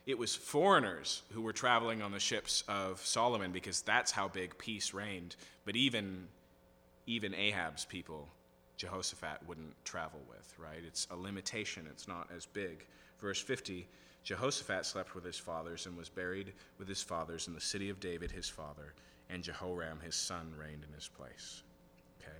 It 0.05 0.17
was 0.17 0.35
foreigners 0.35 1.21
who 1.33 1.41
were 1.41 1.53
traveling 1.53 2.01
on 2.01 2.11
the 2.11 2.19
ships 2.19 2.63
of 2.67 3.05
Solomon 3.05 3.51
because 3.51 3.81
that's 3.81 4.11
how 4.11 4.29
big 4.29 4.57
peace 4.57 4.93
reigned. 4.93 5.35
But 5.65 5.75
even, 5.75 6.27
even 7.05 7.35
Ahab's 7.35 7.85
people, 7.85 8.29
Jehoshaphat 8.79 9.45
wouldn't 9.45 9.75
travel 9.83 10.21
with, 10.29 10.55
right? 10.57 10.81
It's 10.87 11.05
a 11.11 11.15
limitation, 11.15 11.85
it's 11.91 12.07
not 12.07 12.29
as 12.35 12.45
big. 12.45 12.87
Verse 13.19 13.39
50 13.39 13.85
Jehoshaphat 14.23 14.85
slept 14.85 15.15
with 15.15 15.23
his 15.23 15.37
fathers 15.37 15.85
and 15.85 15.97
was 15.97 16.09
buried 16.09 16.53
with 16.77 16.87
his 16.87 17.01
fathers 17.01 17.47
in 17.47 17.53
the 17.53 17.61
city 17.61 17.89
of 17.89 17.99
David 17.99 18.31
his 18.31 18.49
father, 18.49 18.93
and 19.29 19.43
Jehoram 19.43 19.99
his 20.01 20.15
son 20.15 20.53
reigned 20.57 20.83
in 20.87 20.93
his 20.93 21.07
place. 21.07 21.63
Okay? 22.21 22.37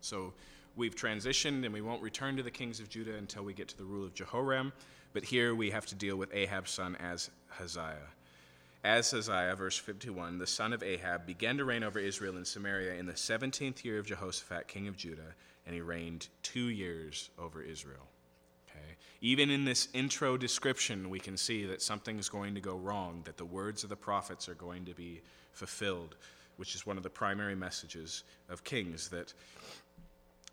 So 0.00 0.32
we've 0.76 0.94
transitioned 0.94 1.64
and 1.64 1.72
we 1.72 1.80
won't 1.80 2.02
return 2.02 2.36
to 2.36 2.42
the 2.42 2.50
kings 2.50 2.80
of 2.80 2.88
Judah 2.88 3.16
until 3.16 3.44
we 3.44 3.52
get 3.52 3.68
to 3.68 3.76
the 3.76 3.84
rule 3.84 4.04
of 4.04 4.14
Jehoram, 4.14 4.72
but 5.12 5.24
here 5.24 5.54
we 5.54 5.70
have 5.70 5.86
to 5.86 5.94
deal 5.94 6.16
with 6.16 6.32
Ahab's 6.32 6.70
son 6.70 6.96
as 6.96 7.30
Haziah. 7.58 8.08
Ahaziah, 8.84 9.56
verse 9.56 9.76
51, 9.76 10.38
the 10.38 10.46
son 10.46 10.72
of 10.72 10.82
Ahab, 10.82 11.26
began 11.26 11.56
to 11.58 11.64
reign 11.64 11.82
over 11.82 11.98
Israel 11.98 12.36
and 12.36 12.46
Samaria 12.46 12.94
in 12.94 13.06
the 13.06 13.12
17th 13.12 13.84
year 13.84 13.98
of 13.98 14.06
Jehoshaphat, 14.06 14.68
king 14.68 14.86
of 14.86 14.96
Judah, 14.96 15.34
and 15.66 15.74
he 15.74 15.80
reigned 15.80 16.28
two 16.42 16.68
years 16.68 17.30
over 17.38 17.60
Israel. 17.60 18.06
Okay? 18.70 18.96
Even 19.20 19.50
in 19.50 19.64
this 19.64 19.88
intro 19.94 20.36
description, 20.36 21.10
we 21.10 21.18
can 21.18 21.36
see 21.36 21.66
that 21.66 21.82
something's 21.82 22.28
going 22.28 22.54
to 22.54 22.60
go 22.60 22.76
wrong, 22.76 23.22
that 23.24 23.36
the 23.36 23.44
words 23.44 23.82
of 23.82 23.90
the 23.90 23.96
prophets 23.96 24.48
are 24.48 24.54
going 24.54 24.84
to 24.84 24.94
be 24.94 25.22
fulfilled, 25.52 26.14
which 26.56 26.76
is 26.76 26.86
one 26.86 26.96
of 26.96 27.02
the 27.02 27.10
primary 27.10 27.56
messages 27.56 28.22
of 28.48 28.62
Kings, 28.62 29.08
that 29.08 29.34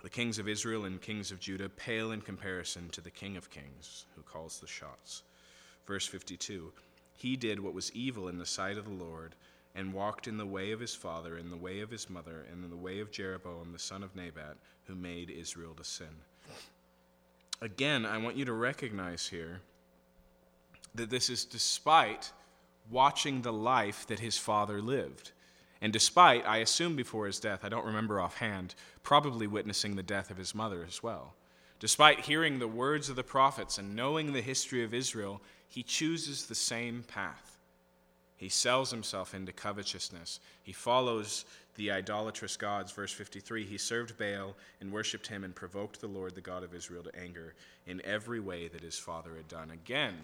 the 0.02 0.10
kings 0.10 0.38
of 0.38 0.48
Israel 0.48 0.86
and 0.86 1.02
kings 1.02 1.32
of 1.32 1.40
Judah 1.40 1.70
pale 1.70 2.12
in 2.12 2.22
comparison 2.22 2.90
to 2.90 3.02
the 3.02 3.10
King 3.10 3.38
of 3.38 3.50
Kings, 3.50 4.06
who 4.16 4.22
calls 4.22 4.60
the 4.60 4.68
shots. 4.68 5.24
Verse 5.88 6.06
52 6.06 6.72
He 7.16 7.36
did 7.36 7.60
what 7.60 7.74
was 7.74 7.92
evil 7.94 8.28
in 8.28 8.38
the 8.38 8.46
sight 8.46 8.78
of 8.78 8.86
the 8.86 8.92
Lord, 8.92 9.36
and 9.74 9.94
walked 9.94 10.28
in 10.28 10.38
the 10.38 10.46
way 10.46 10.72
of 10.72 10.80
his 10.80 10.96
father, 10.96 11.38
in 11.38 11.50
the 11.50 11.58
way 11.58 11.82
of 11.82 11.90
his 11.90 12.10
mother, 12.10 12.46
and 12.52 12.64
in 12.64 12.70
the 12.70 12.76
way 12.78 13.00
of 13.00 13.12
Jeroboam 13.12 13.72
the 13.72 13.80
son 13.80 14.04
of 14.04 14.16
Nebat, 14.16 14.58
who 14.86 14.96
made 14.96 15.30
Israel 15.30 15.74
to 15.76 15.84
sin 15.84 16.08
again, 17.62 18.06
I 18.06 18.18
want 18.18 18.38
you 18.38 18.46
to 18.46 18.54
recognize 18.54 19.28
here 19.28 19.62
that 20.94 21.10
this 21.10 21.30
is 21.30 21.46
despite 21.46 22.32
watching 22.90 23.42
the 23.42 23.54
life 23.54 24.06
that 24.08 24.20
his 24.20 24.38
father 24.38 24.82
lived. 24.82 25.32
And 25.82 25.92
despite, 25.92 26.48
I 26.48 26.58
assume 26.58 26.96
before 26.96 27.26
his 27.26 27.40
death, 27.40 27.62
I 27.64 27.70
don't 27.70 27.86
remember 27.86 28.22
offhand, 28.22 28.76
probably 29.04 29.48
witnessing 29.48 29.96
the 29.96 30.04
death 30.04 30.32
of 30.32 30.38
his 30.38 30.56
mother 30.56 30.86
as 30.88 31.04
well. 31.04 31.34
Despite 31.80 32.22
hearing 32.22 32.60
the 32.60 32.68
words 32.68 33.10
of 33.10 33.18
the 33.18 33.24
prophets 33.24 33.78
and 33.78 33.96
knowing 33.96 34.32
the 34.32 34.42
history 34.42 34.84
of 34.84 34.94
Israel, 34.94 35.42
he 35.68 35.84
chooses 35.84 36.46
the 36.46 36.56
same 36.56 37.04
path. 37.08 37.58
He 38.38 38.50
sells 38.50 38.92
himself 38.92 39.34
into 39.34 39.52
covetousness. 39.52 40.40
He 40.64 40.74
follows 40.74 41.46
the 41.76 41.92
idolatrous 41.92 42.58
gods. 42.58 42.92
Verse 42.92 43.12
53 43.12 43.66
He 43.66 43.78
served 43.78 44.18
Baal 44.18 44.56
and 44.82 44.92
worshipped 44.92 45.28
him 45.28 45.44
and 45.44 45.56
provoked 45.56 46.02
the 46.02 46.08
Lord, 46.08 46.36
the 46.36 46.42
God 46.42 46.64
of 46.64 46.74
Israel, 46.74 47.04
to 47.04 47.20
anger 47.20 47.54
in 47.88 48.02
every 48.04 48.40
way 48.40 48.68
that 48.68 48.82
his 48.82 48.98
father 48.98 49.32
had 49.36 49.48
done. 49.48 49.72
Again, 49.72 50.16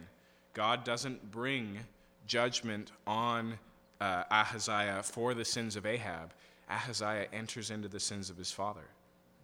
God 0.54 0.84
doesn't 0.84 1.32
bring 1.32 1.80
judgment 2.28 2.92
on 3.08 3.58
uh, 4.00 4.24
Ahaziah 4.30 5.04
for 5.04 5.34
the 5.34 5.46
sins 5.46 5.76
of 5.76 5.86
Ahab. 5.86 6.34
Ahaziah 6.70 7.28
enters 7.34 7.72
into 7.72 7.88
the 7.88 8.00
sins 8.00 8.30
of 8.30 8.38
his 8.38 8.52
father. 8.52 8.88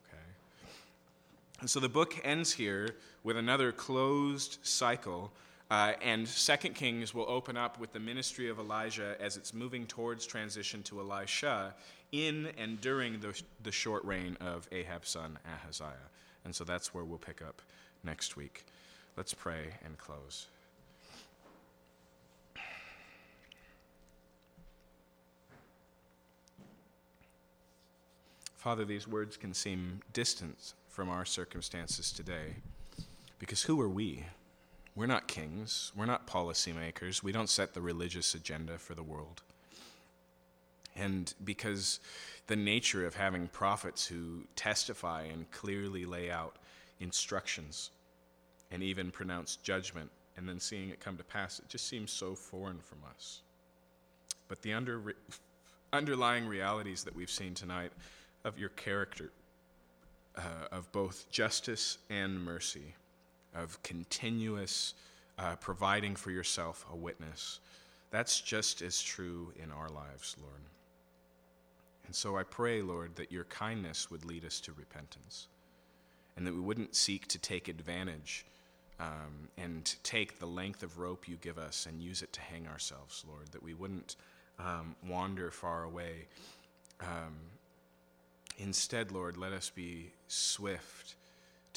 Okay? 0.07 0.23
And 1.61 1.69
so 1.69 1.79
the 1.79 1.89
book 1.89 2.19
ends 2.23 2.53
here 2.53 2.95
with 3.23 3.37
another 3.37 3.71
closed 3.71 4.57
cycle 4.63 5.31
uh, 5.69 5.93
and 6.01 6.27
Second 6.27 6.75
Kings 6.75 7.13
will 7.13 7.25
open 7.27 7.57
up 7.57 7.79
with 7.79 7.91
the 7.91 7.99
ministry 7.99 8.49
of 8.49 8.57
Elijah 8.59 9.15
as 9.19 9.35
it's 9.35 9.53
moving 9.53 9.85
towards 9.85 10.25
transition 10.25 10.81
to 10.83 10.99
Elisha 10.99 11.73
in 12.11 12.49
and 12.57 12.79
during 12.79 13.19
the, 13.19 13.39
the 13.63 13.71
short 13.71 14.03
reign 14.05 14.37
of 14.39 14.67
Ahab's 14.71 15.09
son 15.09 15.37
Ahaziah. 15.45 16.09
And 16.45 16.55
so 16.55 16.63
that's 16.63 16.93
where 16.93 17.03
we'll 17.03 17.17
pick 17.17 17.41
up 17.41 17.61
next 18.03 18.37
week. 18.37 18.63
Let's 19.17 19.33
pray 19.33 19.73
and 19.83 19.97
close. 19.97 20.47
Father, 28.55 28.85
these 28.85 29.07
words 29.07 29.37
can 29.37 29.53
seem 29.53 30.01
distant 30.13 30.73
from 30.89 31.09
our 31.09 31.25
circumstances 31.25 32.11
today 32.11 32.55
because 33.39 33.63
who 33.63 33.79
are 33.81 33.89
we? 33.89 34.25
We're 34.97 35.05
not 35.05 35.27
kings. 35.27 35.91
We're 35.95 36.07
not 36.07 36.25
policymakers. 36.25 37.21
We 37.21 37.31
don't 37.31 37.51
set 37.51 37.75
the 37.75 37.81
religious 37.81 38.33
agenda 38.33 38.79
for 38.79 38.95
the 38.95 39.03
world. 39.03 39.43
And 40.95 41.31
because 41.43 41.99
the 42.47 42.55
nature 42.55 43.05
of 43.05 43.13
having 43.13 43.47
prophets 43.49 44.07
who 44.07 44.45
testify 44.55 45.25
and 45.25 45.51
clearly 45.51 46.05
lay 46.05 46.31
out 46.31 46.55
instructions 46.99 47.91
and 48.71 48.81
even 48.81 49.11
pronounce 49.11 49.57
judgment 49.57 50.09
and 50.35 50.49
then 50.49 50.59
seeing 50.59 50.89
it 50.89 50.99
come 50.99 51.15
to 51.17 51.23
pass, 51.23 51.59
it 51.59 51.69
just 51.69 51.87
seems 51.87 52.11
so 52.11 52.33
foreign 52.33 52.79
from 52.79 52.97
us. 53.07 53.41
But 54.47 54.63
the 54.63 54.73
under, 54.73 55.13
underlying 55.93 56.47
realities 56.47 57.03
that 57.03 57.15
we've 57.15 57.29
seen 57.29 57.53
tonight 57.53 57.91
of 58.43 58.57
your 58.57 58.69
character, 58.69 59.31
uh, 60.35 60.41
of 60.71 60.91
both 60.91 61.29
justice 61.29 61.99
and 62.09 62.43
mercy, 62.43 62.95
of 63.57 63.81
continuous 63.83 64.93
uh, 65.37 65.55
providing 65.57 66.15
for 66.15 66.31
yourself 66.31 66.85
a 66.91 66.95
witness. 66.95 67.59
That's 68.11 68.39
just 68.39 68.81
as 68.81 69.01
true 69.01 69.51
in 69.61 69.71
our 69.71 69.89
lives, 69.89 70.35
Lord. 70.41 70.61
And 72.05 72.15
so 72.15 72.37
I 72.37 72.43
pray, 72.43 72.81
Lord, 72.81 73.15
that 73.17 73.31
your 73.31 73.43
kindness 73.45 74.09
would 74.09 74.23
lead 74.23 74.45
us 74.45 74.61
to 74.61 74.71
repentance 74.73 75.47
and 76.37 76.47
that 76.47 76.53
we 76.53 76.61
wouldn't 76.61 76.95
seek 76.95 77.27
to 77.27 77.39
take 77.39 77.67
advantage 77.67 78.45
um, 78.99 79.49
and 79.57 79.93
take 80.03 80.39
the 80.39 80.45
length 80.45 80.83
of 80.83 80.97
rope 80.97 81.27
you 81.27 81.35
give 81.41 81.57
us 81.57 81.85
and 81.85 82.01
use 82.01 82.21
it 82.21 82.31
to 82.33 82.41
hang 82.41 82.67
ourselves, 82.67 83.25
Lord, 83.27 83.51
that 83.51 83.61
we 83.61 83.73
wouldn't 83.73 84.15
um, 84.57 84.95
wander 85.07 85.51
far 85.51 85.83
away. 85.83 86.27
Um, 87.01 87.35
instead, 88.57 89.11
Lord, 89.11 89.35
let 89.37 89.51
us 89.51 89.69
be 89.69 90.11
swift 90.27 91.16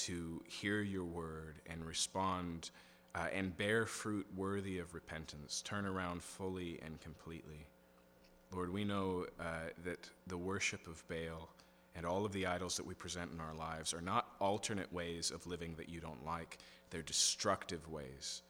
to 0.06 0.42
hear 0.46 0.82
your 0.82 1.04
word 1.04 1.56
and 1.66 1.84
respond 1.84 2.70
uh, 3.14 3.26
and 3.32 3.56
bear 3.56 3.86
fruit 3.86 4.26
worthy 4.36 4.78
of 4.78 4.94
repentance, 4.94 5.62
turn 5.62 5.84
around 5.84 6.22
fully 6.22 6.78
and 6.84 7.00
completely. 7.00 7.66
Lord, 8.54 8.72
we 8.72 8.84
know 8.84 9.26
uh, 9.38 9.44
that 9.84 10.08
the 10.26 10.38
worship 10.38 10.86
of 10.86 11.02
Baal 11.08 11.48
and 11.96 12.06
all 12.06 12.24
of 12.24 12.32
the 12.32 12.46
idols 12.46 12.76
that 12.76 12.86
we 12.86 12.94
present 12.94 13.30
in 13.32 13.40
our 13.40 13.54
lives 13.54 13.92
are 13.92 14.00
not 14.00 14.28
alternate 14.40 14.92
ways 14.92 15.30
of 15.30 15.46
living 15.46 15.74
that 15.76 15.88
you 15.88 16.00
don't 16.00 16.24
like, 16.24 16.58
they're 16.90 17.02
destructive 17.02 17.88
ways 17.90 18.42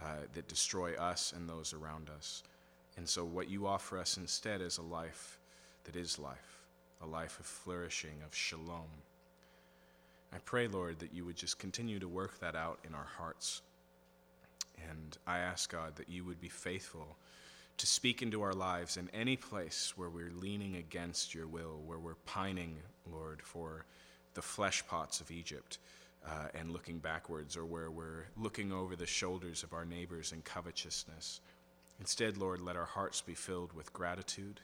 uh, 0.00 0.26
that 0.34 0.48
destroy 0.48 0.94
us 0.96 1.32
and 1.34 1.48
those 1.48 1.72
around 1.72 2.10
us. 2.14 2.42
And 2.96 3.08
so, 3.08 3.24
what 3.24 3.50
you 3.50 3.66
offer 3.66 3.98
us 3.98 4.16
instead 4.16 4.60
is 4.60 4.78
a 4.78 4.82
life 4.82 5.38
that 5.84 5.96
is 5.96 6.18
life, 6.18 6.62
a 7.02 7.06
life 7.06 7.38
of 7.40 7.46
flourishing, 7.46 8.22
of 8.24 8.34
shalom. 8.34 8.88
I 10.34 10.38
pray, 10.44 10.66
Lord, 10.66 10.98
that 10.98 11.14
you 11.14 11.24
would 11.24 11.36
just 11.36 11.60
continue 11.60 12.00
to 12.00 12.08
work 12.08 12.40
that 12.40 12.56
out 12.56 12.80
in 12.84 12.92
our 12.92 13.06
hearts. 13.16 13.62
And 14.90 15.16
I 15.28 15.38
ask, 15.38 15.70
God, 15.70 15.94
that 15.94 16.08
you 16.08 16.24
would 16.24 16.40
be 16.40 16.48
faithful 16.48 17.16
to 17.76 17.86
speak 17.86 18.20
into 18.20 18.42
our 18.42 18.52
lives 18.52 18.96
in 18.96 19.08
any 19.14 19.36
place 19.36 19.92
where 19.96 20.10
we're 20.10 20.32
leaning 20.32 20.76
against 20.76 21.34
your 21.34 21.46
will, 21.46 21.80
where 21.86 22.00
we're 22.00 22.16
pining, 22.26 22.76
Lord, 23.12 23.42
for 23.42 23.84
the 24.34 24.42
flesh 24.42 24.84
pots 24.88 25.20
of 25.20 25.30
Egypt 25.30 25.78
uh, 26.26 26.48
and 26.52 26.72
looking 26.72 26.98
backwards, 26.98 27.56
or 27.56 27.64
where 27.64 27.90
we're 27.92 28.26
looking 28.36 28.72
over 28.72 28.96
the 28.96 29.06
shoulders 29.06 29.62
of 29.62 29.72
our 29.72 29.84
neighbors 29.84 30.32
in 30.32 30.42
covetousness. 30.42 31.40
Instead, 32.00 32.38
Lord, 32.38 32.60
let 32.60 32.74
our 32.76 32.86
hearts 32.86 33.20
be 33.20 33.34
filled 33.34 33.72
with 33.72 33.92
gratitude 33.92 34.60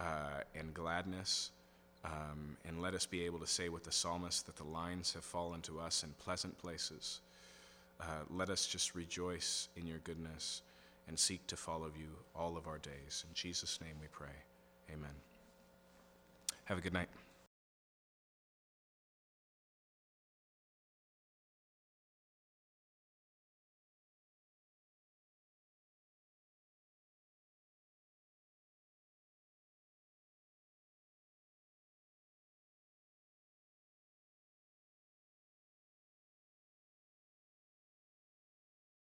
uh, 0.00 0.40
and 0.56 0.74
gladness. 0.74 1.52
Um, 2.04 2.56
and 2.64 2.82
let 2.82 2.94
us 2.94 3.06
be 3.06 3.24
able 3.24 3.38
to 3.38 3.46
say 3.46 3.68
with 3.68 3.84
the 3.84 3.92
psalmist 3.92 4.46
that 4.46 4.56
the 4.56 4.64
lines 4.64 5.12
have 5.14 5.24
fallen 5.24 5.60
to 5.62 5.78
us 5.78 6.02
in 6.02 6.10
pleasant 6.18 6.56
places. 6.58 7.20
Uh, 8.00 8.24
let 8.28 8.50
us 8.50 8.66
just 8.66 8.94
rejoice 8.94 9.68
in 9.76 9.86
your 9.86 9.98
goodness 9.98 10.62
and 11.06 11.18
seek 11.18 11.46
to 11.46 11.56
follow 11.56 11.90
you 11.96 12.08
all 12.34 12.56
of 12.56 12.66
our 12.66 12.78
days. 12.78 13.24
In 13.28 13.34
Jesus' 13.34 13.80
name 13.80 13.94
we 14.00 14.08
pray. 14.10 14.34
Amen. 14.92 15.14
Have 16.64 16.78
a 16.78 16.80
good 16.80 16.92
night. 16.92 17.08